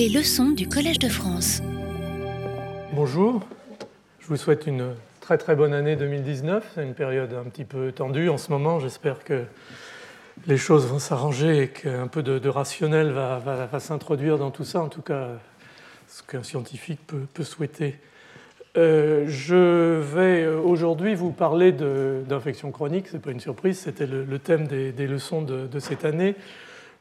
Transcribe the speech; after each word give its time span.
Les 0.00 0.08
leçons 0.08 0.52
du 0.52 0.66
Collège 0.66 0.98
de 0.98 1.10
France. 1.10 1.60
Bonjour, 2.94 3.42
je 4.18 4.28
vous 4.28 4.38
souhaite 4.38 4.66
une 4.66 4.94
très 5.20 5.36
très 5.36 5.54
bonne 5.54 5.74
année 5.74 5.94
2019. 5.94 6.72
C'est 6.74 6.84
une 6.84 6.94
période 6.94 7.34
un 7.34 7.46
petit 7.50 7.66
peu 7.66 7.92
tendue 7.92 8.30
en 8.30 8.38
ce 8.38 8.50
moment. 8.50 8.80
J'espère 8.80 9.22
que 9.24 9.42
les 10.46 10.56
choses 10.56 10.86
vont 10.86 11.00
s'arranger 11.00 11.64
et 11.64 11.68
qu'un 11.68 12.06
peu 12.06 12.22
de, 12.22 12.48
rationnel 12.48 13.10
va, 13.10 13.68
s'introduire 13.78 14.38
dans 14.38 14.50
tout 14.50 14.64
ça, 14.64 14.80
en 14.80 14.88
tout 14.88 15.02
cas 15.02 15.32
ce 16.08 16.22
qu'un 16.22 16.44
scientifique 16.44 17.00
peut, 17.06 17.44
souhaiter. 17.44 17.98
Euh, 18.78 19.26
je 19.28 20.00
vais 20.00 20.46
aujourd'hui 20.46 21.14
vous 21.14 21.30
parler 21.30 21.72
d'infection 21.72 22.70
chronique, 22.70 23.08
ce 23.08 23.16
n'est 23.16 23.22
pas 23.22 23.32
une 23.32 23.40
surprise, 23.40 23.80
c'était 23.80 24.06
le, 24.06 24.38
thème 24.38 24.66
des, 24.66 25.06
leçons 25.06 25.42
de, 25.42 25.78
cette 25.78 26.06
année. 26.06 26.36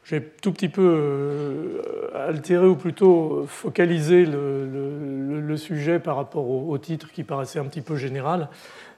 J'ai 0.09 0.23
tout 0.23 0.51
petit 0.51 0.69
peu 0.69 0.81
euh, 0.81 2.27
altéré 2.27 2.65
ou 2.65 2.75
plutôt 2.75 3.45
focalisé 3.47 4.25
le, 4.25 5.55
sujet 5.55 5.99
par 5.99 6.15
rapport 6.15 6.47
au, 6.49 6.77
titre 6.77 7.11
qui 7.11 7.23
paraissait 7.23 7.59
un 7.59 7.65
petit 7.65 7.81
peu 7.81 7.95
général. 7.95 8.49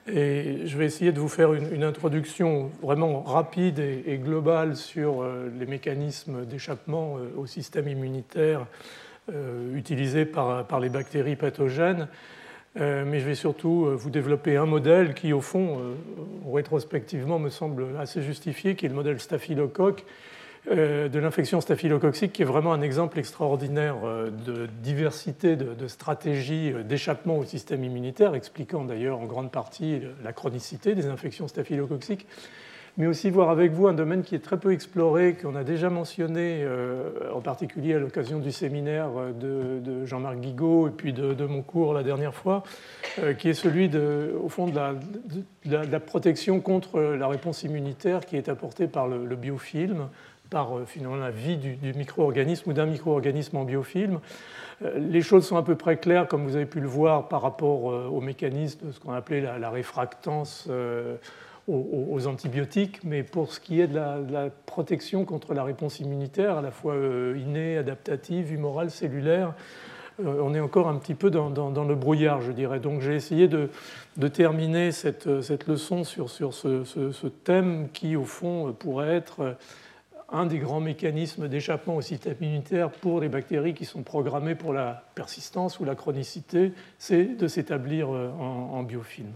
Et 0.06 0.60
je 0.64 0.78
vais 0.78 0.86
essayer 0.86 1.12
de 1.12 1.18
vous 1.18 1.28
faire 1.28 1.52
une, 1.52 1.82
introduction 1.82 2.70
vraiment 2.82 3.22
rapide 3.22 3.78
et, 3.78 4.18
globale 4.18 4.76
sur 4.76 5.22
euh, 5.22 5.50
les 5.58 5.66
mécanismes 5.66 6.46
d'échappement 6.46 7.16
euh, 7.16 7.40
au 7.40 7.46
système 7.46 7.88
immunitaire 7.88 8.66
utilisés 9.74 10.24
par, 10.24 10.66
par, 10.66 10.80
les 10.80 10.88
bactéries 10.88 11.36
pathogènes. 11.36 12.08
mais 12.74 13.20
je 13.20 13.24
vais 13.24 13.36
surtout 13.36 13.86
vous 13.94 14.10
développer 14.10 14.56
un 14.56 14.66
modèle 14.66 15.14
qui, 15.14 15.32
au 15.32 15.40
fond, 15.40 15.78
rétrospectivement, 16.52 17.38
me 17.38 17.48
semble 17.48 17.86
assez 18.00 18.20
justifié, 18.20 18.74
qui 18.74 18.86
est 18.86 18.88
le 18.88 18.96
modèle 18.96 19.20
staphylocoque 19.20 20.04
de 20.70 21.18
l'infection 21.18 21.60
staphylococcique, 21.60 22.32
qui 22.32 22.42
est 22.42 22.46
vraiment 22.46 22.72
un 22.72 22.82
exemple 22.82 23.18
extraordinaire 23.18 23.96
euh, 24.04 24.30
de 24.30 24.68
diversité 24.82 25.56
de, 25.56 25.88
stratégies 25.88 26.72
euh, 26.72 26.82
d'échappement 26.84 27.36
au 27.36 27.44
système 27.44 27.82
immunitaire, 27.82 28.36
expliquant 28.36 28.84
d'ailleurs 28.84 29.18
en 29.18 29.24
grande 29.24 29.50
partie 29.50 30.02
la 30.22 30.32
chronicité 30.32 30.94
des 30.94 31.06
infections 31.06 31.48
staphylococciques, 31.48 32.28
mais 32.96 33.06
aussi 33.06 33.28
voir 33.28 33.50
avec 33.50 33.72
vous 33.72 33.88
un 33.88 33.92
domaine 33.92 34.22
qui 34.22 34.36
est 34.36 34.44
très 34.44 34.58
peu 34.58 34.72
exploré, 34.72 35.34
qu'on 35.34 35.56
a 35.56 35.64
déjà 35.64 35.90
mentionné, 35.90 36.64
en 37.34 37.40
particulier 37.40 37.94
à 37.94 37.98
l'occasion 37.98 38.38
du 38.38 38.52
séminaire 38.52 39.08
de, 39.34 40.04
Jean-Marc 40.04 40.36
Guigaud 40.40 40.88
et 40.88 40.90
puis 40.90 41.14
de, 41.14 41.46
mon 41.46 41.62
cours 41.62 41.94
la 41.94 42.02
dernière 42.02 42.34
fois, 42.34 42.64
qui 43.38 43.48
est 43.48 43.54
celui 43.54 43.88
de, 43.88 44.34
au 44.44 44.50
fond 44.50 44.66
de 44.66 44.78
la, 45.70 46.00
protection 46.00 46.60
contre 46.60 47.00
la 47.00 47.28
réponse 47.28 47.62
immunitaire 47.62 48.26
qui 48.26 48.36
est 48.36 48.50
apportée 48.50 48.88
par 48.88 49.08
le 49.08 49.36
biofilm 49.36 50.08
par 50.52 50.76
euh, 50.76 50.84
finalement 50.84 51.16
la 51.16 51.30
vie 51.30 51.56
du, 51.56 51.94
micro-organisme 51.94 52.70
ou 52.70 52.72
d'un 52.74 52.86
micro-organisme 52.86 53.56
en 53.56 53.64
biofilm. 53.64 54.20
Euh, 54.84 54.98
les 54.98 55.22
choses 55.22 55.46
sont 55.46 55.56
à 55.56 55.62
peu 55.62 55.74
près 55.74 55.96
claires, 55.96 56.28
comme 56.28 56.44
vous 56.44 56.56
avez 56.56 56.66
pu 56.66 56.78
le 56.80 56.86
voir, 56.86 57.28
par 57.28 57.40
rapport 57.40 57.90
euh, 57.90 58.06
au 58.06 58.20
mécanisme 58.20 58.86
de 58.86 58.92
ce 58.92 59.00
qu'on 59.00 59.12
appelait 59.12 59.40
la, 59.40 59.70
réfractance 59.70 60.68
aux, 61.68 62.26
antibiotiques, 62.26 63.00
mais 63.02 63.22
pour 63.22 63.50
ce 63.52 63.60
qui 63.60 63.80
est 63.80 63.86
de 63.86 63.94
la, 63.94 64.50
protection 64.66 65.24
contre 65.24 65.54
la 65.54 65.64
réponse 65.64 66.00
immunitaire, 66.00 66.58
à 66.58 66.62
la 66.62 66.70
fois 66.70 66.94
innée, 67.36 67.78
adaptative, 67.78 68.52
humorale, 68.52 68.90
cellulaire, 68.90 69.54
on 70.22 70.54
est 70.54 70.60
encore 70.60 70.88
un 70.88 70.96
petit 70.96 71.14
peu 71.14 71.30
dans, 71.30 71.48
le 71.48 71.94
brouillard, 71.94 72.42
je 72.42 72.52
dirais. 72.52 72.80
Donc 72.80 73.00
j'ai 73.00 73.14
essayé 73.14 73.48
de, 73.48 73.70
terminer 74.28 74.92
cette, 74.92 75.26
leçon 75.66 76.04
sur, 76.04 76.28
ce, 76.28 77.26
thème 77.44 77.88
qui, 77.92 78.16
au 78.16 78.24
fond, 78.24 78.74
pourrait 78.78 79.14
être 79.14 79.56
un 80.32 80.46
des 80.46 80.58
grands 80.58 80.80
mécanismes 80.80 81.46
d'échappement 81.46 81.96
au 81.96 82.00
système 82.00 82.36
immunitaire 82.40 82.90
pour 82.90 83.20
les 83.20 83.28
bactéries 83.28 83.74
qui 83.74 83.84
sont 83.84 84.02
programmées 84.02 84.54
pour 84.54 84.72
la 84.72 85.04
persistance 85.14 85.78
ou 85.78 85.84
la 85.84 85.94
chronicité, 85.94 86.72
c'est 86.98 87.24
de 87.24 87.46
s'établir 87.46 88.12
euh, 88.12 88.30
en, 88.30 88.82
biofilm. 88.82 89.28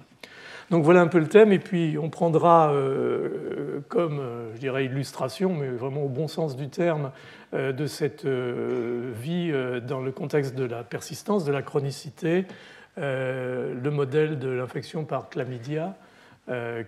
Donc 0.70 0.82
voilà 0.82 1.02
un 1.02 1.06
peu 1.06 1.18
le 1.18 1.28
thème, 1.28 1.52
et 1.52 1.58
puis 1.58 1.96
on 2.00 2.08
prendra 2.08 2.72
euh, 2.72 3.80
comme, 3.88 4.18
euh, 4.18 4.54
je 4.54 4.58
dirais, 4.58 4.86
illustration, 4.86 5.54
mais 5.54 5.68
vraiment 5.68 6.02
au 6.02 6.08
bon 6.08 6.28
sens 6.28 6.56
du 6.56 6.68
terme, 6.68 7.12
de 7.52 7.86
cette 7.86 8.26
vie 8.26 9.52
dans 9.86 10.00
le 10.00 10.10
contexte 10.10 10.56
de 10.56 10.64
la 10.64 10.82
persistance, 10.82 11.44
de 11.44 11.52
la 11.52 11.62
chronicité, 11.62 12.44
le 12.96 13.88
modèle 13.88 14.38
de 14.38 14.48
l'infection 14.48 15.04
par 15.04 15.30
chlamydia, 15.30 15.94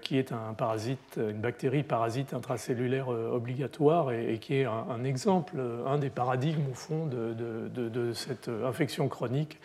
qui 0.01 0.19
est 0.19 0.33
un 0.33 0.55
parasite, 0.55 1.19
une 1.19 1.41
bactérie 1.41 1.83
parasite 1.83 2.33
intracellulaire 2.33 3.13
euh, 3.13 3.31
obligatoire 3.33 4.13
et, 4.13 4.39
qui 4.39 4.57
est 4.57 4.65
un, 4.65 5.03
exemple, 5.05 5.55
un 5.87 5.99
des 5.99 6.11
paradigmes 6.11 6.71
au 6.71 6.75
fond 6.75 7.07
de, 7.07 8.13
cette 8.13 8.49
infection 8.49 9.09
chronique. 9.09 9.59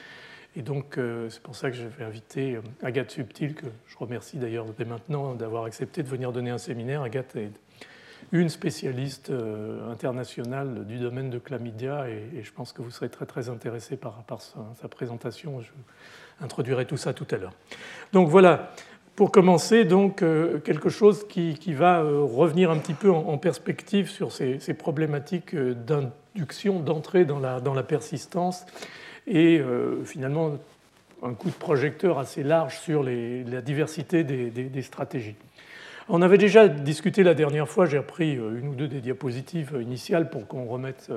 Et 0.55 0.61
donc 0.61 0.99
c'est 1.29 1.41
pour 1.41 1.55
ça 1.55 1.71
que 1.71 1.75
je 1.75 1.87
vais 1.87 2.03
inviter 2.03 2.59
Agathe 2.83 3.09
Subtil, 3.09 3.55
que 3.55 3.65
je 3.87 3.97
remercie 3.97 4.37
d'ailleurs 4.37 4.65
dès 4.77 4.85
maintenant 4.85 5.33
d'avoir 5.33 5.65
accepté 5.65 6.03
de 6.03 6.07
venir 6.07 6.31
donner 6.31 6.51
un 6.51 6.59
séminaire. 6.59 7.01
Agathe 7.01 7.35
est 7.35 7.51
une 8.31 8.49
spécialiste 8.49 9.29
euh, 9.29 9.91
internationale 9.91 10.85
du 10.85 10.97
domaine 10.97 11.29
de 11.29 11.37
chlamydia 11.37 12.09
et, 12.09 12.41
je 12.41 12.51
pense 12.51 12.73
que 12.73 12.81
vous 12.81 12.91
serez 12.91 13.09
très 13.09 13.25
très 13.25 13.49
intéressé 13.49 13.95
par, 13.95 14.23
sa, 14.81 14.87
présentation. 14.87 15.61
Je 15.61 15.71
introduirai 16.41 16.85
tout 16.85 16.97
ça 16.97 17.13
tout 17.13 17.27
à 17.29 17.37
l'heure. 17.37 17.53
Donc 18.11 18.29
voilà, 18.29 18.73
pour 19.15 19.31
commencer, 19.31 19.85
donc, 19.85 20.21
euh, 20.21 20.59
quelque 20.59 20.89
chose 20.89 21.27
qui, 21.27 21.55
va 21.73 22.01
euh, 22.01 22.21
revenir 22.23 22.71
un 22.71 22.77
petit 22.77 22.95
peu 22.95 23.11
en, 23.11 23.37
perspective 23.37 24.09
sur 24.09 24.31
ces, 24.31 24.57
problématiques 24.73 25.53
euh, 25.53 25.75
d'induction, 25.75 26.79
d'entrée 26.79 27.25
dans 27.25 27.39
la, 27.39 27.59
dans 27.59 27.73
la, 27.73 27.83
persistance, 27.83 28.65
et 29.27 29.61
finalement 30.03 30.57
un 31.23 31.33
coup 31.33 31.47
de 31.47 31.55
projecteur 31.55 32.19
assez 32.19 32.43
large 32.43 32.77
sur 32.79 33.03
la 33.03 33.61
diversité 33.61 34.25
des, 34.25 34.81
stratégies. 34.81 35.37
On 36.09 36.21
avait 36.21 36.37
déjà 36.37 36.67
discuté 36.67 37.23
la 37.23 37.33
dernière 37.33 37.69
fois, 37.69 37.85
j'ai 37.85 37.99
repris 37.99 38.33
une 38.33 38.67
ou 38.67 38.75
deux 38.75 38.89
des 38.89 38.99
diapositives 38.99 39.79
initiales 39.81 40.29
pour 40.29 40.45
qu'on 40.45 40.65
remette 40.65 41.09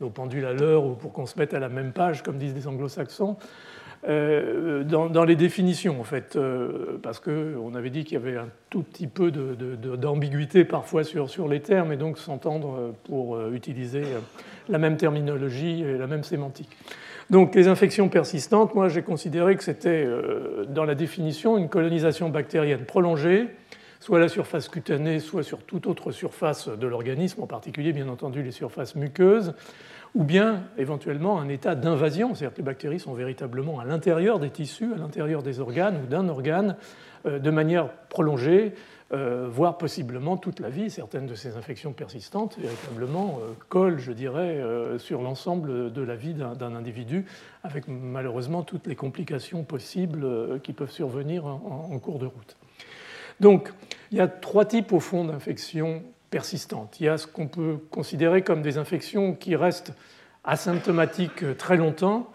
nos 0.00 0.08
pendules 0.08 0.46
à 0.46 0.54
l'heure 0.54 0.86
ou 0.86 0.94
pour 0.94 1.12
qu'on 1.12 1.26
se 1.26 1.38
mette 1.38 1.52
à 1.52 1.58
la 1.58 1.68
même 1.68 1.92
page, 1.92 2.22
comme 2.22 2.38
disent 2.38 2.54
les 2.54 2.66
anglo-saxons. 2.66 3.36
Euh, 4.06 4.84
dans, 4.84 5.24
les 5.24 5.34
définitions, 5.34 6.00
en 6.00 6.04
fait, 6.04 6.36
euh, 6.36 6.98
parce 7.02 7.18
qu'on 7.18 7.74
avait 7.74 7.90
dit 7.90 8.04
qu'il 8.04 8.14
y 8.14 8.16
avait 8.16 8.36
un 8.36 8.48
tout 8.70 8.82
petit 8.82 9.08
peu 9.08 9.32
d'ambiguïté 9.32 10.64
parfois 10.64 11.02
sur, 11.02 11.28
sur, 11.28 11.48
les 11.48 11.60
termes, 11.60 11.92
et 11.92 11.96
donc 11.96 12.18
s'entendre 12.18 12.94
pour 13.04 13.34
euh, 13.34 13.52
utiliser 13.52 14.02
la 14.68 14.78
même 14.78 14.96
terminologie 14.96 15.82
et 15.82 15.98
la 15.98 16.06
même 16.06 16.22
sémantique. 16.22 16.70
Donc 17.30 17.54
les 17.54 17.68
infections 17.68 18.08
persistantes, 18.08 18.74
moi 18.74 18.88
j'ai 18.88 19.02
considéré 19.02 19.56
que 19.56 19.64
c'était 19.64 20.06
dans 20.68 20.84
la 20.84 20.94
définition 20.94 21.58
une 21.58 21.68
colonisation 21.68 22.30
bactérienne 22.30 22.86
prolongée, 22.86 23.48
soit 24.00 24.16
à 24.16 24.20
la 24.20 24.28
surface 24.28 24.68
cutanée, 24.68 25.18
soit 25.18 25.42
sur 25.42 25.58
toute 25.58 25.86
autre 25.86 26.10
surface 26.10 26.68
de 26.68 26.86
l'organisme, 26.86 27.42
en 27.42 27.46
particulier 27.46 27.92
bien 27.92 28.08
entendu 28.08 28.42
les 28.42 28.50
surfaces 28.50 28.94
muqueuses, 28.94 29.52
ou 30.14 30.24
bien 30.24 30.64
éventuellement 30.76 31.40
un 31.40 31.48
état 31.48 31.74
d'invasion, 31.74 32.34
c'est-à-dire 32.34 32.54
que 32.54 32.58
les 32.58 32.64
bactéries 32.64 33.00
sont 33.00 33.14
véritablement 33.14 33.80
à 33.80 33.84
l'intérieur 33.84 34.38
des 34.38 34.50
tissus, 34.50 34.92
à 34.94 34.98
l'intérieur 34.98 35.42
des 35.42 35.60
organes 35.60 36.00
ou 36.02 36.06
d'un 36.06 36.28
organe 36.28 36.76
euh, 37.26 37.38
de 37.38 37.50
manière 37.50 37.90
prolongée, 38.08 38.74
euh, 39.12 39.48
voire 39.50 39.78
possiblement 39.78 40.36
toute 40.36 40.60
la 40.60 40.70
vie. 40.70 40.90
Certaines 40.90 41.26
de 41.26 41.34
ces 41.34 41.56
infections 41.56 41.92
persistantes 41.92 42.58
véritablement 42.58 43.40
euh, 43.42 43.52
collent, 43.68 43.98
je 43.98 44.12
dirais, 44.12 44.62
sur 44.98 45.22
l'ensemble 45.22 45.92
de 45.92 46.02
la 46.02 46.16
vie 46.16 46.34
d'un 46.34 46.74
individu, 46.74 47.26
avec 47.62 47.88
malheureusement 47.88 48.62
toutes 48.62 48.86
les 48.86 48.96
complications 48.96 49.64
possibles 49.64 50.60
qui 50.62 50.72
peuvent 50.72 50.90
survenir 50.90 51.46
en 51.46 51.98
cours 51.98 52.18
de 52.18 52.26
route. 52.26 52.56
Donc, 53.40 53.72
il 54.10 54.18
y 54.18 54.20
a 54.20 54.28
trois 54.28 54.64
types 54.64 54.92
au 54.92 55.00
fond 55.00 55.24
d'infections 55.24 56.02
persistantes. 56.30 57.00
Il 57.00 57.06
y 57.06 57.08
a 57.08 57.18
ce 57.18 57.26
qu'on 57.26 57.48
peut 57.48 57.78
considérer 57.90 58.42
comme 58.42 58.62
des 58.62 58.78
infections 58.78 59.34
qui 59.34 59.56
restent 59.56 59.92
asymptomatiques 60.44 61.56
très 61.56 61.76
longtemps 61.76 62.30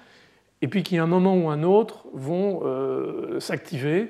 et 0.61 0.67
puis 0.67 0.83
qui, 0.83 0.97
à 0.97 1.03
un 1.03 1.07
moment 1.07 1.35
ou 1.35 1.49
un 1.49 1.63
autre, 1.63 2.05
vont 2.13 2.61
euh, 2.63 3.39
s'activer 3.39 4.09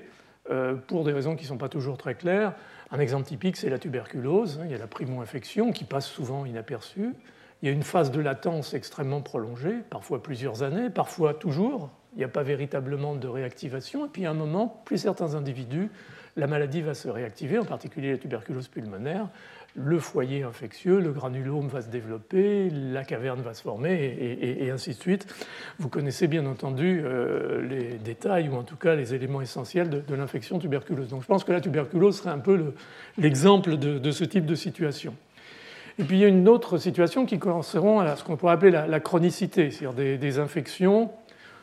euh, 0.52 0.76
pour 0.76 1.04
des 1.04 1.12
raisons 1.12 1.36
qui 1.36 1.44
ne 1.44 1.48
sont 1.48 1.58
pas 1.58 1.70
toujours 1.70 1.98
très 1.98 2.16
claires. 2.16 2.54
Un 2.92 3.00
exemple 3.00 3.26
typique, 3.26 3.58
c'est 3.58 3.70
la 3.70 3.80
tuberculose. 3.80 4.60
Il 4.66 4.72
y 4.72 4.76
a 4.76 4.78
la 4.78 4.88
primo-infection 4.88 5.72
qui 5.72 5.84
passe 5.84 6.06
souvent 6.06 6.46
inaperçue. 6.46 7.14
Il 7.62 7.68
y 7.68 7.70
a 7.70 7.72
une 7.72 7.82
phase 7.82 8.12
de 8.12 8.20
latence 8.20 8.74
extrêmement 8.74 9.22
prolongée, 9.22 9.78
parfois 9.90 10.22
plusieurs 10.22 10.64
années, 10.64 10.90
parfois 10.90 11.34
toujours. 11.34 11.90
Il 12.14 12.20
n'y 12.20 12.24
a 12.24 12.28
pas 12.28 12.44
véritablement 12.44 13.16
de 13.16 13.28
réactivation. 13.28 14.06
Et 14.06 14.10
puis 14.10 14.26
à 14.26 14.32
un 14.32 14.36
moment, 14.36 14.84
plus 14.86 15.00
certains 15.00 15.34
individus, 15.34 15.90
la 16.36 16.46
maladie 16.46 16.82
va 16.82 16.94
se 16.94 17.08
réactiver, 17.10 17.58
en 17.58 17.66
particulier 17.66 18.12
la 18.12 18.18
tuberculose 18.18 18.68
pulmonaire, 18.68 19.30
le 19.76 20.00
foyer 20.00 20.44
infectieux, 20.44 21.00
le 21.00 21.12
granulome 21.12 21.68
va 21.68 21.82
se 21.82 21.88
développer, 21.88 22.70
la 22.70 23.04
caverne 23.04 23.42
va 23.42 23.54
se 23.54 23.64
former, 23.64 23.94
et, 24.62 24.70
ainsi 24.70 24.92
de 24.92 24.96
suite. 24.96 25.26
Vous 25.80 25.90
connaissez 25.90 26.28
bien 26.28 26.46
entendu 26.46 27.02
euh, 27.04 27.68
les 27.68 27.98
détails, 27.98 28.50
ou 28.50 28.56
en 28.56 28.64
tout 28.64 28.76
cas 28.76 28.94
les 28.94 29.16
éléments 29.16 29.42
essentiels 29.42 29.90
de, 29.90 30.16
l'infection 30.16 30.60
tuberculeuse. 30.60 31.10
Donc 31.10 31.24
je 31.24 31.28
pense 31.28 31.44
que 31.44 31.52
la 31.52 31.60
tuberculose 31.60 32.18
serait 32.18 32.30
un 32.30 32.40
peu 32.40 32.74
l'exemple 33.18 33.78
de, 33.78 34.12
ce 34.12 34.24
type 34.24 34.46
de 34.46 34.56
situation. 34.56 35.16
Et 35.98 36.04
puis 36.04 36.18
il 36.18 36.20
y 36.20 36.26
a 36.26 36.28
une 36.28 36.48
autre 36.48 36.78
situation 36.78 37.26
qui 37.26 37.40
correspond 37.40 38.00
à 38.00 38.16
ce 38.16 38.24
qu'on 38.24 38.38
pourrait 38.38 38.54
appeler 38.54 38.72
la, 38.72 39.00
chronicité, 39.00 39.72
c'est-à-dire 39.72 40.18
des, 40.18 40.40
infections 40.40 41.10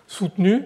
soutenues, 0.09 0.65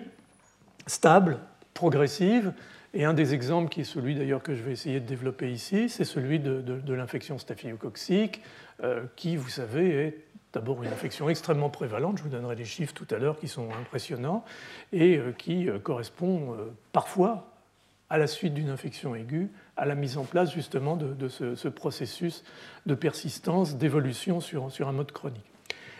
stables, 0.86 1.38
progressives. 1.74 2.52
Et 2.96 3.04
un 3.04 3.12
des 3.12 3.34
exemples, 3.34 3.70
qui 3.70 3.80
est 3.80 3.84
celui 3.84 4.14
d'ailleurs 4.14 4.42
que 4.42 4.54
je 4.54 4.62
vais 4.62 4.70
essayer 4.70 5.00
de 5.00 5.06
développer 5.06 5.50
ici, 5.50 5.88
c'est 5.88 6.04
celui 6.04 6.38
de, 6.38 6.92
l'infection 6.92 7.38
staphylococcique, 7.38 8.40
euh, 8.84 9.02
qui, 9.16 9.36
vous 9.36 9.48
savez, 9.48 9.88
est 9.90 10.18
d'abord 10.52 10.80
une 10.84 10.92
infection 10.92 11.28
extrêmement 11.28 11.70
prévalente, 11.70 12.18
je 12.18 12.22
vous 12.22 12.28
donnerai 12.28 12.54
des 12.54 12.64
chiffres 12.64 12.94
tout 12.94 13.06
à 13.10 13.18
l'heure 13.18 13.36
qui 13.36 13.48
sont 13.48 13.68
impressionnants, 13.72 14.44
et 14.92 15.18
euh, 15.18 15.32
qui 15.36 15.68
euh, 15.68 15.80
correspond 15.80 16.56
parfois, 16.92 17.50
à 18.10 18.18
la 18.18 18.28
suite 18.28 18.54
d'une 18.54 18.70
infection 18.70 19.16
aiguë, 19.16 19.50
à 19.76 19.86
la 19.86 19.96
mise 19.96 20.16
en 20.16 20.24
place 20.24 20.52
justement 20.52 20.96
de, 20.96 21.28
ce, 21.28 21.68
processus 21.68 22.44
de 22.86 22.94
persistance, 22.94 23.76
d'évolution 23.76 24.40
sur, 24.40 24.70
sur, 24.70 24.86
un 24.86 24.92
mode 24.92 25.10
chronique. 25.10 25.42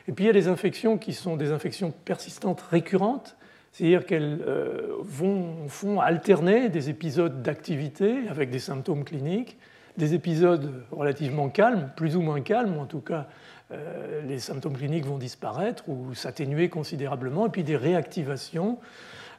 Et 0.07 0.13
puis 0.13 0.25
il 0.25 0.27
y 0.29 0.31
a 0.31 0.35
des 0.35 0.47
infections 0.47 0.97
qui 0.97 1.13
sont 1.13 1.37
des 1.37 1.51
infections 1.51 1.91
persistantes 1.91 2.61
récurrentes, 2.61 3.37
c'est-à-dire 3.75 4.07
qu'elles 4.07 4.39
euh, 4.47 4.95
vont, 5.01 5.67
font 5.67 6.01
alterner 6.01 6.69
des 6.69 6.91
épisodes 6.91 7.43
d'activité 7.43 8.29
avec 8.29 8.49
des 8.51 8.61
symptômes 8.61 9.03
cliniques, 9.03 9.59
des 9.97 10.15
épisodes 10.15 10.85
relativement 10.93 11.49
calmes, 11.49 11.91
plus 11.97 12.15
ou 12.15 12.21
moins 12.21 12.41
calmes, 12.41 12.79
en 12.79 12.87
tout 12.87 13.01
cas 13.01 13.27
euh, 13.73 14.23
les 14.29 14.39
symptômes 14.39 14.77
cliniques 14.77 15.07
vont 15.07 15.19
disparaître 15.19 15.89
ou 15.89 16.15
s'atténuer 16.15 16.69
considérablement, 16.69 17.47
et 17.47 17.49
puis 17.49 17.65
des 17.65 17.77
réactivations 17.77 18.79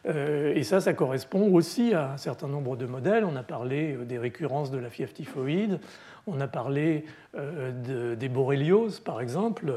et 0.07 0.63
ça, 0.63 0.81
ça 0.81 0.93
correspond 0.93 1.51
aussi 1.53 1.93
à 1.93 2.11
un 2.11 2.17
certain 2.17 2.47
nombre 2.47 2.75
de 2.75 2.85
modèles. 2.85 3.25
On 3.25 3.35
a 3.35 3.43
parlé 3.43 3.93
euh, 3.93 4.05
des 4.05 4.17
récurrences 4.17 4.71
de 4.71 4.77
la 4.77 4.89
fièvre 4.89 5.13
typhoïde, 5.13 5.79
on 6.27 6.39
a 6.39 6.47
parlé 6.47 7.05
euh, 7.35 8.15
des 8.15 8.29
borélioses, 8.29 8.99
par 8.99 9.21
exemple. 9.21 9.71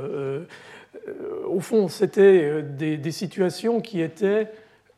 au 1.47 1.61
fond, 1.61 1.89
c'était 1.89 2.63
des, 2.63 3.13
situations 3.13 3.81
qui 3.81 4.01
étaient 4.01 4.51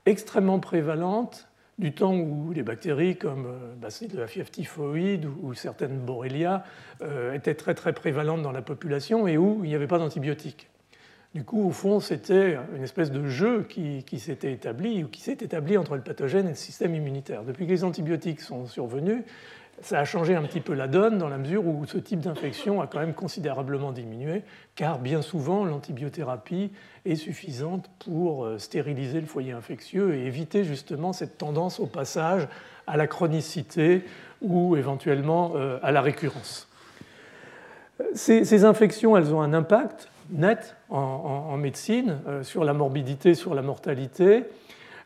extrêmement 0.07 0.59
prévalentes 0.59 1.49
du 1.79 1.93
temps 1.93 2.15
où 2.15 2.53
les 2.53 2.63
bactéries 2.63 3.17
comme 3.17 3.49
bah, 3.81 3.89
la 4.15 4.27
fièvre 4.27 4.51
typhoïde 4.51 5.27
ou, 5.43 5.55
certaines 5.55 5.99
borélias 5.99 6.63
étaient 7.35 7.55
très 7.55 7.75
très 7.75 7.93
prévalentes 7.93 8.43
dans 8.43 8.53
la 8.53 8.63
population 8.63 9.27
et 9.27 9.37
où 9.37 9.61
il 9.65 9.71
n'y 9.71 9.75
avait 9.75 9.87
pas 9.87 9.99
d'antibiotiques. 9.99 10.70
Du 11.35 11.45
coup, 11.45 11.65
au 11.65 11.71
fond, 11.71 12.01
c'était 12.01 12.59
une 12.75 12.83
espèce 12.83 13.13
de 13.13 13.25
jeu 13.29 13.63
qui, 13.63 14.05
s'était 14.19 14.53
établi 14.53 15.07
établi 15.29 15.79
entre 15.79 15.95
le 15.95 16.03
pathogène 16.03 16.47
et 16.47 16.51
le 16.51 16.57
système 16.57 16.93
immunitaire. 16.93 17.45
Depuis 17.45 17.67
que 17.67 17.71
les 17.71 17.85
antibiotiques 17.85 18.41
sont 18.41 18.67
survenus, 18.67 19.23
ça 19.81 20.01
a 20.01 20.05
changé 20.05 20.35
un 20.35 20.43
petit 20.43 20.61
peu 20.61 20.75
la 20.75 20.89
donne 20.89 21.19
dans 21.19 21.29
la 21.29 21.39
mesure 21.39 21.65
où 21.67 21.87
ce 21.87 21.99
type 21.99 22.19
d'infection 22.19 22.83
a 22.83 22.89
quand 22.89 22.99
même 22.99 23.15
considérablement 23.15 23.93
diminué, 23.93 24.43
car 24.75 24.99
bien 24.99 25.23
souvent 25.23 25.65
l'antibiothérapie 25.65 26.73
est 27.05 27.15
suffisante 27.15 27.89
pour 28.01 28.45
euh, 28.45 28.59
stériliser 28.59 29.21
le 29.21 29.27
foyer 29.27 29.53
infectieux 29.53 30.17
et 30.17 30.27
éviter 30.27 30.65
justement 30.65 31.13
cette 31.13 31.39
tendance 31.39 31.79
au 31.79 31.87
passage 31.87 32.49
à 32.89 32.97
la 32.97 33.07
chronicité 33.07 34.05
ou 34.43 34.77
éventuellement 34.77 35.53
euh, 35.55 35.79
à 35.83 35.93
la 35.93 36.03
récurrence. 36.03 36.67
Ces 38.15 38.65
infections, 38.65 39.17
elles 39.17 39.33
ont 39.35 39.43
un 39.43 39.53
impact 39.53 40.09
net 40.33 40.77
en, 40.89 41.57
médecine 41.57 42.19
euh, 42.27 42.43
sur 42.43 42.65
la 42.65 42.73
morbidité, 42.73 43.35
sur 43.35 43.55
la 43.55 43.63
mortalité. 43.63 44.45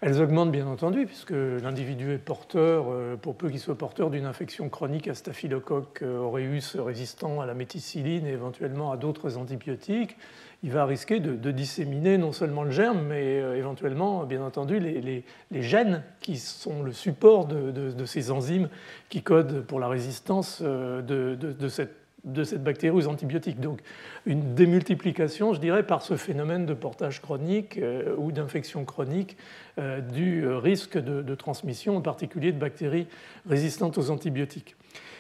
Elles 0.01 0.21
augmentent 0.21 0.53
bien 0.53 0.67
entendu, 0.67 1.07
puisque 1.07 1.33
l'individu 1.33 2.13
est 2.13 2.19
porteur, 2.19 2.87
euh, 2.91 3.17
pour 3.17 3.37
peu 3.37 3.49
qu'il 3.49 3.59
soit 3.59 3.79
porteur 3.79 4.11
d'une 4.11 4.27
infection 4.27 4.69
chronique 4.69 5.09
à 5.09 5.15
staphylocoque 5.15 6.03
euh, 6.03 6.19
aureus 6.19 6.77
résistant 6.77 7.41
à 7.41 7.47
la 7.47 7.55
méticilline 7.55 8.27
et 8.27 8.33
éventuellement 8.33 8.93
à 8.93 8.97
d'autres 8.97 9.39
antibiotiques. 9.39 10.17
Il 10.63 10.73
va 10.73 10.85
risquer 10.85 11.21
de, 11.21 11.51
disséminer 11.51 12.19
non 12.19 12.33
seulement 12.33 12.63
le 12.63 12.71
germe, 12.71 13.03
mais 13.07 13.37
éventuellement, 13.59 14.25
bien 14.25 14.43
entendu, 14.43 14.79
les, 14.81 15.25
gènes 15.63 16.03
qui 16.21 16.39
sont 16.39 16.83
le 16.83 16.93
support 16.93 17.45
de, 17.45 18.05
ces 18.07 18.31
enzymes 18.31 18.71
qui 19.11 19.21
codent 19.21 19.61
pour 19.61 19.79
la 19.79 19.89
résistance 19.89 20.63
de 20.63 21.69
cette 21.69 22.04
de 22.25 22.45
cette 22.45 22.63
bactérie 22.63 22.97
aux 22.97 23.07
antibiotiques. 23.07 23.61
Donc 23.61 23.81
une 24.27 24.55
démultiplication, 24.55 25.53
je 25.55 25.61
dirais, 25.61 25.83
par 25.83 26.03
ce 26.03 26.17
phénomène 26.17 26.67
de 26.67 26.75
portage 26.75 27.21
chronique 27.21 27.79
euh, 27.79 28.15
ou 28.17 28.33
d'infection 28.33 28.85
chronique 28.85 29.37
euh, 29.79 30.01
du 30.01 30.47
risque 30.49 30.99
de, 30.99 31.35
transmission, 31.35 31.97
en 31.97 32.01
particulier 32.01 32.53
de 32.53 32.59
bactéries 32.59 33.07
résistantes 33.49 33.99
aux 33.99 34.11
antibiotiques. 34.11 34.77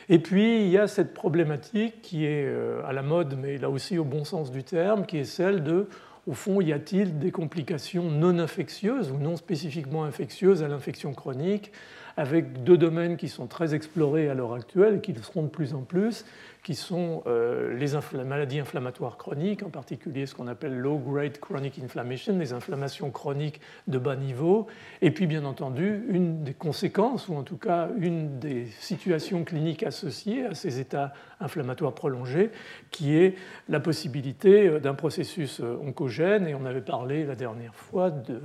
Et 0.09 0.19
puis 0.19 0.63
il 0.63 0.69
y 0.69 0.79
a 0.79 0.87
cette 0.87 1.15
problématique 1.15 2.01
qui 2.03 2.25
est 2.25 2.47
euh, 2.47 2.83
à 2.87 2.93
la 2.93 3.03
mode, 3.03 3.37
mais 3.41 3.59
là 3.59 3.71
aussi 3.71 3.99
au 3.99 4.05
bon 4.05 4.25
sens 4.25 4.51
du 4.51 4.63
terme, 4.63 5.07
qui 5.07 5.19
est 5.19 5.25
celle 5.25 5.63
de, 5.63 5.89
au 6.27 6.33
fond, 6.33 6.61
y 6.61 6.73
a-t-il 6.73 7.19
des 7.19 7.31
complications 7.31 8.11
non 8.11 8.39
infectieuses 8.39 9.11
ou 9.11 9.19
non 9.19 9.37
spécifiquement 9.37 10.05
infectieuses 10.05 10.63
à 10.63 10.69
l'infection 10.69 11.13
chronique 11.13 11.73
avec 12.17 12.63
deux 12.63 12.77
domaines 12.77 13.17
qui 13.17 13.29
sont 13.29 13.47
très 13.47 13.75
explorés 13.75 14.29
à 14.29 14.35
l'heure 14.35 14.55
actuelle 14.55 14.97
et 14.97 15.01
qui 15.01 15.13
le 15.13 15.23
seront 15.23 15.43
de 15.43 15.49
plus 15.49 15.75
en 15.75 15.83
plus, 15.83 16.25
qui 16.65 16.75
sont 16.75 17.23
euh, 17.27 17.77
les 17.77 18.25
maladies 18.25 18.59
inflammatoires 18.59 19.19
chroniques, 19.19 19.63
en 19.63 19.69
particulier 19.69 20.25
ce 20.25 20.35
qu'on 20.35 20.49
appelle 20.49 20.75
low-grade 20.75 21.39
chronic 21.39 21.79
inflammation, 21.79 22.39
les 22.39 22.55
inflammations 22.55 23.11
chroniques 23.11 23.61
de 23.87 23.99
bas 23.99 24.17
niveau, 24.17 24.67
et 25.03 25.11
puis 25.11 25.27
bien 25.27 25.45
entendu 25.45 26.07
une 26.09 26.43
des 26.43 26.55
conséquences, 26.55 27.29
ou 27.29 27.37
en 27.37 27.43
tout 27.43 27.59
cas 27.59 27.91
une 27.99 28.39
des 28.39 28.65
situations 28.81 29.45
cliniques 29.45 29.83
associées 29.83 30.47
à 30.47 30.55
ces 30.55 30.81
états 30.81 31.13
inflammatoires 31.39 31.93
prolongés, 31.93 32.51
qui 32.91 33.15
est 33.15 33.35
la 33.69 33.79
possibilité 33.79 34.67
euh, 34.67 34.81
d'un 34.81 34.95
processus 34.95 35.61
euh, 35.61 35.77
oncogène, 35.87 36.49
et 36.49 36.55
on 36.55 36.65
avait 36.65 36.81
parlé 36.81 37.27
la 37.27 37.37
dernière 37.37 37.75
fois 37.75 38.11
de 38.11 38.41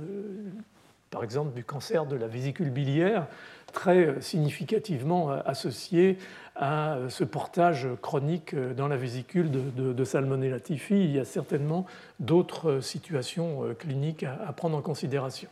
par 1.10 1.24
exemple 1.24 1.54
du 1.54 1.64
cancer 1.64 2.06
de 2.06 2.14
la 2.14 2.28
vésicule 2.28 2.70
biliaire, 2.70 3.26
très 3.72 4.20
significativement 4.20 5.30
associé 5.30 6.18
à 6.56 6.98
ce 7.08 7.24
portage 7.24 7.88
chronique 8.02 8.54
dans 8.76 8.88
la 8.88 8.96
vésicule 8.96 9.50
de, 9.50 10.04
Salmonella 10.04 10.60
typhi. 10.60 11.04
Il 11.04 11.12
y 11.12 11.18
a 11.18 11.24
certainement 11.24 11.86
d'autres 12.18 12.80
situations 12.80 13.74
cliniques 13.78 14.24
à, 14.24 14.52
prendre 14.52 14.76
en 14.76 14.82
considération. 14.82 15.48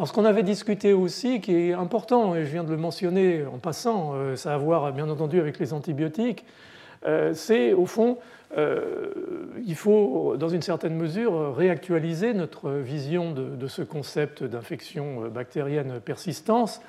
Alors 0.00 0.08
ce 0.08 0.14
qu'on 0.14 0.24
avait 0.24 0.42
discuté 0.42 0.94
aussi, 0.94 1.42
qui 1.42 1.54
est 1.54 1.72
important, 1.74 2.34
et 2.34 2.46
je 2.46 2.50
viens 2.50 2.64
de 2.64 2.70
le 2.70 2.78
mentionner 2.78 3.44
en 3.44 3.58
passant, 3.58 4.12
euh, 4.14 4.34
ça 4.34 4.52
a 4.52 4.54
à 4.54 4.56
voir 4.56 4.90
bien 4.94 5.10
entendu 5.10 5.38
avec 5.38 5.58
les 5.58 5.74
antibiotiques, 5.74 6.46
euh, 7.06 7.34
c'est 7.34 7.74
au 7.74 7.84
fond, 7.84 8.16
euh, 8.56 9.10
il 9.66 9.74
faut 9.74 10.38
dans 10.38 10.48
une 10.48 10.62
certaine 10.62 10.94
mesure 10.94 11.54
réactualiser 11.54 12.32
notre 12.32 12.70
vision 12.70 13.32
de, 13.32 13.66
ce 13.66 13.82
concept 13.82 14.42
d'infection 14.42 15.28
bactérienne 15.28 16.00
persistante, 16.00 16.80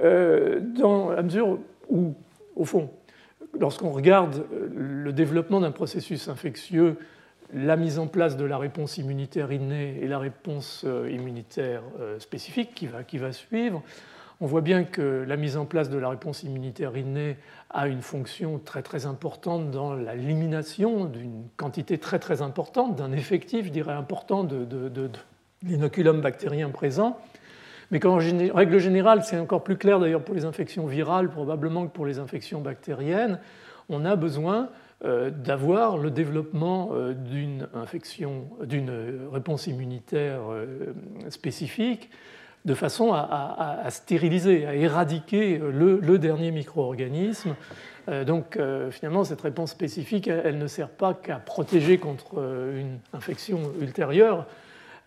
dans 0.00 1.10
la 1.10 1.22
mesure 1.22 1.58
où, 1.88 2.14
au 2.56 2.64
fond, 2.64 2.90
lorsqu'on 3.58 3.90
regarde 3.90 4.44
le 4.74 5.12
développement 5.12 5.60
d'un 5.60 5.70
processus 5.70 6.28
infectieux, 6.28 6.96
la 7.52 7.76
mise 7.76 7.98
en 7.98 8.06
place 8.06 8.36
de 8.36 8.44
la 8.44 8.58
réponse 8.58 8.98
immunitaire 8.98 9.52
innée 9.52 9.98
et 10.02 10.06
la 10.06 10.18
réponse 10.18 10.84
immunitaire 10.84 11.82
spécifique 12.18 12.74
qui 12.74 12.86
va, 12.86 13.04
qui 13.04 13.16
va 13.16 13.32
suivre, 13.32 13.82
on 14.40 14.46
voit 14.46 14.60
bien 14.60 14.84
que 14.84 15.24
la 15.26 15.36
mise 15.36 15.56
en 15.56 15.64
place 15.64 15.90
de 15.90 15.98
la 15.98 16.10
réponse 16.10 16.44
immunitaire 16.44 16.96
innée 16.96 17.36
a 17.70 17.88
une 17.88 18.02
fonction 18.02 18.60
très 18.64 18.82
très 18.82 19.04
importante 19.04 19.70
dans 19.70 19.94
l'élimination 19.94 21.06
d'une 21.06 21.48
quantité 21.56 21.98
très 21.98 22.20
très 22.20 22.40
importante, 22.40 22.94
d'un 22.94 23.12
effectif, 23.12 23.66
je 23.66 23.70
dirais, 23.70 23.94
important 23.94 24.44
de, 24.44 25.10
l'inoculum 25.64 26.20
bactérien 26.20 26.70
présent. 26.70 27.18
Mais 27.90 28.00
qu'en 28.00 28.16
règle 28.16 28.78
générale, 28.78 29.24
c'est 29.24 29.38
encore 29.38 29.64
plus 29.64 29.76
clair 29.76 29.98
d'ailleurs 29.98 30.22
pour 30.22 30.34
les 30.34 30.44
infections 30.44 30.86
virales 30.86 31.30
probablement 31.30 31.86
que 31.86 31.92
pour 31.92 32.06
les 32.06 32.18
infections 32.18 32.60
bactériennes, 32.60 33.40
on 33.88 34.04
a 34.04 34.16
besoin 34.16 34.68
euh, 35.04 35.30
d'avoir 35.30 35.96
le 35.96 36.10
développement 36.10 36.90
euh, 36.92 37.14
d'une 37.14 37.68
infection, 37.72 38.48
d'une 38.64 38.92
réponse 39.32 39.66
immunitaire 39.66 40.40
euh, 40.50 40.92
spécifique 41.30 42.10
de 42.64 42.74
façon 42.74 43.12
à, 43.12 43.82
stériliser, 43.88 44.66
à 44.66 44.74
éradiquer 44.74 45.58
le, 45.58 46.18
dernier 46.18 46.50
micro-organisme. 46.50 47.54
Euh, 48.08 48.24
donc 48.24 48.56
euh, 48.56 48.90
finalement, 48.90 49.24
cette 49.24 49.40
réponse 49.40 49.70
spécifique, 49.70 50.28
elle, 50.28 50.58
ne 50.58 50.66
sert 50.66 50.88
pas 50.88 51.14
qu'à 51.14 51.36
protéger 51.36 51.98
contre 51.98 52.38
euh, 52.38 52.80
une 52.80 52.98
infection 53.12 53.60
ultérieure, 53.80 54.46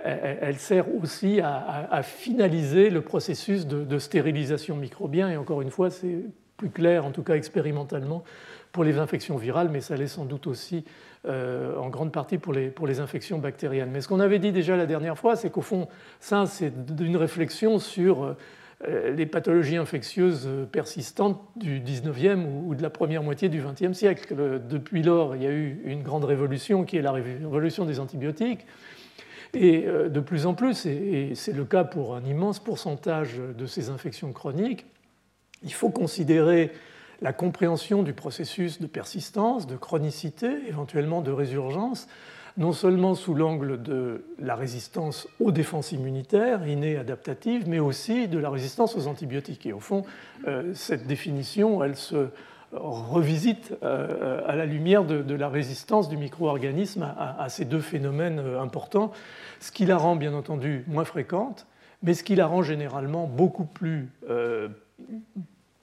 elle, 0.04 0.58
sert 0.58 0.86
aussi 0.96 1.42
à, 1.42 2.02
finaliser 2.04 2.90
le 2.90 3.02
processus 3.02 3.68
de, 3.68 4.00
stérilisation 4.00 4.76
microbien. 4.76 5.30
Et 5.30 5.38
encore 5.38 5.62
une 5.62 5.72
fois, 5.72 5.90
c'est 5.90 6.20
plus 6.58 6.70
clair, 6.70 7.06
en 7.06 7.12
tout 7.12 7.24
cas 7.24 7.36
expérimentalement, 7.36 8.24
pour 8.72 8.84
les 8.84 8.98
infections 8.98 9.38
virales, 9.38 9.70
mais 9.70 9.82
ça 9.82 9.96
l'est 9.96 10.08
sans 10.08 10.26
doute 10.26 10.48
aussi 10.48 10.86
euh, 11.28 11.76
en 11.78 11.90
grande 11.90 12.12
partie 12.12 12.38
pour 12.38 12.54
les, 12.54 12.70
pour 12.70 12.88
les 12.88 13.00
infections 13.00 13.38
bactériennes. 13.38 13.90
Mais 13.92 14.02
ce 14.02 14.08
qu'on 14.08 14.20
avait 14.20 14.40
dit 14.40 14.52
déjà 14.52 14.76
la 14.78 14.86
dernière 14.86 15.18
fois, 15.18 15.36
c'est 15.36 15.50
qu'au 15.50 15.62
fond, 15.62 15.88
ça, 16.20 16.46
c'est 16.46 16.72
une 17.00 17.18
réflexion 17.18 17.80
sur 17.80 18.36
euh, 18.88 19.12
les 19.12 19.26
pathologies 19.26 19.78
infectieuses 19.78 20.50
persistantes 20.72 21.40
du 21.56 21.80
19e 21.82 22.46
ou 22.66 22.74
de 22.74 22.82
la 22.82 22.90
première 22.90 23.24
moitié 23.24 23.50
du 23.50 23.62
20e 23.62 23.94
siècle. 23.94 24.36
Depuis 24.68 25.04
lors, 25.04 25.36
il 25.36 25.44
y 25.44 25.48
a 25.48 25.52
eu 25.52 25.82
une 25.86 26.02
grande 26.02 26.24
révolution 26.24 26.84
qui 26.84 26.98
est 26.98 27.02
la 27.02 27.12
révolution 27.12 27.86
des 27.86 28.00
antibiotiques. 28.00 28.66
Et 29.54 29.82
de 29.82 30.20
plus 30.22 30.46
en 30.46 30.54
plus, 30.54 30.86
et 30.86 31.34
c'est 31.36 31.52
le 31.52 31.66
cas 31.66 31.84
pour 31.84 32.16
un 32.16 32.24
immense 32.24 32.60
pourcentage 32.60 33.38
de 33.38 33.66
ces 33.66 33.90
infections 33.90 34.32
chroniques, 34.32 34.86
il 35.64 35.74
faut 35.74 35.90
considérer 35.90 36.72
la 37.22 37.34
compréhension 37.34 38.02
du 38.02 38.14
processus 38.14 38.82
de 38.82 38.88
persistance, 38.88 39.68
de 39.68 39.76
chronicité, 39.76 40.50
éventuellement 40.68 41.22
de 41.22 41.32
résurgence, 41.32 42.08
non 42.58 42.74
seulement 42.74 43.16
sous 43.16 43.34
l'angle 43.34 43.82
de 43.82 44.26
la 44.40 44.56
résistance 44.56 45.28
aux 45.40 45.52
défenses 45.52 45.92
immunitaires 45.92 46.68
innées 46.68 46.98
adaptatives, 46.98 47.68
mais 47.68 47.80
aussi 47.80 48.28
de 48.28 48.40
la 48.40 48.50
résistance 48.50 48.96
aux 48.98 49.08
antibiotiques. 49.08 49.66
Et 49.66 49.74
au 49.74 49.80
fond, 49.80 50.04
euh, 50.48 50.74
cette 50.74 51.08
définition, 51.08 51.84
elle 51.84 51.96
se 51.96 52.28
revisite 52.74 53.74
euh, 53.84 54.42
à 54.48 54.56
la 54.56 54.66
lumière 54.66 55.04
de, 55.04 55.36
la 55.36 55.50
résistance 55.50 56.10
du 56.10 56.18
micro-organisme 56.18 57.14
à, 57.18 57.50
ces 57.50 57.66
deux 57.66 57.82
phénomènes 57.82 58.40
euh, 58.40 58.62
importants, 58.62 59.12
ce 59.60 59.72
qui 59.72 59.86
la 59.86 59.98
rend 59.98 60.16
bien 60.16 60.34
entendu 60.34 60.84
moins 60.88 61.06
fréquente, 61.06 61.68
mais 62.04 62.14
ce 62.14 62.24
qui 62.24 62.36
la 62.36 62.48
rend 62.48 62.64
généralement 62.64 63.28
beaucoup 63.28 63.66
plus 63.66 64.10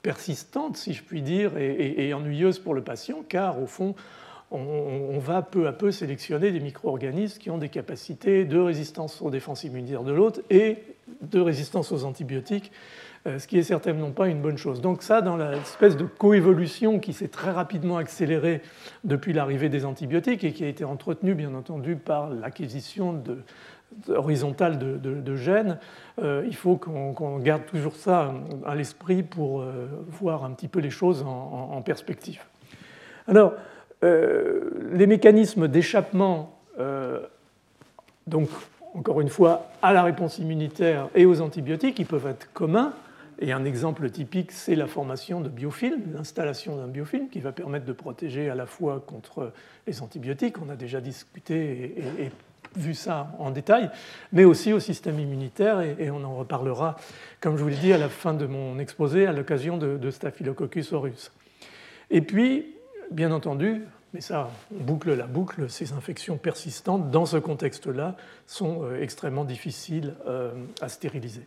persistante, 0.02 0.76
si 0.76 0.94
je 0.94 1.02
puis 1.02 1.22
dire, 1.22 1.56
et, 1.58 2.12
ennuyeuse 2.14 2.58
pour 2.58 2.74
le 2.74 2.82
patient, 2.82 3.22
car 3.28 3.60
au 3.62 3.66
fond, 3.66 3.94
on, 4.50 5.18
va 5.18 5.42
peu 5.42 5.66
à 5.66 5.72
peu 5.72 5.90
sélectionner 5.90 6.50
des 6.50 6.60
micro-organismes 6.60 7.38
qui 7.38 7.50
ont 7.50 7.58
des 7.58 7.68
capacités 7.68 8.44
de 8.44 8.58
résistance 8.58 9.20
aux 9.20 9.30
défenses 9.30 9.64
immunitaires 9.64 10.04
de 10.04 10.12
l'autre 10.12 10.40
et 10.50 10.78
de 11.20 11.40
résistance 11.40 11.92
aux 11.92 12.04
antibiotiques, 12.04 12.72
euh, 12.72 12.76
ce 13.36 13.46
qui 13.46 13.58
est 13.58 13.62
certainement 13.62 14.10
pas 14.10 14.28
une 14.28 14.40
bonne 14.40 14.56
chose. 14.56 14.80
Donc 14.80 15.02
ça, 15.02 15.20
dans 15.20 15.36
l'espèce 15.36 15.96
de 15.96 16.04
coévolution 16.04 16.98
qui 16.98 17.12
s'est 17.12 17.28
très 17.28 17.50
rapidement 17.50 17.98
accélérée 17.98 18.62
depuis 19.04 19.32
l'arrivée 19.32 19.68
des 19.68 19.84
antibiotiques 19.84 20.44
et 20.44 20.52
qui 20.52 20.64
a 20.64 20.68
été 20.68 20.84
entretenue, 20.84 21.34
bien 21.34 21.54
entendu, 21.54 21.96
par 21.96 22.30
l'acquisition 22.30 23.22
horizontale 24.08 24.78
de, 24.78 25.36
gènes, 25.36 25.78
euh, 26.22 26.44
il 26.46 26.54
faut 26.54 26.76
qu'on 26.76 27.38
garde 27.38 27.64
toujours 27.66 27.96
ça 27.96 28.34
à 28.66 28.74
l'esprit 28.74 29.22
pour 29.22 29.60
euh, 29.60 29.86
voir 30.08 30.44
un 30.44 30.50
petit 30.50 30.68
peu 30.68 30.80
les 30.80 30.90
choses 30.90 31.24
en, 31.26 31.80
perspective. 31.82 32.42
Alors, 33.26 33.54
euh, 34.04 34.70
les 34.92 35.06
mécanismes 35.06 35.68
d'échappement, 35.68 36.54
donc 38.26 38.48
encore 38.94 39.20
une 39.20 39.28
fois, 39.28 39.68
à 39.82 39.92
la 39.92 40.02
réponse 40.02 40.38
immunitaire 40.38 41.08
et 41.14 41.26
aux 41.26 41.40
antibiotiques, 41.40 41.98
ils 41.98 42.06
peuvent 42.06 42.26
être 42.26 42.52
communs. 42.52 42.92
Et 43.40 43.52
un 43.52 43.64
exemple 43.64 44.10
typique, 44.10 44.50
c'est 44.50 44.74
la 44.74 44.86
formation 44.86 45.40
de 45.40 45.48
biofilms, 45.48 46.12
l'installation 46.12 46.76
d'un 46.76 46.88
biofilm 46.88 47.28
qui 47.28 47.38
va 47.40 47.52
permettre 47.52 47.86
de 47.86 47.92
protéger 47.92 48.50
à 48.50 48.54
la 48.54 48.66
fois 48.66 49.02
contre 49.06 49.52
les 49.86 50.02
antibiotiques, 50.02 50.56
on 50.60 50.68
a 50.68 50.76
déjà 50.76 51.00
discuté 51.00 51.94
et 52.18 52.32
vu 52.76 52.94
ça 52.94 53.32
en 53.38 53.50
détail, 53.50 53.90
mais 54.32 54.44
aussi 54.44 54.72
au 54.72 54.80
système 54.80 55.18
immunitaire, 55.18 55.80
et, 55.80 56.10
on 56.10 56.24
en 56.24 56.36
reparlera, 56.36 56.96
comme 57.40 57.56
je 57.56 57.62
vous 57.62 57.68
l'ai 57.68 57.76
dit, 57.76 57.92
à 57.92 57.98
la 57.98 58.08
fin 58.08 58.34
de 58.34 58.46
mon 58.46 58.78
exposé, 58.78 59.26
à 59.26 59.32
l'occasion 59.32 59.78
de, 59.78 60.10
Staphylococcus 60.10 60.92
aureus. 60.92 61.32
Et 62.10 62.22
puis, 62.22 62.74
bien 63.10 63.30
entendu, 63.32 63.82
mais 64.14 64.20
ça, 64.20 64.50
on 64.74 64.82
boucle 64.82 65.14
la 65.14 65.26
boucle, 65.26 65.68
ces 65.68 65.92
infections 65.92 66.38
persistantes, 66.38 67.10
dans 67.10 67.26
ce 67.26 67.36
contexte-là, 67.36 68.16
sont 68.46 68.84
euh, 68.84 69.02
extrêmement 69.02 69.44
difficiles 69.44 70.14
euh, 70.26 70.52
à 70.80 70.88
stériliser. 70.88 71.46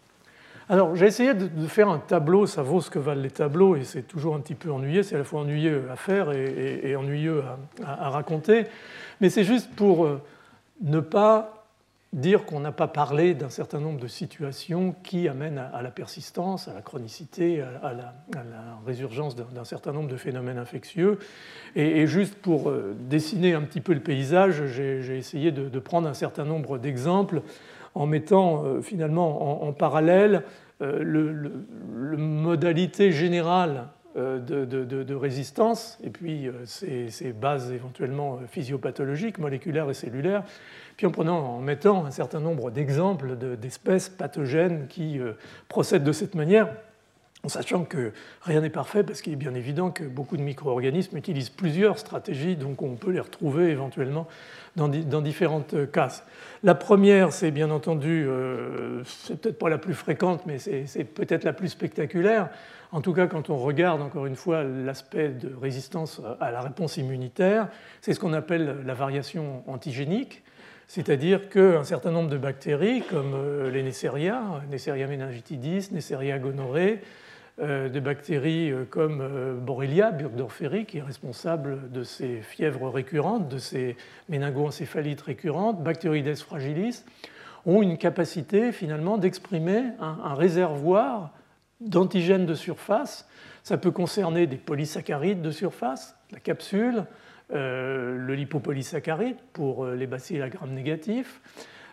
Alors, 0.71 0.95
j'ai 0.95 1.05
essayé 1.05 1.33
de 1.33 1.67
faire 1.67 1.89
un 1.89 1.99
tableau, 1.99 2.45
ça 2.45 2.61
vaut 2.61 2.79
ce 2.79 2.89
que 2.89 2.97
valent 2.97 3.21
les 3.21 3.29
tableaux, 3.29 3.75
et 3.75 3.83
c'est 3.83 4.03
toujours 4.03 4.35
un 4.35 4.39
petit 4.39 4.55
peu 4.55 4.71
ennuyeux, 4.71 5.03
c'est 5.03 5.15
à 5.15 5.17
la 5.17 5.25
fois 5.25 5.41
ennuyeux 5.41 5.83
à 5.91 5.97
faire 5.97 6.31
et, 6.31 6.95
ennuyeux 6.95 7.43
à, 7.85 8.09
raconter, 8.09 8.67
mais 9.19 9.29
c'est 9.29 9.43
juste 9.43 9.69
pour 9.75 10.05
euh, 10.05 10.21
ne 10.79 11.01
pas 11.01 11.67
dire 12.13 12.45
qu'on 12.45 12.61
n'a 12.61 12.71
pas 12.71 12.87
parlé 12.87 13.33
d'un 13.33 13.49
certain 13.49 13.81
nombre 13.81 13.99
de 13.99 14.07
situations 14.07 14.95
qui 15.03 15.27
amènent 15.27 15.57
à 15.57 15.81
la 15.81 15.91
persistance, 15.91 16.69
à 16.69 16.73
la 16.73 16.81
chronicité, 16.81 17.61
à 17.61 17.91
la, 17.93 18.13
résurgence 18.85 19.35
d'un 19.35 19.65
certain 19.65 19.91
nombre 19.91 20.07
de 20.09 20.17
phénomènes 20.17 20.57
infectieux. 20.57 21.19
Et, 21.75 22.07
juste 22.07 22.35
pour 22.35 22.69
euh, 22.69 22.95
dessiner 22.97 23.55
un 23.55 23.61
petit 23.63 23.81
peu 23.81 23.93
le 23.93 23.99
paysage, 23.99 24.67
j'ai 24.67 25.17
essayé 25.17 25.51
de, 25.51 25.79
prendre 25.79 26.07
un 26.07 26.13
certain 26.13 26.45
nombre 26.45 26.77
d'exemples 26.77 27.41
en 27.93 28.05
mettant 28.05 28.63
euh, 28.63 28.81
finalement 28.81 29.63
en, 29.67 29.73
parallèle 29.73 30.43
euh, 30.81 31.03
le, 31.03 32.17
modalité 32.17 33.11
générale 33.11 33.87
de, 34.15 35.13
résistance, 35.13 35.97
et 36.03 36.09
puis 36.09 36.49
ces 36.65 37.31
bases 37.31 37.71
éventuellement 37.71 38.39
physiopathologiques, 38.49 39.37
moléculaires 39.37 39.89
et 39.89 39.93
cellulaires, 39.93 40.43
puis 40.97 41.07
en, 41.07 41.11
prenant, 41.11 41.39
en 41.39 41.59
mettant 41.61 42.05
un 42.05 42.11
certain 42.11 42.39
nombre 42.39 42.71
d'exemples 42.71 43.35
d'espèces 43.57 44.09
pathogènes 44.09 44.87
qui 44.87 45.19
euh, 45.19 45.33
procèdent 45.67 46.03
de 46.03 46.11
cette 46.11 46.35
manière, 46.35 46.75
en 47.43 47.49
sachant 47.49 47.85
que 47.85 48.11
rien 48.41 48.61
n'est 48.61 48.69
parfait, 48.69 49.03
parce 49.03 49.21
qu'il 49.21 49.33
est 49.33 49.37
bien 49.37 49.55
évident 49.55 49.89
que 49.89 50.03
beaucoup 50.03 50.37
de 50.37 50.43
micro-organismes 50.43 51.17
utilisent 51.17 51.49
plusieurs 51.49 51.97
stratégies, 51.97 52.55
donc 52.55 52.81
on 52.81 52.95
peut 52.95 53.11
les 53.11 53.19
retrouver 53.19 53.69
éventuellement 53.69 54.27
dans, 54.75 54.87
différentes 54.87 55.91
cases. 55.91 56.23
La 56.63 56.75
première, 56.75 57.33
c'est 57.33 57.51
bien 57.51 57.71
entendu, 57.71 58.25
euh, 58.27 59.03
c'est 59.05 59.41
peut-être 59.41 59.57
pas 59.57 59.69
la 59.69 59.77
plus 59.77 59.95
fréquente, 59.95 60.45
mais 60.45 60.59
c'est 60.59 61.03
peut-être 61.03 61.43
la 61.43 61.53
plus 61.53 61.69
spectaculaire. 61.69 62.49
En 62.91 63.01
tout 63.01 63.13
cas, 63.13 63.27
quand 63.27 63.49
on 63.49 63.57
regarde 63.57 64.01
encore 64.01 64.25
une 64.25 64.35
fois 64.35 64.63
l'aspect 64.63 65.29
de 65.29 65.53
résistance 65.59 66.21
à 66.39 66.51
la 66.51 66.61
réponse 66.61 66.97
immunitaire, 66.97 67.69
c'est 68.01 68.13
ce 68.13 68.19
qu'on 68.19 68.33
appelle 68.33 68.83
la 68.85 68.93
variation 68.93 69.63
antigénique. 69.67 70.43
C'est-à-dire 70.87 71.47
qu'un 71.47 71.85
certain 71.85 72.11
nombre 72.11 72.29
de 72.29 72.37
bactéries, 72.37 73.01
comme 73.09 73.33
euh, 73.33 73.71
les 73.71 73.81
Neisseria, 73.81 74.41
Neisseria 74.69 75.07
meningitidis, 75.07 75.87
Neisseria 75.93 76.37
gonorrhea, 76.37 76.81
euh, 76.81 76.97
des 77.59 78.01
bactéries 78.01 78.71
euh, 78.71 78.85
comme 78.89 79.59
Borrelia 79.61 80.11
burgdorferi, 80.11 80.85
qui 80.85 80.97
est 80.97 81.03
responsable 81.03 81.91
de 81.91 82.03
ces 82.03 82.41
fièvres 82.41 82.89
récurrentes, 82.89 83.49
de 83.49 83.57
ces 83.57 83.97
méningoencéphalites 84.29 85.21
récurrentes, 85.21 85.83
Bacteroides 85.83 86.35
fragilis, 86.37 87.03
ont 87.65 87.81
une 87.81 87.97
capacité 87.97 88.71
finalement 88.71 89.17
d'exprimer 89.17 89.83
un, 89.99 90.33
réservoir 90.33 91.31
d'antigènes 91.79 92.45
de 92.45 92.55
surface. 92.55 93.27
Ça 93.63 93.77
peut 93.77 93.91
concerner 93.91 94.47
des 94.47 94.57
polysaccharides 94.57 95.41
de 95.41 95.51
surface, 95.51 96.15
la 96.31 96.39
capsule, 96.39 97.05
euh, 97.53 98.17
le 98.17 98.33
lipopolysaccharide 98.33 99.37
pour 99.53 99.85
euh, 99.85 99.95
les 99.95 100.07
bacilles 100.07 100.41
à 100.41 100.49
gramme 100.49 100.73
négatif. 100.73 101.41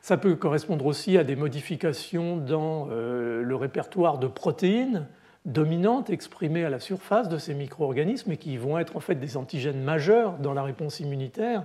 Ça 0.02 0.16
peut 0.16 0.36
correspondre 0.36 0.86
aussi 0.86 1.18
à 1.18 1.24
des 1.24 1.36
modifications 1.36 2.36
dans 2.36 2.88
euh, 2.90 3.42
le 3.42 3.56
répertoire 3.56 4.18
de 4.18 4.28
protéines 4.28 5.06
dominantes 5.48 6.10
exprimées 6.10 6.64
à 6.64 6.70
la 6.70 6.78
surface 6.78 7.28
de 7.28 7.38
ces 7.38 7.54
micro-organismes 7.54 8.32
et 8.32 8.36
qui 8.36 8.56
vont 8.56 8.78
être 8.78 8.96
en 8.96 9.00
fait 9.00 9.16
des 9.16 9.36
antigènes 9.36 9.82
majeurs 9.82 10.34
dans 10.38 10.54
la 10.54 10.62
réponse 10.62 11.00
immunitaire. 11.00 11.64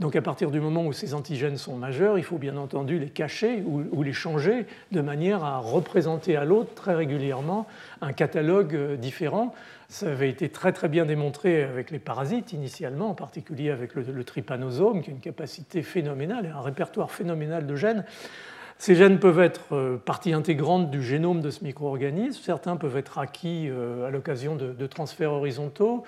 Donc 0.00 0.16
à 0.16 0.22
partir 0.22 0.50
du 0.50 0.60
moment 0.60 0.84
où 0.84 0.92
ces 0.92 1.14
antigènes 1.14 1.56
sont 1.56 1.76
majeurs, 1.76 2.18
il 2.18 2.24
faut 2.24 2.38
bien 2.38 2.56
entendu 2.56 2.98
les 2.98 3.08
cacher 3.08 3.62
ou, 3.62 4.02
les 4.02 4.12
changer 4.12 4.66
de 4.90 5.00
manière 5.00 5.44
à 5.44 5.58
représenter 5.58 6.36
à 6.36 6.44
l'autre 6.44 6.74
très 6.74 6.94
régulièrement 6.94 7.66
un 8.00 8.12
catalogue 8.12 8.74
euh, 8.74 8.96
différent. 8.96 9.54
Ça 9.88 10.10
avait 10.10 10.28
été 10.28 10.48
très 10.48 10.72
très 10.72 10.88
bien 10.88 11.06
démontré 11.06 11.62
avec 11.62 11.92
les 11.92 12.00
parasites 12.00 12.52
initialement, 12.52 13.10
en 13.10 13.14
particulier 13.14 13.70
avec 13.70 13.94
le, 13.94 14.24
trypanosome, 14.24 15.02
qui 15.02 15.10
a 15.10 15.12
une 15.12 15.20
capacité 15.20 15.82
phénoménale 15.82 16.46
et 16.46 16.48
un 16.48 16.60
répertoire 16.60 17.12
phénoménal 17.12 17.66
de 17.66 17.76
gènes. 17.76 18.04
Ces 18.84 18.96
gènes 18.96 19.18
peuvent 19.18 19.40
être 19.40 19.74
euh, 19.74 19.96
partie 19.96 20.34
intégrante 20.34 20.90
du 20.90 21.02
génome 21.02 21.40
de 21.40 21.48
ce 21.48 21.64
micro-organisme, 21.64 22.38
certains 22.44 22.76
peuvent 22.76 22.98
être 22.98 23.16
acquis 23.16 23.66
euh, 23.70 24.06
à 24.06 24.10
l'occasion 24.10 24.56
de 24.56 24.86
transferts 24.86 25.32
horizontaux, 25.32 26.04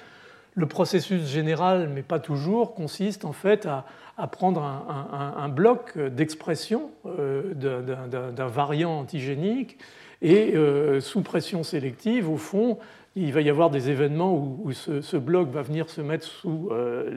le 0.54 0.66
processus 0.66 1.26
général, 1.26 1.88
mais 1.88 2.02
pas 2.02 2.18
toujours, 2.18 2.74
consiste 2.74 3.24
en 3.24 3.32
fait 3.32 3.64
à, 3.64 4.26
prendre 4.26 4.62
un, 4.62 5.48
bloc 5.48 5.96
d'expression 5.96 6.90
euh, 7.06 7.54
d'un 7.54 8.46
variant 8.46 9.00
antigénique 9.00 9.78
et 10.20 10.54
sous 11.00 11.22
pression 11.22 11.62
sélective, 11.62 12.28
au 12.28 12.36
fond, 12.36 12.76
il 13.18 13.32
va 13.32 13.40
y 13.40 13.48
avoir 13.48 13.70
des 13.70 13.88
événements 13.88 14.34
où, 14.34 14.72
ce, 14.72 15.16
bloc 15.16 15.48
va 15.48 15.62
venir 15.62 15.88
se 15.88 16.02
mettre 16.02 16.26
sous 16.26 16.68
euh, 16.70 17.10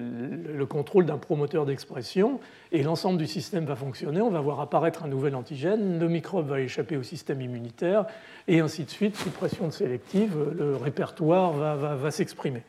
le 0.56 0.66
contrôle 0.66 1.06
d'un 1.06 1.18
promoteur 1.18 1.66
d'expression 1.66 2.40
et 2.72 2.84
l'ensemble 2.84 3.18
du 3.18 3.28
système 3.28 3.66
va 3.66 3.76
fonctionner. 3.76 4.22
On 4.22 4.30
va 4.30 4.40
voir 4.40 4.62
apparaître 4.62 5.04
un 5.04 5.10
nouvel 5.10 5.36
antigène, 5.36 6.00
le 6.00 6.08
microbe 6.08 6.48
va 6.48 6.62
échapper 6.62 6.96
au 6.96 7.04
système 7.04 7.42
immunitaire 7.42 8.06
et 8.48 8.62
ainsi 8.62 8.86
de 8.86 8.90
suite. 8.90 9.18
Sous 9.18 9.30
pression 9.30 9.70
sélective, 9.72 10.38
le 10.58 10.78
répertoire 10.78 11.52
va, 11.52 12.12
s'exprimer. 12.12 12.64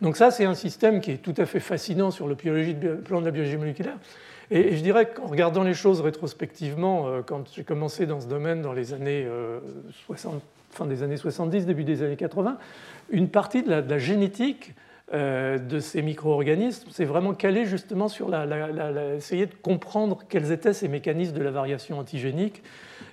Donc 0.00 0.16
ça, 0.16 0.30
c'est 0.30 0.46
un 0.46 0.54
système 0.54 1.02
qui 1.02 1.10
est 1.10 1.18
tout 1.18 1.34
à 1.36 1.44
fait 1.44 1.60
fascinant 1.60 2.10
sur 2.10 2.26
le 2.28 2.34
plan 2.34 3.20
de 3.20 3.26
la 3.26 3.30
biologie 3.30 3.58
moléculaire 3.58 3.98
Et, 4.50 4.74
je 4.74 4.82
dirais 4.82 5.10
qu'en 5.10 5.26
regardant 5.26 5.64
les 5.64 5.74
choses 5.74 6.00
rétrospectivement, 6.00 7.20
quand 7.26 7.44
j'ai 7.52 7.64
commencé 7.64 8.06
dans 8.06 8.20
ce 8.20 8.26
domaine 8.26 8.62
dans 8.62 8.72
les 8.72 8.94
années 8.94 9.26
60, 10.06 10.42
fin 10.70 10.86
des 10.86 11.02
années 11.02 11.16
70, 11.16 11.66
début 11.66 11.84
des 11.84 12.02
années 12.02 12.16
80, 12.16 12.58
une 13.10 13.28
partie 13.28 13.62
de 13.62 13.70
la, 13.70 13.98
génétique 13.98 14.74
de 15.12 15.80
ces 15.80 16.02
micro-organismes, 16.02 16.88
c'est 16.92 17.04
vraiment 17.04 17.34
calé 17.34 17.64
justement 17.64 18.08
sur 18.08 18.28
la, 18.28 19.16
essayer 19.16 19.46
de 19.46 19.54
comprendre 19.54 20.20
quels 20.28 20.52
étaient 20.52 20.72
ces 20.72 20.86
mécanismes 20.86 21.36
de 21.36 21.42
la 21.42 21.50
variation 21.50 21.98
antigénique 21.98 22.62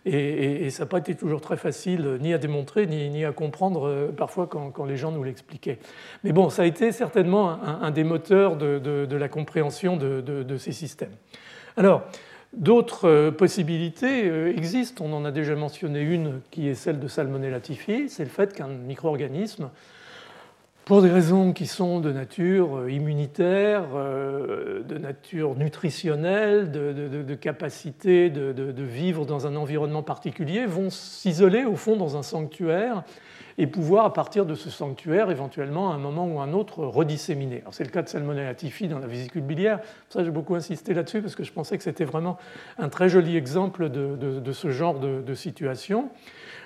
et, 0.10 0.70
ça 0.70 0.84
n'a 0.84 0.88
pas 0.88 1.00
été 1.00 1.16
toujours 1.16 1.42
très 1.42 1.58
facile 1.58 2.06
euh, 2.06 2.18
ni 2.18 2.34
à 2.34 2.38
démontrer 2.38 2.88
ni, 2.88 3.26
à 3.26 3.32
comprendre 3.32 3.88
euh, 3.88 4.12
parfois 4.16 4.48
quand, 4.48 4.86
les 4.86 4.98
gens 4.98 5.12
nous 5.12 5.24
l'expliquaient. 5.24 5.80
Mais 6.24 6.32
bon, 6.32 6.50
ça 6.50 6.62
a 6.62 6.66
été 6.66 6.92
certainement 6.92 7.62
un, 7.64 7.92
des 7.92 8.04
moteurs 8.04 8.56
de, 8.56 9.16
la 9.16 9.28
compréhension 9.28 9.98
de, 9.98 10.58
ces 10.58 10.72
systèmes. 10.72 11.16
Alors, 11.76 12.04
D'autres 12.54 13.08
euh, 13.08 13.32
possibilités 13.32 14.28
existent. 14.50 15.06
On 15.06 15.14
en 15.14 15.26
a 15.26 15.32
déjà 15.32 15.56
mentionné 15.56 16.02
une 16.02 16.42
qui 16.52 16.68
est 16.68 16.76
celle 16.76 17.00
de 17.00 17.08
Salmonella 17.08 17.60
typhi. 17.60 18.10
C'est 18.10 18.24
le 18.24 18.30
fait 18.30 18.54
qu'un 18.54 18.68
micro-organisme 18.68 19.70
pour 20.88 21.02
des 21.02 21.10
raisons 21.10 21.52
qui 21.52 21.68
sont 21.68 22.00
de 22.00 22.14
nature 22.14 22.78
euh, 22.78 22.90
immunitaire, 22.90 23.84
euh, 23.94 24.82
de 24.84 24.98
nature 24.98 25.54
nutritionnelle, 25.56 26.72
de, 26.72 27.36
capacité 27.36 28.30
de, 28.30 28.84
vivre 28.84 29.26
dans 29.26 29.48
un 29.48 29.58
environnement 29.58 30.02
particulier, 30.02 30.66
vont 30.66 30.90
s'isoler 30.90 31.66
au 31.66 31.76
fond 31.76 31.98
dans 31.98 32.16
un 32.16 32.24
sanctuaire 32.24 33.04
et 33.60 33.66
pouvoir, 33.66 34.06
à 34.06 34.14
partir 34.14 34.46
de 34.46 34.54
ce 34.54 34.70
sanctuaire, 34.70 35.32
éventuellement, 35.32 35.92
à 35.92 35.96
un 35.96 35.98
moment 35.98 36.28
ou 36.28 36.40
à 36.40 36.44
un 36.44 36.54
autre, 36.54 36.86
redisséminer. 36.86 37.64
C'est 37.72 37.84
le 37.84 37.90
cas 37.90 38.04
de 38.04 38.08
Salmonella 38.08 38.54
typhi 38.54 38.88
dans 38.88 39.00
la 39.00 39.08
vésicule 39.08 39.42
biliaire. 39.42 39.80
Ça, 40.10 40.24
j'ai 40.24 40.30
beaucoup 40.30 40.54
insisté 40.54 40.94
là-dessus 40.94 41.22
parce 41.22 41.36
que 41.36 41.44
je 41.44 41.52
pensais 41.52 41.76
que 41.78 41.84
c'était 41.84 42.06
vraiment 42.06 42.38
un 42.78 42.90
très 42.90 43.10
joli 43.10 43.36
exemple 43.36 43.90
de, 43.90 44.52
ce 44.52 44.70
genre 44.70 45.00
de, 45.00 45.34
situation. 45.34 46.10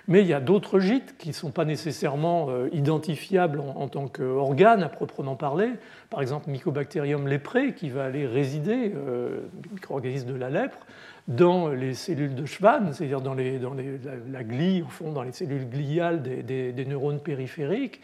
Mais 0.08 0.22
il 0.22 0.28
y 0.28 0.34
a 0.34 0.40
d'autres 0.40 0.80
gîtes 0.80 1.16
qui 1.18 1.30
ne 1.30 1.34
sont 1.34 1.52
pas 1.52 1.64
nécessairement 1.64 2.48
euh, 2.50 2.70
identifiables 2.74 3.60
en, 3.60 3.88
tant 3.88 4.08
qu'organes 4.08 4.82
à 4.82 4.90
proprement 4.90 5.36
parler. 5.36 5.70
Par 6.10 6.22
exemple, 6.22 6.50
Mycobacterium 6.50 7.28
lépré, 7.28 7.74
qui 7.74 7.90
va 7.90 8.06
aller 8.06 8.26
résider, 8.26 8.94
euh, 8.96 9.42
micro-organisme 9.72 10.28
de 10.28 10.36
la 10.36 10.50
lèpre, 10.50 10.80
dans 11.28 11.70
les 11.70 11.94
cellules 11.94 12.36
de 12.36 12.46
Schwann, 12.46 12.94
c'est-à-dire 12.94 13.22
dans, 13.22 13.36
la, 13.36 14.44
glie, 14.44 14.82
au 14.82 14.90
fond, 14.90 15.12
dans 15.12 15.24
les 15.24 15.32
cellules 15.32 15.70
gliales 15.70 16.22
des 16.22 16.86
neurones 16.86 17.20
périphériques, 17.20 18.02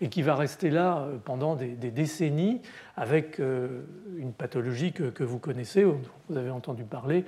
et 0.00 0.08
qui 0.08 0.22
va 0.22 0.34
rester 0.34 0.70
là 0.70 0.98
euh, 0.98 1.16
pendant 1.22 1.56
des, 1.56 1.74
décennies 1.74 2.60
avec 2.96 3.38
euh, 3.38 3.82
une 4.18 4.32
pathologie 4.32 4.92
que, 4.92 5.22
vous 5.22 5.38
connaissez, 5.38 5.84
vous 5.84 6.36
avez 6.36 6.50
entendu 6.50 6.84
parler, 6.84 7.24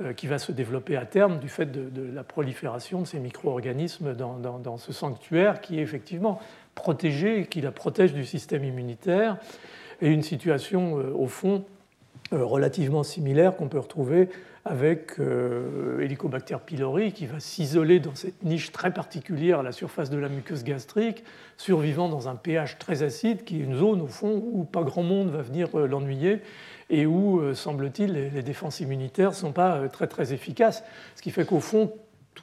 euh, 0.00 0.12
qui 0.12 0.26
va 0.26 0.38
se 0.38 0.52
développer 0.52 0.96
à 0.96 1.06
terme 1.06 1.38
du 1.38 1.48
fait 1.48 1.66
de, 1.66 2.12
la 2.12 2.24
prolifération 2.24 3.00
de 3.02 3.06
ces 3.06 3.18
micro-organismes 3.18 4.14
dans, 4.14 4.78
ce 4.78 4.92
sanctuaire 4.92 5.60
qui 5.60 5.78
est 5.78 5.82
effectivement 5.82 6.40
protégé, 6.74 7.46
qui 7.46 7.60
la 7.60 7.72
protège 7.72 8.12
du 8.12 8.24
système 8.24 8.64
immunitaire, 8.64 9.38
et 10.02 10.10
une 10.10 10.22
situation 10.22 10.94
au 10.94 11.26
fond 11.26 11.64
relativement 12.30 13.02
similaire 13.02 13.56
qu'on 13.56 13.68
peut 13.68 13.78
retrouver 13.78 14.28
avec 14.66 15.20
euh, 15.20 16.00
Helicobacter 16.00 16.56
pylori 16.64 17.12
qui 17.12 17.26
va 17.26 17.38
s'isoler 17.38 18.00
dans 18.00 18.16
cette 18.16 18.42
niche 18.42 18.72
très 18.72 18.92
particulière 18.92 19.60
à 19.60 19.62
la 19.62 19.70
surface 19.70 20.10
de 20.10 20.18
la 20.18 20.28
muqueuse 20.28 20.64
gastrique, 20.64 21.22
survivant 21.56 22.08
dans 22.08 22.28
un 22.28 22.34
pH 22.34 22.76
très 22.78 23.04
acide, 23.04 23.44
qui 23.44 23.60
est 23.60 23.62
une 23.62 23.76
zone 23.76 24.02
au 24.02 24.08
fond 24.08 24.42
où 24.52 24.64
pas 24.64 24.82
grand 24.82 25.04
monde 25.04 25.30
va 25.30 25.42
venir 25.42 25.68
euh, 25.78 25.86
l'ennuyer 25.86 26.40
et 26.90 27.06
où, 27.06 27.40
euh, 27.40 27.54
semble-t-il, 27.54 28.12
les, 28.12 28.42
défenses 28.42 28.80
immunitaires 28.80 29.30
ne 29.30 29.34
sont 29.34 29.52
pas 29.52 29.88
très 29.88 30.08
très 30.08 30.32
efficaces. 30.32 30.82
Ce 31.14 31.22
qui 31.22 31.30
fait 31.30 31.44
qu'au 31.44 31.60
fond, 31.60 31.92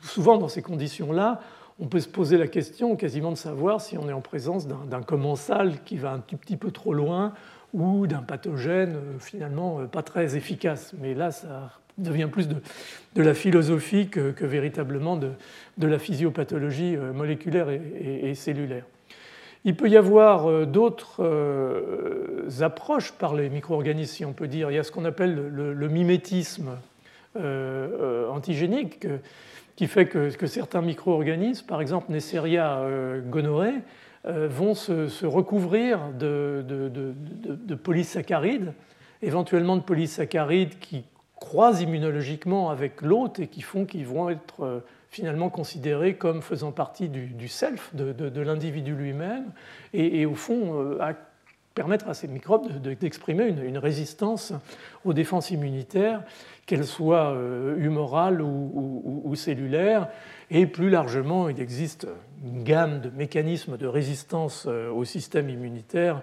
souvent 0.01 0.37
dans 0.37 0.47
ces 0.47 0.61
conditions-là, 0.61 1.41
on 1.79 1.87
peut 1.87 1.99
se 1.99 2.09
poser 2.09 2.37
la 2.37 2.47
question 2.47 2.95
quasiment 2.95 3.31
de 3.31 3.37
savoir 3.37 3.81
si 3.81 3.97
on 3.97 4.07
est 4.07 4.13
en 4.13 4.21
présence 4.21 4.67
d'un 4.67 5.01
commensal 5.01 5.83
qui 5.83 5.97
va 5.97 6.11
un 6.11 6.19
tout 6.19 6.37
petit 6.37 6.55
peu 6.55 6.71
trop 6.71 6.93
loin 6.93 7.33
ou 7.73 8.05
d'un 8.05 8.21
pathogène 8.21 8.95
finalement 9.19 9.87
pas 9.87 10.03
très 10.03 10.35
efficace. 10.37 10.93
Mais 10.99 11.15
là, 11.15 11.31
ça 11.31 11.71
devient 11.97 12.29
plus 12.31 12.47
de, 12.47 12.57
la 13.21 13.33
philosophie 13.33 14.07
que, 14.07 14.33
véritablement 14.45 15.17
de, 15.17 15.31
la 15.77 15.99
physiopathologie 15.99 16.95
euh, 16.95 17.13
moléculaire 17.13 17.69
et, 17.69 18.33
cellulaire. 18.35 18.85
Il 19.65 19.75
peut 19.75 19.87
y 19.87 19.97
avoir 19.97 20.49
euh, 20.49 20.65
d'autres 20.65 21.23
euh, 21.23 22.49
approches 22.61 23.11
par 23.13 23.35
les 23.35 23.49
micro-organismes, 23.49 24.13
si 24.13 24.25
on 24.25 24.33
peut 24.33 24.47
dire. 24.47 24.71
Il 24.71 24.75
y 24.75 24.79
a 24.79 24.83
ce 24.83 24.91
qu'on 24.91 25.05
appelle 25.05 25.35
le, 25.35 25.89
mimétisme 25.89 26.77
antigénique, 27.35 29.07
qui 29.75 29.87
fait 29.87 30.05
que, 30.05 30.45
certains 30.45 30.81
micro-organismes, 30.81 31.65
par 31.65 31.81
exemple 31.81 32.11
Neisseria 32.11 32.85
gonorrhoeae, 33.27 33.81
vont 34.25 34.75
se, 34.75 35.25
recouvrir 35.25 35.99
de, 36.11 36.63
de, 36.67 37.75
polysaccharides, 37.75 38.73
éventuellement 39.23 39.77
de 39.77 39.81
polysaccharides 39.81 40.77
qui 40.77 41.05
croisent 41.43 41.81
immunologiquement 41.81 42.69
avec 42.69 43.01
l'hôte 43.01 43.39
et 43.39 43.47
qui 43.47 43.61
font 43.61 43.83
qu'ils 43.83 44.07
vont 44.07 44.29
être 44.29 44.63
euh, 44.63 44.79
finalement 45.09 45.49
considérés 45.49 46.15
comme 46.15 46.41
faisant 46.41 46.71
partie 46.71 47.09
du, 47.09 47.47
self, 47.49 47.93
de, 47.93 48.41
l'individu 48.41 48.95
lui-même, 48.95 49.51
et, 49.93 50.25
au 50.25 50.35
fond 50.35 50.81
euh, 50.81 51.01
à 51.01 51.11
permettre 51.75 52.07
à 52.07 52.13
ces 52.13 52.29
microbes 52.29 52.71
d'exprimer 52.81 53.47
une, 53.47 53.77
résistance 53.77 54.53
aux 55.03 55.11
défenses 55.11 55.51
immunitaires, 55.51 56.23
qu'elles 56.65 56.85
soient 56.85 57.33
euh, 57.33 57.75
humorales 57.77 58.41
ou, 58.41 59.33
cellulaires. 59.35 60.07
Et 60.49 60.65
plus 60.65 60.89
largement, 60.89 61.49
il 61.49 61.59
existe 61.59 62.07
une 62.45 62.63
gamme 62.63 63.01
de 63.01 63.09
mécanismes 63.09 63.75
de 63.75 63.87
résistance 63.87 64.65
au 64.65 65.03
système 65.03 65.49
immunitaire 65.49 66.21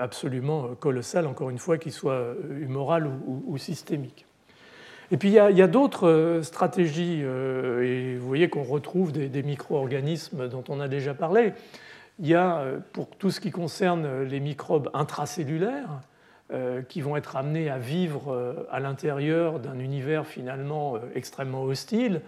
absolument 0.00 0.74
colossal, 0.78 1.26
encore 1.26 1.50
une 1.50 1.58
fois, 1.58 1.78
qu'il 1.78 1.92
soit 1.92 2.34
humoral 2.60 3.10
ou, 3.26 3.56
systémique. 3.58 4.26
Et 5.10 5.16
puis 5.16 5.28
il 5.30 5.34
y 5.34 5.62
a, 5.62 5.66
d'autres 5.66 6.06
euh, 6.06 6.42
stratégies, 6.42 7.20
euh, 7.22 7.82
et 7.82 8.16
vous 8.16 8.26
voyez 8.26 8.50
qu'on 8.50 8.62
retrouve 8.62 9.12
des, 9.12 9.42
micro-organismes 9.42 10.48
dont 10.48 10.64
on 10.68 10.80
a 10.80 10.88
déjà 10.88 11.14
parlé. 11.14 11.54
Il 12.18 12.26
y 12.26 12.34
a, 12.34 12.64
pour 12.92 13.08
tout 13.08 13.30
ce 13.30 13.40
qui 13.40 13.50
concerne 13.50 14.24
les 14.24 14.40
microbes 14.40 14.90
intracellulaires, 14.92 16.00
qui 16.88 17.02
vont 17.02 17.14
être 17.14 17.36
amenés 17.36 17.68
à 17.68 17.76
vivre 17.76 18.66
à 18.70 18.80
l'intérieur 18.80 19.60
d'un 19.60 19.78
univers 19.78 20.26
finalement 20.26 20.96
extrêmement 21.14 21.62
hostile, 21.62 22.22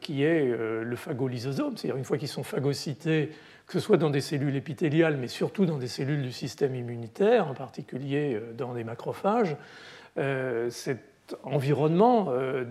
qui 0.00 0.22
est 0.22 0.44
le 0.46 0.94
phagolysosome, 0.94 1.76
c'est-à-dire 1.76 1.96
une 1.96 2.04
fois 2.04 2.18
qu'ils 2.18 2.28
sont 2.28 2.44
phagocytés, 2.44 3.30
que 3.66 3.72
ce 3.72 3.80
soit 3.80 3.96
dans 3.96 4.10
des 4.10 4.20
cellules 4.20 4.54
épithéliales, 4.56 5.16
mais 5.16 5.28
surtout 5.28 5.66
dans 5.66 5.78
des 5.78 5.88
cellules 5.88 6.22
du 6.22 6.32
système 6.32 6.74
immunitaire, 6.74 7.48
en 7.48 7.54
particulier 7.54 8.34
euh, 8.34 8.52
dans 8.52 8.74
des 8.74 8.84
macrophages, 8.84 9.56
euh, 10.18 10.70
cet 10.70 11.36
environnement 11.42 12.26
euh, 12.28 12.64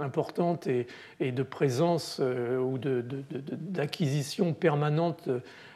importante 0.00 0.66
et 0.66 0.86
de 1.20 1.42
présence 1.42 2.18
ou 2.18 2.78
d'acquisition 2.78 4.54
permanente 4.54 5.28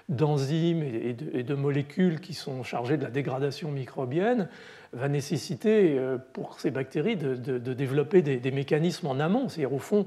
d'enzymes 0.08 0.82
et 0.82 1.42
de 1.42 1.54
molécules 1.54 2.20
qui 2.20 2.32
sont 2.32 2.62
chargées 2.62 2.96
de 2.96 3.02
la 3.02 3.10
dégradation 3.10 3.70
microbienne 3.70 4.48
va 4.94 5.10
nécessiter 5.10 6.00
pour 6.32 6.58
ces 6.58 6.70
bactéries 6.70 7.16
de, 7.16 7.58
développer 7.58 8.22
des, 8.22 8.50
mécanismes 8.52 9.08
en 9.08 9.20
amont, 9.20 9.50
c'est-à-dire 9.50 9.74
au 9.74 9.78
fond 9.78 10.06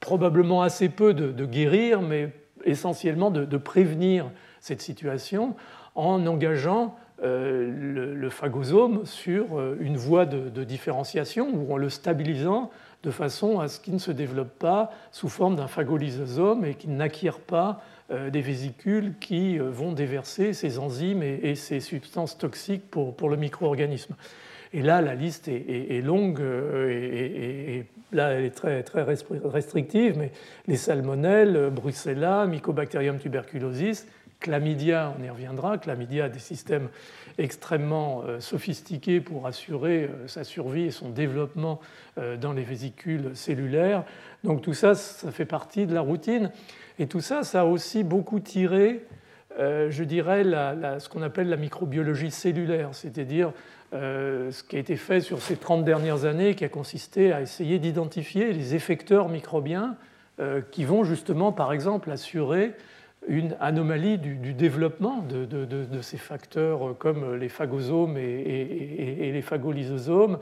probablement 0.00 0.62
assez 0.62 0.88
peu 0.88 1.14
de, 1.14 1.46
guérir, 1.46 2.02
mais 2.02 2.32
essentiellement 2.64 3.30
de, 3.30 3.56
prévenir 3.56 4.30
cette 4.60 4.80
situation 4.80 5.54
en 5.94 6.26
engageant 6.26 6.96
euh, 7.22 8.14
le, 8.14 8.30
phagosome 8.30 9.04
sur 9.04 9.58
euh, 9.58 9.76
une 9.80 9.96
voie 9.96 10.24
de, 10.26 10.62
différenciation 10.62 11.48
ou 11.52 11.72
en 11.72 11.76
le 11.76 11.88
stabilisant 11.88 12.70
de 13.02 13.10
façon 13.10 13.58
à 13.58 13.68
ce 13.68 13.80
qu'il 13.80 13.94
ne 13.94 13.98
se 13.98 14.12
développe 14.12 14.56
pas 14.58 14.90
sous 15.10 15.28
forme 15.28 15.56
d'un 15.56 15.66
phagolysosome 15.66 16.64
et 16.64 16.74
qu'il 16.74 16.94
n'acquiert 16.94 17.40
pas 17.40 17.80
euh, 18.10 18.30
des 18.30 18.40
vésicules 18.40 19.14
qui 19.20 19.58
vont 19.58 19.92
déverser 19.92 20.52
ces 20.52 20.78
enzymes 20.78 21.22
et, 21.22 21.54
ces 21.56 21.80
substances 21.80 22.38
toxiques 22.38 22.88
pour, 22.88 23.16
pour 23.16 23.28
le 23.28 23.36
micro-organisme. 23.36 24.14
Et 24.72 24.82
là, 24.82 25.00
la 25.00 25.14
liste 25.14 25.48
est, 25.48 26.04
longue 26.04 26.40
euh, 26.40 26.90
et, 26.90 27.86
là, 28.12 28.32
elle 28.32 28.44
est 28.44 28.50
très, 28.50 28.82
très 28.82 29.02
restrictive, 29.02 30.16
mais 30.18 30.30
les 30.66 30.76
salmonelles, 30.76 31.70
Brucella, 31.70 32.46
Mycobacterium 32.46 33.18
tuberculosis, 33.18 34.06
Chlamydia, 34.40 35.14
on 35.18 35.24
y 35.24 35.30
reviendra, 35.30 35.78
Chlamydia 35.78 36.26
a 36.26 36.28
des 36.28 36.38
systèmes 36.38 36.88
extrêmement 37.38 38.22
euh, 38.26 38.40
sophistiqués 38.40 39.20
pour 39.20 39.46
assurer 39.46 40.04
euh, 40.04 40.28
sa 40.28 40.44
survie 40.44 40.84
et 40.84 40.90
son 40.90 41.08
développement 41.10 41.80
dans 42.40 42.52
les 42.52 42.64
vésicules 42.64 43.30
cellulaires. 43.34 44.02
Donc 44.42 44.60
tout 44.60 44.74
ça, 44.74 44.96
ça 44.96 45.30
fait 45.30 45.44
partie 45.44 45.86
de 45.86 45.94
la 45.94 46.00
routine. 46.00 46.50
Et 46.98 47.06
tout 47.06 47.20
ça, 47.20 47.44
ça 47.44 47.60
a 47.60 47.64
aussi 47.64 48.02
beaucoup 48.02 48.40
tiré 48.40 49.04
je 49.56 50.04
dirais, 50.04 50.44
ce 50.44 51.08
qu'on 51.08 51.22
appelle 51.22 51.48
la 51.48 51.56
microbiologie 51.56 52.30
cellulaire, 52.30 52.90
c'est-à-dire 52.92 53.52
ce 53.92 54.62
qui 54.62 54.76
a 54.76 54.78
été 54.78 54.96
fait 54.96 55.20
sur 55.20 55.40
ces 55.40 55.56
30 55.56 55.84
dernières 55.84 56.24
années, 56.24 56.54
qui 56.54 56.64
a 56.64 56.68
consisté 56.68 57.32
à 57.32 57.40
essayer 57.40 57.78
d'identifier 57.78 58.52
les 58.52 58.74
effecteurs 58.74 59.28
microbiens 59.28 59.96
qui 60.70 60.84
vont 60.84 61.04
justement, 61.04 61.52
par 61.52 61.72
exemple, 61.72 62.10
assurer 62.10 62.74
une 63.26 63.56
anomalie 63.60 64.16
du, 64.18 64.54
développement 64.54 65.22
de, 65.22 66.00
ces 66.00 66.16
facteurs 66.16 66.96
comme 66.98 67.34
les 67.34 67.48
phagosomes 67.48 68.16
et, 68.16 69.30
les 69.32 69.42
phagolysosomes, 69.42 70.38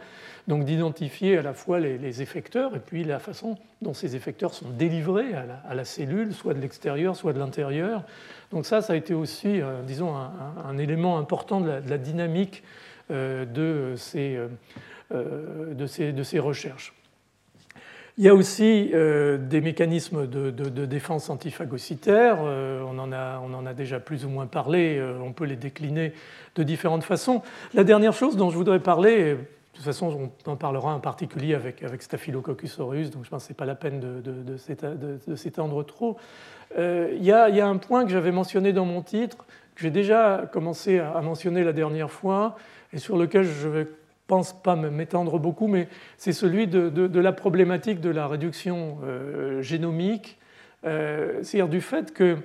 donc 0.46 0.64
d'identifier 0.64 1.38
à 1.38 1.42
la 1.42 1.54
fois 1.54 1.80
les, 1.80 2.22
effecteurs 2.22 2.76
et 2.76 2.78
puis 2.78 3.02
la 3.04 3.18
façon 3.18 3.56
dont 3.82 3.94
ces 3.94 4.14
effecteurs 4.14 4.54
sont 4.54 4.70
délivrés 4.70 5.34
à 5.34 5.74
la, 5.74 5.84
cellule, 5.84 6.32
soit 6.32 6.54
de 6.54 6.60
l'extérieur, 6.60 7.16
soit 7.16 7.32
de 7.32 7.38
l'intérieur. 7.38 8.04
Donc 8.52 8.66
ça, 8.66 8.80
ça 8.82 8.92
a 8.92 8.96
été 8.96 9.14
aussi, 9.14 9.60
euh, 9.60 9.82
disons, 9.82 10.14
un, 10.14 10.78
élément 10.78 11.18
important 11.18 11.60
de 11.60 11.80
la, 11.88 11.98
dynamique 11.98 12.62
euh, 13.10 13.44
de 13.44 13.94
ces, 13.96 14.38
euh, 15.12 15.74
de 15.74 16.22
ces 16.22 16.38
recherches. 16.38 16.94
Il 18.18 18.24
y 18.24 18.30
a 18.30 18.34
aussi 18.34 18.92
euh, 18.94 19.36
des 19.36 19.60
mécanismes 19.60 20.26
de, 20.26 20.50
défense 20.86 21.28
antiphagocytaire. 21.28 22.38
Euh, 22.40 22.82
on, 22.88 22.98
en 22.98 23.12
a, 23.12 23.42
on, 23.44 23.52
en 23.52 23.66
a, 23.66 23.74
déjà 23.74 24.00
plus 24.00 24.24
ou 24.24 24.30
moins 24.30 24.46
parlé. 24.46 24.96
Euh, 24.96 25.18
on 25.22 25.32
peut 25.34 25.44
les 25.44 25.56
décliner 25.56 26.14
de 26.54 26.62
différentes 26.62 27.04
façons. 27.04 27.42
La 27.74 27.84
dernière 27.84 28.14
chose 28.14 28.38
dont 28.38 28.48
je 28.48 28.56
voudrais 28.56 28.80
parler, 28.80 29.34
de 29.34 29.38
toute 29.74 29.84
façon, 29.84 30.30
on 30.46 30.50
en 30.50 30.56
parlera 30.56 30.94
en 30.94 31.00
particulier 31.00 31.54
avec, 31.54 31.82
avec 31.82 32.00
Staphylococcus 32.00 32.78
aureus, 32.78 33.10
donc 33.10 33.26
je 33.26 33.28
pense 33.28 33.42
que 33.42 33.48
ce 33.48 33.52
n'est 33.52 33.56
pas 33.56 33.66
la 33.66 33.74
peine 33.74 34.00
de, 34.00 35.36
s'étendre 35.36 35.84
trop. 35.84 36.16
Il 36.78 37.18
y, 37.20 37.26
il, 37.26 37.26
y 37.26 37.60
a, 37.60 37.66
un 37.66 37.76
point 37.76 38.04
que 38.04 38.10
j'avais 38.10 38.32
mentionné 38.32 38.72
dans 38.72 38.86
mon 38.86 39.02
titre, 39.02 39.44
que 39.76 39.82
j'ai 39.82 39.90
déjà 39.90 40.48
commencé 40.52 40.98
à 40.98 41.20
mentionner 41.20 41.62
la 41.62 41.72
dernière 41.72 42.10
fois, 42.10 42.56
et 42.92 42.98
sur 42.98 43.16
lequel 43.16 43.44
je 43.44 43.68
vais 43.68 43.86
pense 44.26 44.52
pas 44.52 44.76
m'étendre 44.76 45.38
beaucoup, 45.38 45.66
mais 45.68 45.88
c'est 46.16 46.32
celui 46.32 46.66
de, 46.66 47.20
la 47.20 47.32
problématique 47.32 48.00
de 48.00 48.10
la 48.10 48.26
réduction 48.26 48.98
euh, 49.04 49.62
génomique, 49.62 50.38
euh, 50.84 51.38
c'est-à-dire 51.42 51.68
du 51.68 51.80
fait 51.80 52.12
que, 52.12 52.36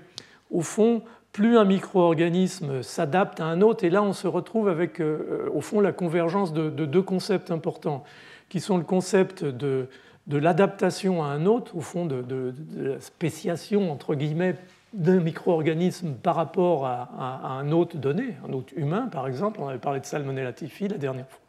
au 0.51 0.61
fond, 0.61 1.01
plus 1.31 1.57
un 1.57 1.65
micro-organisme 1.65 2.83
s'adapte 2.83 3.39
à 3.39 3.45
un 3.45 3.61
autre, 3.61 3.83
et 3.83 3.89
là 3.89 4.03
on 4.03 4.13
se 4.13 4.27
retrouve 4.27 4.67
avec, 4.67 4.99
euh, 4.99 5.49
au 5.53 5.61
fond, 5.61 5.79
la 5.79 5.91
convergence 5.91 6.53
de, 6.53 6.69
deux 6.69 7.01
concepts 7.01 7.51
importants, 7.51 8.03
qui 8.49 8.59
sont 8.59 8.77
le 8.77 8.83
concept 8.83 9.43
de, 9.43 9.87
l'adaptation 10.29 11.23
à 11.23 11.27
un 11.27 11.45
autre, 11.45 11.75
au 11.75 11.81
fond, 11.81 12.05
de, 12.05 12.53
la 12.77 12.99
spéciation, 12.99 13.91
entre 13.91 14.13
guillemets, 14.13 14.55
d'un 14.93 15.19
micro-organisme 15.19 16.15
par 16.15 16.35
rapport 16.35 16.85
à, 16.85 17.57
un 17.59 17.71
autre 17.71 17.97
donné, 17.97 18.35
un 18.47 18.53
autre 18.53 18.73
humain 18.75 19.07
par 19.11 19.27
exemple. 19.27 19.59
On 19.61 19.67
avait 19.67 19.77
parlé 19.77 19.99
de 19.99 20.05
Salmonella 20.05 20.53
typhi 20.53 20.87
la 20.87 20.97
dernière 20.97 21.27
fois 21.27 21.41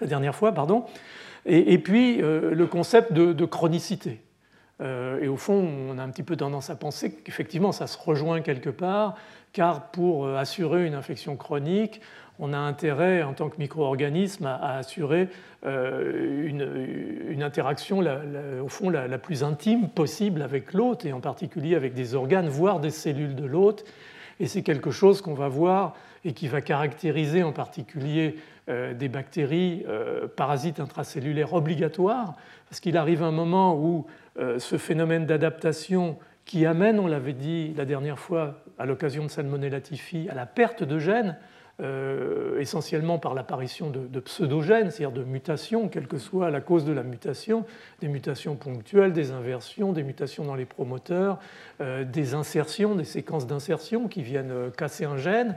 la 0.00 0.06
dernière 0.06 0.34
fois, 0.34 0.52
pardon. 0.52 0.84
Et, 1.46 1.78
puis 1.78 2.20
euh, 2.20 2.54
le 2.54 2.66
concept 2.66 3.12
de, 3.12 3.44
chronicité. 3.44 4.20
Euh, 4.80 5.20
et 5.20 5.28
au 5.28 5.36
fond, 5.36 5.66
on 5.88 5.98
a 5.98 6.02
un 6.02 6.08
petit 6.10 6.22
peu 6.22 6.36
tendance 6.36 6.70
à 6.70 6.76
penser 6.76 7.12
qu'effectivement, 7.12 7.72
ça 7.72 7.86
se 7.86 7.98
rejoint 7.98 8.40
quelque 8.40 8.70
part, 8.70 9.16
car 9.52 9.90
pour 9.90 10.26
euh, 10.26 10.36
assurer 10.36 10.86
une 10.86 10.94
infection 10.94 11.36
chronique, 11.36 12.00
on 12.40 12.52
a 12.52 12.58
intérêt 12.58 13.22
en 13.22 13.34
tant 13.34 13.48
que 13.48 13.58
micro-organisme 13.58 14.46
à, 14.46 14.78
assurer 14.78 15.28
une, 15.62 17.42
interaction 17.42 18.02
au 18.62 18.68
fond 18.68 18.90
la, 18.90 19.18
plus 19.18 19.44
intime 19.44 19.88
possible 19.88 20.42
avec 20.42 20.72
l'hôte 20.72 21.04
et 21.04 21.12
en 21.12 21.20
particulier 21.20 21.74
avec 21.76 21.94
des 21.94 22.14
organes, 22.14 22.48
voire 22.48 22.80
des 22.80 22.90
cellules 22.90 23.34
de 23.34 23.44
l'hôte. 23.44 23.84
Et 24.40 24.46
c'est 24.46 24.62
quelque 24.62 24.90
chose 24.90 25.20
qu'on 25.20 25.34
va 25.34 25.48
voir 25.48 25.94
et 26.24 26.32
qui 26.32 26.48
va 26.48 26.60
caractériser 26.60 27.42
en 27.42 27.52
particulier 27.52 28.36
euh, 28.68 28.94
des 28.94 29.08
bactéries 29.08 29.84
euh, 29.88 30.28
parasites 30.28 30.80
intracellulaires 30.80 31.54
obligatoires, 31.54 32.34
parce 32.68 32.80
qu'il 32.80 32.96
arrive 32.96 33.22
un 33.22 33.32
moment 33.32 33.74
où 33.74 34.06
euh, 34.38 34.58
ce 34.58 34.76
phénomène 34.76 35.26
d'adaptation 35.26 36.18
qui 36.44 36.66
amène, 36.66 36.98
on 37.00 37.06
l'avait 37.06 37.32
dit 37.32 37.74
la 37.76 37.84
dernière 37.84 38.18
fois 38.18 38.62
à 38.78 38.86
l'occasion 38.86 39.24
de 39.24 39.30
Salmonella 39.30 39.80
typhi, 39.80 40.28
à 40.28 40.34
la 40.34 40.46
perte 40.46 40.82
de 40.82 40.98
gènes, 40.98 41.36
essentiellement 42.58 43.18
par 43.18 43.34
l'apparition 43.34 43.90
de, 43.90 44.20
pseudogènes, 44.20 44.90
c'est-à-dire 44.90 45.12
de 45.12 45.24
mutations, 45.24 45.88
quelle 45.88 46.06
que 46.06 46.18
soit 46.18 46.50
la 46.50 46.60
cause 46.60 46.84
de 46.84 46.92
la 46.92 47.02
mutation, 47.02 47.64
des 48.00 48.08
mutations 48.08 48.54
ponctuelles, 48.54 49.12
des 49.12 49.30
inversions, 49.30 49.92
des 49.92 50.02
mutations 50.02 50.44
dans 50.44 50.54
les 50.54 50.66
promoteurs, 50.66 51.38
des 51.80 52.34
insertions, 52.34 52.94
des 52.94 53.04
séquences 53.04 53.46
d'insertion 53.46 54.08
qui 54.08 54.22
viennent 54.22 54.70
casser 54.76 55.04
un 55.06 55.16
gène. 55.16 55.56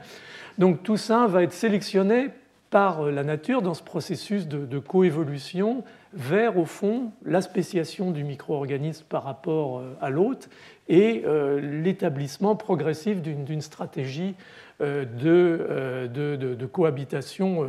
Donc 0.57 0.83
tout 0.83 0.97
ça 0.97 1.27
va 1.27 1.43
être 1.43 1.53
sélectionné 1.53 2.29
par 2.73 3.03
la 3.03 3.23
nature 3.23 3.61
dans 3.61 3.75
ce 3.75 3.83
processus 3.83 4.47
de, 4.47 4.79
coévolution 4.79 5.83
vers, 6.11 6.57
au 6.57 6.65
fond, 6.65 7.11
la 7.23 7.41
spéciation 7.41 8.09
du 8.09 8.23
micro-organisme 8.23 9.05
par 9.07 9.23
rapport 9.25 9.77
euh, 9.77 9.93
à 10.01 10.09
l'hôte 10.09 10.49
et 10.89 11.21
euh, 11.27 11.61
l'établissement 11.61 12.55
progressif 12.55 13.21
d'une 13.21 13.61
stratégie 13.61 14.33
euh, 14.81 15.05
de, 15.05 16.65
cohabitation, 16.65 17.67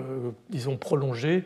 disons, 0.51 0.77
prolongée 0.77 1.45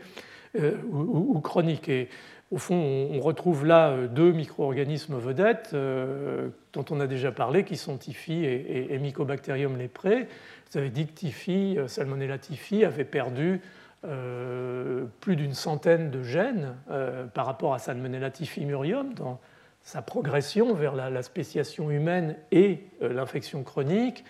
ou, 0.93 1.41
chronique. 1.41 1.89
Et 1.89 2.09
au 2.51 2.59
fond, 2.59 3.09
on 3.13 3.21
retrouve 3.21 3.67
là 3.67 4.07
deux 4.07 4.33
micro-organismes 4.33 5.19
vedettes 5.19 5.75
dont 5.75 6.85
on 6.91 7.01
a 7.01 7.07
déjà 7.07 7.33
parlé, 7.33 7.65
qui 7.65 7.77
sont 7.77 7.97
Typhi 7.99 8.45
et, 8.45 8.95
et 8.95 8.99
Mycobacterium 8.99 9.77
leprae. 9.77 10.27
Vous 10.71 10.79
avez 10.79 10.91
dit 10.91 11.07
que 11.07 11.13
Tifi, 11.13 11.77
euh, 11.79 11.89
Salmonella 11.89 12.37
Tifi 12.37 12.85
avait 12.85 13.05
perdu 13.05 13.61
euh, 14.05 15.07
plus 15.21 15.35
d'une 15.35 15.55
centaine 15.55 16.11
de 16.11 16.23
gènes 16.23 16.77
euh, 16.91 17.27
par 17.27 17.47
rapport 17.47 17.73
à 17.73 17.79
Salmonella 17.79 18.31
Tifi 18.31 18.67
murium 18.67 19.15
dans 19.15 19.41
sa 19.83 20.03
progression 20.03 20.75
vers 20.75 20.95
la, 20.95 21.23
spéciation 21.23 21.91
humaine 21.91 22.37
et 22.53 22.85
l'infection 23.01 23.63
chronique. 23.63 24.23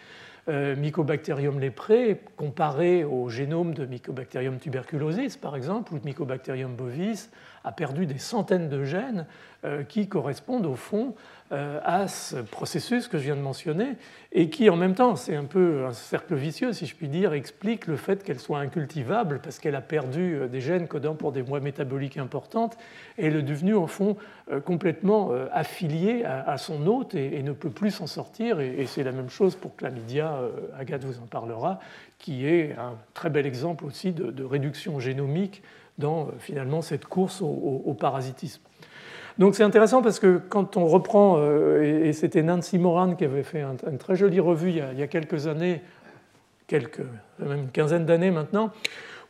Mycobacterium 0.49 1.61
leprae, 1.61 2.21
comparé 2.37 3.05
au 3.05 3.29
génome 3.29 3.75
de 3.75 3.85
Mycobacterium 3.85 4.59
tuberculosis, 4.59 5.37
par 5.37 5.57
exemple, 5.57 5.93
ou 5.93 5.99
de 5.99 6.05
Mycobacterium 6.05 6.75
bovis, 6.75 7.31
a 7.65 7.73
perdu 7.73 8.07
des 8.07 8.19
centaines 8.19 8.69
de 8.69 8.83
gènes 8.83 9.27
qui 9.89 10.09
correspondent 10.09 10.67
au 10.67 10.75
fond 10.75 11.09
euh, 11.09 11.38
à 11.51 12.09
ce 12.09 12.37
processus 12.37 13.09
que 13.09 13.19
je 13.19 13.25
viens 13.25 13.37
de 13.37 13.41
mentionner 13.41 13.97
et 14.33 14.51
qui 14.51 14.69
en 14.69 14.77
même 14.77 14.95
temps, 14.95 15.17
c'est 15.17 15.35
un 15.35 15.45
peu 15.45 15.87
un 15.87 15.93
cercle 15.93 16.35
vicieux 16.35 16.73
si 16.73 16.87
je 16.87 16.95
puis 16.95 17.09
dire, 17.09 17.33
explique 17.33 17.87
le 17.87 17.97
fait 17.97 18.23
qu'elle 18.23 18.39
soit 18.39 18.59
incultivable 18.59 19.41
parce 19.43 19.59
qu'elle 19.59 19.75
a 19.75 19.81
perdu 19.81 20.35
euh, 20.35 20.49
des 20.49 20.61
gènes 20.61 20.87
codant 20.87 21.15
pour 21.15 21.33
des 21.33 21.41
voies 21.41 21.61
métaboliques 21.61 22.19
importantes 22.19 22.77
et 23.17 23.27
elle 23.27 23.37
est 23.37 23.43
devenue 23.43 23.75
en 23.75 23.87
fond 23.87 24.17
euh, 24.51 24.61
complètement 24.61 25.31
affiliée 25.53 26.25
à 26.25 26.59
son 26.59 26.87
hôte 26.87 27.15
et 27.15 27.43
ne 27.43 27.53
peut 27.53 27.71
plus 27.71 27.91
s'en 27.91 28.07
sortir 28.07 28.61
et 28.61 28.87
c'est 28.87 29.03
la 29.03 29.13
même 29.13 29.31
chose 29.31 29.57
pour 29.57 29.77
Chlamydia, 29.77 30.41
Agathe 30.79 31.05
vous 31.05 31.19
en 31.21 31.27
parlera, 31.27 31.81
qui 32.19 32.47
est 32.47 32.73
un 32.73 32.97
très 33.15 33.31
bel 33.31 33.47
exemple 33.47 33.85
aussi 33.85 34.13
de, 34.13 34.45
réduction 34.45 34.99
génomique 35.01 35.63
dans 35.99 36.29
finalement 36.39 36.83
cette 36.83 37.07
course 37.07 37.41
au 37.43 37.95
parasitisme. 37.99 38.63
Donc 39.39 39.55
c'est 39.55 39.63
intéressant 39.63 40.03
parce 40.03 40.19
que 40.19 40.41
quand 40.49 40.77
on 40.77 40.87
reprend, 40.87 41.37
euh, 41.39 42.05
et 42.05 42.13
c'était 42.13 42.43
Nancy 42.43 42.79
Moran 42.79 43.15
qui 43.15 43.25
avait 43.25 43.45
fait 43.45 43.63
une 43.63 43.99
très 43.99 44.17
jolie 44.17 44.41
revue 44.41 44.71
il 44.71 44.99
y 44.99 45.03
a, 45.03 45.07
quelques 45.07 45.47
années, 45.47 45.81
quelques, 46.67 47.03
même 47.39 47.61
une 47.61 47.71
quinzaine 47.71 48.05
d'années 48.05 48.33
maintenant, 48.33 48.73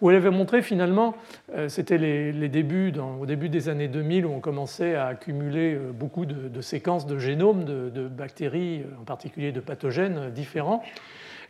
où 0.01 0.11
elle 0.11 0.17
avait 0.17 0.31
montré 0.31 0.63
finalement, 0.63 1.15
euh, 1.55 1.69
c'était 1.69 1.99
les, 1.99 2.49
débuts, 2.49 2.93
au 3.21 3.27
début 3.27 3.51
des 3.51 3.69
années 3.69 3.89
2000, 3.89 4.25
où 4.25 4.31
on 4.31 4.41
commençait 4.41 4.95
à 4.95 5.07
accumuler 5.07 5.75
euh, 5.75 5.93
beaucoup 5.93 6.25
de, 6.25 6.61
séquences 6.63 7.07
de 7.07 7.19
génomes 7.19 7.65
de, 7.65 8.09
bactéries, 8.09 8.85
en 9.01 9.05
particulier 9.05 9.53
de 9.53 9.61
pathogènes 9.61 10.31
différents. 10.31 10.83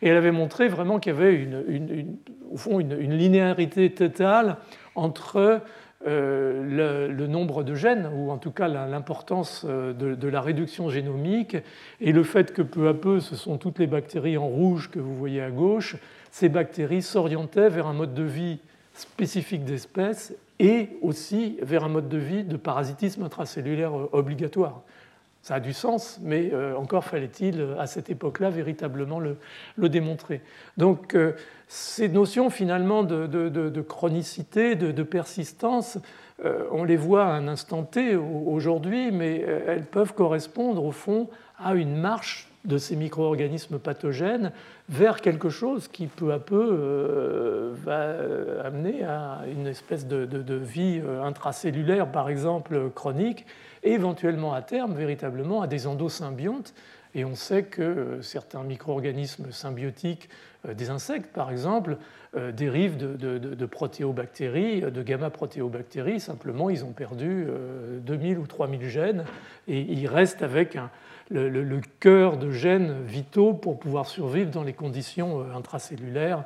Et 0.01 0.09
elle 0.09 0.17
avait 0.17 0.31
montré 0.31 0.67
vraiment 0.67 0.99
qu'il 0.99 1.13
y 1.13 1.15
avait 1.15 1.35
une, 1.35 2.17
au 2.51 2.57
fond 2.57 2.79
une, 2.79 3.13
linéarité 3.13 3.89
totale 3.91 4.57
entre 4.95 5.61
euh, 6.07 7.09
le, 7.09 7.27
nombre 7.27 7.61
de 7.61 7.75
gènes, 7.75 8.09
ou 8.15 8.31
en 8.31 8.37
tout 8.37 8.51
cas 8.51 8.69
l'importance 8.69 9.65
euh, 9.67 9.91
de, 9.91 10.27
la 10.29 10.39
réduction 10.39 10.89
génomique, 10.89 11.57
et 11.99 12.13
le 12.13 12.23
fait 12.23 12.53
que 12.53 12.61
peu 12.61 12.87
à 12.87 12.93
peu, 12.93 13.19
ce 13.19 13.35
sont 13.35 13.57
toutes 13.57 13.79
les 13.79 13.87
bactéries 13.87 14.37
en 14.37 14.47
rouge 14.47 14.89
que 14.89 14.99
vous 14.99 15.13
voyez 15.13 15.41
à 15.41 15.51
gauche, 15.51 15.97
ces 16.31 16.47
bactéries 16.47 17.01
s'orientaient 17.01 17.67
vers 17.67 17.85
un 17.85 17.93
mode 17.93 18.13
de 18.13 18.23
vie 18.23 18.59
spécifique 18.93 19.65
d'espèce 19.65 20.33
et 20.59 20.87
aussi 21.01 21.57
vers 21.61 21.83
un 21.83 21.89
mode 21.89 22.07
de 22.07 22.17
vie 22.17 22.45
de 22.45 22.55
parasitisme 22.55 23.23
intracellulaire 23.23 23.93
euh, 23.93 24.09
obligatoire. 24.13 24.81
Ça 25.41 25.55
a 25.55 25.59
du 25.59 25.73
sens, 25.73 26.19
mais 26.21 26.51
encore 26.75 27.05
fallait-il 27.05 27.65
à 27.79 27.87
cette 27.87 28.09
époque-là 28.09 28.49
véritablement 28.49 29.21
le, 29.21 29.37
démontrer. 29.89 30.41
Donc 30.75 31.15
ces 31.71 32.09
notions 32.09 32.49
finalement 32.49 33.03
de, 33.03 33.81
chronicité, 33.81 34.75
de, 34.75 35.03
persistance, 35.03 35.99
euh, 36.43 36.63
on 36.71 36.83
les 36.83 36.97
voit 36.97 37.25
à 37.25 37.33
un 37.33 37.47
instant 37.47 37.83
T 37.83 38.15
aujourd'hui, 38.15 39.11
mais 39.11 39.45
euh, 39.47 39.61
elles 39.67 39.85
peuvent 39.85 40.13
correspondre 40.13 40.83
au 40.83 40.91
fond 40.91 41.29
à 41.57 41.75
une 41.75 41.95
marche 41.95 42.49
de 42.65 42.77
ces 42.77 42.95
micro-organismes 42.95 43.79
pathogènes 43.79 44.51
vers 44.89 45.21
quelque 45.21 45.49
chose 45.49 45.87
qui 45.87 46.07
peu 46.07 46.33
à 46.33 46.39
peu 46.39 46.69
euh, 46.71 47.73
va 47.75 48.65
amener 48.65 49.03
à 49.03 49.41
une 49.47 49.67
espèce 49.67 50.07
de, 50.07 50.55
vie 50.55 51.01
euh, 51.03 51.23
intracellulaire, 51.23 52.11
par 52.11 52.29
exemple, 52.29 52.89
chronique, 52.93 53.45
et 53.83 53.93
éventuellement 53.93 54.53
à 54.53 54.61
terme, 54.61 54.93
véritablement, 54.93 55.61
à 55.61 55.67
des 55.67 55.87
endosymbiontes. 55.87 56.73
Et 57.15 57.23
on 57.23 57.35
sait 57.35 57.63
que 57.63 58.19
certains 58.21 58.63
micro-organismes 58.63 59.51
symbiotiques, 59.51 60.29
des 60.67 60.89
insectes 60.89 61.31
par 61.33 61.51
exemple, 61.51 61.97
dérivent 62.53 62.97
de, 62.97 63.65
protéobactéries, 63.65 64.81
de 64.81 65.01
gamma-protéobactéries. 65.01 66.19
Simplement, 66.19 66.69
ils 66.69 66.83
ont 66.83 66.91
perdu 66.91 67.47
2000 68.01 68.37
ou 68.37 68.45
3000 68.45 68.87
gènes 68.87 69.25
et 69.67 69.79
ils 69.79 70.07
restent 70.07 70.43
avec 70.43 70.77
le, 71.31 71.81
cœur 71.99 72.37
de 72.37 72.51
gènes 72.51 73.03
vitaux 73.05 73.53
pour 73.53 73.79
pouvoir 73.79 74.07
survivre 74.07 74.49
dans 74.49 74.63
les 74.63 74.73
conditions 74.73 75.41
euh, 75.41 75.55
intracellulaires 75.55 76.43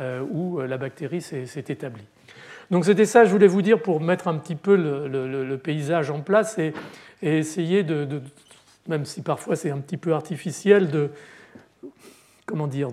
euh, 0.00 0.22
où 0.30 0.60
euh, 0.60 0.66
la 0.66 0.78
bactérie 0.78 1.22
s'est 1.22 1.46
établie. 1.68 2.04
Donc 2.70 2.84
c'était 2.84 3.06
ça, 3.06 3.24
je 3.24 3.30
voulais 3.30 3.46
vous 3.46 3.62
dire 3.62 3.80
pour 3.80 4.00
mettre 4.00 4.28
un 4.28 4.36
petit 4.38 4.56
peu 4.56 4.76
le, 4.76 5.56
paysage 5.56 6.10
en 6.10 6.20
place 6.20 6.58
et, 6.58 6.74
essayer 7.22 7.82
de, 7.82 8.20
même 8.88 9.04
si 9.04 9.22
parfois 9.22 9.56
c'est 9.56 9.70
un 9.70 9.78
petit 9.78 9.96
peu 9.96 10.12
artificiel, 10.12 10.90
de 10.90 11.10
comment 12.46 12.68
dire, 12.68 12.90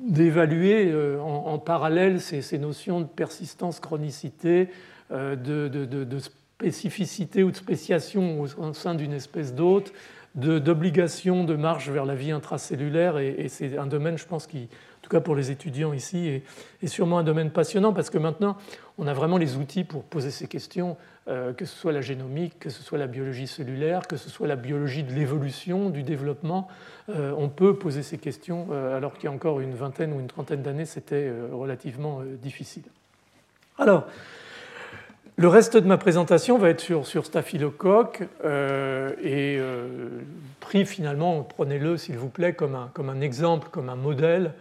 d'évaluer 0.00 0.92
en, 1.20 1.58
parallèle 1.58 2.20
ces, 2.20 2.58
notions 2.58 3.00
de 3.00 3.06
persistance, 3.06 3.80
chronicité, 3.80 4.68
de, 5.10 6.18
spécificité 6.18 7.42
ou 7.42 7.50
de 7.50 7.56
spéciation 7.56 8.40
au 8.40 8.72
sein 8.72 8.94
d'une 8.94 9.12
espèce 9.12 9.54
d'hôte, 9.54 9.92
d'obligation 10.34 11.44
de, 11.44 11.54
marche 11.54 11.88
vers 11.88 12.04
la 12.04 12.14
vie 12.14 12.30
intracellulaire. 12.30 13.18
Et, 13.18 13.48
c'est 13.48 13.76
un 13.76 13.86
domaine, 13.86 14.16
je 14.16 14.26
pense, 14.26 14.46
qui, 14.46 14.62
en 14.62 15.02
tout 15.02 15.10
cas 15.10 15.20
pour 15.20 15.34
les 15.34 15.50
étudiants 15.50 15.92
ici, 15.92 16.42
est, 16.82 16.86
sûrement 16.86 17.18
un 17.18 17.24
domaine 17.24 17.50
passionnant 17.50 17.92
parce 17.92 18.10
que 18.10 18.18
maintenant, 18.18 18.56
on 18.98 19.06
a 19.06 19.14
vraiment 19.14 19.38
les 19.38 19.56
outils 19.56 19.84
pour 19.84 20.04
poser 20.04 20.30
ces 20.30 20.46
questions, 20.46 20.92
euh, 20.92 21.11
que 21.26 21.64
ce 21.64 21.76
soit 21.76 21.92
la 21.92 22.00
génomique, 22.00 22.58
que 22.58 22.70
ce 22.70 22.82
soit 22.82 22.98
la 22.98 23.06
biologie 23.06 23.46
cellulaire, 23.46 24.02
que 24.08 24.16
ce 24.16 24.28
soit 24.28 24.48
la 24.48 24.56
biologie 24.56 25.04
de 25.04 25.12
l'évolution, 25.12 25.88
du 25.88 26.02
développement. 26.02 26.68
Euh, 27.08 27.32
on 27.36 27.48
peut 27.48 27.76
poser 27.76 28.02
ces 28.02 28.18
questions 28.18 28.68
euh, 28.72 28.96
alors 28.96 29.14
qu'il 29.14 29.24
y 29.24 29.28
a 29.28 29.32
encore 29.32 29.60
une 29.60 29.74
vingtaine 29.74 30.12
ou 30.12 30.20
une 30.20 30.26
trentaine 30.26 30.62
d'années, 30.62 30.84
c'était 30.84 31.30
relativement 31.52 32.22
difficile. 32.42 32.82
Alors, 33.78 34.06
le 35.36 35.48
reste 35.48 35.78
de 35.78 35.86
ma 35.86 35.96
présentation 35.96 36.58
va 36.58 36.68
être 36.68 36.80
sur, 36.80 37.24
Staphylocoque 37.24 38.22
euh, 38.44 39.12
et 39.22 39.56
euh, 39.58 39.88
pris 40.60 40.84
finalement, 40.84 41.42
prenez-le 41.42 41.96
s'il 41.96 42.18
vous 42.18 42.28
plaît, 42.28 42.52
comme 42.52 42.74
un, 42.74 42.90
comme 42.92 43.08
un, 43.08 43.22
exemple, 43.22 43.68
comme 43.70 43.88
un 43.88 43.96
modèle 43.96 44.52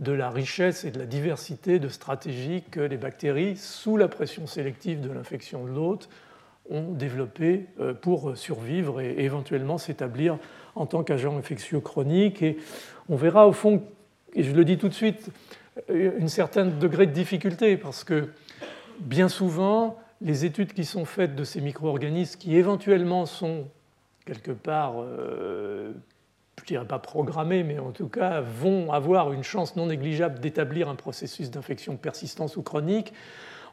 de 0.00 0.12
la 0.12 0.30
richesse 0.30 0.84
et 0.84 0.90
de 0.90 0.98
la 0.98 1.06
diversité 1.06 1.78
de 1.78 1.88
stratégies 1.88 2.64
que 2.70 2.80
les 2.80 2.96
bactéries, 2.96 3.56
sous 3.56 3.96
la 3.96 4.08
pression 4.08 4.46
sélective 4.46 5.00
de 5.00 5.10
l'infection 5.10 5.64
de 5.64 5.70
l'hôte, 5.70 6.08
ont 6.70 6.92
développées 6.92 7.66
euh, 7.80 7.94
pour 7.94 8.36
survivre 8.36 9.00
et 9.00 9.14
éventuellement 9.18 9.78
s'établir 9.78 10.38
en 10.74 10.86
tant 10.86 11.02
qu'agent 11.02 11.36
infectieux 11.36 11.80
chronique. 11.80 12.42
Et 12.42 12.58
on 13.08 13.16
verra 13.16 13.46
au 13.46 13.52
fond, 13.52 13.82
et 14.34 14.42
je 14.42 14.52
le 14.52 14.64
dis 14.64 14.78
tout 14.78 14.88
de 14.88 14.94
suite, 14.94 15.30
un 15.88 16.28
certain 16.28 16.66
degré 16.66 17.06
de 17.06 17.12
difficulté 17.12 17.76
parce 17.76 18.04
que 18.04 18.28
bien 18.98 19.28
souvent, 19.28 19.98
les 20.20 20.44
études 20.44 20.72
qui 20.72 20.84
sont 20.84 21.04
faites 21.04 21.34
de 21.34 21.44
ces 21.44 21.60
micro-organismes 21.60 22.38
qui 22.38 22.56
éventuellement 22.56 23.26
sont 23.26 23.68
quelque 24.26 24.52
part, 24.52 24.94
euh, 24.98 25.92
je 26.60 26.64
ne 26.64 26.68
dirais 26.78 26.86
pas 26.86 26.98
programmés, 26.98 27.62
mais 27.62 27.78
en 27.78 27.90
tout 27.90 28.08
cas 28.08 28.40
vont 28.40 28.92
avoir 28.92 29.32
une 29.32 29.42
chance 29.42 29.76
non 29.76 29.86
négligeable 29.86 30.38
d'établir 30.38 30.88
un 30.88 30.94
processus 30.94 31.50
d'infection 31.50 31.96
persistance 31.96 32.56
ou 32.56 32.62
chronique, 32.62 33.12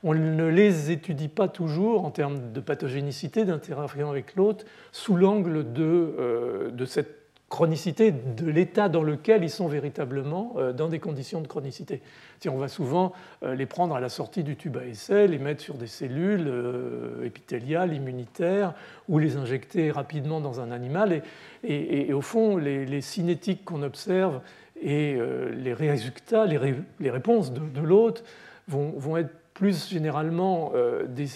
on 0.03 0.13
ne 0.13 0.47
les 0.47 0.91
étudie 0.91 1.27
pas 1.27 1.47
toujours 1.47 2.05
en 2.05 2.11
termes 2.11 2.51
de 2.53 2.59
pathogénicité, 2.59 3.45
d'interaction 3.45 4.09
avec 4.09 4.35
l'autre, 4.35 4.65
sous 4.91 5.15
l'angle 5.15 5.73
de, 5.73 5.83
euh, 5.83 6.71
de 6.71 6.85
cette 6.85 7.26
chronicité 7.49 8.11
de 8.11 8.49
l'état 8.49 8.89
dans 8.89 9.03
lequel 9.03 9.43
ils 9.43 9.49
sont 9.49 9.67
véritablement 9.67 10.55
euh, 10.57 10.73
dans 10.73 10.89
des 10.89 10.99
conditions 10.99 11.41
de 11.41 11.47
chronicité. 11.47 12.01
On 12.45 12.57
va 12.57 12.67
souvent 12.67 13.13
euh, 13.43 13.55
les 13.55 13.65
prendre 13.65 13.95
à 13.95 13.99
la 14.01 14.09
sortie 14.09 14.43
du 14.43 14.57
tube 14.57 14.77
à 14.77 14.85
essai, 14.85 15.27
les 15.27 15.39
mettre 15.39 15.61
sur 15.61 15.75
des 15.75 15.87
cellules 15.87 16.47
euh, 16.47 17.25
épithéliales, 17.25 17.93
immunitaires, 17.93 18.73
ou 19.07 19.17
les 19.17 19.37
injecter 19.37 19.91
rapidement 19.91 20.41
dans 20.41 20.59
un 20.59 20.71
animal. 20.71 21.23
Et, 21.63 22.13
au 22.13 22.21
fond, 22.21 22.57
les, 22.57 23.01
cinétiques 23.01 23.65
qu'on 23.65 23.81
observe 23.81 24.41
et 24.81 25.17
les 25.57 25.73
résultats, 25.73 26.45
les, 26.45 27.09
réponses 27.09 27.51
de, 27.51 27.81
l'hôte 27.81 28.23
vont, 28.67 29.17
être 29.17 29.33
plus 29.53 29.89
généralement 29.89 30.71
des, 31.09 31.27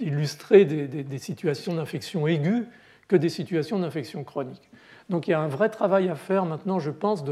illustrer 0.00 0.64
des 0.64 1.18
situations 1.18 1.74
d'infection 1.74 2.26
aiguë 2.26 2.66
que 3.08 3.16
des 3.16 3.28
situations 3.28 3.78
d'infection 3.78 4.24
chronique. 4.24 4.68
Donc 5.08 5.28
il 5.28 5.30
y 5.30 5.34
a 5.34 5.40
un 5.40 5.48
vrai 5.48 5.68
travail 5.68 6.08
à 6.08 6.14
faire 6.14 6.44
maintenant, 6.46 6.78
je 6.78 6.90
pense, 6.90 7.24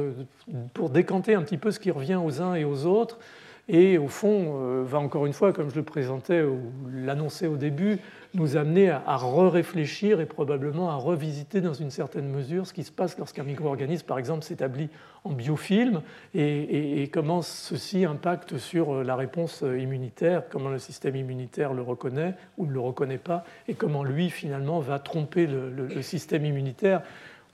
pour 0.75 0.91
décanter 0.91 1.35
un 1.35 1.43
petit 1.43 1.59
peu 1.59 1.71
ce 1.71 1.81
qui 1.81 1.91
revient 1.91 2.19
aux 2.23 2.41
uns 2.41 2.55
et 2.55 2.65
aux 2.65 2.87
autres. 2.87 3.19
Et 3.67 3.97
au 3.97 4.09
fond, 4.09 4.61
euh, 4.61 4.83
va 4.85 4.99
encore 4.99 5.25
une 5.25 5.33
fois, 5.33 5.55
comme 5.55 5.71
je 5.71 5.77
le 5.77 5.83
présentais 5.83 6.43
ou 6.43 6.61
l'annonçais 6.93 7.47
au 7.47 7.57
début, 7.57 7.99
nous 8.35 8.59
amener 8.59 8.91
à, 8.91 9.17
re-réfléchir 9.17 10.21
et 10.21 10.27
probablement 10.27 10.91
à 10.91 10.97
revisiter 10.97 11.63
dans 11.63 11.73
une 11.73 11.91
certaine 11.91 12.29
mesure 12.29 12.67
ce 12.67 12.75
qui 12.75 12.85
se 12.85 12.93
passe 12.93 13.17
lorsqu'un 13.17 13.43
micro-organisme, 13.43 14.05
par 14.07 14.19
exemple, 14.19 14.45
s'établit 14.45 14.91
en 15.23 15.31
biofilm 15.31 16.03
et, 16.35 17.09
comment 17.11 17.41
ceci 17.41 18.05
impacte 18.05 18.59
sur 18.59 19.03
la 19.03 19.17
réponse 19.17 19.63
immunitaire, 19.63 20.43
comment 20.51 20.69
le 20.69 20.79
système 20.79 21.17
immunitaire 21.17 21.73
le 21.73 21.81
reconnaît 21.81 22.35
ou 22.59 22.67
ne 22.67 22.73
le 22.73 22.81
reconnaît 22.81 23.19
pas, 23.19 23.45
et 23.67 23.73
comment 23.73 24.05
lui, 24.05 24.29
finalement, 24.29 24.81
va 24.81 24.99
tromper 24.99 25.47
le 25.47 26.03
système 26.03 26.45
immunitaire 26.45 27.01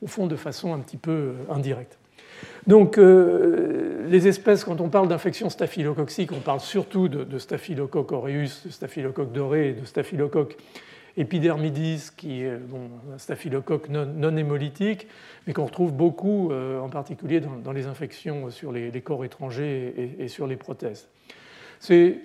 au 0.02 0.06
fond 0.06 0.26
de 0.26 0.36
façon 0.36 0.72
un 0.72 0.78
petit 0.78 0.96
peu 0.96 1.10
euh, 1.10 1.34
indirecte. 1.50 1.98
Donc, 2.66 2.98
euh, 2.98 4.06
les 4.08 4.28
espèces, 4.28 4.64
quand 4.64 4.80
on 4.80 4.88
parle 4.88 5.08
d'infection 5.08 5.50
staphylococcique, 5.50 6.32
on 6.32 6.40
parle 6.40 6.60
surtout 6.60 7.08
de, 7.08 7.24
de 7.24 7.38
staphylocoque 7.38 8.12
aureus, 8.12 8.62
de 8.64 8.70
staphylocoque 8.70 9.32
doré 9.32 9.70
et 9.70 9.72
de 9.72 9.84
staphylocoque 9.84 10.56
épidermidis, 11.16 12.10
qui 12.16 12.42
est 12.42 12.50
un 12.50 13.18
staphylocoque 13.18 13.88
non, 13.88 14.36
hémolytique, 14.36 15.06
mais 15.46 15.52
qu'on 15.52 15.66
retrouve 15.66 15.92
beaucoup, 15.92 16.50
euh, 16.50 16.80
en 16.80 16.88
particulier 16.88 17.40
dans, 17.40 17.72
les 17.72 17.86
infections 17.86 18.50
sur 18.50 18.72
les, 18.72 19.00
corps 19.00 19.24
étrangers 19.24 20.14
et, 20.18 20.28
sur 20.28 20.46
les 20.46 20.56
prothèses. 20.56 21.08
C'est 21.78 22.18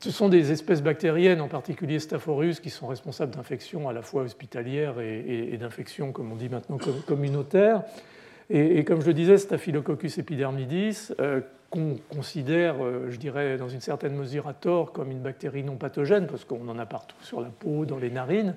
ce 0.00 0.12
sont 0.12 0.28
des 0.28 0.52
espèces 0.52 0.82
bactériennes, 0.82 1.40
en 1.40 1.48
particulier 1.48 1.98
Staph 1.98 2.28
aureus, 2.28 2.60
qui 2.60 2.70
sont 2.70 2.86
responsables 2.86 3.34
d'infections 3.34 3.88
à 3.88 3.92
la 3.92 4.02
fois 4.02 4.22
hospitalières 4.22 5.00
et, 5.00 5.56
d'infections, 5.58 6.12
comme 6.12 6.30
on 6.30 6.36
dit 6.36 6.48
maintenant, 6.48 6.78
communautaires. 7.06 7.82
Et, 8.48 8.84
comme 8.84 9.00
je 9.00 9.06
le 9.06 9.14
disais, 9.14 9.38
Staphylococcus 9.38 10.18
epidermidis, 10.18 11.10
euh, 11.20 11.40
qu'on 11.70 11.96
considère, 12.08 12.76
euh, 12.82 13.10
je 13.10 13.18
dirais, 13.18 13.58
dans 13.58 13.68
une 13.68 13.80
certaine 13.80 14.14
mesure 14.14 14.48
à 14.48 14.54
tort, 14.54 14.92
comme 14.92 15.10
une 15.10 15.20
bactérie 15.20 15.64
non 15.64 15.76
pathogène, 15.76 16.26
parce 16.26 16.44
qu'on 16.44 16.66
en 16.68 16.78
a 16.78 16.86
partout 16.86 17.22
sur 17.22 17.40
la 17.40 17.48
peau, 17.48 17.84
dans 17.84 17.98
les 17.98 18.10
narines, 18.10 18.54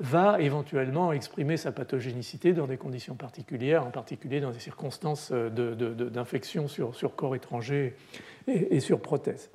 va 0.00 0.40
éventuellement 0.40 1.12
exprimer 1.12 1.56
sa 1.56 1.70
pathogénicité 1.70 2.52
dans 2.52 2.66
des 2.66 2.76
conditions 2.76 3.14
particulières, 3.14 3.86
en 3.86 3.90
particulier 3.90 4.40
dans 4.40 4.50
des 4.50 4.58
circonstances 4.58 5.30
euh, 5.32 5.48
d'infection 6.10 6.66
sur, 6.66 6.94
sur, 6.94 7.14
corps 7.14 7.36
étranger 7.36 7.94
et, 8.48 8.76
et 8.76 8.80
sur 8.80 9.00
prothèse. 9.00 9.48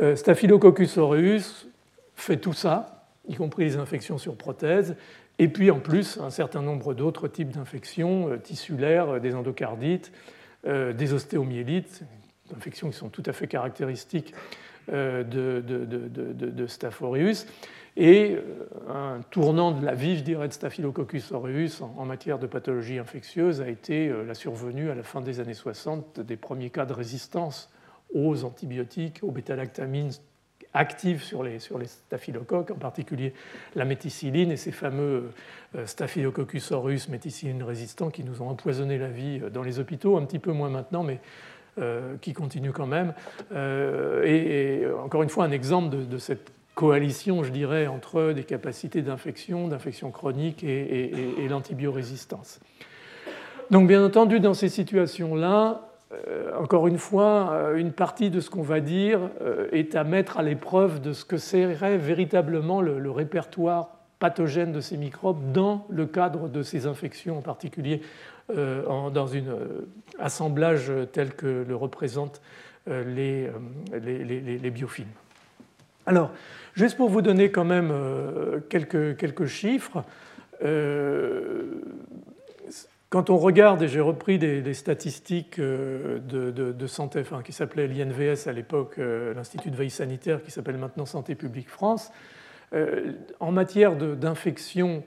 Euh, 0.00 0.14
Staphylococcus 0.14 0.96
aureus 0.96 1.66
fait 2.14 2.36
tout 2.36 2.52
ça, 2.52 3.08
y 3.28 3.34
compris 3.34 3.64
les 3.64 3.76
infections 3.76 4.18
sur 4.18 4.36
prothèse, 4.36 4.96
et 5.38 5.48
puis 5.48 5.70
en 5.70 5.80
plus 5.80 6.18
un 6.18 6.30
certain 6.30 6.62
nombre 6.62 6.94
d'autres 6.94 7.26
types 7.26 7.50
d'infections 7.50 8.28
euh, 8.28 8.36
tissulaires, 8.38 9.14
euh, 9.14 9.18
des 9.18 9.34
endocardites, 9.34 10.12
des 10.64 11.12
ostéomyélites, 11.12 12.02
infections 12.54 12.90
qui 12.90 12.96
sont 12.96 13.10
tout 13.10 13.22
à 13.26 13.32
fait 13.32 13.46
caractéristiques 13.46 14.34
de, 14.88 15.62
de, 15.62 16.66
Staph 16.66 17.00
aureus, 17.00 17.46
et 17.96 18.36
un 18.88 19.20
tournant 19.30 19.70
de 19.70 19.86
la 19.86 19.94
vie, 19.94 20.18
je 20.18 20.24
dirais, 20.24 20.48
de 20.48 20.52
Staphylococcus 20.52 21.30
aureus 21.30 21.80
en 21.80 22.04
matière 22.04 22.40
de 22.40 22.48
pathologie 22.48 22.98
infectieuse 22.98 23.60
a 23.60 23.68
été 23.68 24.12
la 24.26 24.34
survenue 24.34 24.90
à 24.90 24.96
la 24.96 25.04
fin 25.04 25.20
des 25.20 25.38
années 25.38 25.54
60 25.54 26.18
des 26.20 26.36
premiers 26.36 26.70
cas 26.70 26.86
de 26.86 26.92
résistance 26.92 27.70
aux 28.14 28.44
antibiotiques, 28.44 29.20
aux 29.22 29.30
bêta-lactamines 29.30 30.12
actives 30.74 31.22
sur 31.22 31.42
les, 31.42 31.58
sur 31.58 31.78
les 31.78 31.86
staphylocoques, 31.86 32.70
en 32.70 32.76
particulier 32.76 33.32
la 33.74 33.84
méticilline 33.84 34.50
et 34.50 34.56
ces 34.56 34.72
fameux 34.72 35.30
euh, 35.76 35.86
Staphylococcus 35.86 36.72
aureus 36.72 37.08
méticilline 37.08 37.62
résistants 37.62 38.10
qui 38.10 38.22
nous 38.22 38.42
ont 38.42 38.48
empoisonné 38.48 38.98
la 38.98 39.08
vie 39.08 39.40
dans 39.52 39.62
les 39.62 39.80
hôpitaux, 39.80 40.16
un 40.16 40.24
petit 40.24 40.38
peu 40.38 40.52
moins 40.52 40.70
maintenant, 40.70 41.02
mais 41.02 41.20
euh, 41.78 42.16
qui 42.20 42.32
continuent 42.32 42.72
quand 42.72 42.86
même. 42.86 43.14
Euh, 43.52 44.24
et, 44.24 44.86
encore 45.02 45.22
une 45.22 45.28
fois, 45.28 45.44
un 45.44 45.52
exemple 45.52 45.96
de, 46.06 46.18
cette 46.18 46.52
coalition, 46.74 47.44
je 47.44 47.50
dirais, 47.50 47.86
entre 47.86 48.32
des 48.32 48.44
capacités 48.44 49.02
d'infection, 49.02 49.68
d'infection 49.68 50.10
chronique 50.10 50.62
et, 50.62 50.68
et, 50.68 51.44
et 51.44 51.48
l'antibiorésistance. 51.48 52.60
Donc 53.70 53.86
bien 53.86 54.04
entendu, 54.04 54.40
dans 54.40 54.54
ces 54.54 54.68
situations-là, 54.68 55.87
encore 56.58 56.88
une 56.88 56.98
fois, 56.98 57.72
une 57.76 57.92
partie 57.92 58.30
de 58.30 58.40
ce 58.40 58.48
qu'on 58.48 58.62
va 58.62 58.80
dire 58.80 59.20
est 59.72 59.94
à 59.94 60.04
mettre 60.04 60.38
à 60.38 60.42
l'épreuve 60.42 61.00
de 61.00 61.12
ce 61.12 61.24
que 61.24 61.36
serait 61.36 61.98
véritablement 61.98 62.80
le 62.80 63.10
répertoire 63.10 63.98
pathogène 64.18 64.72
de 64.72 64.80
ces 64.80 64.96
microbes 64.96 65.52
dans 65.52 65.86
le 65.90 66.06
cadre 66.06 66.48
de 66.48 66.62
ces 66.62 66.86
infections, 66.86 67.38
en 67.38 67.42
particulier 67.42 68.02
euh, 68.56 69.10
dans 69.10 69.34
un 69.34 69.46
euh, 69.46 69.86
assemblage 70.18 70.90
tel 71.12 71.34
que 71.34 71.64
le 71.66 71.76
représentent 71.76 72.40
euh, 72.88 73.50
les, 73.92 74.70
biofilms. 74.70 75.06
Alors, 76.06 76.30
juste 76.74 76.96
pour 76.96 77.10
vous 77.10 77.22
donner 77.22 77.50
quand 77.50 77.64
même 77.64 77.92
quelques 78.70 79.46
chiffres, 79.46 80.02
quand 83.10 83.30
on 83.30 83.38
regarde, 83.38 83.82
et 83.82 83.88
j'ai 83.88 84.00
repris 84.00 84.38
des, 84.38 84.74
statistiques 84.74 85.58
de, 85.58 86.86
santé, 86.86 87.22
qui 87.44 87.52
s'appelait 87.52 87.86
l'INVS 87.86 88.48
à 88.48 88.52
l'époque, 88.52 88.98
l'Institut 88.98 89.70
de 89.70 89.76
veille 89.76 89.90
sanitaire, 89.90 90.42
qui 90.42 90.50
s'appelle 90.50 90.76
maintenant 90.76 91.06
Santé 91.06 91.34
publique 91.34 91.70
France, 91.70 92.10
euh, 92.74 93.12
en 93.40 93.50
matière 93.50 93.96
d'infection 93.96 95.02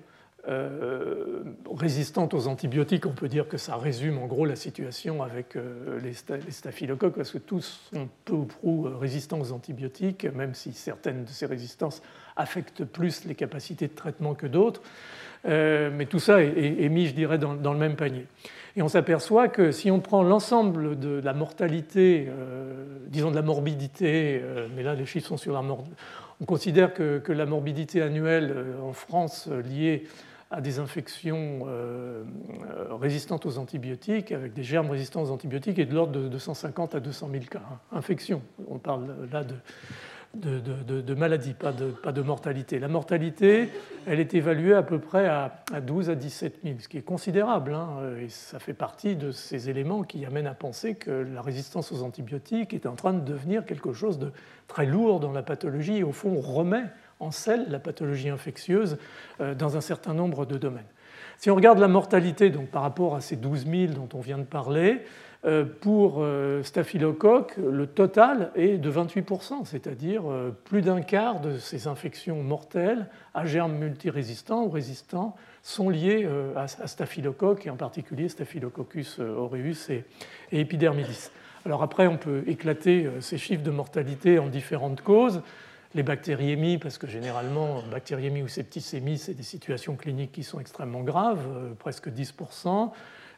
euh, 0.48 1.44
résistante 1.72 2.34
aux 2.34 2.48
antibiotiques, 2.48 3.06
on 3.06 3.14
peut 3.14 3.28
dire 3.28 3.48
que 3.48 3.58
ça 3.58 3.78
résume 3.78 4.18
en 4.18 4.26
gros 4.26 4.46
la 4.46 4.56
situation 4.56 5.22
avec 5.22 5.56
euh, 5.56 6.00
les, 6.00 6.14
staphylocoques, 6.52 7.14
parce 7.14 7.32
que 7.32 7.38
tous 7.38 7.92
sont 7.94 8.10
peu 8.26 8.34
ou 8.34 8.46
prou 8.46 8.88
résistants 9.00 9.40
aux 9.40 9.52
antibiotiques, 9.52 10.26
même 10.26 10.56
si 10.56 10.74
certaines 10.74 11.26
de 11.26 11.30
ces 11.30 11.46
résistances 11.46 12.02
affectent 12.36 12.84
plus 12.84 13.26
les 13.26 13.36
capacités 13.36 13.88
de 13.88 13.94
traitement 13.94 14.34
que 14.34 14.48
d'autres. 14.48 14.82
Mais 15.46 16.06
tout 16.06 16.20
ça 16.20 16.42
est, 16.42 16.90
mis, 16.90 17.08
je 17.08 17.14
dirais, 17.14 17.38
dans, 17.38 17.74
le 17.74 17.80
même 17.80 17.96
panier. 17.96 18.28
Et 18.76 18.82
on 18.82 18.88
s'aperçoit 18.88 19.50
que 19.50 19.72
si 19.72 19.92
on 19.92 20.00
prend 20.00 20.24
l'ensemble 20.24 20.98
de 20.98 21.20
la 21.24 21.34
mortalité, 21.34 22.28
disons 23.08 23.32
de 23.32 23.36
la 23.36 23.42
morbidité, 23.42 24.42
mais 24.76 24.84
là 24.84 24.96
les 24.96 25.06
chiffres 25.06 25.28
sont 25.28 25.38
sur 25.38 25.54
la 25.54 25.62
mort, 25.62 25.84
on 26.42 26.46
considère 26.46 26.94
que, 26.94 27.32
la 27.32 27.46
morbidité 27.46 28.02
annuelle 28.02 28.52
euh, 28.54 28.82
en 28.82 28.94
France 28.94 29.48
euh, 29.50 29.62
liée 29.62 30.08
à 30.50 30.60
des 30.60 30.80
infections 30.80 31.62
euh, 31.68 32.24
résistantes 33.00 33.46
aux 33.46 33.58
antibiotiques, 33.58 34.34
avec 34.34 34.54
des 34.54 34.64
germes 34.64 34.90
résistants 34.90 35.22
aux 35.22 35.32
antibiotiques, 35.32 35.80
est 35.80 35.86
de 35.86 35.94
l'ordre 35.94 36.20
de 36.20 36.28
250 36.28 36.96
à 36.96 37.00
200 37.00 37.30
000 37.32 37.44
cas. 37.46 37.62
Hein. 37.72 37.78
Infection, 37.94 38.42
on 38.68 38.80
parle 38.80 39.16
là 39.32 39.44
de, 39.46 39.56
de, 40.34 41.14
maladie, 41.14 41.54
pas 41.54 41.74
de, 41.74 41.94
de 42.12 42.22
mortalité. 42.22 42.80
La 42.80 42.88
mortalité, 42.88 43.70
elle 44.08 44.20
est 44.20 44.34
évaluée 44.34 44.74
à 44.74 44.84
peu 44.84 45.00
près 45.00 45.28
à, 45.28 45.64
12 45.86 46.10
à 46.10 46.16
17 46.16 46.60
000, 46.64 46.76
ce 46.80 46.88
qui 46.88 46.98
est 46.98 47.02
considérable. 47.02 47.74
Hein, 47.74 48.16
et 48.22 48.30
ça 48.30 48.60
fait 48.60 48.74
partie 48.74 49.16
de 49.16 49.32
ces 49.32 49.70
éléments 49.70 50.04
qui 50.04 50.26
amènent 50.26 50.48
à 50.48 50.54
penser 50.54 50.96
que 50.96 51.12
la 51.12 51.42
résistance 51.42 51.92
aux 51.92 52.04
antibiotiques 52.04 52.74
est 52.74 52.86
en 52.86 52.96
train 52.96 53.14
de 53.14 53.20
devenir 53.20 53.66
quelque 53.66 53.94
chose 53.94 54.20
de 54.20 54.32
très 54.68 54.86
lourd 54.86 55.20
dans 55.20 55.34
la 55.34 55.44
pathologie 55.44 55.98
et 55.98 56.04
au 56.04 56.14
fond 56.14 56.40
remet 56.40 56.86
en 57.20 57.32
selle 57.32 57.66
la 57.70 57.80
pathologie 57.80 58.30
infectieuse 58.30 58.98
euh, 59.42 59.54
dans 59.54 59.78
un 59.78 59.82
certain 59.82 60.14
nombre 60.14 60.46
de 60.46 60.58
domaines. 60.58 60.84
Si 61.38 61.50
on 61.50 61.56
regarde 61.56 61.80
la 61.80 61.88
mortalité 61.88 62.50
donc, 62.52 62.70
par 62.70 62.84
rapport 62.84 63.16
à 63.16 63.22
ces 63.22 63.36
12 63.36 63.66
000 63.68 63.94
dont 63.94 64.10
on 64.14 64.22
vient 64.22 64.38
de 64.38 64.44
parler, 64.44 65.02
euh, 65.02 65.06
pour 65.82 66.18
euh, 66.20 66.62
staphylocoque, 66.62 67.56
le 67.58 67.88
total 67.88 68.52
est 68.54 68.78
de 68.78 68.92
28%, 68.92 69.66
c'est-à-dire 69.66 70.30
euh, 70.30 70.52
plus 70.66 70.84
d'un 70.84 71.02
quart 71.02 71.42
de 71.42 71.58
ces 71.58 71.88
infections 71.88 72.44
mortelles 72.44 73.08
à 73.34 73.46
germes 73.46 73.76
multirésistants 73.76 74.64
ou 74.66 74.70
résistants 74.70 75.36
sont 75.64 75.90
liées 75.90 76.28
à 76.56 76.68
staphylocoque, 76.68 77.68
et 77.68 77.70
en 77.70 77.76
particulier 77.76 78.30
Staphylococcus 78.30 79.20
aureus 79.20 79.92
et 79.92 80.06
epidermidis. 80.52 81.30
Alors 81.68 81.84
après, 81.84 82.08
on 82.08 82.18
peut 82.18 82.44
éclater 82.48 83.08
ces 83.20 83.38
chiffres 83.38 83.62
de 83.62 83.70
mortalité 83.70 84.40
en 84.40 84.48
différentes 84.48 85.02
causes. 85.02 85.44
Les 85.94 86.02
bactériémies, 86.02 86.80
parce 86.80 86.98
que 86.98 87.06
généralement, 87.06 87.84
bactériémie 87.92 88.42
ou 88.42 88.48
septicémie, 88.48 89.20
c'est 89.20 89.36
des 89.36 89.44
situations 89.44 89.96
cliniques 89.96 90.32
qui 90.32 90.42
sont 90.42 90.60
extrêmement 90.60 91.02
graves, 91.02 91.46
presque 91.78 92.08
10% 92.08 92.92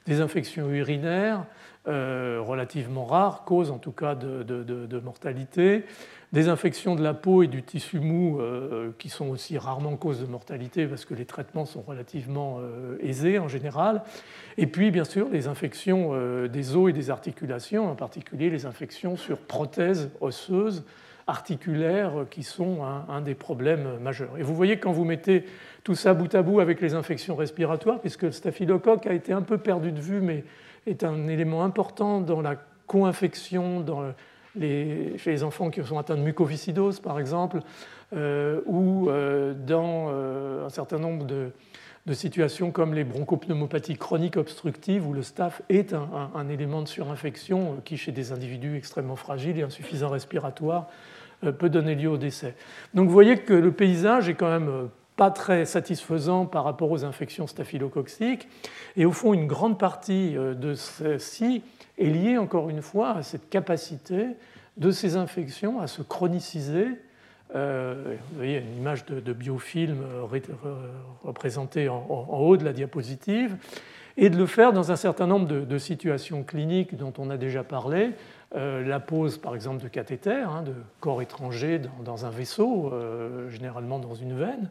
des 0.06 0.22
infections 0.22 0.70
urinaires 0.70 1.46
euh, 1.86 2.39
relativement 2.42 3.04
rares, 3.04 3.44
cause 3.44 3.70
en 3.70 3.78
tout 3.78 3.92
cas 3.92 4.16
de, 4.16 5.00
mortalité, 5.04 5.84
des 6.32 6.48
infections 6.48 6.96
de 6.96 7.04
la 7.04 7.13
peau 7.13 7.44
et 7.44 7.48
du 7.48 7.62
tissu 7.62 8.00
mou 8.00 8.39
euh, 8.39 8.92
qui 8.98 9.10
sont 9.10 9.28
aussi 9.28 9.58
rarement 9.58 9.98
cause 9.98 10.22
de 10.22 10.26
mortalité 10.26 10.88
parce 10.88 11.04
que 11.04 11.13
les 11.13 11.26
traitements 11.26 11.66
sont 11.66 11.82
relativement 11.82 12.60
euh, 12.62 12.98
aisés 13.02 13.38
en 13.38 13.50
général, 13.50 14.04
et 14.58 14.66
puis 14.66 14.92
bien 14.92 15.04
sûr 15.04 15.28
les 15.30 15.48
infections 15.48 16.13
des 16.48 16.76
os 16.78 16.89
et 16.89 16.94
des 16.94 17.10
articulations, 17.10 17.92
en 17.92 17.96
particulier 17.96 18.50
les 18.50 18.66
infections 18.66 19.18
sur 19.18 19.38
prothèses 19.39 20.10
osseuses 20.22 20.86
articulaires 21.27 22.25
qui 22.29 22.43
sont 22.43 22.79
un, 22.83 23.21
des 23.21 23.36
problèmes 23.36 23.97
majeurs. 24.01 24.38
Et 24.38 24.43
vous 24.43 24.55
voyez 24.55 24.77
quand 24.77 24.91
vous 24.91 25.05
mettez 25.05 25.45
tout 25.83 25.95
ça 25.95 26.13
bout 26.13 26.33
à 26.36 26.41
bout 26.41 26.59
avec 26.59 26.81
les 26.81 26.93
infections 26.95 27.36
respiratoires, 27.36 27.99
puisque 27.99 28.23
le 28.23 28.31
staphylocoque 28.31 29.07
a 29.07 29.13
été 29.13 29.33
un 29.33 29.41
peu 29.41 29.57
perdu 29.57 29.91
de 29.91 29.99
vue, 29.99 30.21
mais 30.21 30.43
est 30.86 31.03
un 31.03 31.27
élément 31.27 31.63
important 31.63 32.19
dans 32.19 32.41
la 32.41 32.55
co-infection 32.88 33.86
chez 34.59 35.31
les 35.31 35.43
enfants 35.43 35.69
qui 35.69 35.83
sont 35.83 35.97
atteints 35.97 36.17
de 36.17 36.21
mucoviscidose, 36.21 36.99
par 36.99 37.19
exemple, 37.19 37.62
euh, 38.15 38.62
ou 38.65 39.09
euh, 39.09 39.53
dans 39.53 40.09
euh, 40.09 40.65
un 40.65 40.69
certain 40.69 40.99
nombre 40.99 41.25
de, 41.25 41.51
situations 42.13 42.71
comme 42.71 42.93
les 42.93 43.05
bronchopneumopathies 43.05 43.97
chroniques 43.97 44.38
obstructives, 44.38 45.07
où 45.07 45.13
le 45.13 45.23
staph 45.23 45.62
est 45.69 45.93
un, 45.93 46.49
élément 46.49 46.81
de 46.81 46.88
surinfection 46.88 47.77
qui, 47.86 47.95
chez 47.95 48.12
des 48.12 48.33
individus 48.33 48.75
extrêmement 48.75 49.15
fragiles 49.15 49.57
et 49.57 49.63
insuffisants 49.63 50.09
respiratoires, 50.09 50.89
peut 51.51 51.69
donner 51.69 51.95
lieu 51.95 52.10
au 52.10 52.17
décès. 52.17 52.56
Donc 52.93 53.08
vous 53.08 53.13
voyez 53.13 53.38
que 53.38 53.53
le 53.53 53.71
paysage 53.71 54.29
est 54.29 54.36
quand 54.36 54.49
même 54.49 54.89
pas 55.15 55.32
très 55.32 55.65
satisfaisant 55.65 56.45
par 56.45 56.63
rapport 56.63 56.91
aux 56.91 57.06
infections 57.06 57.47
staphylococciques. 57.47 58.47
Et 58.95 59.06
au 59.06 59.12
fond, 59.12 59.34
une 59.34 59.47
grande 59.47 59.77
partie 59.77 60.36
euh, 60.36 60.53
de 60.53 60.73
ceci 60.73 61.63
est 61.97 62.10
liée, 62.10 62.38
encore 62.38 62.69
une 62.69 62.82
fois, 62.82 63.17
à 63.17 63.23
cette 63.23 63.49
capacité 63.49 64.27
de 64.77 64.91
ces 64.91 65.15
infections 65.15 65.79
à 65.79 65.88
se 65.88 66.01
chroniciser. 66.01 66.88
Euh, 67.56 68.15
vous 68.32 68.38
voyez 68.38 68.60
une 68.60 68.77
image 68.77 69.06
de, 69.06 69.34
biofilm 69.34 70.01
euh, 70.01 70.25
représentée 71.23 71.88
en, 71.89 72.06
haut 72.10 72.58
de 72.58 72.65
la 72.65 72.73
diapositive, 72.73 73.58
et 74.17 74.29
de 74.29 74.38
le 74.38 74.45
faire 74.45 74.73
dans 74.73 74.91
un 74.91 74.95
certain 74.95 75.27
nombre 75.27 75.47
de, 75.47 75.77
situations 75.77 76.43
cliniques 76.43 76.95
dont 76.95 77.13
on 77.17 77.29
a 77.29 77.38
déjà 77.38 77.63
parlé. 77.63 78.12
La 78.54 79.00
pose, 79.00 79.38
par 79.38 79.56
exemple, 79.56 79.82
de 79.82 79.88
cathéter, 79.88 80.32
hein, 80.32 80.62
de 80.62 80.74
corps 81.00 81.22
étrangers 81.22 81.82
dans, 82.04 82.26
un 82.26 82.30
vaisseau, 82.30 82.94
généralement 83.50 84.00
dans 84.00 84.13
une 84.13 84.38
veine. 84.38 84.70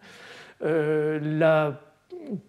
Euh, 0.64 1.18
la 1.20 1.80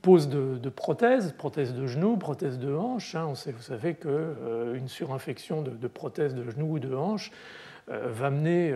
pose 0.01 0.29
de, 0.29 0.69
prothèses, 0.69 1.33
prothèses 1.35 1.73
de 1.73 1.87
genoux, 1.87 2.17
prothèses 2.17 2.59
de 2.59 2.73
hanche. 2.73 3.15
Hein, 3.15 3.25
on 3.29 3.35
sait, 3.35 3.51
vous 3.51 3.61
savez 3.61 3.95
qu'une 3.95 4.11
euh, 4.11 4.87
surinfection 4.87 5.61
de, 5.61 5.87
prothèses 5.87 6.35
de 6.35 6.47
genoux 6.49 6.73
ou 6.73 6.79
de 6.79 6.93
hanche 6.93 7.31
euh, 7.89 8.07
va 8.11 8.29
mener 8.29 8.73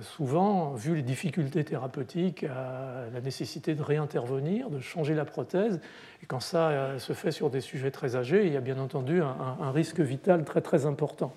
souvent, 0.00 0.72
vu 0.72 0.96
les 0.96 1.02
difficultés 1.02 1.62
thérapeutiques, 1.62 2.44
à 2.44 3.04
la 3.12 3.20
nécessité 3.20 3.74
de 3.74 3.82
réintervenir, 3.82 4.70
de 4.70 4.80
changer 4.80 5.14
la 5.14 5.24
prothèse. 5.24 5.80
Et 6.22 6.26
quand 6.26 6.40
ça 6.40 6.98
se 6.98 7.12
fait 7.12 7.30
sur 7.30 7.50
des 7.50 7.60
sujets 7.60 7.92
très 7.92 8.16
âgés, 8.16 8.46
il 8.46 8.52
y 8.52 8.56
a 8.56 8.60
bien 8.60 8.78
entendu 8.78 9.22
un, 9.22 9.70
risque 9.70 10.00
vital 10.00 10.44
très 10.44 10.62
très 10.62 10.84
important. 10.84 11.32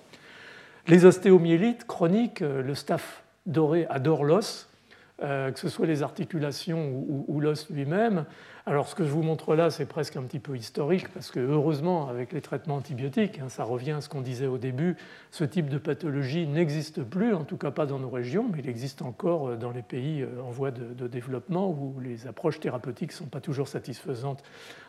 Les 0.86 1.04
ostéomyélites 1.04 1.86
chroniques, 1.86 2.40
le 2.40 2.74
staph 2.74 3.24
doré 3.46 3.86
adore 3.88 4.24
l'os, 4.24 4.68
euh, 5.22 5.52
que 5.52 5.60
ce 5.60 5.68
soit 5.68 5.86
les 5.86 6.02
articulations 6.02 6.90
ou, 7.28 7.38
l'os 7.38 7.70
lui-même. 7.70 8.24
Alors 8.66 8.88
ce 8.88 8.96
que 8.96 9.04
je 9.04 9.10
vous 9.10 9.22
montre 9.22 9.54
là, 9.54 9.70
c'est 9.70 9.86
presque 9.86 10.16
un 10.16 10.22
petit 10.22 10.40
peu 10.40 10.56
historique, 10.56 11.08
parce 11.10 11.30
que 11.30 11.38
heureusement, 11.38 12.08
avec 12.08 12.32
les 12.32 12.40
traitements 12.40 12.74
antibiotiques, 12.74 13.38
hein, 13.38 13.48
ça 13.48 13.62
revient 13.62 13.92
à 13.92 14.00
ce 14.00 14.08
qu'on 14.08 14.22
disait 14.22 14.48
au 14.48 14.58
début, 14.58 14.96
ce 15.30 15.44
type 15.44 15.68
de 15.68 15.78
pathologie 15.78 16.48
n'existe 16.48 17.04
plus, 17.04 17.32
en 17.32 17.44
tout 17.44 17.56
cas 17.56 17.70
pas 17.70 17.86
dans 17.86 18.00
nos 18.00 18.10
régions, 18.10 18.50
mais 18.52 18.58
il 18.58 18.68
existe 18.68 19.02
encore 19.02 19.50
euh, 19.50 19.56
dans 19.56 19.70
les 19.70 19.82
pays 19.82 20.22
euh, 20.22 20.42
en 20.42 20.50
voie 20.50 20.72
de, 20.72 21.06
développement 21.06 21.70
où 21.70 22.00
les 22.00 22.26
approches 22.26 22.58
thérapeutiques 22.58 23.10
ne 23.10 23.16
sont 23.16 23.26
pas 23.26 23.40
toujours 23.40 23.68
satisfaisantes, 23.68 24.42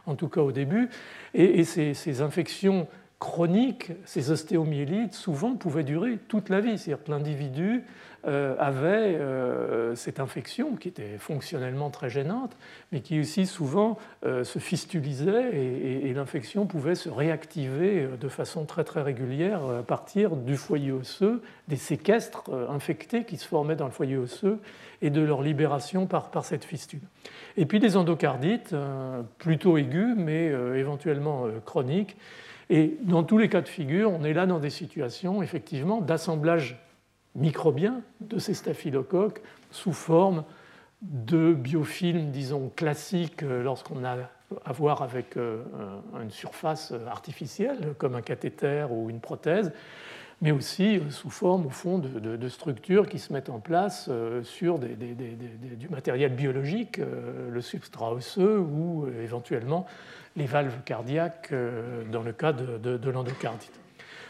en 0.07 0.15
tout 0.15 0.27
cas 0.27 0.41
au 0.41 0.51
début. 0.51 0.89
Et, 1.35 1.63
ces, 1.65 2.21
infections 2.21 2.87
chroniques, 3.19 3.91
ces 4.05 4.31
ostéomyélites, 4.31 5.13
souvent 5.13 5.55
pouvaient 5.55 5.83
durer 5.83 6.17
toute 6.27 6.49
la 6.49 6.61
vie. 6.61 6.77
C'est-à-dire 6.77 7.03
que 7.03 7.11
l'individu 7.11 7.83
euh, 8.27 8.55
avait 8.57 9.15
euh, 9.19 9.93
cette 9.93 10.19
infection 10.19 10.75
qui 10.75 10.87
était 10.87 11.19
fonctionnellement 11.19 11.91
très 11.91 12.09
gênante, 12.09 12.57
mais 12.91 13.01
qui 13.01 13.19
aussi 13.19 13.45
souvent 13.45 13.99
euh, 14.25 14.43
se 14.43 14.57
fistulisait 14.57 15.55
et, 15.55 16.11
l'infection 16.15 16.65
pouvait 16.65 16.95
se 16.95 17.09
réactiver 17.09 18.07
de 18.19 18.27
façon 18.29 18.65
très 18.65 18.85
très 18.85 19.01
régulière 19.01 19.61
à 19.65 19.83
partir 19.83 20.37
du 20.37 20.55
foyer 20.55 20.93
osseux, 20.93 21.43
des 21.67 21.75
séquestres 21.75 22.49
infectés 22.69 23.25
qui 23.25 23.35
se 23.35 23.45
formaient 23.45 23.75
dans 23.75 23.85
le 23.85 23.91
foyer 23.91 24.15
osseux 24.15 24.59
et 25.01 25.09
de 25.09 25.21
leur 25.21 25.41
libération 25.41 26.07
par, 26.07 26.31
par 26.31 26.45
cette 26.45 26.63
fistule. 26.63 27.01
Et 27.57 27.65
puis 27.65 27.81
des 27.81 27.97
endocardites, 27.97 28.73
plutôt 29.39 29.77
aigus, 29.77 30.15
mais 30.15 30.45
éventuellement 30.45 31.47
chroniques. 31.65 32.15
Et 32.69 32.97
dans 33.01 33.23
tous 33.23 33.37
les 33.37 33.49
cas 33.49 33.61
de 33.61 33.67
figure, 33.67 34.11
on 34.11 34.23
est 34.23 34.33
là 34.33 34.45
dans 34.45 34.59
des 34.59 34.69
situations 34.69 35.43
effectivement 35.43 36.01
d'assemblage 36.01 36.79
microbiens 37.35 38.01
de 38.21 38.39
ces 38.39 38.53
staphylocoques 38.53 39.41
sous 39.71 39.93
forme 39.93 40.43
de 41.01 41.53
biofilms, 41.53 42.31
disons, 42.31 42.71
classiques 42.75 43.43
euh, 43.43 43.61
lorsqu'on 43.61 44.03
a 44.03 44.17
à 44.63 44.71
voir 44.71 45.01
avec 45.01 45.37
euh, 45.37 45.63
une 46.21 46.31
surface 46.31 46.93
artificielle, 47.07 47.93
comme 47.97 48.15
un 48.15 48.21
cathéter 48.21 48.87
ou 48.89 49.09
une 49.09 49.19
prothèse, 49.19 49.71
mais 50.41 50.51
aussi 50.51 50.97
euh, 50.97 51.09
sous 51.09 51.29
forme, 51.29 51.65
au 51.65 51.69
fond, 51.69 51.99
de, 51.99 52.49
structures 52.49 53.07
qui 53.09 53.19
se 53.19 53.33
mettent 53.33 53.49
en 53.49 53.59
place 53.59 54.09
sur 54.43 54.79
du 54.79 55.89
matériel 55.89 56.33
biologique, 56.33 56.99
le 57.49 57.61
substrat 57.61 58.13
osseux 58.13 58.59
ou 58.59 59.07
éventuellement 59.21 59.85
les 60.35 60.45
valves 60.45 60.81
cardiaques 60.85 61.53
dans 62.11 62.23
le 62.23 62.33
cas 62.33 62.53
de 62.53 63.09
l'endocardite. 63.09 63.71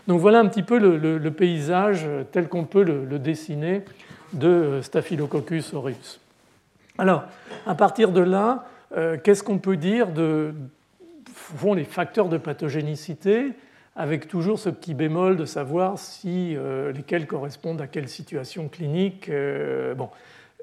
Donc 0.07 0.19
voilà 0.19 0.39
un 0.39 0.47
petit 0.47 0.63
peu 0.63 0.77
le, 0.77 1.31
paysage 1.31 2.07
tel 2.31 2.47
qu'on 2.47 2.65
peut 2.65 2.83
le, 2.83 3.19
dessiner 3.19 3.83
de 4.33 4.79
Staphylococcus 4.81 5.73
aureus. 5.73 6.19
Alors, 6.97 7.23
à 7.65 7.75
partir 7.75 8.11
de 8.11 8.21
là, 8.21 8.65
euh, 8.95 9.17
qu'est-ce 9.21 9.43
qu'on 9.43 9.57
peut 9.57 9.77
dire 9.77 10.11
de 10.11 10.53
font 11.33 11.73
les 11.73 11.83
facteurs 11.83 12.29
de 12.29 12.37
pathogénicité 12.37 13.51
avec 13.95 14.27
toujours 14.27 14.59
ce 14.59 14.69
petit 14.69 14.93
bémol 14.93 15.37
de 15.37 15.45
savoir 15.45 15.97
si 15.97 16.55
euh, 16.55 16.91
lesquels 16.91 17.27
correspondent 17.27 17.81
à 17.81 17.87
quelle 17.87 18.07
situation 18.07 18.67
clinique. 18.67 19.29
Euh, 19.29 19.95
bon, 19.95 20.09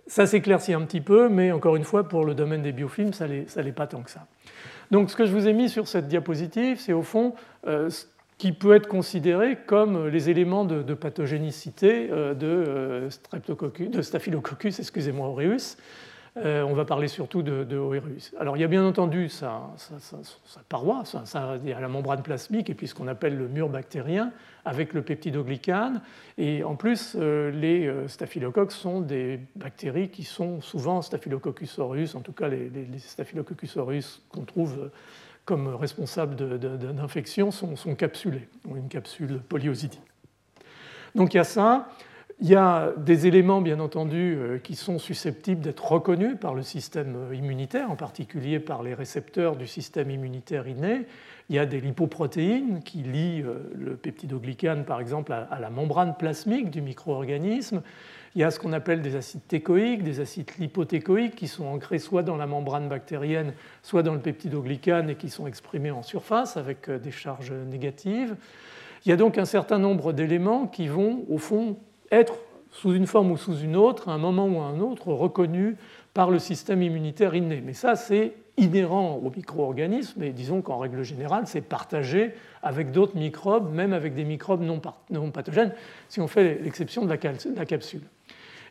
ça 0.06 0.26
s'éclaircit 0.26 0.74
un 0.74 0.82
petit 0.82 1.00
peu, 1.00 1.28
mais 1.28 1.52
encore 1.52 1.76
une 1.76 1.84
fois, 1.84 2.08
pour 2.08 2.24
le 2.24 2.34
domaine 2.34 2.62
des 2.62 2.72
biofilms, 2.72 3.12
ça 3.12 3.26
n'est 3.26 3.72
pas 3.72 3.86
tant 3.86 4.02
que 4.02 4.10
ça. 4.10 4.26
Donc 4.92 5.10
ce 5.10 5.16
que 5.16 5.26
je 5.26 5.32
vous 5.32 5.48
ai 5.48 5.52
mis 5.52 5.68
sur 5.68 5.88
cette 5.88 6.06
diapositive, 6.06 6.78
c'est 6.78 6.92
au 6.92 7.02
fond 7.02 7.34
qui 8.42 8.50
peut 8.50 8.74
être 8.74 8.88
considéré 8.88 9.56
comme 9.68 10.08
les 10.08 10.28
éléments 10.28 10.64
de, 10.64 10.94
pathogénicité 10.94 12.08
euh, 12.10 12.34
de, 12.34 12.46
euh, 12.48 13.88
de 13.88 14.02
Staphylococcus 14.02 14.80
excusez-moi, 14.80 15.28
aureus. 15.28 15.76
Euh, 16.38 16.62
on 16.62 16.72
va 16.72 16.86
parler 16.86 17.08
surtout 17.08 17.42
de, 17.42 17.62
de 17.62 17.78
Alors 18.40 18.56
il 18.56 18.60
y 18.60 18.64
a 18.64 18.68
bien 18.68 18.86
entendu 18.86 19.28
sa, 19.28 19.68
paroi, 20.70 21.02
il 21.62 21.68
y 21.68 21.72
a 21.74 21.80
la 21.80 21.88
membrane 21.88 22.22
plasmique 22.22 22.70
et 22.70 22.74
puis 22.74 22.88
ce 22.88 22.94
qu'on 22.94 23.06
appelle 23.06 23.36
le 23.36 23.48
mur 23.48 23.68
bactérien 23.68 24.32
avec 24.64 24.94
le 24.94 25.02
peptidoglycane. 25.02 26.00
Et 26.38 26.64
en 26.64 26.74
plus, 26.74 27.16
les 27.16 27.92
staphylocoques 28.06 28.72
sont 28.72 29.02
des 29.02 29.40
bactéries 29.56 30.08
qui 30.08 30.24
sont 30.24 30.62
souvent 30.62 31.02
Staphylococcus 31.02 31.78
aureus, 31.78 32.14
en 32.14 32.20
tout 32.20 32.32
cas 32.32 32.48
les, 32.48 32.70
les 32.70 32.98
Staphylococcus 32.98 33.76
aureus 33.76 34.22
qu'on 34.30 34.44
trouve 34.44 34.90
comme 35.44 35.74
responsables 35.74 36.36
d'infection 36.58 37.50
sont, 37.50 37.76
sont, 37.76 37.94
capsulés, 37.94 38.48
ont 38.68 38.76
une 38.76 38.88
capsule 38.88 39.40
polyosidique. 39.48 40.00
Donc 41.14 41.34
il 41.34 41.38
y 41.38 41.40
a 41.40 41.44
ça. 41.44 41.88
Il 42.44 42.48
y 42.48 42.56
a 42.56 42.92
des 42.96 43.28
éléments, 43.28 43.60
bien 43.60 43.78
entendu, 43.78 44.34
euh, 44.36 44.58
qui 44.58 44.74
sont 44.74 44.98
susceptibles 44.98 45.60
d'être 45.60 45.92
reconnus 45.92 46.36
par 46.40 46.56
le 46.56 46.62
système 46.62 47.32
immunitaire, 47.32 47.88
en 47.88 47.94
particulier 47.94 48.58
par 48.58 48.82
les 48.82 48.94
récepteurs 48.94 49.54
du 49.54 49.68
système 49.68 50.10
immunitaire 50.10 50.66
inné. 50.66 51.06
Il 51.50 51.54
y 51.54 51.60
a 51.60 51.66
des 51.66 51.80
lipoprotéines 51.80 52.82
qui 52.82 52.98
lient 52.98 53.42
euh, 53.42 53.70
le 53.76 53.94
peptidoglycane, 53.94 54.84
par 54.84 55.00
exemple, 55.00 55.32
à 55.32 55.60
la 55.60 55.70
membrane 55.70 56.16
plasmique 56.18 56.70
du 56.70 56.82
micro-organisme. 56.82 57.80
Il 58.34 58.40
y 58.40 58.44
a 58.44 58.50
ce 58.50 58.58
qu'on 58.58 58.72
appelle 58.72 59.02
des 59.02 59.14
acides 59.14 59.46
técoïques, 59.46 60.02
des 60.02 60.18
acides 60.18 60.50
lipotécoïques 60.58 61.36
qui 61.36 61.46
sont 61.46 61.66
ancrés 61.66 62.00
soit 62.00 62.24
dans 62.24 62.36
la 62.36 62.48
membrane 62.48 62.88
bactérienne, 62.88 63.52
soit 63.84 64.02
dans 64.02 64.14
le 64.14 64.20
peptidoglycane 64.20 65.10
et 65.10 65.14
qui 65.14 65.30
sont 65.30 65.46
exprimés 65.46 65.92
en 65.92 66.02
surface 66.02 66.56
avec 66.56 66.88
euh, 66.88 66.98
des 66.98 67.12
charges 67.12 67.52
négatives. 67.52 68.34
Il 69.06 69.10
y 69.10 69.12
a 69.12 69.16
donc 69.16 69.38
un 69.38 69.44
certain 69.44 69.78
nombre 69.78 70.12
d'éléments 70.12 70.66
qui 70.66 70.88
vont, 70.88 71.24
au 71.28 71.38
fond, 71.38 71.76
être 72.12 72.34
sous 72.70 72.94
une 72.94 73.06
forme 73.06 73.32
ou 73.32 73.36
sous 73.36 73.58
une 73.58 73.76
autre, 73.76 74.08
à 74.08 74.12
un 74.12 74.18
moment 74.18 74.46
ou 74.46 74.60
à 74.60 74.66
un 74.66 74.80
autre, 74.80 75.12
reconnus 75.12 75.76
par 76.14 76.30
le 76.30 76.38
système 76.38 76.82
immunitaire 76.82 77.34
inné. 77.34 77.62
Mais 77.64 77.72
ça, 77.72 77.96
c'est 77.96 78.34
inhérent 78.56 79.20
aux 79.22 79.30
micro-organismes, 79.30 80.22
et 80.22 80.30
disons 80.30 80.62
qu'en 80.62 80.78
règle 80.78 81.02
générale, 81.02 81.44
c'est 81.46 81.62
partagé 81.62 82.34
avec 82.62 82.92
d'autres 82.92 83.16
microbes, 83.16 83.72
même 83.72 83.92
avec 83.92 84.14
des 84.14 84.24
microbes 84.24 84.62
non, 84.62 85.30
pathogènes, 85.30 85.72
si 86.08 86.20
on 86.20 86.28
fait 86.28 86.60
l'exception 86.62 87.04
de 87.04 87.08
la 87.08 87.16
capsule. 87.16 88.02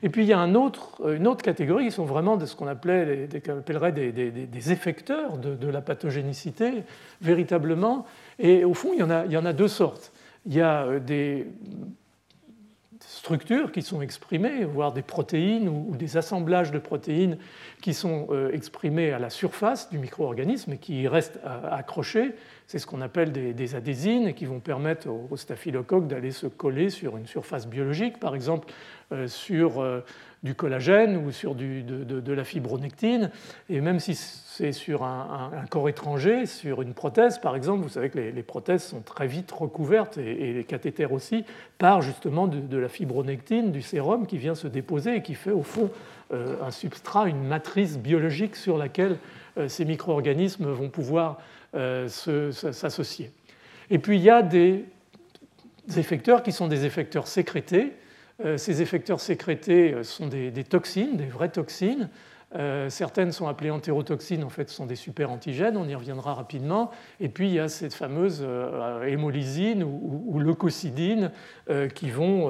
Et 0.04 0.10
puis 0.10 0.24
il 0.24 0.28
y 0.28 0.34
a 0.34 0.40
une 0.40 0.56
autre 0.58 1.44
catégorie 1.44 1.86
qui 1.86 1.92
sont 1.92 2.06
vraiment 2.06 2.38
de 2.38 2.46
ce 2.46 2.56
qu'on 2.56 2.68
appelait, 2.68 3.30
appellerait 3.48 3.92
des, 3.92 4.72
effecteurs 4.72 5.38
de, 5.38 5.68
la 5.68 5.82
pathogénicité, 5.82 6.84
véritablement. 7.22 8.06
Et 8.40 8.66
au 8.66 8.74
fond, 8.74 8.92
il 8.94 9.00
y 9.00 9.04
en 9.04 9.12
a, 9.12 9.26
il 9.26 9.32
y 9.32 9.38
en 9.38 9.46
a 9.46 9.54
deux 9.54 9.68
sortes. 9.68 10.12
Il 10.48 10.56
y 10.56 10.62
a 10.62 10.86
euh, 10.86 11.00
des 11.00 11.46
structures 13.22 13.72
qui 13.72 13.84
sont 13.84 14.02
exprimées, 14.02 14.66
voire 14.66 14.94
des 14.94 15.04
protéines 15.04 15.70
ou, 15.70 15.96
des 15.96 16.18
assemblages 16.18 16.72
de 16.72 16.80
protéines 16.80 17.38
qui 17.80 17.94
sont 17.94 18.26
euh, 18.32 18.52
exprimés 18.52 19.12
à 19.12 19.20
la 19.20 19.30
surface 19.30 19.92
du 19.92 20.00
micro-organisme 20.00 20.74
et 20.74 20.80
qui 20.80 21.08
restent 21.08 21.40
accrochés. 21.70 22.34
C'est 22.66 22.80
ce 22.80 22.88
qu'on 22.88 23.00
appelle 23.00 23.32
des, 23.32 23.76
adhésines 23.76 24.30
et 24.30 24.34
qui 24.34 24.46
vont 24.46 24.60
permettre 24.60 25.08
au, 25.08 25.38
staphylocoque 25.38 26.08
d'aller 26.08 26.32
se 26.32 26.48
coller 26.48 26.90
sur 26.90 27.16
une 27.16 27.28
surface 27.28 27.68
biologique, 27.68 28.20
par 28.20 28.34
exemple 28.34 28.74
euh, 29.12 29.28
sur 29.28 29.82
euh, 29.82 30.00
du 30.44 30.56
collagène 30.56 31.18
ou 31.18 31.32
sur 31.32 31.54
de, 31.56 32.34
la 32.34 32.44
fibronectine. 32.44 33.30
Et 33.70 33.80
même 33.80 34.00
si 34.00 34.16
c'est 34.16 34.72
sur 34.72 35.04
un, 35.04 35.52
corps 35.70 35.88
étranger, 35.90 36.46
sur 36.46 36.82
une 36.82 36.94
prothèse 36.94 37.38
par 37.38 37.56
exemple, 37.56 37.84
vous 37.84 37.90
savez 37.90 38.10
que 38.10 38.18
les, 38.18 38.44
prothèses 38.44 38.84
sont 38.84 39.02
très 39.02 39.28
vite 39.28 39.52
recouvertes, 39.52 40.18
et, 40.18 40.54
les 40.54 40.64
cathéters 40.64 41.12
aussi, 41.12 41.46
par 41.78 42.02
justement 42.02 42.48
de, 42.48 42.78
la 42.78 42.90
fibronectine, 42.90 43.72
du 43.72 43.82
sérum 43.82 44.26
qui 44.26 44.38
vient 44.38 44.56
se 44.56 44.68
déposer 44.68 45.18
et 45.18 45.22
qui 45.22 45.36
fait 45.36 45.52
au 45.52 45.64
fond 45.64 45.92
euh, 46.34 46.56
un 46.64 46.72
substrat, 46.72 47.28
une 47.28 47.44
matrice 47.44 47.98
biologique 47.98 48.56
sur 48.56 48.78
laquelle 48.78 49.18
ces 49.68 49.84
micro-organismes 49.84 50.72
vont 50.72 50.90
pouvoir 50.90 51.40
s'associer. 52.08 53.32
Et 53.90 54.00
puis 54.00 54.18
il 54.18 54.24
y 54.24 54.30
a 54.30 54.42
des 54.42 54.86
effecteurs 55.98 56.44
qui 56.44 56.52
sont 56.52 56.68
des 56.68 56.86
effecteurs 56.86 57.28
sécrétés, 57.28 57.92
euh, 57.92 58.01
ces 58.58 58.82
effecteurs 58.82 59.20
sécrétés 59.20 59.94
euh, 59.94 60.04
sont 60.04 60.28
des, 60.28 60.52
toxines, 60.64 61.18
des 61.18 61.26
vraies 61.26 61.50
toxines. 61.50 62.10
Euh, 62.54 62.90
certaines 62.90 63.32
sont 63.32 63.48
appelées 63.48 63.72
entérotoxines, 63.72 64.44
en 64.44 64.50
fait, 64.50 64.70
ce 64.70 64.76
sont 64.76 64.86
des 64.86 64.98
super-antigènes, 64.98 65.78
on 65.78 65.88
y 65.88 65.96
reviendra 65.96 66.34
rapidement. 66.34 66.92
Et 67.22 67.30
puis, 67.30 67.48
il 67.48 67.54
y 67.54 67.60
a 67.60 67.70
cette 67.70 67.94
fameuse 67.94 68.46
hémolysine 69.08 69.84
ou, 69.84 70.38
leucocidine 70.38 71.32
qui 71.96 72.10
vont, 72.10 72.50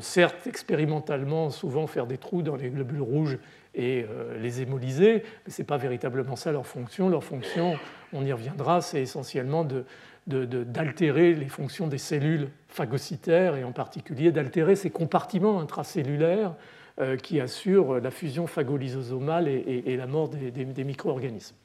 certes, 0.00 0.48
expérimentalement, 0.48 1.50
souvent 1.50 1.86
faire 1.86 2.08
des 2.08 2.18
trous 2.18 2.42
dans 2.42 2.56
les 2.56 2.70
globules 2.70 3.02
rouges 3.02 3.38
et 3.76 4.04
les 4.40 4.62
hémolyser, 4.62 5.22
mais 5.44 5.52
ce 5.52 5.62
n'est 5.62 5.66
pas 5.66 5.76
véritablement 5.76 6.34
ça 6.34 6.50
leur 6.50 6.66
fonction. 6.66 7.08
Leur 7.08 7.22
fonction, 7.22 7.78
on 8.12 8.26
y 8.26 8.32
reviendra, 8.32 8.80
c'est 8.80 9.02
essentiellement 9.02 9.64
de, 9.64 9.84
d'altérer 10.26 11.34
les 11.34 11.46
fonctions 11.46 11.86
des 11.86 11.98
cellules 11.98 12.48
phagocytaires 12.76 13.56
et 13.56 13.64
en 13.64 13.72
particulier 13.72 14.30
d'altérer 14.30 14.76
ces 14.76 14.90
compartiments 14.90 15.60
intracellulaires 15.60 16.52
euh, 17.00 17.16
qui 17.16 17.40
assurent 17.40 18.00
la 18.00 18.10
fusion 18.10 18.46
phagolysosomale 18.46 19.48
et, 19.48 19.96
la 19.96 20.06
mort 20.06 20.28
des, 20.28 20.84
micro-organismes. 20.84 21.56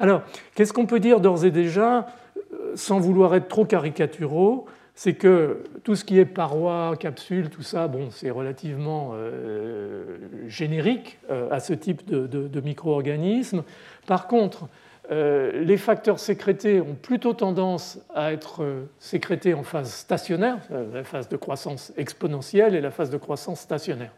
Alors, 0.00 0.22
qu'est-ce 0.54 0.72
qu'on 0.72 0.86
peut 0.86 1.00
dire 1.00 1.20
d'ores 1.20 1.44
et 1.44 1.50
déjà, 1.50 2.06
euh, 2.52 2.72
sans 2.74 2.98
vouloir 2.98 3.34
être 3.34 3.48
trop 3.48 3.64
caricaturaux 3.64 4.66
c'est 4.94 5.14
que 5.14 5.64
tout 5.84 5.96
ce 5.96 6.04
qui 6.04 6.18
est 6.18 6.26
parois, 6.26 6.96
capsules, 7.00 7.48
tout 7.48 7.62
ça, 7.62 7.88
bon, 7.88 8.10
c'est 8.10 8.28
relativement 8.28 9.12
euh, 9.14 10.18
générique 10.48 11.18
à 11.50 11.60
ce 11.60 11.72
type 11.72 12.04
de, 12.04 12.26
de 12.26 12.60
micro-organismes. 12.60 13.62
Par 14.06 14.26
contre, 14.26 14.68
les 15.12 15.76
facteurs 15.76 16.18
sécrétés 16.18 16.80
ont 16.80 16.94
plutôt 16.94 17.34
tendance 17.34 17.98
à 18.14 18.32
être 18.32 18.62
euh, 18.62 18.84
sécrétés 18.98 19.52
en 19.52 19.62
phase 19.62 19.92
stationnaire, 19.92 20.58
euh, 20.70 20.94
la 20.94 21.04
phase 21.04 21.28
de 21.28 21.36
croissance 21.36 21.92
exponentielle 21.96 22.74
et 22.74 22.80
la 22.80 22.90
phase 22.90 23.10
de 23.10 23.16
croissance 23.16 23.60
stationnaire. 23.60 24.12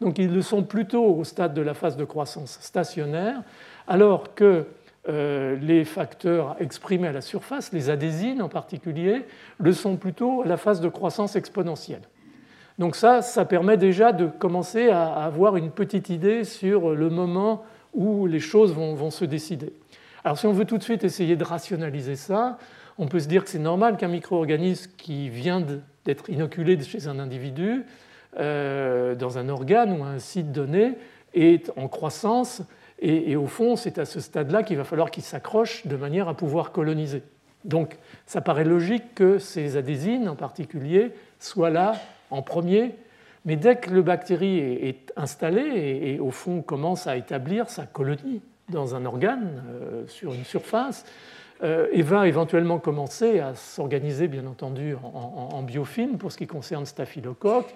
Donc 0.00 0.18
ils 0.18 0.32
le 0.32 0.42
sont 0.42 0.62
plutôt 0.64 1.04
au 1.04 1.24
stade 1.24 1.54
de 1.54 1.62
la 1.62 1.72
phase 1.72 1.96
de 1.96 2.04
croissance 2.04 2.58
stationnaire, 2.60 3.42
alors 3.86 4.34
que 4.34 4.66
les 5.06 5.84
facteurs 5.84 6.56
exprimés 6.60 7.08
à 7.08 7.12
la 7.12 7.20
surface, 7.20 7.74
les 7.74 7.90
adhésines 7.90 8.40
en 8.40 8.48
particulier, 8.48 9.26
le 9.58 9.74
sont 9.74 9.96
plutôt 9.96 10.40
à 10.40 10.46
la 10.46 10.56
phase 10.56 10.80
de 10.80 10.88
croissance 10.88 11.36
exponentielle. 11.36 12.00
Donc 12.78 12.96
ça, 12.96 13.20
ça 13.20 13.44
permet 13.44 13.76
déjà 13.76 14.12
de 14.12 14.26
commencer 14.26 14.88
à 14.88 15.12
avoir 15.12 15.56
une 15.56 15.70
petite 15.70 16.08
idée 16.08 16.44
sur 16.44 16.94
le 16.94 17.10
moment 17.10 17.64
où 17.94 18.26
les 18.26 18.40
choses 18.40 18.72
vont, 18.72 19.10
se 19.10 19.24
décider. 19.24 19.72
Alors 20.24 20.38
si 20.38 20.46
on 20.46 20.52
veut 20.52 20.64
tout 20.64 20.78
de 20.78 20.82
suite 20.82 21.04
essayer 21.04 21.36
de 21.36 21.44
rationaliser 21.44 22.16
ça, 22.16 22.56
on 22.96 23.06
peut 23.06 23.20
se 23.20 23.28
dire 23.28 23.44
que 23.44 23.50
c'est 23.50 23.58
normal 23.58 23.98
qu'un 23.98 24.08
micro-organisme 24.08 24.90
qui 24.96 25.28
vient 25.28 25.62
d'être 26.06 26.30
inoculé 26.30 26.80
chez 26.82 27.08
un 27.08 27.18
individu, 27.18 27.84
euh, 28.38 29.14
dans 29.14 29.36
un 29.36 29.50
organe 29.50 29.92
ou 30.00 30.02
un 30.02 30.18
site 30.18 30.50
donné, 30.50 30.94
est 31.34 31.70
en 31.76 31.88
croissance, 31.88 32.62
et, 33.00 33.36
au 33.36 33.46
fond, 33.46 33.76
c'est 33.76 33.98
à 33.98 34.06
ce 34.06 34.18
stade-là 34.20 34.62
qu'il 34.62 34.78
va 34.78 34.84
falloir 34.84 35.10
qu'il 35.10 35.24
s'accroche 35.24 35.86
de 35.86 35.96
manière 35.96 36.28
à 36.28 36.34
pouvoir 36.34 36.72
coloniser. 36.72 37.22
Donc 37.64 37.98
ça 38.24 38.40
paraît 38.40 38.64
logique 38.64 39.14
que 39.14 39.38
ces 39.38 39.76
adhésines 39.76 40.28
en 40.28 40.36
particulier 40.36 41.12
soient 41.38 41.70
là 41.70 41.96
en 42.30 42.40
premier, 42.40 42.94
mais 43.44 43.56
dès 43.56 43.76
que 43.76 43.90
le 43.90 44.00
bactérie 44.00 44.58
est 44.58 45.12
installée 45.16 46.00
et, 46.02 46.18
au 46.18 46.30
fond 46.30 46.62
commence 46.62 47.06
à 47.06 47.16
établir 47.16 47.68
sa 47.68 47.84
colonie 47.84 48.40
dans 48.68 48.94
un 48.94 49.04
organe 49.04 49.62
euh, 49.68 50.06
sur 50.06 50.32
une 50.32 50.44
surface, 50.44 51.04
euh, 51.62 51.86
et 51.92 52.02
va 52.02 52.26
éventuellement 52.26 52.78
commencer 52.78 53.40
à 53.40 53.54
s'organiser 53.54 54.26
bien 54.26 54.46
entendu 54.46 54.96
en, 54.96 55.50
en, 55.52 55.62
biofilm 55.62 56.18
pour 56.18 56.32
ce 56.32 56.38
qui 56.38 56.46
concerne 56.46 56.84
staphylocoque, 56.84 57.74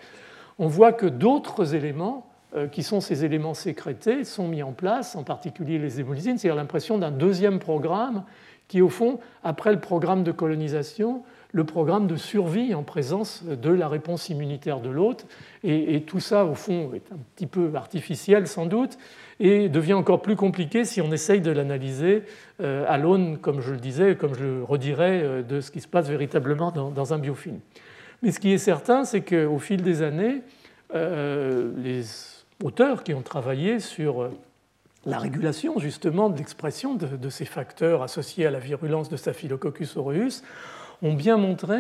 on 0.59 0.67
voit 0.67 0.93
que 0.93 1.07
d'autres 1.07 1.75
éléments 1.75 2.27
euh, 2.57 2.67
qui 2.67 2.83
sont 2.83 3.01
ces 3.01 3.27
éléments 3.27 3.55
sécrétés 3.55 4.25
sont 4.25 4.49
mis 4.49 4.63
en 4.63 4.73
place, 4.73 5.15
en 5.17 5.23
particulier 5.23 5.79
les 5.79 6.01
hémolysines, 6.01 6.39
c'est-à-dire 6.39 6.57
l'impression 6.57 6.97
d'un 6.97 7.11
deuxième 7.11 7.59
programme 7.59 8.25
qui, 8.69 8.81
au 8.81 8.89
fond, 8.89 9.21
après 9.45 9.73
le 9.73 9.81
programme 9.81 10.25
de 10.25 10.33
colonisation, 10.33 11.23
le 11.53 11.65
programme 11.65 12.07
de 12.07 12.17
survie 12.17 12.75
en 12.75 12.83
présence 12.83 13.43
de 13.45 13.71
la 13.71 13.87
réponse 13.87 14.29
immunitaire 14.31 14.81
de 14.81 14.89
l'hôte. 14.89 15.27
Et, 15.63 16.03
tout 16.03 16.21
ça, 16.21 16.45
au 16.45 16.55
fond, 16.55 16.93
est 16.95 17.13
un 17.13 17.19
petit 17.35 17.47
peu 17.47 17.71
artificiel 17.75 18.47
sans 18.47 18.67
doute, 18.67 18.99
et 19.41 19.69
devient 19.69 19.95
encore 19.95 20.23
plus 20.23 20.37
compliqué 20.37 20.85
si 20.85 21.01
on 21.01 21.13
essaye 21.13 21.41
de 21.41 21.51
l'analyser 21.51 22.25
euh, 22.61 22.85
à 22.89 22.99
l'aune, 22.99 23.39
comme 23.39 23.61
je 23.61 23.71
le 23.71 23.79
disais, 23.79 24.17
comme 24.17 24.35
je 24.35 24.43
le 24.43 24.65
redirais, 24.65 25.21
euh, 25.23 25.43
de 25.43 25.61
ce 25.61 25.71
qui 25.71 25.81
se 25.81 25.89
passe 25.89 26.09
véritablement 26.09 26.73
dans, 26.73 27.15
un 27.15 27.19
biofilm. 27.19 27.61
Mais 28.23 28.33
ce 28.33 28.41
qui 28.41 28.53
est 28.53 28.59
certain, 28.59 29.05
c'est 29.05 29.21
qu'au 29.21 29.59
fil 29.59 29.83
des 29.83 30.03
années, 30.03 30.43
euh, 30.95 31.71
les 31.77 32.05
auteurs 32.65 33.05
qui 33.05 33.15
ont 33.15 33.23
travaillé 33.23 33.79
sur 33.79 34.31
la 35.07 35.19
régulation 35.19 35.79
justement 35.79 36.29
de 36.29 36.37
l'expression 36.37 36.95
de, 36.95 37.29
ces 37.29 37.45
facteurs 37.45 38.03
associés 38.03 38.47
à 38.47 38.51
la 38.51 38.59
virulence 38.59 39.09
de 39.09 39.17
Staphylococcus 39.17 39.97
aureus 39.97 40.43
ont 41.03 41.15
bien 41.15 41.37
montré 41.37 41.79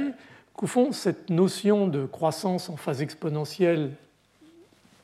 qu'au 0.55 0.69
fond, 0.69 0.93
cette 0.93 1.29
notion 1.29 1.89
de 1.89 2.07
croissance 2.07 2.69
en 2.69 2.77
phase 2.77 3.03
exponentielle 3.03 3.91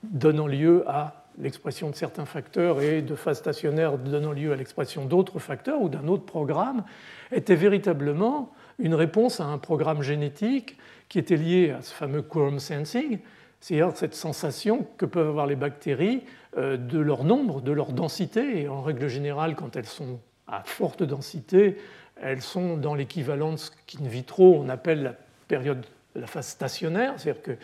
donnant 0.04 0.46
lieu 0.46 0.84
à 0.86 1.23
l'expression 1.38 1.90
de 1.90 1.94
certains 1.94 2.24
facteurs 2.24 2.80
et 2.80 3.02
de 3.02 3.14
phase 3.14 3.38
stationnaire 3.38 3.98
donnant 3.98 4.32
lieu 4.32 4.52
à 4.52 4.56
l'expression 4.56 5.04
d'autres 5.04 5.38
facteurs 5.38 5.80
ou 5.80 5.88
d'un 5.88 6.06
autre 6.08 6.24
programme 6.24 6.84
était 7.32 7.56
véritablement 7.56 8.52
une 8.78 8.94
réponse 8.94 9.40
à 9.40 9.44
un 9.44 9.58
programme 9.58 10.02
génétique 10.02 10.76
qui 11.08 11.18
était 11.18 11.36
lié 11.36 11.70
à 11.70 11.82
ce 11.82 11.92
fameux 11.92 12.22
quorum 12.22 12.58
sensing, 12.58 13.18
c'est-à-dire 13.60 13.96
cette 13.96 14.14
sensation 14.14 14.86
que 14.96 15.06
peuvent 15.06 15.28
avoir 15.28 15.46
les 15.46 15.56
bactéries 15.56 16.22
euh, 16.56 16.76
de 16.76 16.98
leur 16.98 17.24
nombre, 17.24 17.60
de 17.60 17.72
leur 17.72 17.92
densité, 17.92 18.62
et 18.62 18.68
en 18.68 18.82
règle 18.82 19.08
générale, 19.08 19.54
quand 19.54 19.76
elles 19.76 19.86
sont 19.86 20.20
à 20.46 20.62
forte 20.64 21.02
densité, 21.02 21.76
elles 22.20 22.42
sont 22.42 22.76
dans 22.76 22.94
l'équivalent 22.94 23.52
de 23.52 23.56
ce 23.56 23.70
qu'in 23.86 24.04
vitro 24.04 24.56
on 24.60 24.68
appelle 24.68 25.02
la 25.02 25.14
période, 25.48 25.84
la 26.14 26.26
phase 26.26 26.46
stationnaire, 26.46 27.14
c'est-à-dire 27.16 27.56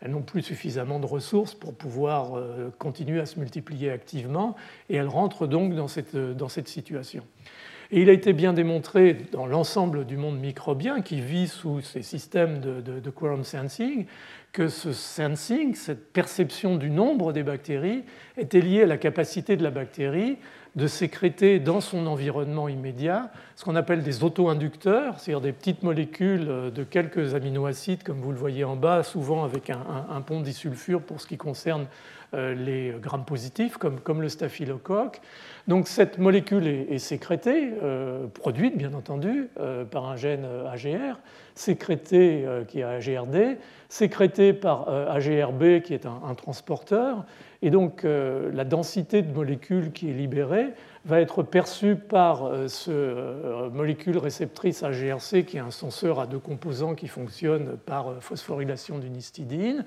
qu'elles 0.00 0.10
n'ont 0.10 0.22
plus 0.22 0.42
suffisamment 0.42 0.98
de 0.98 1.06
ressources 1.06 1.54
pour 1.54 1.74
pouvoir 1.74 2.36
euh, 2.36 2.70
continuer 2.78 3.20
à 3.20 3.26
se 3.26 3.38
multiplier 3.38 3.90
activement, 3.90 4.56
et 4.88 4.96
elles 4.96 5.08
rentrent 5.08 5.46
donc 5.46 5.74
dans 5.74 5.88
cette, 5.88 6.16
dans 6.16 6.48
cette 6.48 6.68
situation. 6.68 7.24
Et 7.92 8.02
il 8.02 8.10
a 8.10 8.12
été 8.12 8.32
bien 8.32 8.52
démontré 8.52 9.16
dans 9.32 9.46
l'ensemble 9.46 10.06
du 10.06 10.16
monde 10.16 10.40
microbien 10.40 11.02
qui 11.02 11.20
vit 11.20 11.46
sous 11.46 11.80
ces 11.80 12.02
systèmes 12.02 12.60
de, 12.60 12.80
de, 12.80 12.98
de, 12.98 13.10
quorum 13.10 13.44
sensing 13.44 14.06
que 14.56 14.68
ce 14.68 14.94
sensing, 14.94 15.74
cette 15.74 16.14
perception 16.14 16.76
du 16.76 16.88
nombre 16.88 17.34
des 17.34 17.42
bactéries, 17.42 18.04
était 18.38 18.62
lié 18.62 18.84
à 18.84 18.86
la 18.86 18.96
capacité 18.96 19.58
de 19.58 19.62
la 19.62 19.70
bactérie 19.70 20.38
de 20.76 20.86
sécréter 20.86 21.58
dans 21.58 21.82
son 21.82 22.06
environnement 22.06 22.66
immédiat 22.66 23.30
ce 23.54 23.64
qu'on 23.64 23.76
appelle 23.76 24.02
des 24.02 24.24
auto-inducteurs, 24.24 25.20
c'est-à-dire 25.20 25.42
des 25.42 25.52
petites 25.52 25.82
molécules 25.82 26.70
de 26.74 26.84
quelques 26.84 27.34
aminoacides, 27.34 28.02
comme 28.02 28.20
vous 28.20 28.32
le 28.32 28.38
voyez 28.38 28.64
en 28.64 28.76
bas, 28.76 29.02
souvent 29.02 29.44
avec 29.44 29.68
un, 29.68 30.20
pont 30.22 30.40
disulfure 30.40 31.02
pour 31.02 31.20
ce 31.20 31.26
qui 31.26 31.36
concerne 31.36 31.86
euh, 32.32 32.54
les 32.54 32.94
grammes 32.98 33.26
positifs, 33.26 33.76
comme, 33.76 34.22
le 34.22 34.28
staphylocoque. 34.30 35.20
Donc 35.68 35.86
cette 35.86 36.16
molécule 36.16 36.66
est, 36.66 36.98
sécrétée, 36.98 37.74
euh, 37.82 38.26
produite 38.26 38.78
bien 38.78 38.94
entendu 38.94 39.48
euh, 39.60 39.84
par 39.84 40.06
un 40.06 40.16
gène 40.16 40.46
AGR, 40.72 41.18
sécrétée 41.56 42.46
qui 42.68 42.80
est 42.80 42.84
AGRD, 42.84 43.58
sécrétée 43.88 44.52
par 44.52 44.88
AGRB 44.88 45.80
qui 45.80 45.94
est 45.94 46.06
un, 46.06 46.34
transporteur, 46.34 47.24
et 47.62 47.70
donc 47.70 48.04
euh, 48.04 48.50
la 48.52 48.64
densité 48.64 49.22
de 49.22 49.32
molécules 49.32 49.92
qui 49.92 50.10
est 50.10 50.12
libérée 50.12 50.74
va 51.04 51.20
être 51.20 51.42
perçue 51.42 51.96
par 51.96 52.44
euh, 52.44 52.68
ce 52.68 52.90
euh, 52.90 53.70
molécule 53.70 54.18
réceptrice 54.18 54.82
AGRC 54.82 55.44
qui 55.44 55.56
est 55.56 55.60
un 55.60 55.70
senseur 55.70 56.20
à 56.20 56.26
deux 56.26 56.38
composants 56.38 56.94
qui 56.94 57.08
fonctionne 57.08 57.76
par 57.76 58.22
phosphorylation 58.22 58.98
d'une 58.98 59.16
histidine 59.16 59.84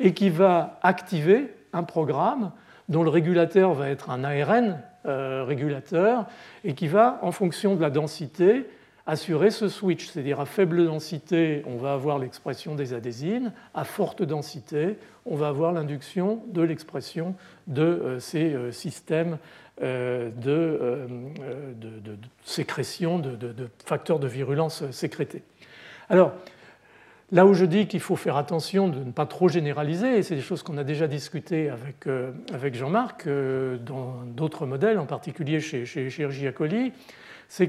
et 0.00 0.14
qui 0.14 0.30
va 0.30 0.78
activer 0.82 1.54
un 1.72 1.82
programme 1.82 2.52
dont 2.88 3.02
le 3.02 3.10
régulateur 3.10 3.74
va 3.74 3.90
être 3.90 4.10
un 4.10 4.24
ARN 4.24 4.80
régulateur 5.04 6.26
et 6.64 6.74
qui 6.74 6.86
va, 6.86 7.18
en 7.22 7.32
fonction 7.32 7.74
de 7.76 7.80
la 7.80 7.88
densité, 7.88 8.66
assurer 9.08 9.50
ce 9.50 9.68
switch, 9.68 10.06
c'est-à-dire 10.06 10.38
à 10.38 10.44
faible 10.44 10.84
densité, 10.84 11.62
on 11.66 11.78
va 11.78 11.94
avoir 11.94 12.18
l'expression 12.18 12.74
des 12.74 12.92
adhésines, 12.92 13.52
à 13.72 13.84
forte 13.84 14.22
densité, 14.22 14.98
on 15.24 15.34
va 15.34 15.48
avoir 15.48 15.72
l'induction 15.72 16.42
de 16.48 16.60
l'expression 16.60 17.34
de 17.66 17.82
euh, 17.82 18.20
ces 18.20 18.52
euh, 18.52 18.70
systèmes 18.70 19.38
euh, 19.82 20.28
de, 20.30 21.08
sécrétion 22.44 23.18
de, 23.18 23.70
facteurs 23.82 24.18
de 24.18 24.26
virulence 24.26 24.84
sécrétés. 24.90 25.42
Alors, 26.10 26.32
là 27.32 27.46
où 27.46 27.54
je 27.54 27.64
dis 27.64 27.86
qu'il 27.86 28.00
faut 28.00 28.16
faire 28.16 28.36
attention 28.36 28.88
de 28.88 28.98
ne 28.98 29.12
pas 29.12 29.24
trop 29.24 29.48
généraliser, 29.48 30.18
et 30.18 30.22
c'est 30.22 30.34
des 30.34 30.42
choses 30.42 30.62
qu'on 30.62 30.76
a 30.76 30.84
déjà 30.84 31.06
discutées 31.06 31.70
avec, 31.70 32.74
Jean-Marc 32.74 33.26
dans 33.26 34.16
d'autres 34.26 34.66
modèles, 34.66 34.98
en 34.98 35.06
particulier 35.06 35.60
chez, 35.60 35.86
chez, 35.86 36.10
chez 36.10 36.52
coli, 36.52 36.92
c'est 37.48 37.68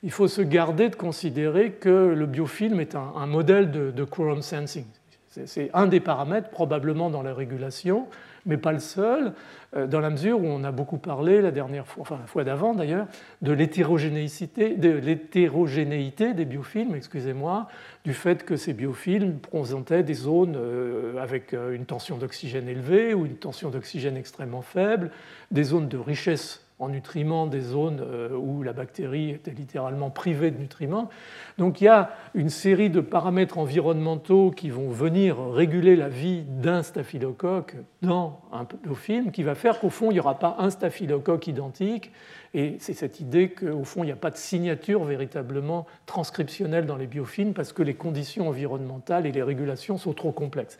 qu'il 0.00 0.10
faut 0.10 0.28
se 0.28 0.42
garder 0.42 0.88
de 0.88 0.96
considérer 0.96 1.72
que 1.72 2.14
le 2.16 2.26
biofilm 2.26 2.80
est 2.80 2.94
un, 2.94 3.26
modèle 3.26 3.70
de, 3.70 4.04
quorum 4.04 4.42
sensing. 4.42 4.86
C'est 5.28 5.70
un 5.74 5.86
des 5.86 6.00
paramètres 6.00 6.50
probablement 6.50 7.08
dans 7.08 7.22
la 7.22 7.32
régulation, 7.34 8.08
mais 8.46 8.56
pas 8.56 8.72
le 8.72 8.80
seul, 8.80 9.32
euh, 9.76 9.86
dans 9.86 10.00
la 10.00 10.10
mesure 10.10 10.40
où 10.40 10.46
on 10.46 10.64
a 10.64 10.72
beaucoup 10.72 10.98
parlé 10.98 11.40
la 11.40 11.52
dernière 11.52 11.86
fois, 11.86 12.02
enfin 12.02 12.18
la 12.20 12.26
fois 12.26 12.42
d'avant 12.42 12.74
d'ailleurs, 12.74 13.06
de 13.42 13.52
l'hétérogénéité, 13.52 14.74
de 14.76 14.90
l'hétérogénéité 14.90 16.34
des 16.34 16.46
biofilms, 16.46 16.96
excusez-moi, 16.96 17.68
du 18.04 18.14
fait 18.14 18.44
que 18.44 18.56
ces 18.56 18.72
biofilms 18.72 19.38
présentaient 19.38 20.02
des 20.02 20.14
zones 20.14 20.56
euh, 20.56 21.22
avec 21.22 21.54
euh, 21.54 21.74
une 21.74 21.84
tension 21.84 22.16
d'oxygène 22.16 22.68
élevée 22.68 23.14
ou 23.14 23.26
une 23.26 23.36
tension 23.36 23.70
d'oxygène 23.70 24.16
extrêmement 24.16 24.62
faible, 24.62 25.10
des 25.50 25.62
zones 25.62 25.88
de 25.88 25.98
richesse 25.98 26.64
en 26.80 26.88
nutriments 26.88 27.46
des 27.46 27.60
zones 27.60 28.00
euh, 28.00 28.30
où 28.30 28.62
la 28.62 28.72
bactérie 28.72 29.30
était 29.30 29.50
littéralement 29.50 30.08
privée 30.10 30.50
de 30.50 30.58
nutriments. 30.58 31.10
Donc 31.58 31.80
il 31.80 31.84
y 31.84 31.88
a 31.88 32.10
une 32.34 32.48
série 32.48 32.88
de 32.88 33.00
paramètres 33.00 33.58
environnementaux 33.58 34.50
qui 34.50 34.70
vont 34.70 34.88
venir 34.88 35.36
réguler 35.52 35.94
la 35.94 36.08
vie 36.08 36.42
d'un 36.42 36.82
staphylocoque 36.82 37.76
dans 38.00 38.40
un 38.52 38.66
biofilm 38.82 39.30
qui 39.30 39.42
va 39.42 39.54
faire 39.54 39.78
qu'au 39.78 39.90
fond, 39.90 40.10
il 40.10 40.14
n'y 40.14 40.20
aura 40.20 40.38
pas 40.38 40.56
un 40.58 40.70
staphylocoque 40.70 41.46
identique. 41.46 42.10
Et 42.54 42.76
c'est 42.80 42.94
cette 42.94 43.20
idée 43.20 43.50
qu'au 43.50 43.84
fond, 43.84 44.02
il 44.02 44.06
n'y 44.06 44.12
a 44.12 44.16
pas 44.16 44.30
de 44.30 44.36
signature 44.36 45.04
véritablement 45.04 45.86
transcriptionnelle 46.06 46.86
dans 46.86 46.96
les 46.96 47.06
biofilms 47.06 47.52
parce 47.52 47.72
que 47.72 47.82
les 47.82 47.94
conditions 47.94 48.48
environnementales 48.48 49.26
et 49.26 49.32
les 49.32 49.42
régulations 49.42 49.98
sont 49.98 50.14
trop 50.14 50.32
complexes. 50.32 50.78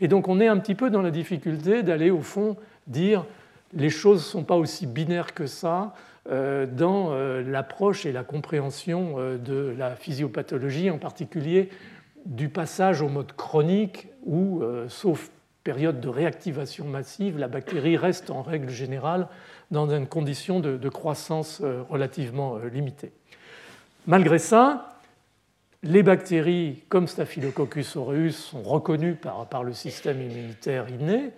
Et 0.00 0.08
donc 0.08 0.28
on 0.28 0.40
est 0.40 0.48
un 0.48 0.58
petit 0.58 0.74
peu 0.74 0.88
dans 0.88 1.02
la 1.02 1.10
difficulté 1.10 1.82
d'aller 1.82 2.10
au 2.10 2.22
fond 2.22 2.56
dire 2.88 3.24
les 3.74 3.90
choses 3.90 4.18
ne 4.18 4.24
sont 4.24 4.44
pas 4.44 4.56
aussi 4.56 4.86
binaires 4.86 5.34
que 5.34 5.46
ça 5.46 5.94
euh, 6.30 6.66
dans 6.66 7.12
euh, 7.12 7.42
l'approche 7.42 8.06
et 8.06 8.12
la 8.12 8.22
compréhension 8.22 9.14
euh, 9.16 9.38
de 9.38 9.74
la 9.76 9.96
physiopathologie, 9.96 10.88
en 10.88 10.98
particulier 10.98 11.68
du 12.26 12.48
passage 12.48 13.02
au 13.02 13.08
mode 13.08 13.32
chronique 13.32 14.06
où, 14.24 14.62
sauf 14.86 15.32
période 15.64 16.00
de 16.00 16.08
réactivation 16.08 16.84
massive, 16.84 17.36
la 17.36 17.48
bactérie 17.48 17.96
reste 17.96 18.30
en 18.30 18.42
règle 18.42 18.68
générale 18.68 19.26
dans 19.72 19.90
une 19.90 20.06
condition 20.06 20.60
de, 20.60 20.88
croissance 20.88 21.60
relativement 21.90 22.58
limitée. 22.72 23.10
Malgré 24.06 24.38
ça, 24.38 25.00
les 25.82 26.04
bactéries 26.04 26.84
comme 26.88 27.08
Staphylococcus 27.08 27.96
aureus 27.96 28.30
sont 28.30 28.62
reconnues 28.62 29.16
par, 29.16 29.48
par, 29.48 29.64
le 29.64 29.72
système 29.72 30.22
immunitaire 30.22 30.88
inné, 30.90 31.32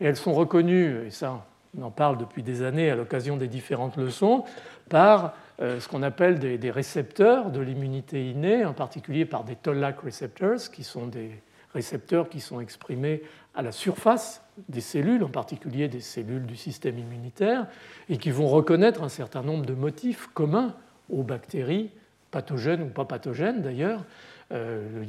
et 0.00 0.04
elles 0.04 0.14
sont 0.14 0.34
reconnues, 0.34 1.06
et 1.08 1.10
ça 1.10 1.44
on 1.78 1.82
en 1.86 1.90
parle 1.90 2.18
depuis 2.18 2.42
des 2.42 2.62
années 2.62 2.90
à 2.90 2.96
l'occasion 2.96 3.36
des 3.36 3.48
différentes 3.48 3.96
leçons, 3.96 4.44
par 4.88 5.34
euh, 5.60 5.80
ce 5.80 5.88
qu'on 5.88 6.02
appelle 6.02 6.38
des, 6.38 6.70
récepteurs 6.70 7.50
de 7.50 7.60
l'immunité 7.60 8.30
innée, 8.30 8.64
en 8.64 8.72
particulier 8.72 9.24
par 9.24 9.44
des 9.44 9.56
toll-like 9.56 10.00
receptors, 10.00 10.70
qui 10.72 10.84
sont 10.84 11.06
des 11.06 11.30
récepteurs 11.74 12.28
qui 12.28 12.40
sont 12.40 12.60
exprimés 12.60 13.22
à 13.54 13.62
la 13.62 13.72
surface 13.72 14.42
des 14.68 14.80
cellules, 14.80 15.22
en 15.22 15.28
particulier 15.28 15.88
des 15.88 16.00
cellules 16.00 16.46
du 16.46 16.56
système 16.56 16.98
immunitaire, 16.98 17.66
et 18.08 18.18
qui 18.18 18.30
vont 18.30 18.48
reconnaître 18.48 19.02
un 19.02 19.08
certain 19.08 19.42
nombre 19.42 19.66
de 19.66 19.74
motifs 19.74 20.28
communs 20.34 20.74
aux 21.10 21.22
bactéries, 21.22 21.90
pathogènes 22.30 22.82
ou 22.82 22.88
pas 22.88 23.04
pathogènes 23.04 23.62
d'ailleurs, 23.62 24.04
euh, 24.52 25.00
le 25.00 25.04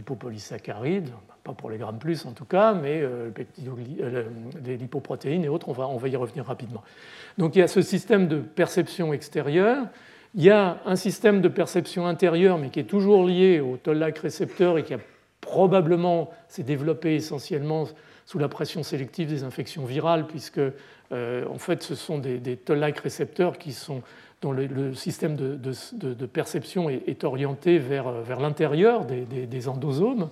pour 1.54 1.70
les 1.70 1.78
grammes 1.78 2.00
plus 2.00 2.26
en 2.26 2.32
tout 2.32 2.45
cas, 2.45 2.74
mais 2.74 3.02
euh, 3.02 3.30
euh, 4.02 4.24
les 4.66 4.78
lipoprotéines 4.78 5.43
et 5.43 5.50
autres, 5.50 5.70
on 5.70 5.97
va, 5.97 6.08
y 6.08 6.16
revenir 6.16 6.45
rapidement. 6.45 6.84
Donc 7.38 7.56
il 7.56 7.60
y 7.60 7.62
a 7.62 7.68
ce 7.68 7.82
système 7.82 8.28
de 8.28 8.38
perception 8.39 9.14
extérieure, 9.14 9.88
il 10.36 10.43
y 10.43 10.50
a 10.50 10.80
un 10.86 10.95
système 10.95 11.41
de 11.41 11.47
perception 11.47 12.06
intérieure, 12.06 12.58
mais 12.58 12.70
qui 12.70 12.80
est 12.80 12.84
toujours 12.84 13.26
lié 13.26 13.60
au 13.60 13.78
toll-like 13.78 14.20
récepteur 14.20 14.78
et 14.78 14.84
qui 14.84 14.93
a 14.93 15.00
probablement 15.41 16.30
s'est 16.47 16.64
développé 16.64 17.16
essentiellement 17.16 17.86
sous 18.26 18.38
la 18.38 18.47
pression 18.47 18.84
sélective 18.84 19.28
des 19.28 19.43
infections 19.43 19.86
virales, 19.86 20.28
puisque 20.28 20.62
en 21.12 21.58
fait 21.58 21.82
ce 21.82 21.95
sont 21.95 22.20
des, 22.20 22.38
des 22.38 22.58
toll-like 22.58 23.00
récepteurs 23.00 23.58
qui 23.58 23.74
sont 23.74 24.04
dont 24.41 24.52
le, 24.52 24.93
système 24.93 25.36
de, 25.36 26.26
perception 26.26 26.89
est, 26.89 27.24
orienté 27.24 27.78
vers 27.78 28.39
l'intérieur 28.39 29.06
des, 29.06 29.68
endosomes. 29.68 30.30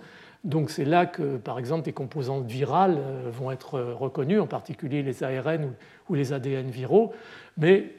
Donc 0.48 0.72
c'est 0.72 0.86
là 0.86 1.06
que, 1.06 1.36
par 1.36 1.60
exemple, 1.60 1.84
des 1.84 1.92
composantes 1.92 2.46
virales 2.46 2.98
euh, 2.98 3.30
vont 3.30 3.52
être 3.52 3.80
reconnues, 3.80 4.40
en 4.40 4.48
particulier 4.48 5.04
les 5.04 5.22
ARN 5.22 5.74
ou 6.10 6.16
les 6.16 6.32
ADN 6.32 6.70
viraux. 6.70 7.14
Mais 7.58 7.92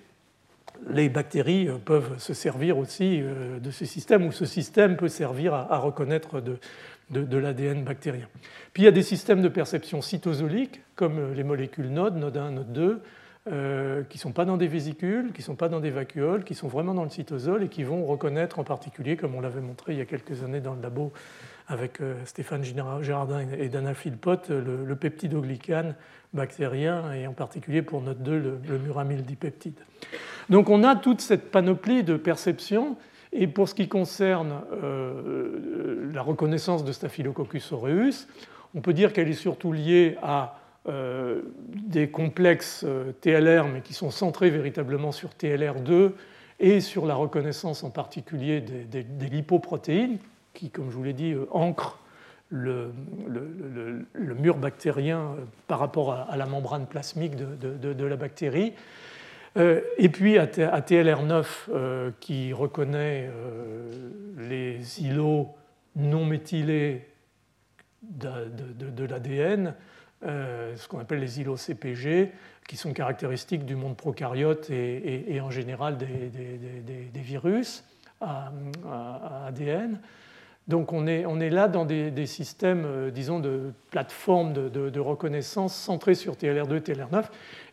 les 0.89 1.11
bactéries 1.11 1.69
euh, 1.69 1.77
peuvent 1.77 2.19
se 2.19 2.33
servir 2.33 2.79
aussi 2.79 3.21
euh, 3.21 3.61
de 3.61 3.71
ce 3.71 3.85
système, 3.85 4.27
ou 4.27 4.33
ce 4.33 4.47
système 4.47 4.97
peut 4.97 5.09
servir 5.09 5.53
à, 5.53 5.79
reconnaître 5.79 6.41
de, 6.41 7.37
l'ADN 7.37 7.85
bactérien. 7.85 8.29
Puis 8.73 8.83
il 8.83 8.87
y 8.87 8.89
a 8.89 8.93
des 8.93 9.03
systèmes 9.03 9.43
de 9.43 9.49
perception 9.49 10.01
cytosoliques, 10.01 10.81
comme 10.97 11.35
les 11.35 11.45
molécules 11.45 11.91
NOD, 11.91 12.17
NOD 12.17 12.37
1, 12.37 12.51
NOD 12.53 12.73
2, 12.73 13.03
euh, 13.51 14.03
qui 14.11 14.19
ne 14.19 14.21
sont 14.21 14.33
pas 14.33 14.45
dans 14.45 14.59
des 14.59 14.69
vésicules, 14.69 15.33
qui 15.33 15.41
ne 15.41 15.45
sont 15.45 15.55
pas 15.55 15.71
dans 15.71 15.81
des 15.81 15.91
vacuoles, 15.91 16.45
qui 16.45 16.55
sont 16.55 16.69
vraiment 16.69 16.93
dans 16.93 17.05
le 17.05 17.11
cytosol 17.11 17.63
et 17.63 17.69
qui 17.69 17.83
vont 17.83 18.05
reconnaître 18.05 18.59
en 18.59 18.65
particulier, 18.65 19.17
comme 19.17 19.35
on 19.35 19.41
l'avait 19.41 19.63
montré 19.63 19.93
il 19.93 19.99
y 19.99 20.03
a 20.03 20.05
quelques 20.05 20.43
années 20.43 20.61
dans 20.61 20.75
le 20.75 20.83
labo 20.83 21.13
avec 21.69 22.01
euh, 22.01 22.15
Stéphane 22.25 22.65
Girardin 22.65 23.47
et 23.57 23.69
Dana 23.69 23.95
Philpott, 23.95 24.49
le, 24.49 24.85
le 24.85 24.97
peptidoglycane 24.97 25.95
bactérien 26.35 27.13
et 27.13 27.27
en 27.27 27.33
particulier 27.33 27.83
pour 27.83 28.03
notre 28.03 28.21
2 28.21 28.39
le, 28.39 28.59
le 28.69 28.79
muramyl 28.79 29.23
dipeptide. 29.23 29.79
Donc 30.51 30.69
on 30.69 30.83
a 30.83 30.97
toute 30.97 31.21
cette 31.21 31.51
panoplie 31.51 32.03
de 32.03 32.17
perceptions 32.17 32.97
et 33.33 33.47
pour 33.47 33.69
ce 33.69 33.75
qui 33.75 33.89
concerne 33.89 34.63
euh, 34.83 36.11
la 36.13 36.23
reconnaissance 36.23 36.85
de 36.85 36.93
Staphylococcus 36.93 37.73
aureus, 37.73 38.27
on 38.75 38.81
peut 38.81 38.95
dire 38.95 39.13
qu'elle 39.13 39.29
est 39.29 39.35
surtout 39.35 39.73
liée 39.73 40.17
à 40.23 40.59
euh, 40.89 41.43
des 41.67 42.09
complexes 42.09 42.85
euh, 42.87 43.13
TLR, 43.21 43.67
mais 43.69 43.83
qui 43.83 43.93
sont 43.93 44.11
centrés 44.11 44.51
véritablement 44.51 45.13
sur 45.13 45.31
TLR2 45.31 46.13
et 46.61 46.81
sur 46.81 47.07
la 47.07 47.15
reconnaissance 47.15 47.85
en 47.85 47.91
particulier 47.91 48.61
des, 48.61 49.29
lipoprotéines, 49.29 50.19
qui, 50.59 50.71
comme 50.71 50.91
je 50.91 50.97
vous 50.97 51.05
l'ai 51.05 51.13
dit, 51.13 51.33
euh, 51.33 51.47
ancrent 51.51 51.99
le, 52.51 52.93
mur 54.15 54.57
bactérien 54.57 55.37
par 55.67 55.79
rapport 55.79 56.13
à, 56.13 56.37
la 56.37 56.47
membrane 56.47 56.87
plasmique 56.87 57.37
de, 57.37 58.05
la 58.05 58.17
bactérie. 58.17 58.73
et 59.57 60.09
puis 60.09 60.39
à, 60.39 60.47
TLR9, 60.47 62.13
qui 62.21 62.55
reconnaît 62.55 63.31
les 64.39 65.03
îlots 65.03 65.49
non 65.95 66.25
méthylés 66.25 67.07
de, 68.03 69.05
l'ADN, 69.05 69.75
euh, 70.25 70.77
ce 70.77 70.89
qu'on 70.89 70.99
appelle 70.99 71.21
les 71.21 71.41
îlots 71.41 71.57
CPG, 71.57 72.33
qui 72.67 72.77
sont 72.77 72.93
caractéristiques 72.93 73.65
du 73.65 73.77
monde 73.77 73.97
prokaryote 73.97 74.71
et, 74.71 75.41
en 75.41 75.51
général 75.51 75.97
des, 75.97 77.11
virus 77.15 77.85
à, 78.21 78.53
ADN. 79.47 80.01
Donc 80.69 80.93
on 80.93 81.07
est, 81.07 81.25
on 81.25 81.41
est, 81.41 81.49
là 81.49 81.67
dans 81.67 81.87
des, 81.87 82.27
systèmes, 82.27 82.85
euh, 82.87 83.11
disons, 83.11 83.41
de 83.41 83.73
plateformes 83.91 84.53
de, 84.53 85.01
reconnaissance 85.01 85.75
centrés 85.75 86.15
sur 86.15 86.35
TLR2 86.35 86.81
TLR9. 86.81 87.25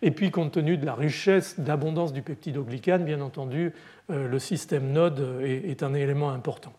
Et 0.01 0.11
puis 0.11 0.31
compte 0.31 0.53
tenu 0.53 0.77
de 0.77 0.85
la 0.85 0.95
richesse, 0.95 1.59
d'abondance 1.59 2.13
du 2.13 2.21
peptidoglycane, 2.21 3.03
bien 3.03 3.19
entendu, 3.19 3.73
euh, 4.09 4.27
le 4.29 4.39
système 4.39 4.91
NODE 4.91 5.41
est, 5.43 5.83
un 5.83 5.93
élément 5.93 6.31
important. 6.31 6.73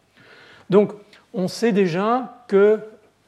Donc 0.71 0.95
on 1.35 1.49
sait 1.49 1.73
déjà 1.73 2.45
que, 2.49 2.81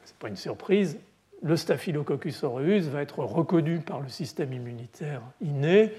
ce 0.03 0.11
n'est 0.11 0.17
pas 0.19 0.29
une 0.29 0.35
surprise, 0.35 0.97
le 1.41 1.55
Staphylococcus 1.55 2.43
aureus 2.43 2.89
va 2.89 3.01
être 3.01 3.19
reconnu 3.19 3.79
par 3.79 4.01
le 4.01 4.09
système 4.09 4.51
immunitaire 4.51 5.21
inné 5.41 5.93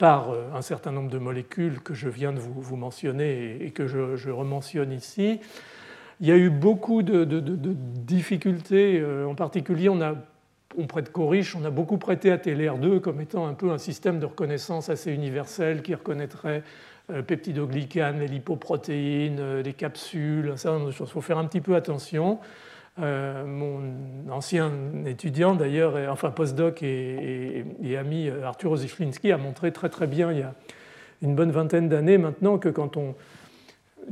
par 0.00 0.30
euh, 0.30 0.48
un 0.54 0.62
certain 0.62 0.92
nombre 0.92 1.10
de 1.10 1.18
molécules 1.18 1.80
que 1.80 1.92
je 1.92 2.08
viens 2.08 2.32
de 2.32 2.38
vous, 2.38 2.76
mentionner 2.76 3.58
et 3.60 3.70
que 3.70 3.86
je, 3.86 4.30
rementionne 4.30 4.92
ici. 4.92 5.40
Il 6.20 6.26
y 6.26 6.32
a 6.32 6.36
eu 6.36 6.50
beaucoup 6.50 7.02
de, 7.02 7.24
difficultés, 7.24 9.00
euh, 9.00 9.26
en 9.26 9.34
particulier 9.34 9.88
on, 9.88 10.00
a, 10.00 10.14
on 10.76 10.86
prête 10.86 11.10
Coriche, 11.10 11.56
on 11.56 11.64
a 11.64 11.70
beaucoup 11.70 11.96
prêté 11.96 12.30
à 12.30 12.36
TLR2 12.36 13.00
comme 13.00 13.20
étant 13.20 13.46
un 13.46 13.54
peu 13.54 13.70
un 13.70 13.78
système 13.78 14.20
de 14.20 14.26
reconnaissance 14.26 14.88
assez 14.88 15.12
universel 15.12 15.82
qui 15.82 15.94
reconnaîtrait 15.94 16.62
euh, 17.10 17.22
peptidoglycanes, 17.22 18.20
les 18.20 18.28
lipoprotéines, 18.28 19.60
les 19.60 19.72
capsules, 19.72 20.54
choses. 20.56 20.94
Il 21.00 21.06
faut 21.06 21.20
faire 21.20 21.38
un 21.38 21.46
petit 21.46 21.60
peu 21.60 21.74
attention. 21.74 22.38
Euh, 23.00 23.46
mon 23.46 23.80
ancien 24.30 24.72
étudiant, 25.06 25.54
d'ailleurs, 25.54 25.94
enfin 26.10 26.30
postdoc 26.30 26.82
et, 26.82 27.64
ami 27.98 28.28
euh, 28.28 28.44
Arthur 28.44 28.72
Oziflinski 28.72 29.32
a 29.32 29.38
montré 29.38 29.72
très 29.72 29.88
très 29.88 30.06
bien 30.06 30.32
il 30.32 30.38
y 30.38 30.42
a 30.42 30.54
une 31.22 31.34
bonne 31.34 31.50
vingtaine 31.50 31.88
d'années 31.88 32.18
maintenant 32.18 32.58
que 32.58 32.68
quand 32.68 32.96
on 32.96 33.14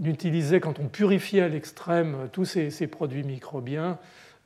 utilisait, 0.05 0.61
quand 0.61 0.79
on 0.79 0.89
purifiait 0.89 1.43
à 1.43 1.49
l'extrême 1.49 2.29
tous 2.33 2.45
ces, 2.45 2.87
produits 2.87 3.25
microbiens, 3.25 3.99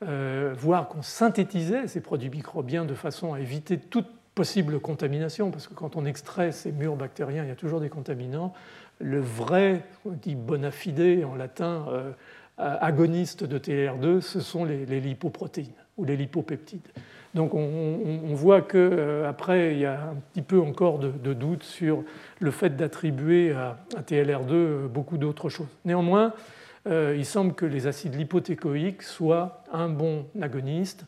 euh, 0.02 0.54
voire 0.56 0.88
qu'on 0.88 1.02
synthétisait 1.02 1.86
ces 1.86 2.00
produits 2.00 2.30
microbiens 2.30 2.84
de 2.84 2.94
façon 2.94 3.34
à 3.34 3.40
éviter 3.40 3.78
toute 3.78 4.08
possible 4.34 4.80
contamination, 4.80 5.50
parce 5.50 5.68
que 5.68 5.74
quand 5.74 5.96
on 5.96 6.06
extrait 6.06 6.52
ces 6.52 6.72
murs 6.72 6.96
bactériens, 6.96 7.44
il 7.44 7.48
y 7.48 7.52
a 7.52 7.56
toujours 7.56 7.80
des 7.80 7.90
contaminants. 7.90 8.54
Le 8.98 9.20
vrai, 9.20 9.82
on 10.06 10.12
dit 10.12 10.34
bona 10.34 10.70
fide 10.70 11.24
en 11.24 11.34
latin, 11.34 11.86
euh, 11.90 12.12
agonistes 12.58 13.44
de 13.44 13.58
TLR2, 13.58 14.20
ce 14.20 14.40
sont 14.40 14.64
les, 14.64 14.84
lipoprotéines 15.00 15.72
ou 15.96 16.04
les 16.04 16.16
lipopeptides. 16.16 16.88
Donc 17.34 17.54
on, 17.54 18.34
voit 18.34 18.60
qu'après, 18.60 19.60
euh, 19.60 19.72
il 19.72 19.78
y 19.78 19.86
a 19.86 20.02
un 20.10 20.16
petit 20.32 20.42
peu 20.42 20.60
encore 20.60 20.98
de, 20.98 21.32
doute 21.32 21.62
sur 21.62 22.04
le 22.40 22.50
fait 22.50 22.76
d'attribuer 22.76 23.52
à, 23.52 23.78
TLR2 24.06 24.52
euh, 24.52 24.88
beaucoup 24.88 25.16
d'autres 25.16 25.48
choses. 25.48 25.68
Néanmoins, 25.84 26.34
il 26.86 27.24
semble 27.24 27.54
que 27.54 27.64
les 27.64 27.86
acides 27.86 28.16
lipotécoïques 28.16 29.02
soient 29.02 29.62
un 29.72 29.88
bon 29.88 30.26
agoniste, 30.40 31.06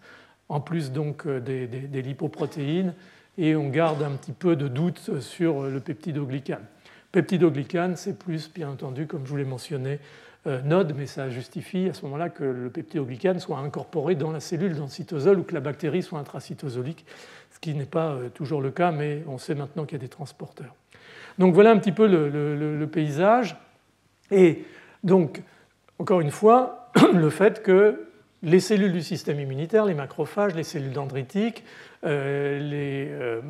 en 0.48 0.60
plus 0.60 0.92
donc 0.92 1.26
des, 1.26 1.66
lipoprotéines, 2.00 2.94
et 3.38 3.56
on 3.56 3.68
garde 3.70 4.00
un 4.04 4.12
petit 4.12 4.30
peu 4.30 4.54
de 4.54 4.68
doute 4.68 5.18
sur 5.20 5.64
le 5.64 5.80
peptidoglycane. 5.80 6.64
Peptidoglycane, 7.14 7.96
c'est 7.96 8.18
plus, 8.18 8.52
bien 8.52 8.70
entendu, 8.70 9.06
comme 9.06 9.24
je 9.24 9.30
vous 9.30 9.36
l'ai 9.36 9.44
mentionné, 9.44 9.92
euh, 9.92 9.98
node, 10.46 10.94
mais 10.96 11.06
ça 11.06 11.30
justifie 11.30 11.88
à 11.88 11.94
ce 11.94 12.02
moment-là 12.04 12.28
que 12.28 12.44
le 12.44 12.68
peptidoglycane 12.68 13.38
soit 13.40 13.58
incorporé 13.58 14.14
dans 14.14 14.30
la 14.30 14.40
cellule, 14.40 14.76
dans 14.76 14.84
le 14.84 14.88
cytosol, 14.88 15.38
ou 15.38 15.42
que 15.42 15.54
la 15.54 15.60
bactérie 15.60 16.02
soit 16.02 16.18
intracytosolique, 16.18 17.06
ce 17.50 17.58
qui 17.60 17.74
n'est 17.74 17.86
pas 17.86 18.12
euh, 18.12 18.28
toujours 18.28 18.60
le 18.60 18.70
cas, 18.70 18.92
mais 18.92 19.22
on 19.26 19.38
sait 19.38 19.54
maintenant 19.54 19.84
qu'il 19.84 19.96
y 19.96 20.00
a 20.00 20.02
des 20.02 20.08
transporteurs. 20.08 20.74
Donc 21.38 21.54
voilà 21.54 21.70
un 21.70 21.78
petit 21.78 21.92
peu 21.92 22.06
le, 22.06 22.86
paysage. 22.86 23.56
Et 24.30 24.64
donc, 25.02 25.42
encore 25.98 26.20
une 26.20 26.30
fois, 26.30 26.90
le 27.14 27.30
fait 27.30 27.62
que 27.62 28.08
les 28.42 28.60
cellules 28.60 28.92
du 28.92 29.02
système 29.02 29.40
immunitaire, 29.40 29.86
les 29.86 29.94
macrophages, 29.94 30.54
les 30.54 30.64
cellules 30.64 30.92
dendritiques, 30.92 31.64
euh, 31.64 31.93
les 32.10 33.08
euh, 33.10 33.40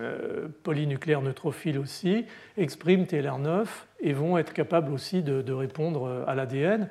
euh, 0.00 0.48
polynucléaires 0.62 1.22
neutrophiles 1.22 1.78
aussi, 1.78 2.26
expriment 2.56 3.04
TLR9 3.04 3.66
et 4.00 4.12
vont 4.12 4.38
être 4.38 4.52
capables 4.52 4.92
aussi 4.92 5.22
de, 5.22 5.52
répondre 5.52 6.24
à 6.26 6.34
l'ADN. 6.34 6.88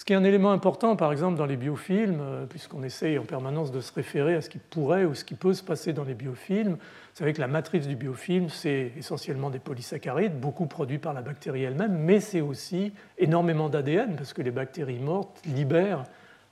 Ce 0.00 0.04
qui 0.06 0.14
est 0.14 0.16
un 0.16 0.24
élément 0.24 0.52
important, 0.52 0.96
par 0.96 1.12
exemple, 1.12 1.36
dans 1.36 1.44
les 1.44 1.58
biofilms, 1.58 2.20
euh, 2.22 2.46
puisqu'on 2.46 2.82
essaye 2.82 3.18
en 3.18 3.24
permanence 3.24 3.70
de 3.70 3.82
se 3.82 3.92
référer 3.92 4.34
à 4.34 4.40
ce 4.40 4.48
qui 4.48 4.56
pourrait 4.56 5.04
ou 5.04 5.14
ce 5.14 5.26
qui 5.26 5.34
peut 5.34 5.52
se 5.52 5.62
passer 5.62 5.92
dans 5.92 6.04
les 6.04 6.14
biofilms. 6.14 6.72
Vous 6.72 6.78
savez 7.12 7.34
que 7.34 7.40
la 7.42 7.48
matrice 7.48 7.86
du 7.86 7.96
biofilm, 7.96 8.48
c'est 8.48 8.92
essentiellement 8.96 9.50
des 9.50 9.58
polysaccharides, 9.58 10.40
beaucoup 10.40 10.64
produits 10.64 10.96
par 10.96 11.12
la 11.12 11.20
bactérie 11.20 11.64
elle-même, 11.64 11.98
mais 11.98 12.20
c'est 12.20 12.40
aussi 12.40 12.94
énormément 13.18 13.68
d'ADN, 13.68 14.16
parce 14.16 14.32
que 14.32 14.40
les 14.40 14.50
bactéries 14.50 14.98
mortes 14.98 15.38
libèrent, 15.44 16.04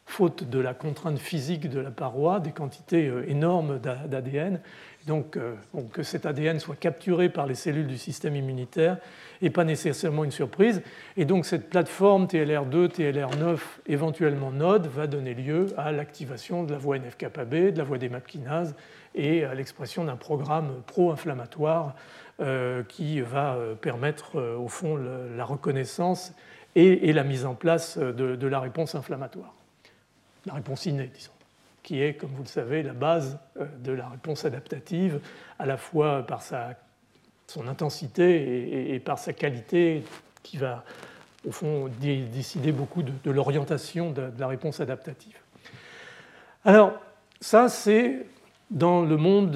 faute 0.09 0.49
de 0.49 0.59
la 0.59 0.73
contrainte 0.73 1.19
physique 1.19 1.69
de 1.69 1.81
la 1.81 1.91
paroi, 1.91 2.41
des 2.41 2.51
quantités 2.51 3.07
euh, 3.09 3.29
énormes 3.29 3.79
d'ADN. 3.79 4.59
Donc, 5.07 5.37
euh, 5.37 5.55
que 5.93 6.03
cet 6.03 6.25
ADN 6.25 6.59
soit 6.61 6.77
capturé 6.77 7.29
par 7.29 7.47
les 7.47 7.55
cellules 7.55 7.87
du 7.87 7.99
système 7.99 8.35
immunitaire 8.35 8.97
n'est 9.43 9.51
pas 9.51 9.65
nécessairement 9.65 10.25
une 10.25 10.31
surprise. 10.31 10.83
Et 11.17 11.27
donc 11.27 11.45
cette 11.45 11.69
plateforme 11.69 12.25
TLR2, 12.25 12.89
TLR9, 12.89 13.59
éventuellement 13.87 14.51
node, 14.51 14.87
va 14.87 15.07
donner 15.07 15.35
lieu 15.35 15.67
à 15.77 15.93
l'activation 15.93 16.65
de 16.65 16.73
la 16.73 16.79
voie 16.79 16.99
NF-κB, 16.99 17.73
de 17.73 17.79
la 17.79 17.85
voie 17.85 17.99
des 17.99 18.09
MAP 18.09 18.27
kinases 18.27 18.75
et 19.15 19.45
à 19.45 19.55
l'expression 19.55 20.05
d'un 20.05 20.17
programme 20.17 20.83
pro-inflammatoire 20.87 21.95
euh, 22.41 22.83
qui 22.83 23.21
va 23.21 23.59
permettre 23.81 24.41
au 24.59 24.69
fond 24.69 24.97
la 24.97 25.45
reconnaissance 25.45 26.33
et, 26.75 27.13
la 27.13 27.25
mise 27.25 27.45
en 27.45 27.55
place 27.55 27.99
de 27.99 28.47
la 28.47 28.61
réponse 28.61 28.95
inflammatoire, 28.95 29.55
la 30.49 30.55
réponse 30.55 30.87
innée, 30.87 31.11
disons 31.15 31.33
qui 31.85 32.03
est, 32.03 32.15
comme 32.15 32.31
vous 32.33 32.43
le 32.43 32.49
savez, 32.49 32.83
la 32.83 32.93
base 32.93 33.39
de 33.83 33.93
la 33.93 34.09
réponse 34.09 34.45
adaptative, 34.45 35.21
à 35.59 35.65
la 35.65 35.79
fois 35.79 36.27
par 36.27 36.43
sa 36.43 36.75
son 37.49 37.67
intensité 37.67 38.95
et, 38.95 39.01
par 39.01 39.19
sa 39.19 39.33
qualité 39.33 40.05
qui 40.43 40.59
va, 40.59 40.85
au 41.47 41.51
fond, 41.51 41.89
décider 41.99 42.73
beaucoup 42.73 43.03
de, 43.03 43.31
l'orientation 43.31 44.11
de, 44.11 44.31
la 44.39 44.47
réponse 44.47 44.81
adaptative. 44.81 45.37
Alors, 46.65 46.93
ça, 47.41 47.71
c'est 47.71 48.27
dans 48.71 49.01
le 49.01 49.17
monde 49.17 49.53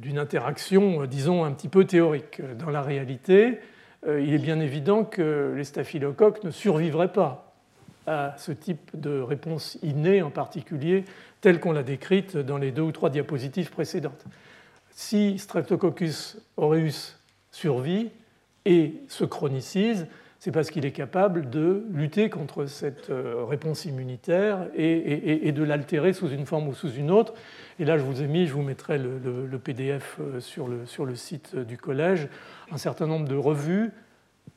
d'une 0.00 0.18
interaction, 0.18 1.06
disons, 1.06 1.44
un 1.44 1.52
petit 1.52 1.68
peu 1.68 1.84
théorique. 1.84 2.42
Dans 2.58 2.70
la 2.70 2.82
réalité, 2.82 3.60
euh, 4.08 4.20
il 4.20 4.34
est 4.34 4.38
bien 4.38 4.58
évident 4.58 5.04
que 5.04 5.54
les 5.56 5.62
staphylocoques 5.62 6.42
ne 6.42 6.50
survivraient 6.50 7.12
pas 7.12 7.51
à 8.06 8.34
ce 8.38 8.52
type 8.52 8.90
de 8.94 9.20
réponse 9.20 9.78
innée 9.82 10.22
en 10.22 10.30
particulier, 10.30 11.04
telle 11.40 11.60
qu'on 11.60 11.72
l'a 11.72 11.82
décrite 11.82 12.36
dans 12.36 12.58
les 12.58 12.72
deux 12.72 12.82
ou 12.82 12.92
trois 12.92 13.10
diapositives 13.10 13.70
précédentes 13.70 14.24
si 14.94 15.38
Streptococcus 15.38 16.36
aureus 16.56 17.18
survit 17.50 18.10
et 18.64 18.94
se 19.08 19.24
chronicise, 19.24 20.06
c'est 20.38 20.52
parce 20.52 20.70
qu'il 20.70 20.84
est 20.84 20.92
capable 20.92 21.50
de 21.50 21.84
lutter 21.92 22.28
contre 22.28 22.66
cette 22.66 23.10
euh, 23.10 23.44
réponse 23.44 23.84
immunitaire 23.84 24.66
et, 24.74 25.52
de 25.52 25.62
l'altérer 25.62 26.12
sous 26.12 26.28
une 26.28 26.46
forme 26.46 26.68
ou 26.68 26.74
sous 26.74 26.92
une 26.92 27.10
autre. 27.10 27.34
Et 27.78 27.84
là, 27.84 27.96
je 27.96 28.02
vous 28.02 28.22
ai 28.22 28.26
mis, 28.26 28.46
je 28.46 28.52
vous 28.52 28.62
mettrai 28.62 28.98
le, 28.98 29.58
PDF 29.58 30.18
euh, 30.20 30.40
sur 30.40 30.66
le, 30.66 30.84
sur 30.86 31.04
le, 31.04 31.14
site 31.14 31.56
du 31.56 31.76
collège, 31.76 32.28
un 32.72 32.76
certain 32.76 33.06
nombre 33.06 33.28
de 33.28 33.36
revues, 33.36 33.92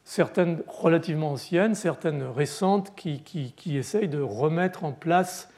certaines 0.06 0.62
relativement 0.68 1.32
anciennes, 1.32 1.76
certaines 1.76 2.24
récentes, 2.24 2.94
qui, 2.96 3.22
qui, 3.22 3.52
qui 3.54 3.78
essayent 3.78 4.08
de 4.08 4.22
remettre 4.22 4.86
en 4.86 4.94
place 4.94 5.50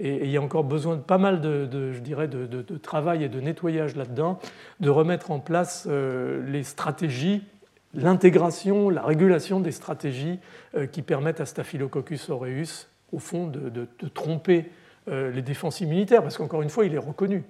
et 0.00 0.24
il 0.24 0.30
y 0.30 0.36
a 0.36 0.42
encore 0.42 0.64
besoin 0.64 0.96
de 0.96 1.02
pas 1.02 1.18
mal 1.18 1.40
de, 1.40 1.92
je 1.92 2.00
dirais, 2.00 2.26
de, 2.26 2.62
travail 2.78 3.22
et 3.24 3.28
de 3.28 3.40
nettoyage 3.40 3.96
là-dedans, 3.96 4.38
de 4.80 4.88
remettre 4.88 5.30
en 5.30 5.40
place 5.40 5.86
euh, 5.88 6.42
les 6.50 6.62
stratégies, 6.62 7.44
l'intégration, 7.92 8.88
la 8.88 9.02
régulation 9.02 9.60
des 9.60 9.72
stratégies 9.72 10.38
euh, 10.74 10.86
qui 10.86 11.02
permettent 11.02 11.40
à 11.40 11.46
Staphylococcus 11.46 12.30
aureus, 12.30 12.88
au 13.12 13.18
fond, 13.18 13.46
de, 13.46 13.86
tromper 14.14 14.70
euh, 15.08 15.30
les 15.32 15.42
défenses 15.42 15.80
immunitaires, 15.80 16.22
parce 16.22 16.38
qu'encore 16.38 16.62
une 16.62 16.70
fois, 16.70 16.86
il 16.86 16.94
est 16.94 16.98
reconnu. 16.98 17.44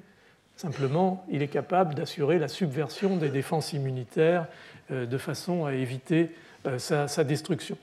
Simplement, 0.56 1.24
il 1.30 1.42
est 1.42 1.48
capable 1.48 1.94
d'assurer 1.94 2.38
la 2.38 2.48
subversion 2.48 3.16
des 3.16 3.30
défenses 3.30 3.72
immunitaires 3.72 4.46
de 4.90 5.18
façon 5.18 5.64
à 5.64 5.74
éviter 5.74 6.30
sa, 6.78 7.08
sa 7.08 7.24
destruction. 7.24 7.76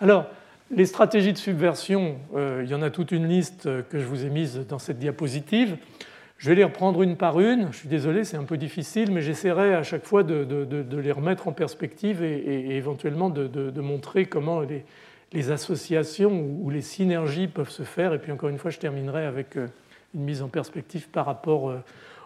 Alors, 0.00 0.26
les 0.70 0.84
stratégies 0.84 1.32
de 1.32 1.38
subversion, 1.38 2.18
euh, 2.36 2.62
il 2.62 2.70
y 2.70 2.74
en 2.74 2.82
a 2.82 2.90
toute 2.90 3.10
une 3.10 3.26
liste 3.26 3.68
que 3.88 3.98
je 3.98 4.04
vous 4.04 4.26
ai 4.26 4.28
mise 4.28 4.66
dans 4.68 4.78
cette 4.78 4.98
diapositive. 4.98 5.78
Je 6.36 6.50
vais 6.50 6.54
les 6.54 6.64
reprendre 6.64 7.02
une 7.02 7.16
par 7.16 7.40
une. 7.40 7.72
Je 7.72 7.78
suis 7.78 7.88
désolé, 7.88 8.22
c'est 8.24 8.36
un 8.36 8.44
peu 8.44 8.58
difficile, 8.58 9.10
mais 9.10 9.22
j'essaierai 9.22 9.74
à 9.74 9.82
chaque 9.82 10.04
fois 10.04 10.22
de, 10.22 10.46
les 11.00 11.12
remettre 11.12 11.48
en 11.48 11.52
perspective 11.52 12.22
et, 12.22 12.76
éventuellement 12.76 13.30
de, 13.30 13.80
montrer 13.80 14.26
comment 14.26 14.60
les, 15.32 15.50
associations 15.50 16.46
ou 16.60 16.68
les 16.70 16.82
synergies 16.82 17.48
peuvent 17.48 17.70
se 17.70 17.82
faire. 17.82 18.12
Et 18.12 18.18
puis 18.18 18.30
encore 18.30 18.50
une 18.50 18.58
fois, 18.58 18.70
je 18.70 18.78
terminerai 18.78 19.24
avec 19.24 19.56
euh, 19.56 19.66
une 20.14 20.22
mise 20.22 20.42
en 20.42 20.48
perspective 20.48 21.08
par 21.08 21.26
rapport 21.26 21.70
euh, 21.70 21.82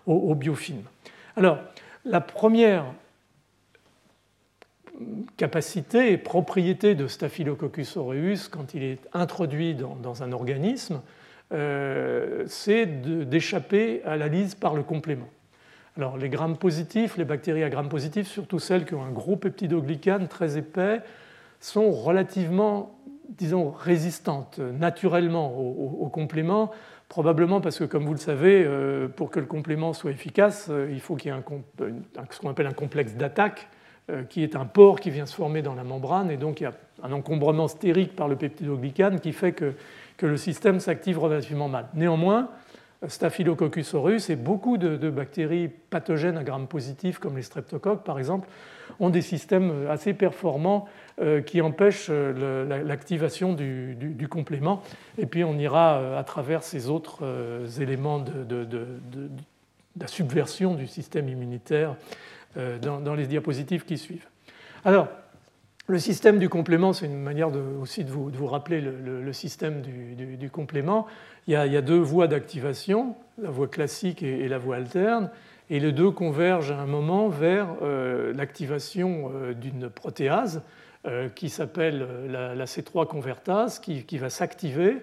au, 0.07 0.15
au 0.15 0.35
biofilm. 0.35 0.83
Alors, 1.37 1.59
la 2.05 2.21
première 2.21 2.85
capacité 5.37 6.13
et 6.13 6.19
propriété 6.19 6.95
de 6.95 7.07
Staphylococcus 7.07 7.97
aureus 7.97 8.49
quand 8.51 8.75
il 8.75 8.83
est 8.83 8.99
introduit 9.13 9.75
dans, 9.75 10.23
un 10.23 10.33
organisme, 10.33 11.01
euh, 11.53 12.45
c'est 12.47 12.87
d'échapper 12.87 14.03
à 14.05 14.17
la 14.17 14.29
lyse 14.29 14.55
par 14.55 14.75
le 14.75 14.83
complément. 14.83 15.29
Alors 15.97 16.17
les 16.17 16.29
grammes 16.29 16.57
positifs, 16.57 17.17
les 17.17 17.25
bactéries 17.25 17.65
à 17.65 17.69
grammes 17.69 17.89
positifs, 17.89 18.27
surtout 18.27 18.59
celles 18.59 18.87
qui 18.87 18.95
ont 18.95 19.03
un 19.03 19.11
gros 19.11 19.37
peptidoglycane 19.37 20.29
très 20.29 20.57
épais, 20.57 21.01
sont 21.61 21.91
relativement, 21.91 22.99
disons, 23.29 23.71
résistantes 23.71 24.59
naturellement 24.59 25.57
au, 25.57 26.09
complément, 26.09 26.71
probablement 27.09 27.61
parce 27.61 27.79
que, 27.79 27.85
comme 27.85 28.05
vous 28.05 28.15
le 28.15 28.19
savez, 28.19 28.65
euh, 28.65 29.07
pour 29.07 29.31
que 29.31 29.39
le 29.39 29.47
complément 29.47 29.93
soit 29.93 30.11
efficace, 30.11 30.69
euh, 30.71 30.89
il 30.91 31.01
faut 31.01 31.15
qu'il 31.15 31.31
y 31.31 31.35
ait 31.35 31.41
ce 32.31 32.41
qu'on 32.41 32.51
appelle 32.51 32.67
un 32.67 32.73
complexe 32.73 33.15
d'attaque 33.15 33.69
qui 34.29 34.43
est 34.43 34.57
un 34.57 34.65
pore 34.65 35.01
qui 35.01 35.11
vient 35.11 35.27
se 35.27 35.35
former 35.35 35.63
dans 35.63 35.75
la 35.75 35.85
membrane, 35.85 36.31
et 36.31 36.37
donc 36.37 36.61
il 36.61 36.65
y 36.65 36.67
a 36.67 36.73
un 37.03 37.13
encombrement 37.13 37.69
stérique 37.69 38.15
par 38.15 38.29
le 38.29 38.37
peptidoglycane 38.37 39.21
qui 39.21 39.33
fait 39.33 39.53
que, 39.53 39.75
le 40.21 40.37
système 40.37 40.79
s'active 40.79 41.19
relativement 41.19 41.69
mal. 41.69 41.89
Néanmoins, 41.95 42.49
Staphylococcus 43.09 43.93
aureus 43.95 44.31
et 44.31 44.37
beaucoup 44.37 44.77
de, 44.79 45.11
bactéries 45.11 45.69
pathogènes 45.91 46.39
à 46.39 46.45
gram 46.45 46.69
positif, 46.69 47.19
comme 47.19 47.35
les 47.35 47.43
streptocoques 47.43 48.05
par 48.05 48.21
exemple, 48.21 48.49
ont 49.01 49.11
des 49.11 49.23
systèmes 49.23 49.89
assez 49.91 50.15
performants 50.15 50.87
euh, 51.21 51.41
qui 51.41 51.61
empêchent 51.61 52.07
euh, 52.09 52.85
l'activation 52.85 53.53
du, 53.53 54.29
complément. 54.31 54.85
Et 55.19 55.27
puis 55.27 55.43
on 55.43 55.59
ira 55.59 56.17
à 56.17 56.23
travers 56.23 56.63
ces 56.63 56.89
autres 56.89 57.25
éléments 57.81 58.21
de, 58.21 58.69
la 59.99 60.07
subversion 60.07 60.77
du 60.77 60.87
système 60.87 61.29
immunitaire 61.29 61.97
euh, 62.59 62.79
dans, 62.79 63.15
les 63.15 63.27
diapositives 63.27 63.87
qui 63.87 63.97
suivent. 63.97 64.27
Alors, 64.85 65.09
le 65.87 65.99
système 65.99 66.39
du 66.39 66.51
complément, 66.51 66.93
c'est 66.93 67.07
une 67.07 67.23
manière 67.23 67.49
aussi 67.81 68.05
de 68.05 68.11
vous, 68.11 68.47
rappeler 68.47 68.83
le, 68.83 69.33
système 69.33 69.81
du, 69.81 70.51
complément. 70.51 71.07
Il 71.47 71.55
y, 71.55 71.57
a, 71.57 71.81
deux 71.81 71.99
voies 71.99 72.29
d'activation, 72.29 73.17
la 73.41 73.49
voie 73.49 73.69
classique 73.69 74.23
et, 74.23 74.49
la 74.49 74.59
voie 74.59 74.77
alterne, 74.77 75.31
et 75.71 75.81
les 75.81 75.93
deux 75.93 76.11
convergent 76.11 76.73
à 76.73 76.79
un 76.79 76.87
moment 76.87 77.31
vers 77.31 77.69
euh, 77.81 78.35
l'activation 78.35 79.33
euh, 79.35 79.55
d'une 79.55 79.89
protéase 79.89 80.63
qui 81.35 81.49
s'appelle 81.49 82.07
la, 82.29 82.65
C3 82.65 83.09
convertase, 83.09 83.81
qui, 83.81 84.19
va 84.19 84.31
s'activer 84.31 84.99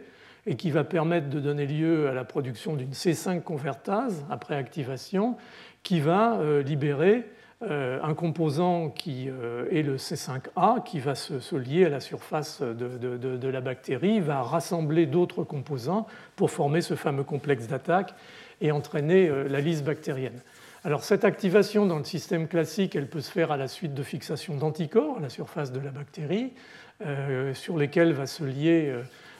et 0.45 0.55
qui 0.55 0.71
va 0.71 0.85
permettre 0.85 1.29
de 1.29 1.41
donner 1.41 1.65
lieu 1.65 2.07
à 2.07 2.13
la 2.13 2.23
production 2.23 2.75
d'une 2.75 2.91
C5 2.91 3.41
convertase 3.41 4.23
après 4.29 4.55
activation, 4.55 5.35
qui 5.83 5.99
va 5.99 6.39
libérer 6.63 7.25
un 7.61 8.13
composant 8.13 8.89
qui 8.89 9.29
euh, 9.29 9.65
est 9.69 9.81
le 9.81 9.97
C5A 9.97 10.81
qui 10.83 10.99
va 10.99 11.13
se, 11.15 11.55
lier 11.55 11.85
à 11.85 11.89
la 11.89 11.99
surface 11.99 12.61
de, 12.61 13.47
la 13.49 13.61
bactérie, 13.61 14.21
va 14.21 14.41
rassembler 14.41 15.05
d'autres 15.05 15.43
composants 15.43 16.07
pour 16.37 16.51
former 16.51 16.81
ce 16.81 16.95
fameux 16.95 17.23
complexe 17.23 17.67
d'attaque 17.67 18.13
et 18.61 18.71
entraîner 18.71 19.27
euh, 19.27 19.47
la 19.49 19.59
lyse 19.59 19.83
bactérienne. 19.83 20.39
Alors 20.85 21.03
cette 21.03 21.25
activation 21.25 21.85
dans 21.85 21.97
le 21.97 22.05
système 22.05 22.47
classique, 22.47 22.95
elle 22.95 23.07
peut 23.07 23.19
se 23.19 23.31
faire 23.31 23.51
à 23.51 23.57
la 23.57 23.67
suite 23.67 23.93
de 23.93 24.03
fixation 24.03 24.55
d'anticorps 24.55 25.17
à 25.17 25.21
la 25.21 25.29
surface 25.29 25.73
de 25.73 25.79
la 25.81 25.91
bactérie, 25.91 26.53
sur 27.53 27.77
lesquels 27.77 28.11
va 28.11 28.25
se 28.25 28.43
lier 28.43 28.93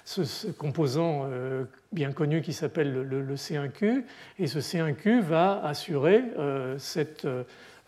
ce, 0.05 0.49
composant 0.51 1.29
bien 1.91 2.13
connu 2.13 2.41
qui 2.41 2.53
s'appelle 2.53 2.93
le, 2.93 3.21
le, 3.21 3.35
C1Q, 3.35 4.03
et 4.37 4.47
ce 4.47 4.59
C1Q 4.59 5.19
va 5.21 5.61
assurer 5.63 6.23
cette 6.77 7.25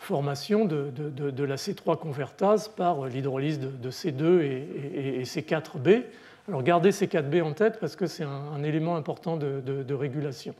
formation 0.01 0.65
de, 0.65 1.43
la 1.43 1.55
C3 1.55 1.97
convertase 1.97 2.67
par 2.67 3.05
l'hydrolyse 3.05 3.59
de, 3.59 3.91
C2 3.91 4.41
et, 4.41 5.23
C4B. 5.23 6.03
Alors 6.47 6.63
gardez 6.63 6.89
C4B 6.89 7.43
en 7.43 7.53
tête 7.53 7.79
parce 7.79 7.95
que 7.95 8.07
c'est 8.07 8.23
un, 8.23 8.63
élément 8.63 8.95
important 8.95 9.37
de, 9.37 9.93
régulation. 9.93 10.55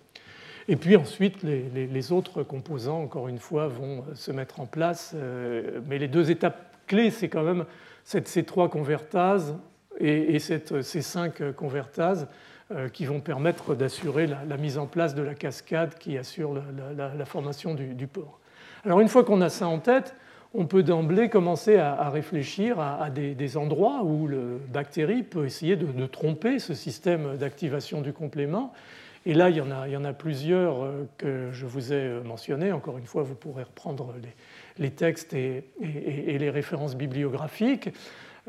Et 0.68 0.76
puis 0.76 0.96
ensuite, 0.96 1.42
les, 1.42 2.12
autres 2.12 2.44
composants, 2.44 3.02
encore 3.02 3.28
une 3.28 3.39
fois, 3.39 3.68
vont 3.68 4.06
se 4.14 4.32
mettre 4.32 4.60
en 4.60 4.68
place. 4.68 5.14
Euh, 5.16 5.82
mais 5.88 5.98
les 5.98 6.08
deux 6.08 6.30
étapes 6.30 6.76
clés, 6.86 7.10
c'est 7.10 7.28
quand 7.28 7.44
même 7.44 7.66
cette 8.04 8.30
C3 8.30 8.70
convertase 8.70 9.58
et, 10.00 10.38
ces 10.38 11.02
cinq 11.02 11.52
convertases 11.54 12.28
qui 12.94 13.06
vont 13.06 13.20
permettre 13.20 13.74
d'assurer 13.76 14.28
la, 14.28 14.58
mise 14.58 14.78
en 14.78 14.86
place 14.86 15.16
de 15.16 15.24
la 15.24 15.34
cascade 15.34 15.96
qui 15.98 16.18
assure 16.18 16.54
la, 16.96 17.26
formation 17.26 17.74
du, 17.74 18.08
port. 18.08 18.41
Alors 18.84 18.99
une 18.99 19.07
fois 19.07 19.23
qu'on 19.23 19.41
a 19.41 19.49
ça 19.49 19.67
en 19.67 19.79
tête, 19.79 20.15
on 20.53 20.65
peut 20.65 20.84
d'emblée 20.84 21.29
commencer 21.29 21.77
à, 21.77 22.09
réfléchir 22.09 22.79
à, 22.79 23.09
des, 23.09 23.57
endroits 23.57 24.03
où 24.03 24.27
le 24.27 24.59
bactérie 24.73 25.23
peut 25.23 25.45
essayer 25.45 25.75
de, 25.75 26.05
tromper 26.07 26.59
ce 26.59 26.73
système 26.73 27.38
d'activation 27.38 28.01
du 28.01 28.11
complément. 28.11 28.73
Et 29.25 29.34
là, 29.34 29.49
il 29.49 29.55
y, 29.57 29.61
en 29.61 30.03
a, 30.03 30.13
plusieurs 30.13 30.84
euh, 30.84 31.07
que 31.19 31.51
je 31.51 31.67
vous 31.67 31.93
ai 31.93 32.09
mentionnés. 32.25 32.71
Encore 32.71 32.97
une 32.97 33.05
fois, 33.05 33.21
vous 33.21 33.36
pourrez 33.36 33.63
reprendre 33.63 34.15
les, 34.79 34.89
textes 34.89 35.34
et, 35.34 35.63
les 35.79 36.49
références 36.49 36.95
bibliographiques. 36.95 37.89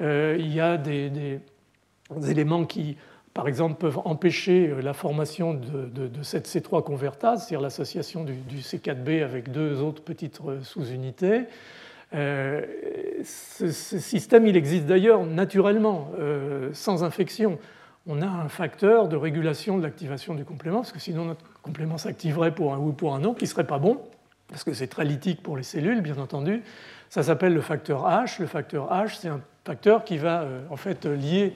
Euh, 0.00 0.34
il 0.38 0.52
y 0.52 0.60
a 0.60 0.78
des, 0.78 1.40
éléments 2.26 2.64
qui, 2.64 2.96
par 3.34 3.48
exemple, 3.48 3.76
peuvent 3.76 4.00
empêcher 4.04 4.68
euh, 4.68 4.82
la 4.82 4.92
formation 4.92 5.54
de, 5.54 6.10
cette 6.22 6.48
C3 6.48 6.82
convertase, 6.82 7.40
c'est-à-dire 7.40 7.60
l'association 7.60 8.24
du, 8.24 8.34
du, 8.34 8.58
C4b 8.58 9.22
avec 9.22 9.50
deux 9.50 9.80
autres 9.80 10.02
petites 10.02 10.40
sous-unités. 10.62 11.46
Euh, 12.14 12.62
ce, 13.24 13.70
système, 13.70 14.46
il 14.46 14.56
existe 14.56 14.86
d'ailleurs 14.86 15.24
naturellement, 15.24 16.10
euh, 16.18 16.70
sans 16.72 17.04
infection. 17.04 17.58
On 18.06 18.20
a 18.20 18.26
un 18.26 18.48
facteur 18.48 19.08
de 19.08 19.16
régulation 19.16 19.78
de 19.78 19.82
l'activation 19.82 20.34
du 20.34 20.44
complément, 20.44 20.78
parce 20.78 20.92
que 20.92 20.98
sinon 20.98 21.24
notre 21.24 21.44
complément 21.62 21.98
s'activerait 21.98 22.54
pour 22.54 22.74
un 22.74 22.78
ou 22.78 22.92
pour 22.92 23.14
un 23.14 23.24
autre, 23.24 23.38
qui 23.38 23.44
ne 23.44 23.50
serait 23.50 23.66
pas 23.66 23.78
bon, 23.78 24.00
parce 24.48 24.64
que 24.64 24.74
c'est 24.74 24.88
très 24.88 25.04
lytique 25.04 25.42
pour 25.42 25.56
les 25.56 25.62
cellules, 25.62 26.02
bien 26.02 26.18
entendu. 26.18 26.62
Ça 27.08 27.22
s'appelle 27.22 27.54
le 27.54 27.60
facteur 27.60 28.08
H. 28.08 28.40
Le 28.40 28.46
facteur 28.46 28.92
H, 28.92 29.18
c'est 29.20 29.28
un 29.28 29.40
facteur 29.64 30.04
qui 30.04 30.18
va 30.18 30.42
euh, 30.42 30.62
en 30.70 30.76
fait 30.76 31.06
lier 31.06 31.54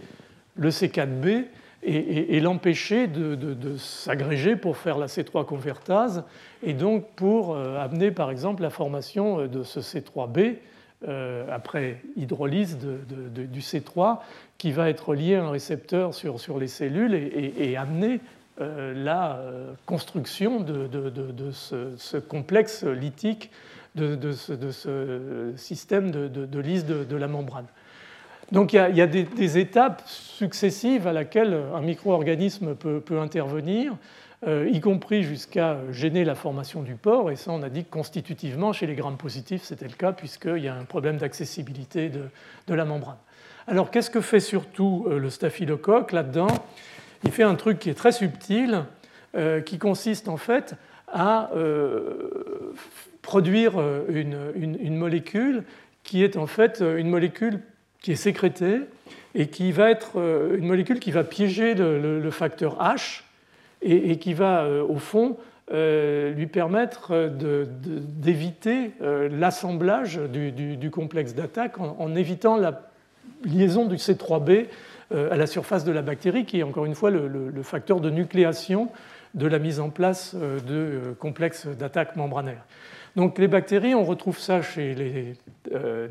le 0.54 0.70
C4b 0.70 1.46
et, 1.82 2.40
l'empêcher 2.40 3.06
de, 3.06 3.76
s'agréger 3.76 4.56
pour 4.56 4.76
faire 4.76 4.98
la 4.98 5.06
C3 5.06 5.44
convertase 5.44 6.24
et 6.62 6.72
donc 6.72 7.06
pour 7.16 7.54
euh, 7.54 7.78
amener 7.78 8.10
par 8.10 8.30
exemple 8.30 8.62
la 8.62 8.70
formation 8.70 9.40
euh, 9.40 9.48
de 9.48 9.62
ce 9.62 9.80
C3b 9.80 10.56
euh, 11.06 11.46
après 11.52 12.00
hydrolyse 12.16 12.78
du 12.78 13.60
C3 13.60 14.18
qui 14.58 14.72
va 14.72 14.88
être 14.88 15.14
lié 15.14 15.36
à 15.36 15.44
un 15.44 15.50
récepteur 15.50 16.14
sur, 16.14 16.58
les 16.58 16.68
cellules 16.68 17.14
et, 17.14 17.76
amener 17.76 18.20
la 18.58 19.42
construction 19.84 20.60
de, 20.60 20.88
ce, 21.52 22.16
complexe 22.16 22.84
lithique 22.84 23.50
de, 23.94 24.32
ce, 24.32 25.52
système 25.56 26.10
de, 26.10 26.58
lise 26.58 26.86
de 26.86 27.16
la 27.16 27.28
membrane. 27.28 27.66
Donc 28.52 28.72
il 28.72 28.76
y 28.76 29.00
a, 29.00 29.06
des, 29.06 29.58
étapes 29.58 30.02
successives 30.06 31.06
à 31.08 31.12
laquelle 31.12 31.58
un 31.74 31.80
micro-organisme 31.80 32.76
peut, 32.76 33.18
intervenir, 33.18 33.96
euh, 34.46 34.68
y 34.70 34.80
compris 34.80 35.24
jusqu'à 35.24 35.78
gêner 35.90 36.24
la 36.24 36.36
formation 36.36 36.82
du 36.82 36.94
pore. 36.94 37.32
Et 37.32 37.36
ça, 37.36 37.50
on 37.50 37.62
a 37.62 37.68
dit 37.68 37.84
que 37.84 37.90
constitutivement, 37.90 38.72
chez 38.72 38.86
les 38.86 38.94
grammes 38.94 39.16
positifs, 39.16 39.62
c'était 39.64 39.88
le 39.88 39.94
cas, 39.94 40.12
puisqu'il 40.12 40.62
y 40.62 40.68
a 40.68 40.74
un 40.74 40.84
problème 40.84 41.16
d'accessibilité 41.16 42.08
de, 42.08 42.74
la 42.74 42.84
membrane. 42.84 43.16
Alors 43.66 43.90
qu'est-ce 43.90 44.10
que 44.10 44.20
fait 44.20 44.38
surtout 44.38 45.06
euh, 45.08 45.18
le 45.18 45.30
staphylocoque 45.30 46.12
là-dedans? 46.12 46.48
Il 47.24 47.32
fait 47.32 47.42
un 47.42 47.56
truc 47.56 47.80
qui 47.80 47.90
est 47.90 47.94
très 47.94 48.12
subtil, 48.12 48.84
euh, 49.34 49.60
qui 49.60 49.78
consiste 49.78 50.28
en 50.28 50.36
fait 50.36 50.74
à 51.08 51.50
produire 53.22 53.74
une 54.08 54.96
molécule 54.96 55.62
qui 56.02 56.24
est 56.24 56.36
en 56.36 56.48
fait 56.48 56.80
une 56.80 57.08
molécule 57.08 57.60
qui 58.06 58.12
est 58.12 58.14
sécrétée 58.14 58.82
et 59.34 59.48
qui 59.48 59.72
va 59.72 59.90
être 59.90 60.12
euh, 60.14 60.56
une 60.56 60.68
molécule 60.68 61.00
qui 61.00 61.10
va 61.10 61.24
piéger 61.24 61.74
le, 61.74 62.30
facteur 62.30 62.78
H 62.78 63.22
et, 63.82 64.16
qui 64.18 64.32
va, 64.32 64.62
euh, 64.62 64.84
au 64.84 64.98
fond, 64.98 65.36
euh, 65.72 66.32
lui 66.32 66.46
permettre 66.46 67.28
d'éviter 67.28 68.92
l'assemblage 69.00 70.20
du, 70.20 70.88
complexe 70.92 71.34
d'attaque 71.34 71.80
en, 71.80 72.14
évitant 72.14 72.56
la 72.56 72.82
liaison 73.42 73.86
du 73.86 73.96
C3b 73.96 74.66
à 75.12 75.36
la 75.36 75.48
surface 75.48 75.84
de 75.84 75.90
la 75.90 76.02
bactérie, 76.02 76.44
qui 76.44 76.60
est 76.60 76.62
encore 76.62 76.86
une 76.86 76.94
fois 76.94 77.10
le, 77.10 77.62
facteur 77.64 77.98
de 77.98 78.08
nucléation 78.08 78.88
de 79.34 79.48
la 79.48 79.58
mise 79.58 79.80
en 79.80 79.90
place 79.90 80.36
de 80.36 81.12
complexes 81.18 81.66
d'attaque 81.66 82.14
membranaire. 82.14 82.62
Donc 83.16 83.38
les 83.38 83.48
bactéries, 83.48 83.94
on 83.94 84.04
retrouve 84.04 84.38
ça 84.38 84.60
chez 84.60 84.94
les 84.94 85.34
euh, 85.74 86.08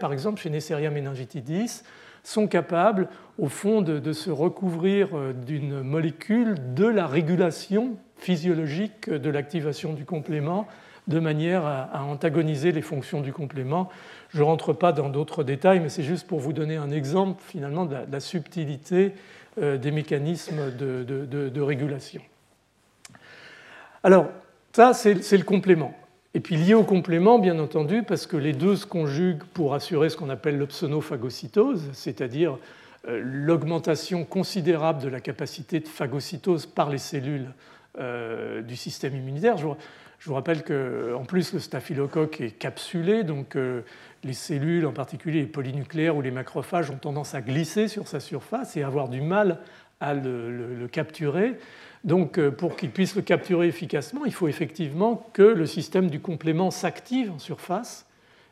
par 0.00 0.12
exemple, 0.12 0.40
chez 0.40 0.50
Neisseria 0.50 0.90
meningitidis, 0.90 1.82
sont 2.22 2.46
capables, 2.46 3.08
au 3.38 3.48
fond, 3.48 3.82
de, 3.82 4.12
se 4.12 4.30
recouvrir 4.30 5.10
euh, 5.14 5.32
d'une 5.32 5.82
molécule 5.82 6.56
de 6.74 6.86
la 6.86 7.06
régulation 7.06 7.96
physiologique 8.16 9.10
de 9.10 9.30
l'activation 9.30 9.92
du 9.92 10.04
complément 10.04 10.66
de 11.06 11.18
manière 11.20 11.66
à, 11.66 12.02
antagoniser 12.04 12.72
les 12.72 12.80
fonctions 12.80 13.20
du 13.20 13.32
complément. 13.32 13.90
Je 14.30 14.38
ne 14.38 14.44
rentre 14.44 14.72
pas 14.72 14.92
dans 14.92 15.10
d'autres 15.10 15.44
détails, 15.44 15.80
mais 15.80 15.90
c'est 15.90 16.02
juste 16.02 16.26
pour 16.26 16.40
vous 16.40 16.54
donner 16.54 16.76
un 16.76 16.90
exemple 16.90 17.42
finalement 17.46 17.84
de 17.84 17.96
la, 18.10 18.20
subtilité 18.20 19.12
euh, 19.60 19.76
des 19.76 19.90
mécanismes 19.90 20.70
de, 20.78 21.02
de 21.04 21.60
régulation. 21.60 22.22
Alors, 24.02 24.28
ça, 24.72 24.94
c'est 24.94 25.36
le 25.36 25.44
complément. 25.44 25.94
Et 26.36 26.40
puis 26.40 26.56
lié 26.56 26.74
au 26.74 26.82
complément, 26.82 27.38
bien 27.38 27.60
entendu, 27.60 28.02
parce 28.02 28.26
que 28.26 28.36
les 28.36 28.52
deux 28.52 28.74
se 28.74 28.86
conjuguent 28.86 29.44
pour 29.54 29.72
assurer 29.72 30.10
ce 30.10 30.16
qu'on 30.16 30.30
appelle 30.30 30.58
l'opsonophagocytose, 30.58 31.90
c'est-à-dire 31.92 32.58
euh, 33.06 33.20
l'augmentation 33.22 34.24
considérable 34.24 35.00
de 35.00 35.08
la 35.08 35.20
capacité 35.20 35.78
de 35.78 35.86
phagocytose 35.86 36.66
par 36.66 36.90
les 36.90 36.98
cellules 36.98 37.46
euh, 38.00 38.62
du 38.62 38.74
système 38.74 39.14
immunitaire. 39.14 39.58
Je 39.58 39.66
vous, 40.26 40.34
rappelle 40.34 40.64
qu'en 40.64 41.24
plus, 41.24 41.52
le 41.52 41.60
staphylocoque 41.60 42.40
est 42.40 42.50
capsulé, 42.50 43.22
donc 43.22 43.54
euh, 43.54 43.82
les 44.24 44.32
cellules, 44.32 44.86
en 44.86 44.92
particulier 44.92 45.42
les 45.42 45.46
polynucléaires 45.46 46.16
ou 46.16 46.20
les 46.20 46.32
macrophages, 46.32 46.90
ont 46.90 46.96
tendance 46.96 47.36
à 47.36 47.42
glisser 47.42 47.86
sur 47.86 48.08
sa 48.08 48.18
surface 48.18 48.76
et 48.76 48.82
avoir 48.82 49.08
du 49.08 49.20
mal 49.20 49.60
à 50.00 50.14
le 50.14 50.88
capturer. 50.90 51.54
Donc 52.04 52.38
euh, 52.38 52.50
pour 52.50 52.76
qu'il 52.76 52.90
puisse 52.90 53.16
le 53.16 53.22
capturer 53.22 53.66
efficacement, 53.66 54.24
il 54.26 54.32
faut 54.32 54.48
effectivement 54.48 55.26
que 55.32 55.42
le 55.42 55.66
système 55.66 56.10
du 56.10 56.20
complément 56.20 56.70
s'active 56.70 57.30
en 57.32 57.38
surface. 57.38 58.06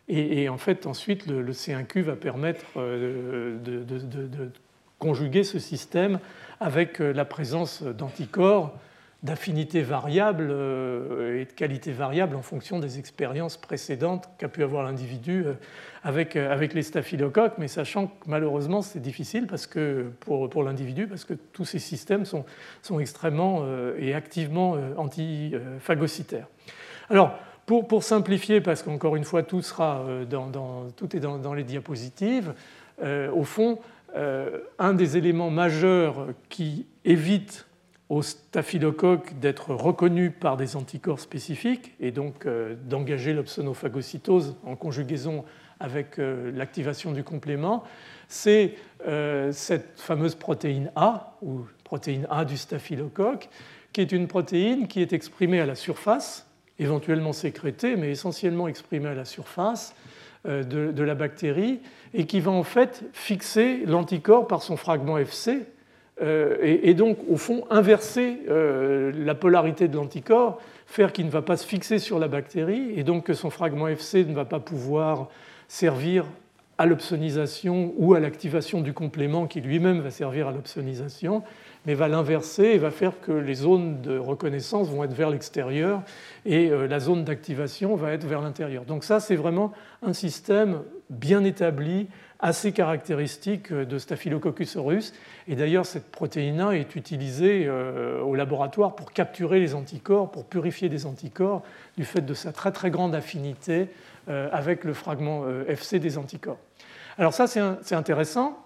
Et, 0.08 0.48
en 0.48 0.58
fait, 0.58 0.86
ensuite, 0.86 1.26
le, 1.26 1.52
C1Q 1.52 2.00
va 2.00 2.16
permettre 2.16 2.66
euh, 2.76 3.56
de, 3.62 4.50
conjuguer 4.98 5.44
ce 5.44 5.58
système 5.58 6.18
avec 6.60 7.00
euh, 7.00 7.12
la 7.12 7.24
présence 7.24 7.82
d'anticorps 7.82 8.74
d'affinité 9.22 9.82
variable 9.82 10.48
euh, 10.50 11.40
et 11.40 11.44
de 11.44 11.52
qualité 11.52 11.92
variable 11.92 12.34
en 12.34 12.42
fonction 12.42 12.80
des 12.80 12.98
expériences 12.98 13.56
précédentes 13.56 14.28
qu'a 14.36 14.48
pu 14.48 14.64
avoir 14.64 14.82
l'individu 14.82 15.44
euh, 15.46 15.54
avec, 16.02 16.34
euh, 16.34 16.52
avec 16.52 16.74
les 16.74 16.82
staphylocoques, 16.82 17.54
mais 17.56 17.68
sachant 17.68 18.08
que 18.08 18.12
malheureusement 18.26 18.82
c'est 18.82 19.00
difficile 19.00 19.46
parce 19.46 19.68
que, 19.68 20.10
pour, 20.20 20.50
pour 20.50 20.64
l'individu 20.64 21.06
parce 21.06 21.24
que 21.24 21.34
tous 21.34 21.64
ces 21.64 21.78
systèmes 21.78 22.24
sont, 22.24 22.44
sont 22.82 22.98
extrêmement 22.98 23.64
et 23.98 24.14
activement 24.14 24.76
antiphagocytaires. 24.96 26.46
Alors, 27.08 27.38
pour, 27.66 27.86
pour, 27.86 28.02
simplifier, 28.02 28.60
parce 28.60 28.82
qu'encore 28.82 29.14
une 29.16 29.24
fois 29.24 29.42
tout, 29.42 29.62
sera 29.62 30.04
dans, 30.28 30.88
tout 30.96 31.16
est 31.16 31.20
dans 31.20 31.54
les 31.54 31.64
diapositives, 31.64 32.54
au 33.00 33.44
fond, 33.44 33.78
un 34.78 34.94
des 34.94 35.16
éléments 35.16 35.50
majeurs 35.50 36.26
qui 36.48 36.86
évite 37.04 37.66
au 38.12 38.20
staphylocoque 38.20 39.38
d'être 39.40 39.74
reconnu 39.74 40.30
par 40.30 40.58
des 40.58 40.76
anticorps 40.76 41.18
spécifiques 41.18 41.94
et 41.98 42.10
donc 42.10 42.44
euh, 42.44 42.74
d'engager 42.84 43.32
l'opsonophagocytose 43.32 44.54
en 44.66 44.76
conjugaison 44.76 45.46
avec 45.80 46.18
euh, 46.18 46.52
l'activation 46.54 47.12
du 47.12 47.24
complément, 47.24 47.84
c'est 48.28 48.74
euh, 49.08 49.50
cette 49.50 49.98
fameuse 49.98 50.34
protéine 50.34 50.92
A, 50.94 51.38
ou 51.40 51.62
protéine 51.84 52.26
A 52.28 52.44
du 52.44 52.58
staphylocoque, 52.58 53.48
qui 53.94 54.02
est 54.02 54.12
une 54.12 54.28
protéine 54.28 54.88
qui 54.88 55.00
est 55.00 55.14
exprimée 55.14 55.60
à 55.60 55.66
la 55.66 55.74
surface, 55.74 56.46
éventuellement 56.78 57.32
sécrétée, 57.32 57.96
mais 57.96 58.10
essentiellement 58.10 58.68
exprimée 58.68 59.08
à 59.08 59.14
la 59.14 59.24
surface 59.24 59.94
de 60.44 61.02
la 61.02 61.14
bactérie, 61.14 61.80
et 62.12 62.26
qui 62.26 62.40
va 62.40 62.50
en 62.50 62.64
fait 62.64 63.04
fixer 63.12 63.84
l'anticorps 63.86 64.48
par 64.48 64.62
son 64.62 64.76
fragment 64.76 65.16
FC, 65.16 65.66
euh, 66.20 66.56
et, 66.60 66.94
donc, 66.94 67.18
au 67.28 67.36
fond, 67.36 67.64
inverser 67.70 68.40
euh, 68.48 69.12
la 69.14 69.34
polarité 69.34 69.88
de 69.88 69.96
l'anticorps, 69.96 70.60
faire 70.86 71.12
qu'il 71.12 71.26
ne 71.26 71.30
va 71.30 71.42
pas 71.42 71.56
se 71.56 71.66
fixer 71.66 71.98
sur 71.98 72.18
la 72.18 72.28
bactérie, 72.28 72.92
et 72.96 73.02
donc 73.02 73.24
que 73.24 73.34
son 73.34 73.50
fragment 73.50 73.88
FC 73.88 74.24
ne 74.24 74.34
va 74.34 74.44
pas 74.44 74.60
pouvoir 74.60 75.28
servir 75.68 76.26
à 76.78 76.86
l'opsonisation 76.86 77.92
ou 77.96 78.14
à 78.14 78.20
l'activation 78.20 78.80
du 78.80 78.92
complément 78.92 79.46
qui 79.46 79.60
lui-même 79.60 80.00
va 80.00 80.10
servir 80.10 80.48
à 80.48 80.52
l'opsonisation, 80.52 81.42
mais 81.86 81.94
va 81.94 82.08
l'inverser 82.08 82.64
et 82.64 82.78
va 82.78 82.90
faire 82.90 83.20
que 83.20 83.32
les 83.32 83.54
zones 83.54 84.00
de 84.02 84.18
reconnaissance 84.18 84.88
vont 84.88 85.04
être 85.04 85.14
vers 85.14 85.30
l'extérieur 85.30 86.02
et 86.44 86.70
euh, 86.70 86.86
la 86.86 87.00
zone 87.00 87.24
d'activation 87.24 87.96
va 87.96 88.12
être 88.12 88.26
vers 88.26 88.40
l'intérieur. 88.40 88.84
Donc 88.84 89.04
ça, 89.04 89.20
c'est 89.20 89.36
vraiment 89.36 89.72
un 90.02 90.12
système 90.12 90.82
bien 91.10 91.44
établi 91.44 92.08
assez 92.42 92.72
caractéristique 92.72 93.72
de 93.72 93.98
Staphylococcus 93.98 94.76
aureus. 94.76 95.14
Et 95.48 95.54
d'ailleurs, 95.54 95.86
cette 95.86 96.10
protéine 96.10 96.60
A 96.60 96.72
est 96.72 96.96
utilisée 96.96 97.70
au 97.70 98.34
laboratoire 98.34 98.94
pour 98.94 99.12
capturer 99.12 99.60
les 99.60 99.74
anticorps, 99.74 100.30
pour 100.30 100.44
purifier 100.44 100.88
des 100.88 101.06
anticorps, 101.06 101.62
du 101.96 102.04
fait 102.04 102.20
de 102.20 102.34
sa 102.34 102.52
très 102.52 102.72
très 102.72 102.90
grande 102.90 103.14
affinité 103.14 103.88
avec 104.26 104.84
le 104.84 104.92
fragment 104.92 105.44
FC 105.68 105.98
des 105.98 106.18
anticorps. 106.18 106.58
Alors 107.16 107.32
ça, 107.32 107.46
c'est 107.46 107.94
intéressant 107.94 108.61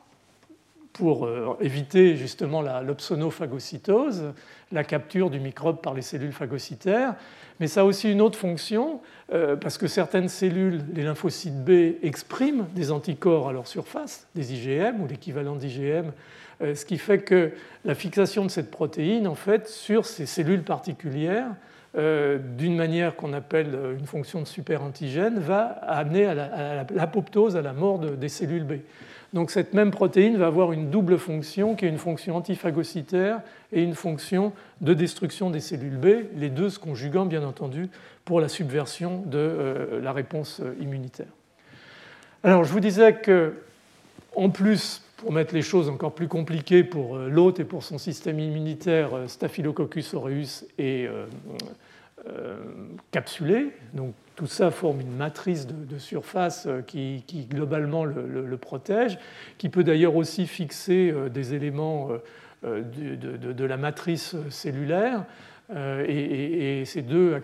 pour 0.97 1.27
euh, 1.27 1.57
éviter 1.61 2.17
justement 2.17 2.63
l'opsonophagocytose, 2.63 4.33
la 4.73 4.83
capture 4.83 5.29
du 5.29 5.41
microbe 5.41 5.83
par 5.83 5.93
les 5.93 6.01
cellules 6.01 6.33
phagocytaires. 6.33 7.15
Mais 7.61 7.67
ça 7.67 7.83
a 7.83 7.85
aussi 7.85 8.11
une 8.11 8.23
autre 8.23 8.39
fonction, 8.39 9.01
euh, 9.33 9.57
parce 9.57 9.77
que 9.77 9.89
certaines 9.89 10.31
cellules, 10.31 10.81
les 10.95 11.03
lymphocytes 11.03 11.63
B, 11.65 11.97
expriment 12.03 12.67
des 12.75 12.91
anticorps 12.91 13.49
à 13.49 13.53
leur 13.53 13.67
surface, 13.67 14.27
des 14.35 14.55
IgM 14.55 15.03
ou 15.03 15.07
l'équivalent 15.07 15.57
d'IgM, 15.57 16.13
euh, 16.63 16.75
ce 16.75 16.87
qui 16.87 16.97
fait 16.97 17.19
que 17.19 17.53
la 17.85 17.95
fixation 17.95 18.47
de 18.47 18.51
cette 18.51 18.71
protéine, 18.71 19.29
en 19.29 19.35
fait, 19.35 19.69
sur 19.69 20.07
ces 20.07 20.25
cellules 20.27 20.65
particulières, 20.65 21.51
d'une 22.59 22.77
manière 22.77 23.17
qu'on 23.17 23.33
appelle 23.33 23.75
une 23.99 24.05
fonction 24.05 24.43
de 24.43 24.45
super-antigène, 24.45 25.39
va 25.39 25.63
amener 25.65 26.27
à 26.27 26.85
l'apoptose, 26.95 27.57
à 27.57 27.63
la 27.63 27.73
mort 27.73 27.99
des 28.01 28.29
cellules 28.29 28.65
B. 28.65 28.73
Donc 29.37 29.51
cette 29.51 29.75
même 29.75 29.91
protéine 29.91 30.39
va 30.39 30.47
avoir 30.47 30.73
une 30.73 30.89
double 30.89 31.19
fonction 31.19 31.75
qui 31.75 31.85
est 31.85 31.91
une 31.91 31.99
fonction 31.99 32.37
antiphagocytaire 32.37 33.43
et 33.71 33.83
une 33.83 33.95
fonction 33.95 34.55
de 34.81 34.95
destruction 34.95 35.51
des 35.51 35.61
cellules 35.61 35.99
B, 35.99 36.07
les 36.37 36.49
deux 36.49 36.71
se 36.71 36.79
conjuguant 36.79 37.27
bien 37.27 37.45
entendu 37.45 37.91
pour 38.25 38.41
la 38.41 38.49
subversion 38.49 39.23
de 39.27 39.37
euh, 39.37 40.01
la 40.01 40.15
réponse 40.15 40.61
euh, 40.61 40.73
immunitaire. 40.81 41.27
Alors 42.45 42.65
je 42.65 42.73
vous 42.73 42.81
disais 42.81 43.13
que 43.13 43.53
en 44.35 44.49
plus, 44.49 45.03
pour 45.19 45.33
mettre 45.33 45.53
les 45.53 45.61
choses 45.61 45.91
encore 45.91 46.15
plus 46.15 46.29
compliquées 46.29 46.83
pour 46.83 47.19
euh, 47.19 47.29
l'hôte 47.29 47.61
et 47.61 47.65
pour 47.65 47.83
son 47.83 47.99
système 47.99 48.41
immunitaire, 48.41 49.11
Staphylococcus 49.27 50.15
aureus 50.15 50.65
est 50.79 51.11
capsulé, 53.11 53.73
donc 53.93 54.15
tout 54.37 54.47
ça 54.47 54.71
forme 54.71 55.01
une 55.01 55.17
matrice 55.17 55.67
de, 55.67 55.99
surface 55.99 56.67
euh, 56.67 56.83
qui, 56.83 57.25
globalement 57.51 58.05
le, 58.05 58.57
protège, 58.57 59.19
qui 59.59 59.69
peut 59.71 59.83
d'ailleurs 59.83 60.15
aussi 60.15 60.47
fixer 60.47 61.11
euh, 61.11 61.29
des 61.29 61.55
éléments 61.55 62.11
euh, 62.65 62.83
de, 62.83 63.65
la 63.65 63.77
matrice 63.77 64.37
cellulaire. 64.51 65.25
Et, 66.09 66.85
ces 66.85 67.03
deux 67.03 67.43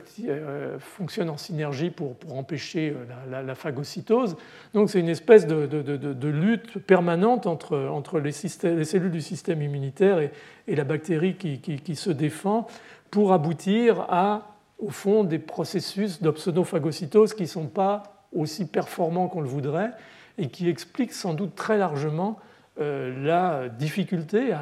fonctionnent 0.78 1.30
en 1.30 1.36
synergie 1.36 1.90
pour, 1.90 2.14
empêcher 2.30 2.94
la, 3.28 3.54
phagocytose. 3.56 4.36
Donc 4.74 4.90
c'est 4.90 5.00
une 5.00 5.08
espèce 5.08 5.46
de, 5.46 6.28
lutte 6.28 6.78
permanente 6.78 7.46
entre, 7.46 8.20
les, 8.20 8.30
cellules 8.30 9.10
du 9.10 9.20
système 9.20 9.60
immunitaire 9.60 10.20
et, 10.20 10.30
la 10.68 10.84
bactérie 10.84 11.34
qui 11.34 11.96
se 11.96 12.10
défend 12.10 12.68
pour 13.10 13.32
aboutir 13.32 14.06
à 14.08 14.51
au 14.82 14.90
fond 14.90 15.24
des 15.24 15.38
processus 15.38 16.20
d'opsonophagocytose 16.20 17.34
qui 17.34 17.42
ne 17.42 17.48
sont 17.48 17.68
pas 17.68 18.26
aussi 18.34 18.66
performants 18.66 19.28
qu'on 19.28 19.40
le 19.40 19.48
voudrait 19.48 19.92
et 20.38 20.48
qui 20.48 20.68
expliquent 20.68 21.12
sans 21.12 21.34
doute 21.34 21.54
très 21.54 21.78
largement 21.78 22.38
euh, 22.80 23.14
la 23.24 23.68
difficulté, 23.68 24.54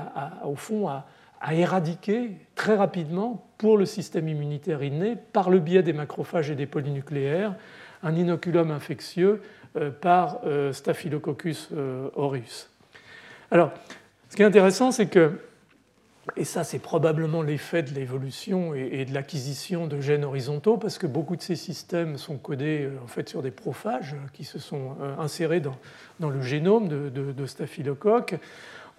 au 0.45 0.57
fond, 0.57 0.89
à, 0.89 1.07
éradiquer 1.53 2.33
très 2.55 2.77
rapidement 2.77 3.49
pour 3.57 3.79
le 3.79 3.87
système 3.87 4.29
immunitaire 4.29 4.83
inné, 4.83 5.17
par 5.33 5.49
le 5.49 5.59
biais 5.59 5.83
des 5.83 5.95
macrophages 5.95 6.51
et 6.51 6.55
des 6.55 6.67
polynucléaires, 6.67 7.55
un 8.03 8.15
inoculum 8.15 8.71
infectieux 8.71 9.41
euh, 9.77 9.91
par 9.91 10.41
euh, 10.45 10.73
Staphylococcus 10.73 11.71
aureus. 12.15 12.69
Alors, 13.51 13.71
ce 14.29 14.37
qui 14.37 14.43
est 14.43 14.47
intéressant, 14.47 14.93
c'est 14.93 15.07
que 15.07 15.39
et 16.37 16.45
ça, 16.45 16.65
c'est 16.65 16.79
probablement 16.79 17.43
l'effet 17.43 17.83
de 17.83 17.91
l'évolution 17.95 18.75
et 18.75 19.05
de 19.05 19.15
l'acquisition 19.15 19.87
de 19.87 20.01
gènes 20.01 20.25
horizontaux, 20.25 20.77
parce 20.77 20.99
que 20.99 21.07
beaucoup 21.07 21.37
de 21.37 21.43
ces 21.43 21.57
systèmes 21.57 22.19
sont 22.19 22.37
codés 22.37 22.83
euh, 22.85 23.03
en 23.03 23.07
fait 23.07 23.29
sur 23.29 23.43
des 23.43 23.51
prophages 23.51 24.17
qui 24.33 24.45
se 24.45 24.59
sont 24.59 24.97
euh, 25.01 25.17
insérés 25.19 25.61
dans, 25.61 26.31
le 26.31 26.43
génome 26.43 26.89
de, 26.89 27.09
de, 27.09 27.47
staphylocoque. 27.47 28.37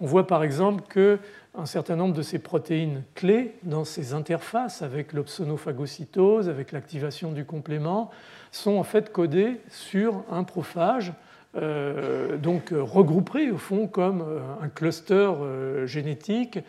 On 0.00 0.06
voit 0.06 0.26
par 0.26 0.42
exemple 0.42 0.82
qu'un 0.92 1.66
certain 1.66 1.96
nombre 1.96 2.14
de 2.14 2.22
ces 2.22 2.38
protéines 2.38 3.04
clés 3.14 3.54
dans 3.62 3.84
ces 3.84 4.14
interfaces 4.14 4.82
avec 4.82 5.12
l'opsonophagocytose, 5.12 6.48
avec 6.48 6.72
l'activation 6.72 7.32
du 7.32 7.44
complément, 7.44 8.10
sont 8.50 8.76
en 8.76 8.84
fait 8.84 9.12
codées 9.12 9.60
sur 9.68 10.24
un 10.30 10.42
prophage, 10.42 11.12
euh, 11.54 12.36
donc 12.36 12.72
regroupé 12.72 13.50
au 13.50 13.58
fond 13.58 13.86
comme 13.86 14.24
un 14.60 14.68
cluster 14.68 15.30
génétique 15.86 16.58
euh, 16.58 16.60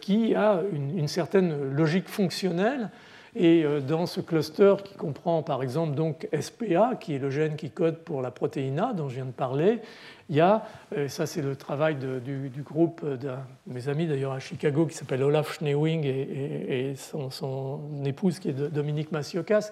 qui 0.00 0.34
a 0.34 0.62
une, 0.72 1.08
certaine 1.08 1.72
logique 1.72 2.08
fonctionnelle. 2.08 2.90
Et 3.34 3.64
euh, 3.64 3.80
dans 3.80 4.04
ce 4.04 4.20
cluster 4.20 4.74
qui 4.84 4.94
comprend 4.94 5.42
par 5.42 5.62
exemple 5.62 5.94
donc 5.94 6.28
SPA, 6.38 6.96
qui 7.00 7.14
est 7.14 7.18
le 7.18 7.30
gène 7.30 7.56
qui 7.56 7.70
code 7.70 7.98
pour 7.98 8.20
la 8.20 8.30
protéine 8.30 8.78
A 8.78 8.92
dont 8.92 9.08
je 9.08 9.14
viens 9.14 9.24
de 9.24 9.30
parler, 9.30 9.80
il 10.28 10.36
y 10.36 10.40
a, 10.40 10.66
euh, 10.96 11.08
ça 11.08 11.24
c'est 11.24 11.40
le 11.40 11.56
travail 11.56 11.96
du, 11.96 12.62
groupe 12.62 13.04
de 13.04 13.30
mes 13.66 13.88
amis 13.88 14.06
d'ailleurs 14.06 14.32
à 14.32 14.38
Chicago 14.38 14.84
qui 14.84 14.94
s'appelle 14.94 15.22
Olaf 15.22 15.54
Schnewing 15.54 16.04
et, 16.04 16.94
son, 16.96 17.80
épouse 18.04 18.38
qui 18.38 18.50
est 18.50 18.52
Dominique 18.52 19.12
Massiokas, 19.12 19.70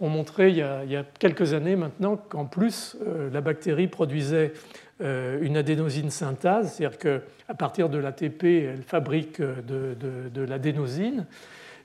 ont 0.00 0.08
montré 0.08 0.50
il 0.50 0.56
y 0.56 0.62
a, 0.62 1.04
quelques 1.18 1.54
années 1.54 1.76
maintenant 1.76 2.16
qu'en 2.16 2.44
plus 2.44 2.96
la 3.32 3.40
bactérie 3.40 3.88
produisait 3.88 4.52
euh, 4.52 4.81
une 5.00 5.56
adénosine 5.56 6.10
synthase, 6.10 6.74
c'est-à-dire 6.74 6.98
qu'à 6.98 7.54
partir 7.54 7.88
de 7.88 7.98
l'ATP, 7.98 8.44
elle 8.44 8.82
fabrique 8.82 9.40
de, 9.40 10.42
l'adénosine. 10.42 11.26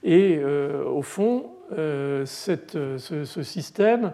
Et 0.04 0.38
euh, 0.38 0.84
au 0.86 1.02
fond, 1.02 1.52
euh, 1.78 2.26
ce, 2.26 3.44
système, 3.44 4.14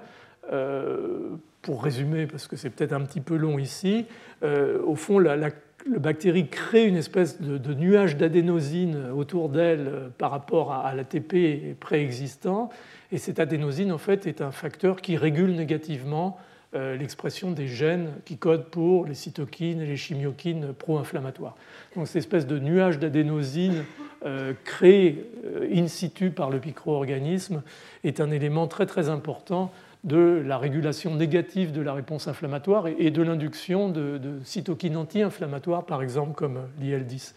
pour 1.62 1.84
résumer, 1.84 2.28
parce 2.28 2.48
que 2.48 2.56
c'est 2.56 2.70
peut-être 2.70 2.94
un 2.94 3.02
petit 3.02 3.22
peu 3.22 3.36
long 3.36 3.60
ici, 3.60 4.06
au 4.42 4.96
fond, 4.96 5.20
la, 5.20 5.50
bactérie 5.98 6.48
crée 6.48 6.86
une 6.86 6.96
espèce 6.96 7.42
de, 7.42 7.74
nuage 7.74 8.16
d'adénosine 8.16 9.10
autour 9.14 9.50
d'elle 9.50 10.12
par 10.18 10.32
rapport 10.32 10.72
à, 10.72 10.88
à 10.88 10.96
l'ATP 10.96 11.78
préexistant. 11.80 12.70
Et 13.12 13.18
cette 13.18 13.40
adénosine, 13.40 13.92
en 13.92 13.98
fait, 13.98 14.28
est 14.28 14.42
un 14.42 14.52
facteur 14.52 15.02
qui 15.02 15.18
régule 15.18 15.56
négativement 15.56 16.38
euh, 16.38 16.53
l'expression 16.74 17.52
des 17.52 17.68
gènes 17.68 18.10
qui 18.26 18.38
codent 18.38 18.66
pour 18.66 19.06
les 19.06 19.14
cytokines 19.14 19.82
et 19.82 19.86
les 19.86 19.98
chimiokines 19.98 20.74
pro-inflammatoires. 20.74 21.56
Donc 21.96 22.08
cette 22.08 22.18
espèce 22.18 22.48
de 22.48 22.58
nuage 22.58 23.00
d'adénosine 23.00 23.84
euh, 24.26 24.54
créé 24.64 25.30
euh, 25.46 25.68
in 25.76 25.88
situ 25.88 26.30
par 26.30 26.50
le 26.50 26.62
micro-organisme 26.64 27.62
est 28.06 28.22
un 28.22 28.32
élément 28.32 28.68
très 28.68 28.86
très 28.86 29.10
important 29.10 29.70
de 30.06 30.42
la 30.46 30.58
régulation 30.58 31.14
négative 31.16 31.74
de 31.74 31.82
la 31.82 31.94
réponse 31.94 32.30
inflammatoire 32.30 32.88
et 32.88 33.12
de 33.12 33.22
l'induction 33.22 33.90
de, 33.90 34.20
cytokines 34.46 34.96
anti-inflammatoires, 34.96 35.86
par 35.86 36.02
exemple 36.02 36.36
comme 36.36 36.62
l'IL-10. 36.80 37.34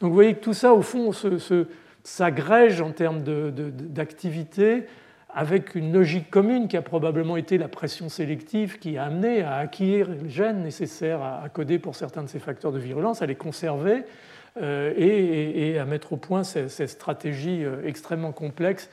Donc 0.00 0.10
vous 0.10 0.14
voyez 0.14 0.34
que 0.34 0.40
tout 0.40 0.52
ça, 0.52 0.74
au 0.74 0.82
fond, 0.82 1.10
s'agrège 2.04 2.80
en 2.82 2.90
termes 2.90 3.22
d'activité 3.22 4.84
avec 5.36 5.74
une 5.74 5.92
logique 5.92 6.30
commune 6.30 6.66
qui 6.66 6.78
a 6.78 6.82
probablement 6.82 7.36
été 7.36 7.58
la 7.58 7.68
pression 7.68 8.08
sélective 8.08 8.78
qui 8.78 8.96
a 8.96 9.04
amené 9.04 9.42
à 9.42 9.56
acquérir 9.56 10.08
les 10.08 10.30
gènes 10.30 10.62
nécessaires 10.62 11.20
à, 11.22 11.46
coder 11.50 11.78
pour 11.78 11.94
certains 11.94 12.22
de 12.22 12.28
ces 12.28 12.38
facteurs 12.38 12.72
de 12.72 12.78
virulence, 12.78 13.20
à 13.20 13.26
les 13.26 13.34
conserver 13.34 14.04
euh, 14.62 14.94
et, 14.96 15.78
à 15.78 15.84
mettre 15.84 16.14
au 16.14 16.16
point 16.16 16.42
cette, 16.42 16.88
stratégie 16.88 17.62
euh, 17.62 17.82
extrêmement 17.84 18.32
complexe 18.32 18.88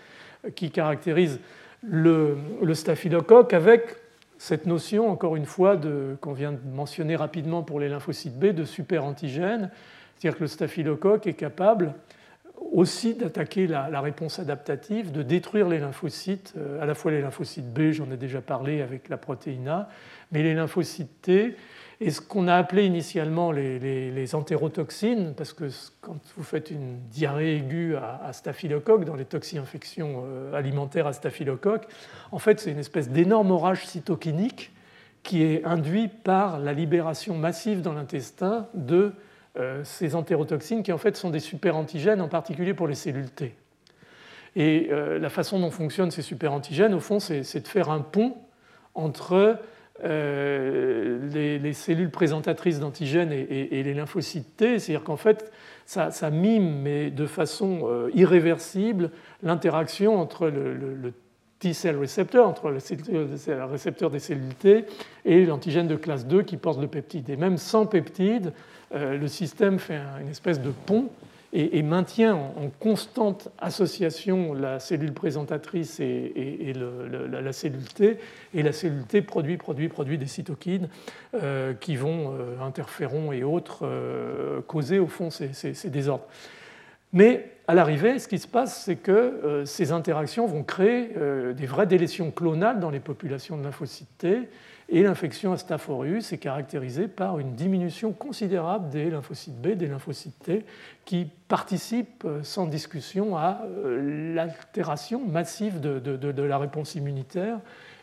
qui 0.54 0.70
caractérise 0.70 1.40
le, 1.82 2.36
staphylocoque 2.74 3.54
avec 3.54 3.96
cette 4.38 4.66
notion, 4.66 5.10
encore 5.10 5.38
une 5.38 5.46
fois, 5.46 5.80
qu'on 6.20 6.34
vient 6.34 6.52
de 6.52 6.60
mentionner 6.76 7.16
rapidement 7.16 7.64
pour 7.64 7.80
les 7.80 7.88
lymphocytes 7.88 8.38
B, 8.38 8.48
de 8.48 8.66
super-antigène, 8.66 9.72
c'est-à-dire 10.18 10.38
que 10.38 10.44
le 10.44 10.48
staphylocoque 10.48 11.26
est 11.26 11.34
capable 11.34 11.94
aussi 12.72 13.14
d'attaquer 13.14 13.68
la, 13.68 14.02
réponse 14.02 14.40
adaptative, 14.40 15.12
de 15.12 15.22
détruire 15.24 15.70
les 15.70 15.80
lymphocytes, 15.80 16.54
euh, 16.58 16.82
à 16.82 16.86
la 16.86 16.96
fois 16.96 17.12
les 17.12 17.22
lymphocytes 17.22 17.72
B, 17.72 17.92
j'en 17.92 18.10
ai 18.12 18.18
déjà 18.18 18.42
parlé 18.42 18.82
avec 18.82 19.10
la 19.10 19.18
protéine 19.18 19.68
A, 19.68 19.90
mais 20.32 20.44
les 20.44 20.54
lymphocytes 20.54 21.22
T, 21.22 21.56
et 22.00 22.12
ce 22.12 22.20
qu'on 22.20 22.48
a 22.48 22.56
appelé 22.56 22.86
initialement 22.86 23.52
les, 23.52 24.36
entérotoxines, 24.36 25.34
parce 25.36 25.54
que 25.54 25.66
quand 26.02 26.18
vous 26.36 26.44
faites 26.44 26.72
une 26.72 27.00
diarrhée 27.10 27.58
aiguë 27.58 27.96
à, 27.96 28.34
staphylocoque, 28.34 29.06
dans 29.06 29.16
les 29.16 29.26
toxi-infections 29.26 30.24
euh, 30.26 30.54
alimentaires 30.54 31.08
à 31.08 31.14
staphylocoque, 31.14 31.88
en 32.32 32.40
fait 32.40 32.60
c'est 32.60 32.72
une 32.72 32.80
espèce 32.80 33.10
d'énorme 33.10 33.52
orage 33.52 33.86
cytokinique 33.86 34.72
qui 35.22 35.44
est 35.44 35.64
induit 35.64 36.10
par 36.10 36.60
la 36.60 36.74
libération 36.74 37.38
massive 37.38 37.82
dans 37.82 37.94
l'intestin 37.94 38.68
de 38.74 39.14
ces 39.84 40.16
entérotoxines 40.16 40.82
qui 40.82 40.92
en 40.92 40.98
fait 40.98 41.16
sont 41.16 41.30
des 41.30 41.40
super-antigènes, 41.40 42.22
en 42.22 42.28
particulier 42.28 42.74
pour 42.74 42.88
les 42.88 42.96
cellules 42.96 43.30
T. 43.30 43.56
Et 44.56 44.90
euh, 44.92 45.20
la 45.20 45.30
façon 45.30 45.60
dont 45.60 45.72
fonctionnent 45.72 46.12
ces 46.12 46.22
super-antigènes, 46.22 46.94
au 46.94 47.00
fond, 47.00 47.20
c'est 47.20 47.60
de 47.60 47.68
faire 47.68 47.90
un 47.90 48.02
pont 48.02 48.36
entre 48.94 49.60
les, 50.04 51.74
cellules 51.74 52.12
présentatrices 52.12 52.80
d'antigènes 52.80 53.32
et, 53.32 53.84
les 53.84 53.94
lymphocytes 53.94 54.58
T. 54.58 54.80
C'est-à-dire 54.80 55.04
qu'en 55.04 55.18
fait, 55.18 55.52
ça, 55.86 56.12
mime, 56.30 56.82
mais 56.82 57.10
de 57.10 57.26
façon 57.26 58.10
irréversible, 58.14 59.12
l'interaction 59.42 60.20
entre 60.20 60.50
le, 60.50 61.14
T-cell 61.60 61.98
récepteur, 61.98 62.46
entre 62.46 62.70
le 62.70 63.66
récepteur 63.66 64.10
des 64.10 64.20
cellules 64.20 64.54
T 64.54 64.86
et 65.24 65.46
l'antigène 65.46 65.88
de 65.88 65.96
classe 65.96 66.28
2 66.28 66.44
qui 66.44 66.58
porte 66.58 66.82
le 66.82 66.88
peptide. 66.88 67.30
Et 67.30 67.38
même 67.38 67.58
sans 67.58 67.86
peptide, 67.86 68.52
le 68.92 69.28
système 69.28 69.80
fait 69.80 70.00
une 70.22 70.30
espèce 70.30 70.62
de 70.62 70.72
pont 70.72 71.10
et, 71.54 71.84
maintient 71.84 72.34
en, 72.34 72.70
constante 72.80 73.50
association 73.60 74.54
la 74.54 74.80
cellule 74.80 75.14
présentatrice 75.14 76.00
et, 76.00 76.74
la, 76.74 77.54
cellule 77.54 77.86
T, 77.94 78.18
et 78.56 78.64
la 78.64 78.72
cellule 78.72 79.04
T 79.04 79.22
produit, 79.22 79.58
produit, 79.58 79.88
produit 79.88 80.18
des 80.18 80.26
cytokines 80.26 80.90
euh, 81.36 81.74
qui 81.76 81.96
vont, 81.96 82.34
euh, 82.34 82.60
interférons 82.60 83.32
et 83.32 83.44
autres, 83.44 83.82
euh, 83.84 84.62
causer 84.62 84.98
au 84.98 85.08
fond 85.08 85.30
ces, 85.30 85.54
ces, 85.54 85.90
désordres. 85.90 86.26
Mais 87.14 87.52
à 87.68 87.76
l'arrivée, 87.76 88.18
ce 88.18 88.28
qui 88.28 88.40
se 88.40 88.48
passe, 88.48 88.84
c'est 88.86 88.96
que 88.96 89.62
ces 89.66 89.92
interactions 89.92 90.48
vont 90.48 90.64
créer 90.64 91.12
des 91.56 91.66
vraies 91.68 91.86
délétions 91.86 92.32
clonales 92.32 92.80
dans 92.80 92.90
les 92.90 93.00
populations 93.00 93.56
de 93.56 93.64
lymphocytes 93.64 94.18
T, 94.18 94.50
et 94.90 95.04
l'infection 95.04 95.54
à 95.54 95.58
Staph 95.58 95.90
aureus 95.90 96.34
est 96.34 96.38
caractérisée 96.38 97.08
par 97.08 97.40
une 97.40 97.56
diminution 97.56 98.12
considérable 98.12 98.90
des 98.90 99.10
lymphocytes 99.10 99.60
B, 99.62 99.70
des 99.70 99.88
lymphocytes 99.88 100.38
T, 100.44 100.66
qui 101.06 101.28
participent 101.48 102.26
euh, 102.26 102.44
sans 102.44 102.68
discussion 102.68 103.38
à 103.38 103.62
euh, 103.64 104.34
l'altération 104.36 105.26
massive 105.26 105.80
de, 105.80 106.42
la 106.42 106.58
réponse 106.58 106.96
immunitaire 106.96 107.60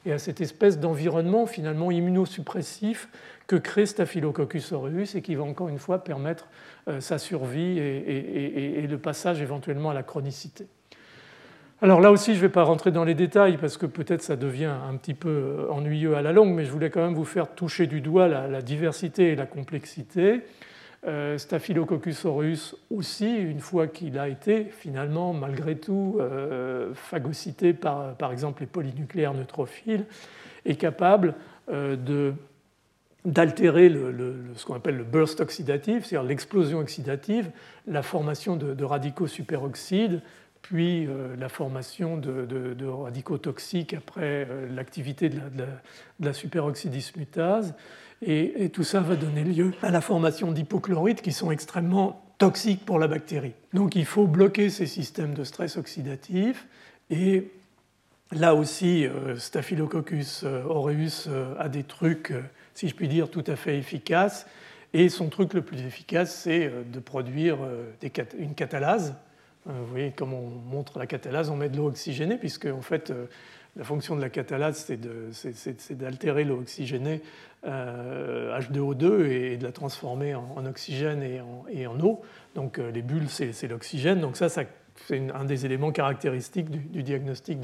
et 0.07 0.13
à 0.13 0.19
cette 0.19 0.41
espèce 0.41 0.79
d'environnement 0.79 1.47
finalement 1.47 1.91
immunosuppressif 1.91 3.09
que 3.47 3.57
crée 3.57 3.85
Staphylococcus 3.87 4.73
aureus 4.73 5.15
et 5.15 5.23
qui 5.23 5.35
va 5.35 5.45
encore 5.45 5.69
une 5.69 5.79
fois 5.79 6.03
permettre 6.03 6.49
euh, 6.89 7.01
sa 7.01 7.19
survie 7.19 7.79
et 7.79 8.87
le 8.89 8.99
passage 8.99 9.43
éventuellement 9.43 9.91
à 9.91 9.95
la 9.95 10.03
chronicité. 10.03 10.67
Alors 11.83 12.03
là 12.03 12.13
aussi, 12.13 12.33
je 12.33 12.37
ne 12.37 12.43
vais 12.43 12.51
pas 12.51 12.65
rentrer 12.65 12.91
dans 12.91 13.05
les 13.05 13.15
détails 13.15 13.57
parce 13.57 13.79
que 13.79 13.87
peut-être 13.87 14.21
ça 14.21 14.37
devient 14.37 14.67
un 14.87 14.97
petit 14.97 15.15
peu 15.15 15.31
euh, 15.31 15.71
ennuyeux 15.71 16.15
à 16.15 16.21
la 16.21 16.31
longue, 16.31 16.53
mais 16.53 16.67
je 16.67 16.71
voulais 16.71 16.91
quand 16.91 17.01
même 17.01 17.15
vous 17.15 17.25
faire 17.25 17.49
toucher 17.55 17.87
du 17.87 18.03
doigt 18.03 18.29
la, 18.29 18.61
diversité 18.61 19.29
et 19.29 19.35
la 19.35 19.47
complexité. 19.47 20.43
Euh, 21.07 21.39
Staphylococcus 21.39 22.27
aureus 22.27 22.77
aussi, 22.91 23.35
une 23.35 23.61
fois 23.61 23.87
qu'il 23.87 24.19
a 24.19 24.29
été 24.29 24.65
finalement, 24.65 25.33
malgré 25.33 25.75
tout, 25.77 26.19
euh, 26.21 26.93
phagocyté 26.93 27.73
par, 27.73 28.15
par 28.17 28.31
exemple, 28.31 28.61
les 28.61 28.67
polynucléaires 28.67 29.33
neutrophiles, 29.33 30.05
est 30.67 30.77
capable 30.77 31.35
d'altérer 33.25 33.91
ce 34.55 34.67
qu'on 34.67 34.75
appelle 34.75 34.99
le 34.99 35.05
burst 35.05 35.41
oxydatif, 35.41 36.05
c'est-à-dire 36.05 36.29
l'explosion 36.29 36.81
oxydative, 36.81 37.51
la 37.87 38.03
formation 38.03 38.57
de, 38.57 38.75
de 38.75 38.85
radicaux 38.85 39.29
superoxydes 39.29 40.21
puis 40.63 41.07
euh, 41.07 41.37
la 41.37 41.49
formation 41.49 42.17
de, 42.17 42.87
radicaux 42.87 43.39
toxiques 43.39 43.95
après 43.95 44.47
euh, 44.49 44.69
l'activité 44.75 45.29
de, 45.29 45.41
la, 46.21 46.33
superoxydismutase. 46.33 47.75
Et, 48.23 48.69
tout 48.71 48.85
ça 48.85 49.01
va 49.01 49.17
donner 49.17 49.45
lieu 49.45 49.73
à 49.83 49.91
la 49.91 50.01
formation 50.01 50.53
d'hypochlorites 50.53 51.23
qui 51.23 51.33
sont 51.33 51.51
extrêmement 51.51 52.23
toxiques 52.39 52.85
pour 52.85 52.99
la 52.99 53.09
bactérie. 53.09 53.55
Donc 53.73 53.97
il 53.97 54.05
faut 54.05 54.27
bloquer 54.27 54.71
ces 54.71 54.87
systèmes 54.87 55.35
de 55.35 55.45
stress 55.45 55.77
oxydatif. 55.77 56.67
Et 57.09 57.51
là 58.31 58.55
aussi, 58.55 59.07
euh, 59.07 59.37
Staphylococcus 59.37 60.45
aureus 60.45 61.29
a 61.59 61.69
des 61.69 61.83
trucs, 61.83 62.33
si 62.75 62.89
je 62.89 62.95
puis 62.95 63.09
dire, 63.09 63.31
tout 63.31 63.45
à 63.47 63.57
fait 63.57 63.79
efficaces. 63.79 64.47
Et 64.93 65.09
son 65.09 65.29
truc 65.29 65.55
le 65.55 65.63
plus 65.63 65.81
efficace, 65.81 66.35
c'est 66.35 66.71
de 66.93 66.99
produire 66.99 67.59
une 68.39 68.55
catalase 68.55 69.15
vous 69.79 69.87
voyez, 69.87 70.13
comme 70.13 70.33
on 70.33 70.49
montre 70.49 70.99
la 70.99 71.07
catalase, 71.07 71.51
on 71.51 71.57
met 71.57 71.69
de 71.69 71.77
l'eau 71.77 71.89
oxygénée, 71.89 72.37
puisque 72.37 72.67
en 72.67 72.81
fait, 72.81 73.11
euh, 73.11 73.27
la 73.77 73.85
fonction 73.85 74.17
de 74.17 74.21
la 74.21 74.31
catalase, 74.31 74.91
c'est 75.33 75.97
d'altérer 75.97 76.45
l'eau 76.45 76.59
oxygénée 76.59 77.23
H2O2 77.65 79.05
euh, 79.05 79.53
et 79.53 79.57
de 79.57 79.65
la 79.65 79.73
transformer 79.73 80.35
en, 80.35 80.65
oxygène 80.67 81.23
et 81.23 81.87
en, 81.87 82.01
eau. 82.01 82.23
Donc 82.55 82.79
les 82.79 83.03
bulles, 83.03 83.29
c'est 83.29 83.69
l'oxygène. 83.69 84.21
Donc 84.21 84.37
ça, 84.37 84.49
c'est 84.49 84.67
un 85.33 85.45
des 85.45 85.67
éléments 85.67 85.93
caractéristiques 85.93 86.69
du, 86.69 87.03
diagnostic 87.03 87.59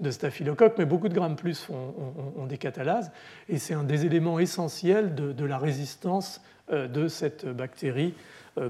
de, 0.00 0.10
staphylocoque, 0.10 0.74
mais 0.78 0.86
beaucoup 0.86 1.08
de 1.08 1.14
grammes 1.14 1.36
plus 1.36 1.68
ont, 1.68 2.46
des 2.46 2.58
catalases, 2.58 3.12
et 3.48 3.58
c'est 3.58 3.74
un 3.74 3.84
des 3.84 4.06
éléments 4.06 4.38
essentiels 4.38 5.14
de, 5.14 5.44
la 5.44 5.58
résistance 5.58 6.40
de 6.70 7.08
cette 7.08 7.46
bactérie, 7.46 8.14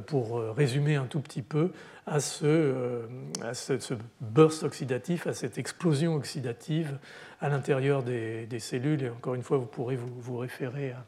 pour 0.07 0.41
résumer 0.55 0.97
un 0.97 1.07
tout 1.07 1.21
petit 1.21 1.43
peu, 1.43 1.71
à 2.07 2.21
ce, 2.21 2.47
euh, 2.47 3.07
ce, 3.53 3.95
burst 4.21 4.63
oxydatif, 4.63 5.27
à 5.27 5.33
cette 5.33 5.59
explosion 5.59 6.15
oxydative 6.15 6.99
à 7.41 7.49
l'intérieur 7.49 8.03
des, 8.03 8.47
cellules. 8.61 9.03
Et 9.03 9.11
encore 9.11 9.35
une 9.35 9.43
fois, 9.43 9.59
vous 9.59 9.67
pourrez 9.67 9.97
vous, 9.97 10.39
référer 10.39 10.93
à. 10.93 11.05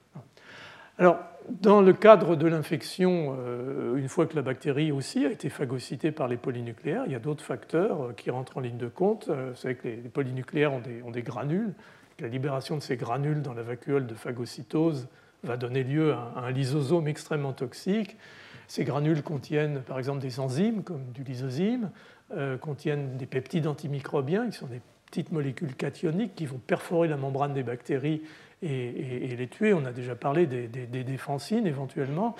Alors, 0.98 1.20
dans 1.48 1.80
le 1.80 1.92
cadre 1.92 2.34
de 2.34 2.48
l'infection, 2.48 3.36
euh, 3.38 3.96
une 3.96 4.08
fois 4.08 4.26
que 4.26 4.34
la 4.34 4.42
bactérie 4.42 4.90
aussi 4.90 5.24
a 5.24 5.30
été 5.30 5.48
phagocytée 5.48 6.10
par 6.10 6.26
les 6.26 6.36
polynucléaires, 6.36 7.04
il 7.06 7.12
y 7.12 7.14
a 7.14 7.20
d'autres 7.20 7.44
facteurs 7.44 8.06
euh, 8.06 8.12
qui 8.12 8.30
rentrent 8.30 8.56
en 8.56 8.60
ligne 8.60 8.78
de 8.78 8.88
compte. 8.88 9.28
Vous 9.28 9.54
savez 9.54 9.76
que 9.76 9.86
les 9.86 9.96
polynucléaires 9.96 10.72
ont 10.72 10.80
des, 10.80 11.02
ont 11.04 11.12
des 11.12 11.22
granules. 11.22 11.72
La 12.18 12.26
libération 12.26 12.76
de 12.76 12.82
ces 12.82 12.96
granules 12.96 13.42
dans 13.42 13.54
la 13.54 13.62
vacuole 13.62 14.08
de 14.08 14.14
phagocytose 14.14 15.06
va 15.44 15.56
donner 15.56 15.84
lieu 15.84 16.14
à 16.14 16.42
un 16.44 16.50
lysosome 16.50 17.06
extrêmement 17.06 17.52
toxique 17.52 18.16
ces 18.68 18.84
granules 18.84 19.22
contiennent 19.22 19.80
par 19.80 19.98
exemple 19.98 20.20
des 20.20 20.38
enzymes 20.38 20.84
comme 20.84 21.10
du 21.12 21.24
lysozyme, 21.24 21.90
euh, 22.36 22.56
contiennent 22.58 23.16
des 23.16 23.26
peptides 23.26 23.66
antimicrobiens 23.66 24.48
qui 24.48 24.56
sont 24.56 24.66
des 24.66 24.82
petites 25.06 25.32
molécules 25.32 25.74
cationiques 25.74 26.34
qui 26.34 26.44
vont 26.44 26.58
perforer 26.58 27.08
la 27.08 27.16
membrane 27.16 27.54
des 27.54 27.62
bactéries 27.62 28.22
et, 28.60 29.36
les 29.36 29.46
tuer. 29.48 29.72
On 29.72 29.84
a 29.86 29.92
déjà 29.92 30.14
parlé 30.14 30.46
des, 30.46 30.68
défensines 31.04 31.66
éventuellement. 31.66 32.36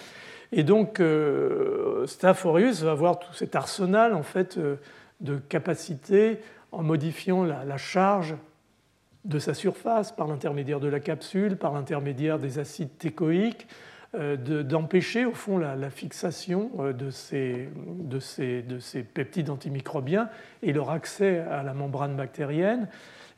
Et 0.53 0.65
donc, 0.65 1.01
euh, 1.01 2.07
Staph 2.07 2.45
aureus 2.45 2.83
va 2.83 2.91
avoir 2.91 3.19
tout 3.21 3.33
cet 3.33 3.57
arsenal 3.57 4.15
en 4.15 4.23
fait, 4.23 4.59
euh, 4.59 4.77
de 5.21 5.39
capacités 5.39 6.41
en 6.73 6.83
modifiant 6.83 7.45
la 7.45 7.77
charge 7.79 8.37
de 9.25 9.39
sa 9.39 9.55
surface 9.55 10.13
par 10.13 10.27
l'intermédiaire 10.27 10.81
de 10.81 10.89
la 10.89 11.01
capsule, 11.01 11.57
par 11.57 11.73
l'intermédiaire 11.73 12.39
des 12.39 12.59
acides 12.59 12.97
técoïques, 12.99 13.67
d'empêcher 14.15 15.27
au 15.27 15.33
fond 15.33 15.59
la, 15.59 15.91
fixation 15.91 16.71
euh, 16.79 16.93
de 16.95 17.11
ces, 17.11 17.69
de, 17.77 18.19
ces, 18.19 18.63
de 18.63 18.79
ces, 18.79 19.03
peptides 19.03 19.51
antimicrobiens 19.51 20.31
et 20.63 20.73
leur 20.73 20.91
accès 20.91 21.41
à 21.41 21.63
la 21.63 21.75
membrane 21.75 22.17
bactérienne. 22.17 22.89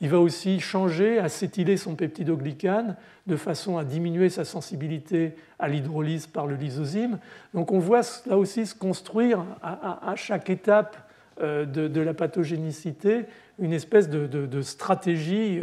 Il 0.00 0.08
va 0.10 0.20
aussi 0.20 0.60
changer, 0.60 1.18
acétyler 1.18 1.76
son 1.76 1.96
peptidoglycane 1.96 2.96
de 3.26 3.36
façon 3.36 3.78
à 3.78 3.84
diminuer 3.84 4.30
sa 4.30 4.44
sensibilité 4.44 5.34
à 5.58 5.68
l'hydrolyse 5.68 6.28
par 6.28 6.46
le 6.46 6.54
lysozyme. 6.54 7.18
Donc 7.52 7.72
on 7.72 7.80
voit 7.80 8.02
là 8.26 8.38
aussi 8.38 8.64
se 8.64 8.74
construire 8.74 9.44
à, 9.62 10.14
chaque 10.14 10.50
étape 10.50 10.96
euh, 11.42 11.66
de, 11.66 12.00
la 12.00 12.14
pathogénicité 12.14 13.24
une 13.58 13.72
espèce 13.72 14.08
de, 14.08 14.62
stratégie 14.62 15.60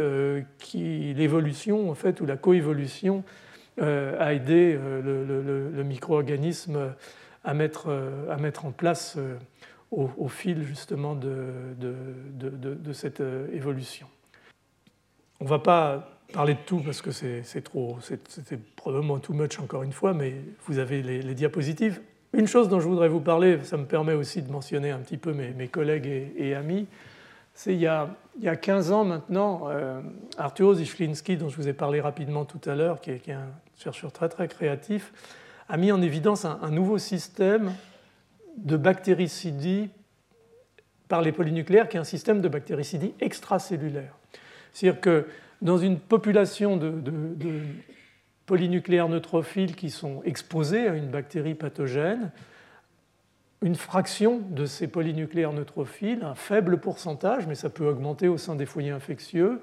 qui 0.58 1.14
l'évolution 1.14 1.90
en 1.90 1.94
fait 1.94 2.20
ou 2.20 2.26
la 2.26 2.36
coévolution 2.36 3.24
euh, 3.26 3.47
a 3.80 4.34
aidé 4.34 4.76
euh, 4.78 5.70
le, 5.74 5.84
micro-organisme 5.84 6.94
à 7.44 7.54
mettre, 7.54 7.86
euh, 7.88 8.30
à 8.30 8.36
mettre 8.36 8.66
en 8.66 8.72
place 8.72 9.16
au, 9.90 10.28
fil 10.28 10.64
justement 10.64 11.14
de, 11.14 11.46
de, 11.78 12.92
cette 12.92 13.22
évolution. 13.52 14.06
On 15.40 15.44
ne 15.44 15.48
va 15.48 15.58
pas 15.58 16.18
parler 16.32 16.54
de 16.54 16.60
tout 16.66 16.80
parce 16.80 17.00
que 17.00 17.10
c'est 17.10 17.42
c'était 17.42 18.58
probablement 18.76 19.18
too 19.18 19.32
much 19.32 19.58
encore 19.60 19.82
une 19.82 19.92
fois, 19.92 20.12
mais 20.12 20.34
vous 20.66 20.78
avez 20.78 21.02
les, 21.02 21.34
diapositives. 21.34 22.00
Une 22.34 22.46
chose 22.46 22.68
dont 22.68 22.80
je 22.80 22.88
voudrais 22.88 23.08
vous 23.08 23.20
parler, 23.20 23.64
ça 23.64 23.78
me 23.78 23.86
permet 23.86 24.12
aussi 24.12 24.42
de 24.42 24.52
mentionner 24.52 24.90
un 24.90 24.98
petit 24.98 25.16
peu 25.16 25.32
mes, 25.32 25.68
collègues 25.68 26.32
et, 26.36 26.54
amis, 26.54 26.86
c'est 27.54 27.74
il, 27.74 27.90
il 28.38 28.44
y 28.44 28.48
a 28.48 28.56
15 28.56 28.92
ans 28.92 29.04
maintenant, 29.04 29.68
euh, 29.68 30.00
Arthur 30.36 30.74
Zichlinski, 30.74 31.36
dont 31.36 31.48
je 31.48 31.56
vous 31.56 31.68
ai 31.68 31.72
parlé 31.72 32.00
rapidement 32.00 32.44
tout 32.44 32.60
à 32.68 32.74
l'heure, 32.74 33.00
qui, 33.00 33.18
qui, 33.18 33.30
est 33.30 33.36
chercheur 33.78 34.12
très 34.12 34.28
très 34.28 34.48
créatif, 34.48 35.12
a 35.68 35.76
mis 35.76 35.92
en 35.92 36.02
évidence 36.02 36.44
un, 36.44 36.70
nouveau 36.70 36.98
système 36.98 37.72
de 38.56 38.76
bactéricidie 38.76 39.90
par 41.08 41.22
les 41.22 41.32
polynucléaires, 41.32 41.88
qui 41.88 41.96
est 41.96 42.00
un 42.00 42.04
système 42.04 42.40
de 42.40 42.48
bactéricidie 42.48 43.14
extracellulaire. 43.20 44.14
C'est-à-dire 44.72 45.00
que 45.00 45.26
dans 45.62 45.78
une 45.78 45.98
population 45.98 46.76
de, 46.76 46.90
de 46.90 47.60
polynucléaires 48.46 49.08
neutrophiles 49.08 49.76
qui 49.76 49.90
sont 49.90 50.22
exposés 50.24 50.88
à 50.88 50.94
une 50.94 51.08
bactérie 51.08 51.54
pathogène, 51.54 52.30
une 53.62 53.74
fraction 53.74 54.40
de 54.50 54.66
ces 54.66 54.86
polynucléaires 54.86 55.52
neutrophiles, 55.52 56.22
un 56.22 56.34
faible 56.34 56.78
pourcentage, 56.78 57.46
mais 57.46 57.54
ça 57.54 57.70
peut 57.70 57.86
augmenter 57.86 58.28
au 58.28 58.38
sein 58.38 58.54
des 58.54 58.66
foyers 58.66 58.90
infectieux, 58.90 59.60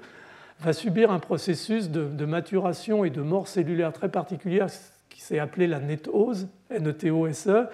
va 0.60 0.72
subir 0.72 1.10
un 1.10 1.18
processus 1.18 1.90
de, 1.90 2.24
maturation 2.24 3.04
et 3.04 3.10
de 3.10 3.20
mort 3.20 3.48
cellulaire 3.48 3.92
très 3.92 4.08
particulière 4.08 4.68
qui 5.10 5.20
s'est 5.20 5.38
appelé 5.38 5.66
la 5.66 5.80
netose, 5.80 6.48
N-E-T-O-S-E, 6.70 7.68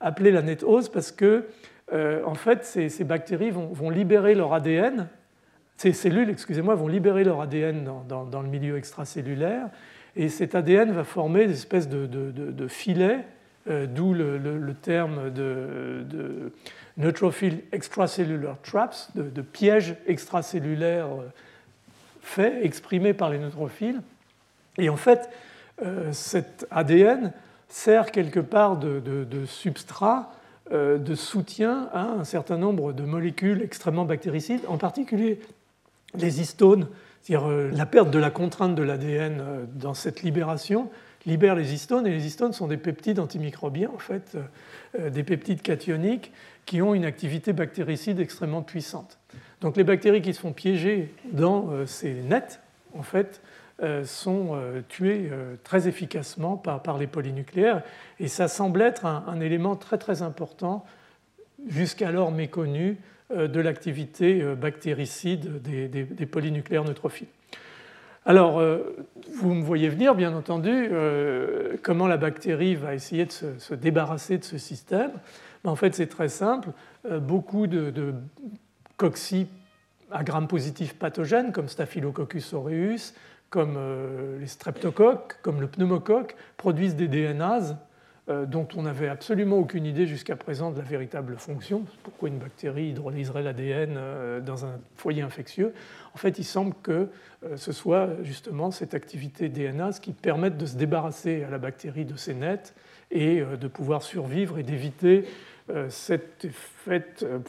appelée 0.00 0.30
la 0.30 0.42
netose 0.42 0.88
parce 0.88 1.12
que 1.12 1.46
euh, 1.92 2.22
en 2.24 2.34
fait, 2.34 2.64
ces, 2.64 3.04
bactéries 3.04 3.50
vont, 3.50 3.90
libérer 3.90 4.34
leur 4.34 4.54
ADN, 4.54 5.08
ces 5.76 5.92
cellules, 5.92 6.30
excusez-moi, 6.30 6.74
vont 6.74 6.88
libérer 6.88 7.24
leur 7.24 7.40
ADN 7.40 7.88
dans, 8.08 8.42
le 8.42 8.48
milieu 8.48 8.76
extracellulaire, 8.76 9.68
et 10.16 10.28
cet 10.28 10.54
ADN 10.54 10.92
va 10.92 11.04
former 11.04 11.46
des 11.46 11.54
espèces 11.54 11.88
de, 11.88 12.68
filets, 12.68 13.24
euh, 13.68 13.86
d'où 13.86 14.14
le, 14.14 14.74
terme 14.80 15.30
de, 15.30 16.52
neutrophil 16.96 17.62
extracellular 17.72 18.60
traps, 18.62 19.10
de, 19.16 19.42
pièges 19.42 19.96
extracellulaires 20.06 21.06
euh, 21.06 21.28
faits, 22.20 22.54
exprimés 22.62 23.14
par 23.14 23.30
les 23.30 23.38
neutrophiles. 23.38 24.02
Et 24.78 24.88
en 24.88 24.96
fait, 24.96 25.30
cet 26.12 26.66
ADN 26.70 27.32
sert 27.70 28.10
quelque 28.10 28.40
part 28.40 28.76
de, 28.76 29.44
substrat 29.46 30.32
euh, 30.72 30.98
de 30.98 31.14
soutien 31.14 31.88
à 31.92 32.02
un 32.02 32.24
certain 32.24 32.58
nombre 32.58 32.92
de 32.92 33.04
molécules 33.04 33.62
extrêmement 33.62 34.04
bactéricides, 34.04 34.60
en 34.68 34.76
particulier 34.76 35.40
les 36.14 36.40
histones, 36.40 36.88
c'est-à-dire 37.22 37.48
euh, 37.48 37.70
la 37.72 37.86
perte 37.86 38.10
de 38.10 38.18
la 38.18 38.30
contrainte 38.30 38.74
de 38.74 38.82
l'ADN 38.82 39.40
euh, 39.40 39.64
dans 39.74 39.94
cette 39.94 40.22
libération 40.22 40.90
libère 41.26 41.54
les 41.54 41.74
histones, 41.74 42.06
et 42.06 42.10
les 42.10 42.26
histones 42.26 42.52
sont 42.52 42.66
des 42.66 42.78
peptides 42.78 43.18
antimicrobiens, 43.18 43.90
en 43.94 43.98
fait, 43.98 44.38
des 44.98 45.22
peptides 45.22 45.60
cationiques 45.60 46.32
qui 46.64 46.80
ont 46.80 46.94
une 46.94 47.04
activité 47.04 47.52
bactéricide 47.52 48.18
extrêmement 48.20 48.62
puissante. 48.62 49.18
Donc 49.60 49.76
les 49.76 49.84
bactéries 49.84 50.22
qui 50.22 50.32
se 50.32 50.40
font 50.40 50.52
piéger 50.52 51.14
dans 51.32 51.86
ces 51.86 52.14
nets, 52.14 52.60
en 52.94 53.02
fait, 53.02 53.40
euh, 53.82 54.04
sont 54.04 54.50
euh, 54.52 54.82
tués 54.90 55.30
euh, 55.32 55.54
très 55.64 55.88
efficacement 55.88 56.58
par, 56.58 56.98
les 56.98 57.06
polynucléaires. 57.06 57.82
Et 58.18 58.28
ça 58.28 58.46
semble 58.46 58.82
être 58.82 59.06
un, 59.06 59.40
élément 59.40 59.74
très 59.74 59.96
très 59.96 60.20
important, 60.20 60.84
jusqu'alors 61.66 62.30
méconnu, 62.30 62.98
de 63.34 63.60
l'activité 63.60 64.42
bactéricide 64.56 65.62
des, 65.62 66.26
polynucléaires 66.26 66.82
neutrophiles. 66.82 67.28
Alors, 68.26 68.60
vous 69.32 69.54
me 69.54 69.62
voyez 69.62 69.88
venir, 69.88 70.16
bien 70.16 70.34
entendu, 70.34 70.90
comment 71.82 72.08
la 72.08 72.16
bactérie 72.16 72.74
va 72.74 72.92
essayer 72.92 73.26
de 73.26 73.30
se, 73.30 73.74
débarrasser 73.74 74.38
de 74.38 74.44
ce 74.44 74.58
système. 74.58 75.12
En 75.62 75.76
fait, 75.76 75.94
c'est 75.94 76.08
très 76.08 76.28
simple. 76.28 76.70
beaucoup 77.20 77.68
de 77.68 78.14
cocci 79.00 79.46
à 80.10 80.22
gram 80.22 80.46
positif 80.46 80.94
pathogènes, 80.94 81.52
comme 81.52 81.68
Staphylococcus 81.68 82.52
aureus, 82.52 83.14
comme 83.48 83.76
euh, 83.78 84.38
les 84.38 84.46
streptocoques, 84.46 85.38
comme 85.40 85.62
le 85.62 85.68
pneumocoque, 85.68 86.36
produisent 86.58 86.96
des 86.96 87.08
DNAs 87.08 87.78
euh, 88.28 88.44
dont 88.44 88.68
on 88.76 88.82
n'avait 88.82 89.08
absolument 89.08 89.56
aucune 89.56 89.86
idée 89.86 90.06
jusqu'à 90.06 90.36
présent 90.36 90.70
de 90.70 90.76
la 90.76 90.84
véritable 90.84 91.36
fonction. 91.38 91.86
Pourquoi 92.02 92.28
une 92.28 92.36
bactérie 92.36 92.88
hydrolyserait 92.88 93.42
l'ADN 93.42 93.94
euh, 93.96 94.40
dans 94.40 94.66
un 94.66 94.78
foyer 94.96 95.22
infectieux 95.22 95.72
En 96.12 96.18
fait, 96.18 96.38
il 96.38 96.44
semble 96.44 96.74
que 96.82 97.08
ce 97.56 97.72
soit 97.72 98.22
justement 98.22 98.70
cette 98.70 98.92
activité 98.92 99.48
DNAs 99.48 99.98
qui 100.02 100.12
permette 100.12 100.58
de 100.58 100.66
se 100.66 100.76
débarrasser 100.76 101.42
à 101.42 101.48
la 101.48 101.56
bactérie 101.56 102.04
de 102.04 102.16
ses 102.16 102.34
nets 102.34 102.74
et 103.10 103.40
de 103.40 103.66
pouvoir 103.66 104.02
survivre 104.02 104.58
et 104.58 104.62
d'éviter 104.62 105.24
cet 105.88 106.46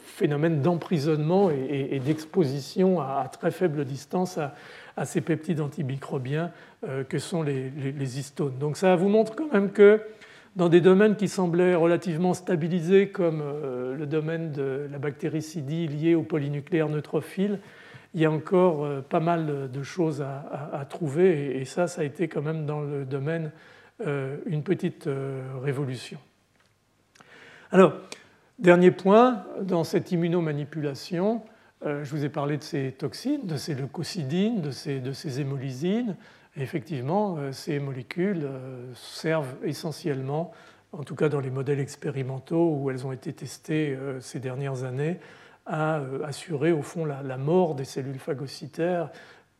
phénomène 0.02 0.60
d'emprisonnement 0.60 1.50
et 1.50 2.00
d'exposition 2.00 3.00
à 3.00 3.28
très 3.30 3.50
faible 3.50 3.84
distance 3.84 4.38
à, 4.38 5.04
ces 5.04 5.20
peptides 5.20 5.60
antimicrobiens 5.60 6.50
euh, 6.84 7.04
que 7.04 7.18
sont 7.18 7.42
les, 7.42 8.18
histones. 8.18 8.58
Donc 8.58 8.76
ça 8.76 8.96
vous 8.96 9.08
montre 9.08 9.34
quand 9.34 9.52
même 9.52 9.70
que 9.70 10.02
dans 10.56 10.68
des 10.68 10.80
domaines 10.80 11.16
qui 11.16 11.28
semblaient 11.28 11.74
relativement 11.74 12.34
stabilisés 12.34 13.08
comme 13.08 13.40
euh, 13.42 13.96
le 13.96 14.06
domaine 14.06 14.52
de 14.52 14.88
la 14.90 14.98
bactéricidie 14.98 15.88
liée 15.88 16.14
aux 16.14 16.24
polynucléaires 16.24 16.90
neutrophiles, 16.90 17.58
il 18.14 18.20
y 18.20 18.26
a 18.26 18.30
encore 18.30 18.84
euh, 18.84 19.00
pas 19.00 19.20
mal 19.20 19.70
de 19.70 19.82
choses 19.82 20.20
à, 20.20 20.84
trouver 20.90 21.58
et, 21.58 21.64
ça, 21.64 21.86
ça 21.86 22.02
a 22.02 22.04
été 22.04 22.28
quand 22.28 22.42
même 22.42 22.66
dans 22.66 22.80
le 22.80 23.04
domaine 23.04 23.50
une 24.46 24.64
petite 24.64 25.08
révolution. 25.62 26.18
Alors, 27.74 27.94
dernier 28.58 28.90
point, 28.90 29.46
dans 29.62 29.82
cette 29.82 30.12
immunomanipulation, 30.12 31.40
euh, 31.86 32.04
je 32.04 32.10
vous 32.10 32.22
ai 32.22 32.28
parlé 32.28 32.58
de 32.58 32.62
ces 32.62 32.92
toxines, 32.92 33.46
de 33.46 33.56
ces 33.56 33.74
leucocidines, 33.74 34.60
de 34.60 34.70
ces, 34.70 35.00
de 35.00 35.40
hémolysines. 35.40 36.16
effectivement, 36.58 37.36
euh, 37.38 37.50
ces 37.52 37.78
molécules 37.78 38.44
euh, 38.44 38.92
servent 38.94 39.56
essentiellement, 39.64 40.52
en 40.92 41.02
tout 41.02 41.14
cas 41.14 41.30
dans 41.30 41.40
les 41.40 41.48
modèles 41.48 41.80
expérimentaux 41.80 42.76
où 42.78 42.90
elles 42.90 43.06
ont 43.06 43.12
été 43.12 43.32
testées 43.32 43.96
ces 44.20 44.38
dernières 44.38 44.84
années, 44.84 45.18
à 45.64 46.02
assurer 46.24 46.72
au 46.72 46.82
fond 46.82 47.06
la, 47.06 47.38
mort 47.38 47.74
des 47.74 47.86
cellules 47.86 48.18
phagocytaires, 48.18 49.08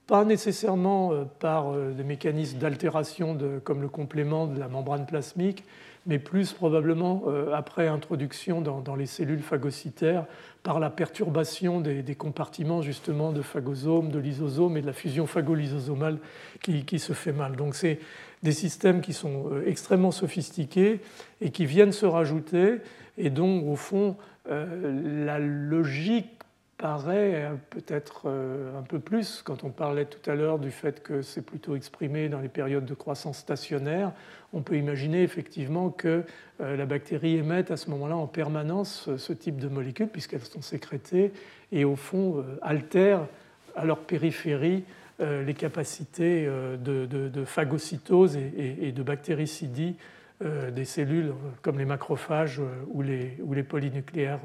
pas 0.07 0.27
nécessairement 0.27 1.25
par 1.39 1.73
des 1.73 2.05
mécanismes 2.05 2.59
d'altération 2.59 3.39
comme 3.65 3.81
le 3.81 3.89
complément 3.89 4.47
de 4.47 4.61
la 4.61 4.69
membrane 4.69 5.07
plasmique, 5.07 5.65
mais 6.07 6.19
plus 6.19 6.53
probablement 6.53 7.25
après 7.55 7.87
introduction 7.87 8.61
dans 8.61 8.97
les 8.97 9.07
cellules 9.07 9.43
phagocytaires 9.43 10.27
par 10.63 10.79
la 10.79 10.91
perturbation 10.91 11.81
des, 11.81 12.15
compartiments 12.15 12.83
justement 12.83 13.33
de 13.33 13.43
phagosome, 13.43 14.11
de 14.11 14.19
lysosome 14.19 14.77
et 14.77 14.81
de 14.81 14.87
la 14.87 14.93
fusion 14.93 15.27
phagolysosomale 15.27 16.19
qui, 16.61 16.99
se 16.99 17.13
fait 17.13 17.33
mal. 17.33 17.57
Donc 17.57 17.75
c'est 17.75 17.99
des 18.43 18.53
systèmes 18.53 19.01
qui 19.01 19.13
sont 19.13 19.51
euh, 19.51 19.65
extrêmement 19.67 20.11
sophistiqués 20.11 21.01
et 21.41 21.51
qui 21.51 21.67
viennent 21.67 21.93
se 21.93 22.07
rajouter 22.07 22.79
et 23.19 23.31
dont 23.31 23.69
au 23.69 23.77
fond 23.77 24.17
euh, 24.51 25.25
la 25.25 25.39
logique 25.39 26.42
paraît 26.83 27.49
peut-être 27.71 28.23
euh, 28.27 28.77
un 28.77 28.83
peu 28.83 28.99
plus 28.99 29.41
quand 29.45 29.63
on 29.63 29.71
parlait 29.71 30.05
tout 30.05 30.29
à 30.29 30.35
l'heure 30.35 30.59
du 30.59 30.73
fait 30.73 31.01
que 31.01 31.23
c'est 31.23 31.47
plutôt 31.47 31.77
exprimé 31.77 32.29
dans 32.29 32.41
les 32.41 32.49
périodes 32.49 32.87
de 32.87 32.95
croissance 32.95 33.39
stationnaire. 33.39 34.11
On 34.53 34.63
peut 34.63 34.77
imaginer 34.77 35.23
effectivement 35.23 35.91
que 35.91 36.25
euh, 36.61 36.77
la 36.77 36.85
bactérie 36.85 37.37
émette 37.37 37.71
à 37.71 37.77
ce 37.77 37.89
moment-là 37.91 38.17
en 38.17 38.27
permanence 38.27 39.09
ce 39.17 39.33
type 39.33 39.61
de 39.61 39.69
molécules 39.69 40.09
puisqu'elles 40.09 40.43
sont 40.43 40.61
sécrétées 40.61 41.33
et 41.71 41.85
au 41.85 41.95
fond 41.95 42.39
euh, 42.39 42.59
altèrent 42.63 43.29
à 43.77 43.85
leur 43.85 44.01
périphérie 44.01 44.85
les 45.21 45.55
capacités 45.55 46.47
de, 46.47 47.45
phagocytose 47.45 48.37
et 48.37 48.91
de 48.91 49.03
bactéricidie 49.05 49.95
des 50.41 50.85
cellules 50.85 51.33
comme 51.61 51.79
les 51.79 51.85
macrophages 51.85 52.61
ou 52.89 53.03
les, 53.03 53.39
ou 53.41 53.55
les 53.55 53.63
polynucléaires 53.63 54.41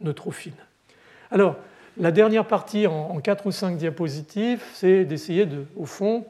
neutrophiles. 0.00 0.54
Alors, 1.34 1.56
la 1.96 2.12
dernière 2.12 2.46
partie 2.46 2.86
en, 2.86 3.18
quatre 3.18 3.46
ou 3.46 3.50
cinq 3.50 3.76
diapositives, 3.76 4.62
c'est 4.72 5.04
d'essayer 5.04 5.46
de, 5.46 5.64
au 5.74 5.84
fond, 5.84 6.24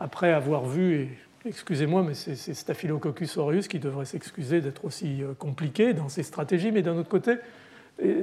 après 0.00 0.32
avoir 0.32 0.64
vu, 0.64 0.94
et 0.94 1.10
excusez-moi, 1.44 2.02
mais 2.02 2.14
c'est 2.14 2.54
Staphylococcus 2.54 3.36
aureus 3.36 3.68
qui 3.68 3.78
devrait 3.78 4.06
s'excuser 4.06 4.62
d'être 4.62 4.86
aussi 4.86 5.22
euh, 5.22 5.34
compliqué 5.34 5.92
dans 5.92 6.08
ses 6.08 6.22
stratégies, 6.22 6.72
mais 6.72 6.80
d'un 6.80 6.96
autre 6.96 7.10
côté, 7.10 7.34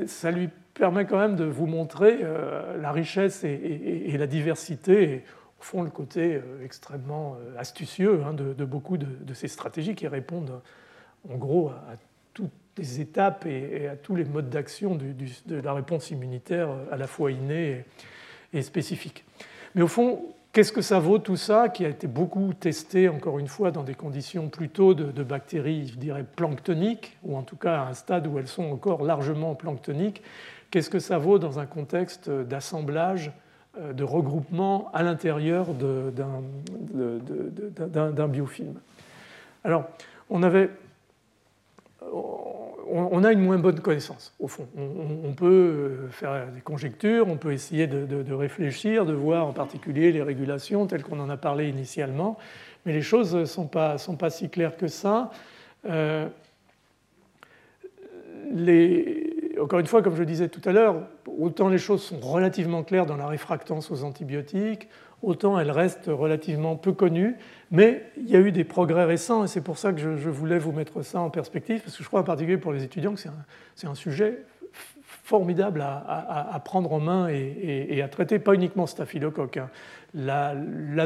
ça 0.08 0.32
lui 0.32 0.50
permet 0.74 1.06
quand 1.06 1.20
même 1.20 1.36
de 1.36 1.44
vous 1.44 1.68
montrer 1.68 2.22
euh, 2.24 2.82
la 2.82 2.92
richesse 2.92 3.44
et, 3.44 4.16
la 4.18 4.26
diversité, 4.26 5.04
et 5.04 5.24
au 5.60 5.64
fond 5.64 5.84
le 5.84 5.92
côté 5.92 6.38
euh, 6.38 6.66
extrêmement 6.66 7.38
astucieux 7.56 8.24
hein, 8.26 8.34
de, 8.34 8.66
beaucoup 8.66 8.98
de, 8.98 9.34
ces 9.36 9.48
stratégies 9.48 9.94
qui 9.94 10.08
répondent 10.08 10.60
en 11.30 11.36
gros 11.36 11.70
à, 11.70 11.94
à 11.94 11.96
toutes 12.34 12.50
les 12.78 13.02
étapes 13.02 13.46
et, 13.46 13.88
à 13.88 13.96
tous 13.96 14.16
les 14.16 14.26
modes 14.26 14.50
d'action 14.50 14.96
de 14.96 15.56
la 15.56 15.74
réponse 15.74 16.12
immunitaire 16.12 16.70
euh, 16.70 16.86
à 16.92 16.98
la 16.98 17.08
fois 17.08 17.32
innée 17.32 17.86
et, 18.54 18.62
spécifique. 18.62 19.24
Mais 19.76 19.82
au 19.82 19.88
fond, 19.88 20.24
qu'est-ce 20.54 20.72
que 20.72 20.82
ça 20.82 21.00
vaut 21.00 21.20
tout 21.20 21.36
ça, 21.36 21.70
qui 21.70 21.86
a 21.86 21.90
été 21.90 22.08
beaucoup 22.08 22.54
testé, 22.54 23.10
encore 23.10 23.40
une 23.40 23.48
fois, 23.48 23.72
dans 23.72 23.84
des 23.84 23.96
conditions 23.96 24.48
plutôt 24.48 24.94
de, 24.94 25.24
bactéries, 25.24 25.88
je 25.88 25.98
dirais, 25.98 26.24
planctoniques, 26.24 27.18
ou 27.24 27.36
en 27.36 27.44
tout 27.44 27.58
cas 27.58 27.82
à 27.82 27.88
un 27.88 27.94
stade 27.94 28.28
où 28.28 28.40
elles 28.40 28.48
sont 28.48 28.72
encore 28.72 29.04
largement 29.04 29.56
planctoniques? 29.56 30.22
Qu'est-ce 30.72 30.90
que 30.90 31.00
ça 31.00 31.18
vaut 31.18 31.40
dans 31.40 31.60
un 31.60 31.66
contexte 31.66 32.30
d'assemblage, 32.30 33.32
euh, 33.78 33.94
de 33.94 34.04
regroupement 34.04 34.90
à 34.94 35.04
l'intérieur 35.04 35.68
d'un 35.74 36.42
biofilm? 38.28 38.80
Alors, 39.64 39.86
on 40.30 40.44
avait 40.44 40.70
on 42.98 43.24
a 43.24 43.32
une 43.32 43.42
moins 43.42 43.58
bonne 43.58 43.80
connaissance, 43.80 44.34
au 44.40 44.48
fond. 44.48 44.68
On, 44.78 45.34
peut 45.34 45.46
euh, 45.46 46.08
faire 46.10 46.48
des 46.52 46.62
conjectures, 46.62 47.28
on 47.28 47.38
peut 47.38 47.52
essayer 47.52 47.88
de, 47.88 48.34
réfléchir, 48.34 49.06
de 49.06 49.14
voir 49.14 49.48
en 49.48 49.54
particulier 49.54 50.12
les 50.12 50.22
régulations 50.22 50.88
telles 50.88 51.04
qu'on 51.04 51.20
en 51.20 51.30
a 51.30 51.38
parlé 51.38 51.68
initialement, 51.68 52.38
mais 52.86 52.94
les 52.94 53.02
choses 53.02 53.36
ne 53.36 53.46
sont 53.46 53.68
pas, 53.68 53.98
sont 53.98 54.18
si 54.30 54.50
claires 54.50 54.78
que 54.78 54.88
ça. 54.88 55.32
Euh, 55.86 56.28
encore 59.62 59.80
une 59.80 59.88
fois, 59.88 60.02
comme 60.02 60.16
je 60.16 60.24
disais 60.24 60.48
tout 60.48 60.62
à 60.66 60.72
l'heure, 60.72 60.96
autant 61.26 61.70
les 61.70 61.78
choses 61.78 62.04
sont 62.04 62.20
relativement 62.20 62.84
claires 62.84 63.06
dans 63.06 63.18
la 63.18 63.28
réfractance 63.28 63.92
aux 63.92 64.04
antibiotiques, 64.04 64.88
autant 65.22 65.60
elles 65.60 65.72
restent 65.72 66.10
relativement 66.10 66.76
peu 66.76 66.94
connues. 66.94 67.36
Mais 67.72 68.04
il 68.18 68.30
y 68.30 68.36
a 68.36 68.40
eu 68.40 68.52
des 68.52 68.64
progrès 68.64 69.06
récents 69.06 69.44
et 69.44 69.48
c'est 69.48 69.62
pour 69.62 69.78
ça 69.78 69.92
que 69.92 70.00
je, 70.00 70.30
voulais 70.30 70.60
vous 70.60 70.72
mettre 70.72 71.02
ça 71.02 71.20
en 71.20 71.30
perspective, 71.30 71.82
parce 71.82 71.98
que 71.98 72.04
je 72.04 72.08
crois 72.08 72.22
en 72.22 72.24
particulier 72.24 72.58
pour 72.58 72.72
les 72.72 72.84
étudiants 72.84 73.14
que 73.14 73.22
c'est 73.76 73.88
un, 73.88 73.96
sujet 73.96 74.44
formidable 75.24 75.82
à, 75.82 76.62
prendre 76.64 76.94
en 76.94 77.00
main 77.00 77.28
et, 77.30 78.02
à 78.02 78.08
traiter, 78.08 78.38
pas 78.38 78.54
uniquement 78.54 78.86
staphylocoque. 78.86 79.58
Hein. 79.58 79.70
La, 80.14 80.54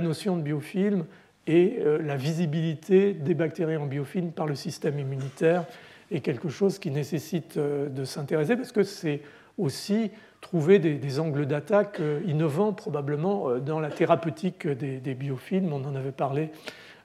notion 0.01 0.37
de 0.37 0.41
biofilm 0.41 1.05
et 1.47 1.77
euh, 1.79 1.99
la 2.01 2.15
visibilité 2.15 3.13
des 3.13 3.33
bactéries 3.33 3.77
en 3.77 3.87
biofilm 3.87 4.31
par 4.31 4.45
le 4.45 4.55
système 4.55 4.99
immunitaire 4.99 5.65
est 6.11 6.19
quelque 6.19 6.49
chose 6.49 6.77
qui 6.77 6.91
nécessite 6.91 7.57
euh, 7.57 7.89
de 7.89 8.03
s'intéresser 8.03 8.55
parce 8.55 8.71
que 8.71 8.83
c'est 8.83 9.21
aussi 9.57 10.11
trouver 10.41 10.79
des, 10.79 11.19
angles 11.19 11.45
d'attaque 11.45 11.99
euh, 11.99 12.21
innovants 12.25 12.73
probablement 12.73 13.49
euh, 13.49 13.59
dans 13.59 13.79
la 13.79 13.89
thérapeutique 13.89 14.67
des, 14.67 15.13
biofilms. 15.13 15.71
On 15.73 15.85
en 15.85 15.95
avait 15.95 16.11
parlé 16.11 16.51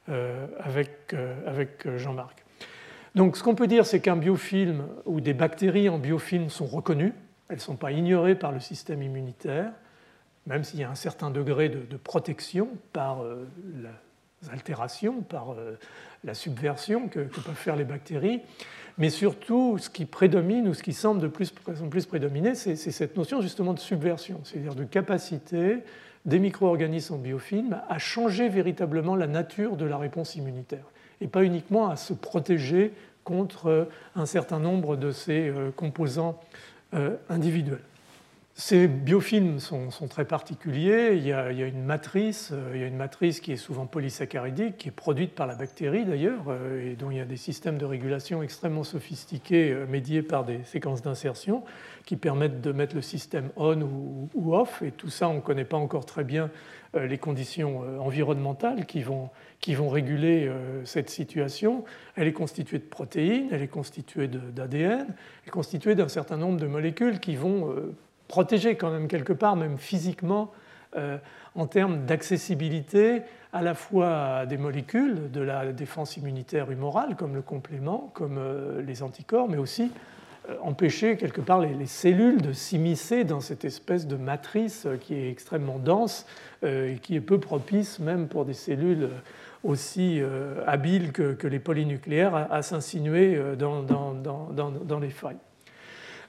euh, 0.08 0.46
avec, 0.60 1.14
avec 1.46 1.96
Jean-Marc. 1.96 2.44
Donc 3.14 3.36
ce 3.36 3.42
qu'on 3.42 3.54
peut 3.54 3.66
dire, 3.66 3.86
c'est 3.86 4.00
qu'un 4.00 4.16
biofilm 4.16 4.86
ou 5.06 5.20
des 5.20 5.34
bactéries 5.34 5.88
en 5.88 5.98
biofilm 5.98 6.48
sont 6.50 6.66
reconnues, 6.66 7.12
elles 7.48 7.56
ne 7.56 7.60
sont 7.60 7.76
pas 7.76 7.92
ignorées 7.92 8.34
par 8.34 8.50
le 8.50 8.60
système 8.60 9.02
immunitaire, 9.02 9.70
même 10.46 10.64
s'il 10.64 10.80
y 10.80 10.84
a 10.84 10.90
un 10.90 10.96
certain 10.96 11.30
degré 11.30 11.68
de, 11.68 11.96
protection 11.96 12.70
par 12.92 13.18
les 13.22 14.50
altérations, 14.50 15.20
par 15.20 15.54
la 16.24 16.34
subversion 16.34 17.08
que 17.08 17.20
peuvent 17.20 17.54
faire 17.54 17.76
les 17.76 17.84
bactéries. 17.84 18.42
Mais 18.98 19.10
surtout, 19.10 19.78
ce 19.78 19.90
qui 19.90 20.04
prédomine 20.04 20.68
ou 20.68 20.74
ce 20.74 20.82
qui 20.82 20.92
semble 20.92 21.20
de 21.20 21.26
plus, 21.26 21.52
plus 21.90 22.06
prédominer, 22.06 22.54
c'est 22.54 22.76
cette 22.76 23.16
notion 23.16 23.40
justement 23.40 23.74
de 23.74 23.80
subversion, 23.80 24.40
c'est-à-dire 24.44 24.74
de 24.74 24.84
capacité 24.84 25.78
des 26.24 26.38
micro-organismes 26.38 27.14
en 27.14 27.18
biofilm 27.18 27.80
à 27.88 27.98
changer 27.98 28.48
véritablement 28.48 29.16
la 29.16 29.26
nature 29.26 29.76
de 29.76 29.84
la 29.84 29.98
réponse 29.98 30.36
immunitaire 30.36 30.84
et 31.20 31.26
pas 31.26 31.44
uniquement 31.44 31.88
à 31.88 31.96
se 31.96 32.12
protéger 32.12 32.92
contre 33.24 33.88
un 34.14 34.26
certain 34.26 34.60
nombre 34.60 34.96
de 34.96 35.10
ces 35.10 35.48
euh, 35.48 35.70
composants 35.74 36.40
euh, 36.92 37.16
individuels. 37.28 37.80
Ces 38.56 38.86
biofilms 38.86 39.58
sont, 39.58 39.90
très 40.08 40.24
particuliers. 40.24 41.14
Il 41.16 41.26
y, 41.26 41.32
a, 41.32 41.50
une 41.50 41.82
matrice, 41.82 42.50
euh, 42.52 42.70
il 42.72 42.80
y 42.80 42.84
a 42.84 42.86
une 42.86 42.96
matrice 42.96 43.40
qui 43.40 43.50
est 43.50 43.56
souvent 43.56 43.86
polysaccharidique, 43.86 44.76
qui 44.76 44.88
est 44.88 44.92
produite 44.92 45.34
par 45.34 45.48
la 45.48 45.56
bactérie 45.56 46.04
d'ailleurs, 46.04 46.44
euh, 46.46 46.92
et 46.92 46.94
dont 46.94 47.10
il 47.10 47.16
y 47.16 47.20
a 47.20 47.24
des 47.24 47.36
systèmes 47.36 47.78
de 47.78 47.84
régulation 47.84 48.44
extrêmement 48.44 48.84
sophistiqués, 48.84 49.72
euh, 49.72 49.86
médiés 49.88 50.22
par 50.22 50.44
des 50.44 50.62
séquences 50.62 51.02
d'insertion, 51.02 51.64
qui 52.04 52.14
permettent 52.14 52.60
de 52.60 52.70
mettre 52.70 52.94
le 52.94 53.02
système 53.02 53.48
on 53.56 53.82
ou, 53.82 54.54
off. 54.54 54.82
Et 54.82 54.92
tout 54.92 55.10
ça, 55.10 55.28
on 55.28 55.34
ne 55.34 55.40
connaît 55.40 55.64
pas 55.64 55.76
encore 55.76 56.06
très 56.06 56.22
bien 56.22 56.50
les 56.94 57.18
conditions 57.18 57.80
environnementales 57.98 58.86
qui 58.86 59.02
vont, 59.02 59.30
qui 59.58 59.74
vont 59.74 59.88
réguler 59.88 60.48
cette 60.84 61.10
situation. 61.10 61.84
Elle 62.14 62.28
est 62.28 62.32
constituée 62.32 62.78
de 62.78 62.84
protéines, 62.84 63.48
elle 63.50 63.62
est 63.62 63.68
constituée 63.68 64.28
d'ADN, 64.28 65.06
elle 65.08 65.48
est 65.48 65.50
constituée 65.50 65.96
d'un 65.96 66.06
certain 66.06 66.36
nombre 66.36 66.60
de 66.60 66.68
molécules 66.68 67.18
qui 67.18 67.34
vont 67.34 67.74
protégé 68.28 68.76
quand 68.76 68.90
même 68.90 69.08
quelque 69.08 69.32
part, 69.32 69.56
même 69.56 69.78
physiquement, 69.78 70.52
euh, 70.96 71.18
en 71.56 71.66
termes 71.66 72.04
d'accessibilité 72.04 73.22
à 73.52 73.62
la 73.62 73.74
fois 73.74 74.44
des 74.46 74.56
molécules 74.56 75.30
de 75.30 75.40
la 75.40 75.72
défense 75.72 76.16
immunitaire 76.16 76.68
humorale, 76.72 77.14
comme 77.14 77.36
le 77.36 77.42
complément, 77.42 78.10
comme 78.12 78.38
euh, 78.38 78.82
les 78.82 79.04
anticorps, 79.04 79.48
mais 79.48 79.56
aussi 79.56 79.92
euh, 80.48 80.56
empêcher 80.62 81.16
quelque 81.16 81.40
part 81.40 81.60
les, 81.60 81.86
cellules 81.86 82.42
de 82.42 82.52
s'immiscer 82.52 83.22
dans 83.22 83.40
cette 83.40 83.64
espèce 83.64 84.08
de 84.08 84.16
matrice 84.16 84.88
qui 85.00 85.14
est 85.14 85.30
extrêmement 85.30 85.78
dense 85.78 86.26
et 86.64 86.98
qui 87.02 87.14
est 87.14 87.20
peu 87.20 87.38
propice 87.38 87.98
même 87.98 88.26
pour 88.26 88.44
des 88.44 88.54
cellules 88.54 89.10
aussi 89.62 90.20
habiles 90.66 91.12
que, 91.12 91.46
les 91.46 91.58
polynucléaires 91.58 92.48
à, 92.50 92.62
s'insinuer 92.62 93.38
dans, 93.56 93.82
dans 93.82 94.98
les 94.98 95.10
failles. 95.10 95.36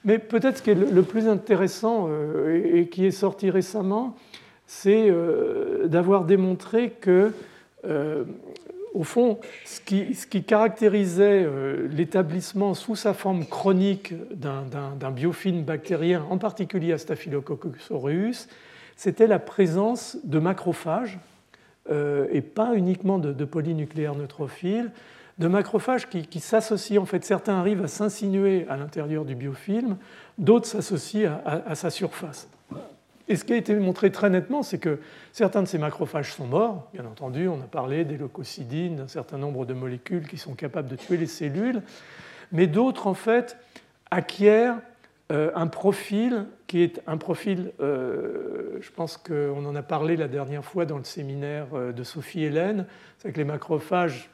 Mais 0.06 0.20
peut-être 0.20 0.58
ce 0.58 0.62
qui 0.62 0.70
est 0.70 0.74
le 0.74 1.02
plus 1.02 1.26
intéressant 1.26 2.06
euh, 2.08 2.76
et 2.76 2.86
qui 2.86 3.04
est 3.04 3.10
sorti 3.10 3.50
récemment, 3.50 4.16
c'est 4.66 5.10
euh, 5.10 5.88
d'avoir 5.88 6.24
démontré 6.24 6.90
que, 6.90 7.32
euh, 7.84 8.22
au 8.94 9.02
fond, 9.02 9.40
ce 9.64 9.80
qui, 9.80 10.44
caractérisait 10.44 11.46
l'établissement 11.90 12.72
sous 12.74 12.94
sa 12.94 13.14
forme 13.14 13.44
chronique 13.44 14.14
d'un 14.30 15.10
biofilm 15.10 15.64
bactérien, 15.64 16.24
en 16.30 16.38
particulier 16.38 16.92
à 16.92 16.98
Staphylococcus 16.98 17.90
aureus, 17.90 18.48
c'était 18.96 19.26
la 19.26 19.38
présence 19.38 20.16
de 20.24 20.38
macrophages, 20.38 21.18
et 22.32 22.40
pas 22.40 22.74
uniquement 22.74 23.18
de, 23.18 23.32
de 23.32 23.44
polynucléaires 23.44 24.14
neutrophiles, 24.14 24.90
de 25.38 25.48
macrophages 25.48 26.08
qui, 26.08 26.40
s'associent, 26.40 27.02
en 27.02 27.06
fait, 27.06 27.24
certains 27.24 27.54
arrivent 27.54 27.84
à 27.84 27.88
s'insinuer 27.88 28.66
à 28.68 28.76
l'intérieur 28.76 29.24
du 29.24 29.34
biofilm, 29.34 29.96
d'autres 30.38 30.66
s'associent 30.66 31.40
à, 31.44 31.74
sa 31.74 31.90
surface. 31.90 32.48
Et 33.28 33.36
ce 33.36 33.44
qui 33.44 33.52
a 33.52 33.56
été 33.56 33.74
montré 33.74 34.10
très 34.10 34.30
nettement, 34.30 34.62
c'est 34.62 34.78
que 34.78 35.00
certains 35.32 35.62
de 35.62 35.68
ces 35.68 35.78
macrophages 35.78 36.32
sont 36.32 36.46
morts. 36.46 36.88
Bien 36.94 37.04
entendu, 37.04 37.48
on 37.48 37.60
a 37.60 37.66
parlé 37.66 38.04
des 38.04 38.16
leucocidines, 38.16 38.96
d'un 38.96 39.08
certain 39.08 39.36
nombre 39.36 39.66
de 39.66 39.74
molécules 39.74 40.26
qui 40.26 40.38
sont 40.38 40.54
capables 40.54 40.88
de 40.88 40.96
tuer 40.96 41.16
les 41.16 41.26
cellules, 41.26 41.82
mais 42.52 42.66
d'autres, 42.66 43.06
en 43.06 43.14
fait, 43.14 43.58
acquièrent 44.10 44.78
euh, 45.32 45.50
un 45.56 45.66
profil 45.66 46.46
qui 46.68 46.82
est 46.82 47.02
un 47.08 47.16
profil, 47.16 47.72
euh, 47.80 48.78
je 48.80 48.90
pense 48.92 49.16
qu'on 49.16 49.66
en 49.66 49.74
a 49.74 49.82
parlé 49.82 50.16
la 50.16 50.28
dernière 50.28 50.64
fois 50.64 50.86
dans 50.86 50.98
le 50.98 51.04
séminaire 51.04 51.66
euh, 51.74 51.92
de 51.92 52.04
Sophie 52.04 52.44
Hélène, 52.44 52.86
c'est 53.18 53.32
que 53.32 53.38
les 53.38 53.44
macrophages 53.44 54.30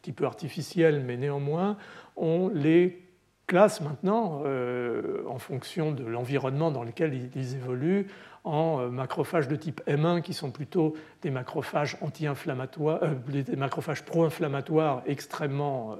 petit 0.00 0.12
peu 0.12 0.24
artificiels, 0.24 1.02
mais 1.04 1.16
néanmoins, 1.16 1.76
on 2.16 2.48
les 2.48 3.10
classe 3.50 3.80
maintenant, 3.80 4.42
euh, 4.44 5.24
en 5.26 5.40
fonction 5.40 5.90
de 5.90 6.04
l'environnement 6.04 6.70
dans 6.70 6.84
lequel 6.84 7.30
ils, 7.34 7.56
évoluent, 7.56 8.06
en 8.44 8.80
euh, 8.80 8.90
macrophages 8.90 9.48
de 9.48 9.56
type 9.56 9.80
M1 9.88 10.22
qui 10.22 10.34
sont 10.34 10.52
plutôt 10.52 10.94
des 11.22 11.30
macrophages 11.30 11.96
anti-inflammatoires, 12.00 13.00
euh, 13.02 13.42
des 13.42 13.56
macrophages 13.56 14.04
pro-inflammatoires 14.04 15.02
extrêmement 15.06 15.96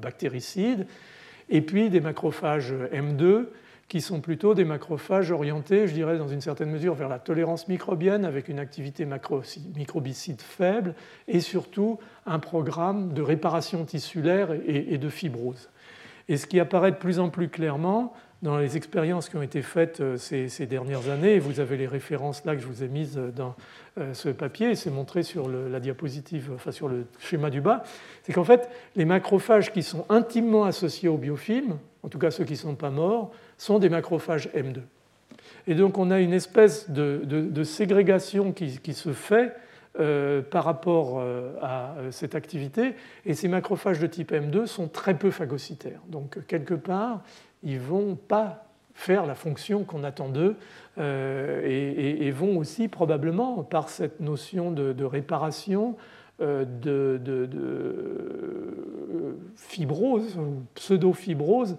bactéricides, 0.00 0.86
et 1.48 1.60
puis 1.60 1.90
des 1.90 2.00
macrophages 2.00 2.72
M2 2.92 3.46
qui 3.88 4.00
sont 4.00 4.20
plutôt 4.20 4.54
des 4.54 4.64
macrophages 4.64 5.30
orientés, 5.30 5.86
je 5.86 5.94
dirais, 5.94 6.18
dans 6.18 6.28
une 6.28 6.40
certaine 6.40 6.70
mesure 6.70 6.94
vers 6.94 7.08
la 7.08 7.18
tolérance 7.18 7.68
microbienne 7.68 8.24
avec 8.24 8.48
une 8.48 8.58
activité 8.58 9.06
microbicide 9.76 10.40
faible 10.42 10.94
et 11.28 11.40
surtout 11.40 11.98
un 12.26 12.38
programme 12.38 13.12
de 13.12 13.22
réparation 13.22 13.84
tissulaire 13.84 14.48
et 14.66 14.98
de 14.98 15.08
fibrose. 15.08 15.70
Et 16.28 16.36
ce 16.36 16.46
qui 16.46 16.58
apparaît 16.58 16.90
de 16.90 16.96
plus 16.96 17.20
en 17.20 17.30
plus 17.30 17.48
clairement 17.48 18.12
dans 18.42 18.58
les 18.58 18.76
expériences 18.76 19.28
qui 19.28 19.36
ont 19.36 19.42
été 19.42 19.62
faites 19.62 20.00
euh, 20.00 20.16
ces, 20.16 20.66
dernières 20.66 21.08
années, 21.08 21.34
et 21.34 21.38
vous 21.38 21.58
avez 21.60 21.76
les 21.76 21.86
références 21.86 22.44
là 22.44 22.54
que 22.54 22.60
je 22.60 22.66
vous 22.66 22.82
ai 22.82 22.88
mises 22.88 23.18
dans 23.34 23.54
euh, 23.98 24.12
ce 24.12 24.28
papier, 24.28 24.74
c'est 24.74 24.90
montré 24.90 25.22
sur 25.22 25.48
la 25.48 25.80
diapositive, 25.80 26.50
enfin 26.54 26.70
sur 26.70 26.88
le 26.88 27.06
schéma 27.18 27.48
du 27.48 27.60
bas, 27.60 27.82
c'est 28.22 28.32
qu'en 28.32 28.44
fait, 28.44 28.68
les 28.94 29.06
macrophages 29.06 29.72
qui 29.72 29.82
sont 29.82 30.04
intimement 30.10 30.64
associés 30.64 31.08
au 31.08 31.16
biofilm, 31.16 31.78
en 32.02 32.08
tout 32.08 32.18
cas 32.18 32.30
ceux 32.30 32.44
qui 32.44 32.52
ne 32.52 32.58
sont 32.58 32.74
pas 32.74 32.90
morts, 32.90 33.32
sont 33.58 33.78
des 33.78 33.88
macrophages 33.88 34.48
M2. 34.54 34.80
Et 35.66 35.74
donc 35.74 35.98
on 35.98 36.10
a 36.10 36.20
une 36.20 36.32
espèce 36.32 36.90
de, 36.90 37.62
ségrégation 37.64 38.52
qui, 38.52 38.94
se 38.94 39.12
fait 39.12 39.54
euh, 39.98 40.42
par 40.42 40.64
rapport 40.64 41.18
euh, 41.18 41.54
à 41.62 41.94
cette 42.10 42.34
activité, 42.34 42.94
et 43.24 43.34
ces 43.34 43.48
macrophages 43.48 43.98
de 43.98 44.06
type 44.06 44.32
M2 44.32 44.66
sont 44.66 44.88
très 44.88 45.14
peu 45.14 45.30
phagocytaires. 45.30 46.00
Donc 46.08 46.38
quelque 46.46 46.74
part, 46.74 47.22
ils 47.62 47.76
ne 47.76 47.80
vont 47.80 48.14
pas 48.14 48.66
faire 48.94 49.26
la 49.26 49.34
fonction 49.34 49.84
qu'on 49.84 50.04
attend 50.04 50.28
d'eux 50.28 50.56
euh, 50.98 51.60
et, 51.64 52.30
vont 52.30 52.56
aussi 52.58 52.88
probablement, 52.88 53.62
par 53.62 53.88
cette 53.88 54.20
notion 54.20 54.70
de, 54.70 55.04
réparation, 55.04 55.96
de, 56.38 57.20
fibrose, 59.56 60.38
pseudo-fibrose, 60.74 61.72
euh, 61.72 61.76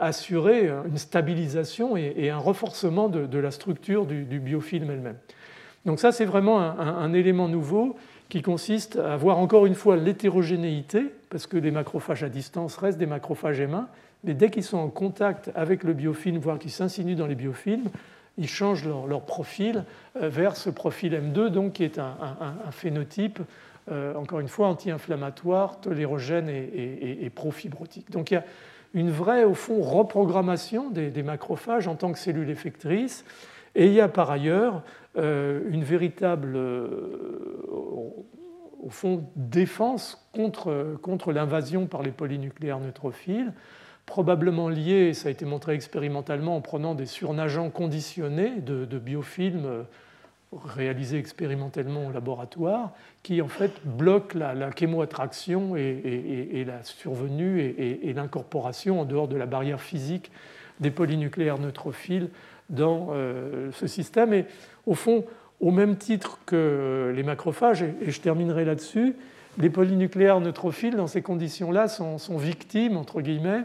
assurer 0.00 0.70
une 0.86 0.98
stabilisation 0.98 1.96
et, 1.96 2.30
un 2.30 2.38
renforcement 2.38 3.08
de, 3.08 3.38
la 3.38 3.50
structure 3.50 4.06
du, 4.06 4.38
biofilm 4.38 4.90
elle-même. 4.90 5.16
Donc 5.84 6.00
ça, 6.00 6.12
c'est 6.12 6.24
vraiment 6.24 6.60
un, 6.60 7.12
élément 7.12 7.48
nouveau 7.48 7.96
qui 8.28 8.40
consiste 8.40 8.96
à 8.96 9.16
voir 9.16 9.38
encore 9.38 9.66
une 9.66 9.74
fois 9.74 9.96
l'hétérogénéité, 9.96 11.12
parce 11.28 11.46
que 11.46 11.56
les 11.56 11.70
macrophages 11.70 12.22
à 12.22 12.28
distance 12.28 12.76
restent 12.76 12.98
des 12.98 13.06
macrophages 13.06 13.60
M1, 13.60 13.84
mais 14.24 14.34
dès 14.34 14.50
qu'ils 14.50 14.64
sont 14.64 14.78
en 14.78 14.88
contact 14.88 15.50
avec 15.54 15.84
le 15.84 15.92
biofilm, 15.92 16.38
voire 16.38 16.58
qu'ils 16.58 16.70
s'insinuent 16.70 17.16
dans 17.16 17.26
les 17.26 17.34
biofilms, 17.34 17.90
ils 18.38 18.48
changent 18.48 18.86
leur, 18.86 19.22
profil 19.22 19.84
euh, 20.20 20.28
vers 20.28 20.56
ce 20.56 20.70
profil 20.70 21.12
M2, 21.12 21.48
donc 21.48 21.74
qui 21.74 21.84
est 21.84 21.98
un, 21.98 22.16
phénotype, 22.70 23.38
euh, 23.90 24.14
encore 24.14 24.40
une 24.40 24.48
fois, 24.48 24.68
anti-inflammatoire, 24.68 25.80
tolérogène 25.80 26.48
et, 26.48 27.18
et, 27.22 27.30
profibrotique. 27.30 28.10
Donc 28.10 28.30
il 28.30 28.34
y 28.34 28.36
a 28.38 28.44
une 28.94 29.10
vraie, 29.10 29.44
au 29.44 29.54
fond, 29.54 29.82
reprogrammation 29.82 30.90
des, 30.90 31.22
macrophages 31.22 31.88
en 31.88 31.96
tant 31.96 32.12
que 32.12 32.18
cellules 32.18 32.50
effectrices. 32.50 33.24
Et 33.74 33.86
il 33.86 33.92
y 33.92 34.00
a 34.00 34.08
par 34.08 34.30
ailleurs 34.30 34.82
une 35.16 35.82
véritable, 35.82 36.56
au 37.66 38.88
fond, 38.90 39.24
défense 39.36 40.26
contre, 40.32 40.96
contre 41.02 41.32
l'invasion 41.32 41.86
par 41.86 42.02
les 42.02 42.12
polynucléaires 42.12 42.78
neutrophiles 42.78 43.52
probablement 44.06 44.68
lié, 44.68 45.14
ça 45.14 45.28
a 45.28 45.30
été 45.30 45.44
montré 45.44 45.74
expérimentalement 45.74 46.56
en 46.56 46.60
prenant 46.60 46.94
des 46.94 47.06
surnageants 47.06 47.70
conditionnés 47.70 48.60
de, 48.60 48.98
biofilms 48.98 49.66
euh, 49.66 49.82
réalisés 50.64 51.18
expérimentalement 51.18 52.06
au 52.06 52.12
laboratoire, 52.12 52.92
qui 53.22 53.40
en 53.42 53.48
fait 53.48 53.72
bloquent 53.84 54.38
la, 54.38 54.70
chémoattraction 54.74 55.76
et, 55.76 56.64
la 56.66 56.82
survenue 56.82 57.60
et, 57.60 58.12
l'incorporation 58.12 59.00
en 59.00 59.04
dehors 59.04 59.28
de 59.28 59.36
la 59.36 59.46
barrière 59.46 59.80
physique 59.80 60.30
des 60.80 60.90
polynucléaires 60.90 61.58
neutrophiles 61.58 62.30
dans 62.68 63.08
euh, 63.12 63.70
ce 63.72 63.86
système. 63.86 64.32
Et 64.32 64.46
au 64.86 64.94
fond, 64.94 65.24
au 65.60 65.70
même 65.70 65.96
titre 65.96 66.38
que 66.46 67.12
les 67.14 67.22
macrophages, 67.22 67.82
et, 67.82 68.10
je 68.10 68.20
terminerai 68.20 68.64
là-dessus, 68.64 69.14
les 69.58 69.70
polynucléaires 69.70 70.40
neutrophiles, 70.40 70.96
dans 70.96 71.06
ces 71.06 71.22
conditions-là, 71.22 71.86
sont 71.88 72.36
victimes, 72.36 72.96
entre 72.96 73.20
guillemets, 73.20 73.62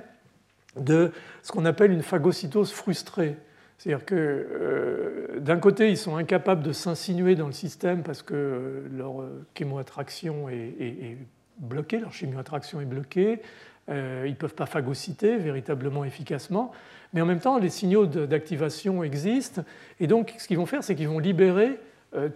de 0.76 1.11
ce 1.41 1.52
qu'on 1.52 1.66
appelle 1.66 1.91
une 1.91 2.03
phagocytose 2.03 2.72
frustrée. 2.72 3.36
C'est-à-dire 3.80 4.06
que 4.06 4.15
euh, 4.15 5.39
d'un 5.39 5.57
côté, 5.57 5.89
ils 5.89 5.97
sont 5.97 6.18
incapables 6.18 6.61
de 6.61 6.73
s'insinuer 6.73 7.35
dans 7.35 7.47
le 7.47 7.53
système 7.53 8.03
parce 8.03 8.22
que 8.22 8.34
euh, 8.34 8.88
leur 8.91 9.22
euh, 9.22 9.45
chémoattraction 9.57 10.49
est, 10.49 11.18
bloquée, 11.60 11.99
leur 11.99 12.11
chimioattraction 12.11 12.81
est 12.81 12.85
bloquée, 12.85 13.41
ils 13.89 14.30
ne 14.30 14.35
peuvent 14.35 14.53
pas 14.53 14.68
phagocyter 14.68 15.38
véritablement 15.38 16.06
efficacement, 16.06 16.72
mais 17.11 17.22
en 17.22 17.26
même 17.26 17.39
temps, 17.39 17.57
les 17.57 17.69
signaux 17.69 18.06
d'activation 18.06 19.03
existent, 19.03 19.64
et 19.99 20.06
donc 20.06 20.35
ce 20.38 20.47
qu'ils 20.47 20.57
vont 20.57 20.68
faire, 20.68 20.84
c'est 20.84 20.93
qu'ils 20.93 21.10
vont 21.10 21.19
libérer 21.19 21.80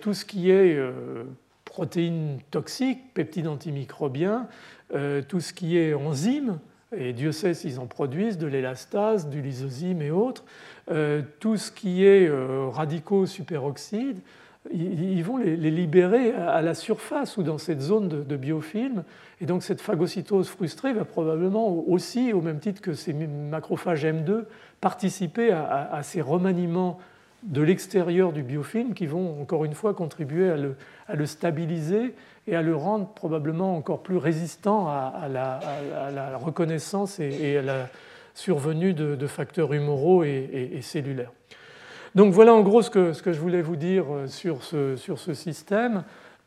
tout 0.01 0.13
ce 0.13 0.25
qui 0.25 0.49
est 0.49 0.77
protéines 1.63 2.39
toxiques, 2.51 3.13
peptides 3.13 3.47
antimicrobiens, 3.47 4.47
tout 5.29 5.39
ce 5.39 5.53
qui 5.53 5.77
est 5.77 5.93
enzymes, 5.93 6.59
et 6.95 7.13
Dieu 7.13 7.31
sait 7.31 7.53
s'ils 7.53 7.79
en 7.79 7.87
produisent, 7.87 8.37
de 8.37 8.47
l'élastase, 8.47 9.29
du 9.29 9.41
lysozyme 9.41 10.01
et 10.01 10.11
autres, 10.11 10.43
euh, 10.45 10.72
tout 11.39 11.57
ce 11.57 11.71
qui 11.71 12.05
est 12.05 12.27
euh, 12.27 12.67
radicaux 12.69 13.25
superoxydes, 13.25 14.19
ils, 14.71 15.23
vont 15.23 15.37
les, 15.37 15.55
libérer 15.57 16.31
à 16.31 16.61
la 16.61 16.73
surface 16.73 17.35
ou 17.37 17.43
dans 17.43 17.57
cette 17.57 17.81
zone 17.81 18.07
de, 18.07 18.35
biofilm. 18.37 19.03
Et 19.41 19.45
donc 19.45 19.61
cette 19.61 19.81
phagocytose 19.81 20.47
frustrée 20.47 20.93
va 20.93 21.03
probablement 21.03 21.67
aussi, 21.67 22.31
au 22.31 22.41
même 22.41 22.59
titre 22.59 22.81
que 22.81 22.93
ces 22.93 23.13
macrophages 23.13 24.05
M2, 24.05 24.45
participer 24.79 25.51
à 25.51 25.99
ces 26.01 26.21
remaniements 26.21 26.99
de 27.43 27.61
l'extérieur 27.61 28.31
du 28.31 28.41
biofilm 28.41 28.93
qui 28.93 29.05
vont 29.05 29.41
encore 29.41 29.65
une 29.65 29.73
fois 29.73 29.93
contribuer 29.93 30.49
à 30.49 30.57
le, 30.57 30.75
à 31.07 31.15
le, 31.15 31.25
stabiliser 31.25 32.15
et 32.47 32.55
à 32.55 32.61
le 32.61 32.75
rendre 32.75 33.07
probablement 33.07 33.75
encore 33.75 34.01
plus 34.01 34.17
résistant 34.17 34.87
à, 34.87 35.27
la, 35.29 36.37
reconnaissance 36.37 37.19
et, 37.19 37.57
à 37.57 37.61
la 37.61 37.89
survenue 38.33 38.93
de, 38.93 39.27
facteurs 39.27 39.73
humoraux 39.73 40.23
et, 40.23 40.79
cellulaires. 40.81 41.31
Donc 42.15 42.33
voilà 42.33 42.53
en 42.53 42.61
gros 42.61 42.81
ce 42.81 42.89
que, 42.89 43.33
je 43.33 43.39
voulais 43.39 43.61
vous 43.61 43.75
dire 43.75 44.05
euh, 44.13 44.27
sur 44.27 44.63
ce, 44.63 44.95
sur 44.95 45.17
ce 45.17 45.33
système, 45.33 46.03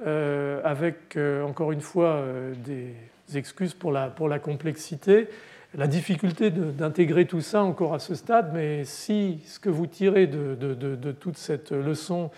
euh, 0.07 0.61
avec 0.63 1.17
euh, 1.17 1.43
encore 1.43 1.73
une 1.73 1.81
fois 1.81 2.23
des 2.65 2.95
excuses 3.35 3.75
pour 3.75 3.91
la, 3.91 4.07
pour 4.09 4.29
la 4.29 4.39
complexité 4.39 5.29
la 5.77 5.87
difficulté 5.87 6.51
d'intégrer 6.51 7.27
tout 7.27 7.41
ça 7.41 7.63
encore 7.63 7.95
à 7.95 7.99
ce 7.99 8.15
stade, 8.15 8.51
mais 8.55 8.85
si 8.85 9.41
ce 9.47 9.59
que 9.59 9.69
vous 9.69 9.87
tirez 9.87 10.27
de, 10.27 11.13
toute 11.13 11.37
cette 11.37 11.71
leçon 11.73 12.31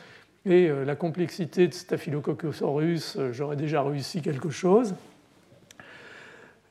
euh, 0.46 0.84
la 0.84 0.96
complexité 0.96 1.68
de 1.68 1.74
Staphylococcus 1.74 2.62
aureus, 2.62 3.18
j'aurais 3.32 3.56
déjà 3.56 3.82
réussi 3.82 4.22
quelque 4.22 4.50
chose. 4.50 4.94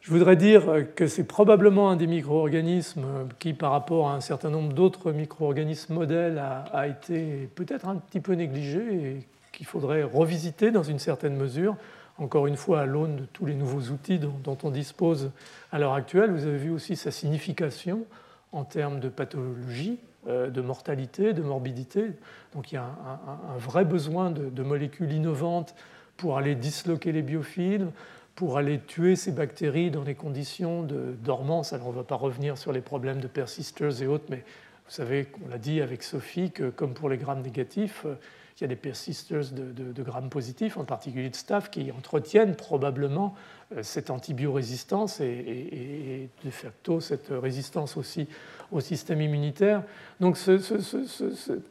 Je 0.07 0.13
voudrais 0.13 0.37
dire 0.37 0.85
que 0.95 1.05
c'est 1.05 1.25
probablement 1.25 1.89
un 1.89 1.97
des 1.97 2.07
micro-organismes 2.07 3.27
qui, 3.39 3.51
par 3.53 3.73
rapport 3.73 4.07
à 4.07 4.13
un 4.13 4.21
certain 4.21 4.49
nombre 4.49 4.71
d'autres 4.71 5.11
micro-organismes 5.11 5.95
modèles, 5.95 6.41
a 6.71 6.87
été 6.87 7.49
peut-être 7.55 7.85
un 7.89 7.97
petit 7.97 8.21
peu 8.21 8.31
négligé 8.31 8.79
et 8.79 9.27
qu'il 9.51 9.65
faudrait 9.65 10.03
revisiter 10.03 10.71
dans 10.71 10.83
une 10.83 10.99
certaine 10.99 11.35
mesure 11.35 11.75
encore 12.19 12.47
une 12.47 12.55
fois 12.55 12.79
à 12.79 12.85
l'aune 12.85 13.17
de 13.17 13.25
tous 13.25 13.45
les 13.45 13.53
nouveaux 13.53 13.91
outils 13.91 14.17
dont, 14.17 14.57
on 14.63 14.71
dispose 14.71 15.31
à 15.73 15.77
l'heure 15.77 15.91
actuelle. 15.91 16.31
Vous 16.31 16.45
avez 16.45 16.57
vu 16.57 16.69
aussi 16.69 16.95
sa 16.95 17.11
signification 17.11 18.05
en 18.53 18.63
termes 18.63 19.01
de 19.01 19.09
pathologie, 19.09 19.99
euh, 20.29 20.49
de 20.49 20.61
mortalité, 20.61 21.33
de 21.33 21.41
morbidité. 21.41 22.13
Donc 22.53 22.71
il 22.71 22.75
y 22.75 22.77
a 22.77 22.85
un, 22.85 23.57
vrai 23.57 23.83
besoin 23.83 24.31
de, 24.31 24.63
molécules 24.63 25.11
innovantes 25.11 25.75
pour 26.15 26.37
aller 26.37 26.55
disloquer 26.55 27.11
les 27.11 27.23
biofilms, 27.23 27.91
pour 28.37 28.59
aller 28.59 28.79
tuer 28.79 29.15
ces 29.15 29.31
bactéries 29.31 29.89
dans 29.89 30.03
des 30.03 30.13
conditions 30.13 30.83
de 30.83 31.15
dormance. 31.23 31.73
Alors 31.73 31.87
on 31.87 31.91
ne 31.91 31.97
va 31.97 32.03
pas 32.03 32.15
revenir 32.15 32.55
sur 32.55 32.71
les 32.71 32.81
problèmes 32.81 33.19
de 33.19 33.27
persisters 33.27 34.03
et 34.03 34.05
autres, 34.05 34.25
mais 34.29 34.43
vous 34.85 34.93
savez, 34.93 35.27
on 35.43 35.49
l'a 35.49 35.57
dit 35.57 35.81
avec 35.81 36.03
Sophie, 36.03 36.51
que 36.51 36.69
comme 36.69 36.93
pour 36.93 37.09
les 37.09 37.17
grammes 37.17 37.41
négatifs, 37.41 38.05
il 38.05 38.61
y 38.61 38.63
a 38.63 38.67
des 38.67 38.75
persisters 38.75 39.51
de, 39.51 40.03
grammes 40.03 40.29
positifs, 40.29 40.77
en 40.77 40.83
particulier 40.83 41.29
de 41.29 41.35
staph, 41.35 41.71
qui 41.71 41.91
entretiennent 41.91 42.55
probablement 42.55 43.33
euh, 43.75 43.81
cette 43.81 44.11
antibiorésistance 44.11 45.19
et, 45.19 46.29
de 46.45 46.49
facto 46.51 46.99
cette 46.99 47.29
résistance 47.29 47.97
aussi 47.97 48.27
au 48.71 48.81
système 48.81 49.19
immunitaire. 49.19 49.81
Donc, 50.19 50.37
ce, 50.37 50.59
cette 50.59 51.63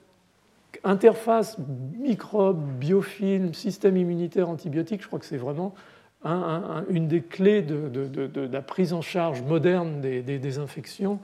interface 0.82 1.58
microbe, 1.96 2.60
biofilm, 2.78 3.54
système 3.54 3.96
immunitaire, 3.96 4.48
antibiotique, 4.48 5.02
je 5.02 5.06
crois 5.06 5.20
que 5.20 5.26
c'est 5.26 5.36
vraiment 5.36 5.72
une 6.88 7.08
des 7.08 7.22
clés 7.22 7.62
de, 7.62 8.48
la 8.50 8.62
prise 8.62 8.92
en 8.92 9.02
charge 9.02 9.42
moderne 9.42 10.00
des, 10.00 10.58
infections. 10.58 11.20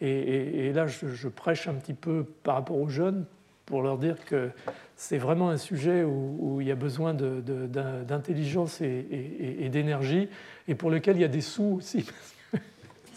Et, 0.00 0.72
là, 0.72 0.86
je, 0.86 1.28
prêche 1.28 1.68
un 1.68 1.74
petit 1.74 1.94
peu 1.94 2.24
par 2.42 2.56
rapport 2.56 2.78
aux 2.78 2.88
jeunes 2.88 3.24
pour 3.64 3.82
leur 3.82 3.98
dire 3.98 4.24
que 4.24 4.50
c'est 4.94 5.18
vraiment 5.18 5.50
un 5.50 5.56
sujet 5.56 6.04
où, 6.04 6.58
il 6.60 6.66
y 6.68 6.70
a 6.70 6.76
besoin 6.76 7.14
d'intelligence 7.14 8.80
et, 8.80 9.68
d'énergie, 9.70 10.28
et 10.68 10.74
pour 10.74 10.90
lequel 10.90 11.16
il 11.16 11.22
y 11.22 11.24
a 11.24 11.28
des 11.28 11.40
sous 11.40 11.76
aussi. 11.78 12.06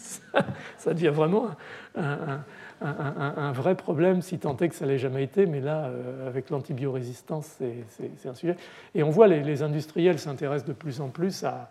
ça, 0.76 0.94
devient 0.94 1.12
vraiment 1.14 1.50
un, 1.96 2.42
vrai 2.80 3.74
problème, 3.74 4.22
si 4.22 4.38
tant 4.38 4.56
est 4.56 4.68
que 4.68 4.74
ça 4.74 4.86
l'ait 4.86 4.98
jamais 4.98 5.22
été, 5.22 5.46
mais 5.46 5.60
là, 5.60 5.86
euh, 5.86 6.26
avec 6.26 6.50
l'antibiorésistance, 6.50 7.58
c'est 7.88 8.28
un 8.28 8.34
sujet. 8.34 8.56
Et 8.94 9.02
on 9.02 9.10
voit 9.10 9.28
les, 9.28 9.62
industriels 9.62 10.18
s'intéressent 10.18 10.68
de 10.68 10.72
plus 10.72 11.00
en 11.00 11.08
plus 11.08 11.44
à 11.44 11.70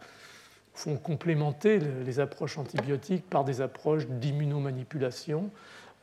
font 0.74 0.96
complémenter 0.96 1.80
les 2.06 2.22
approches 2.22 2.58
antibiotiques 2.58 3.30
par 3.30 3.44
des 3.44 3.60
approches 3.62 4.08
d'immunomanipulation. 4.08 5.50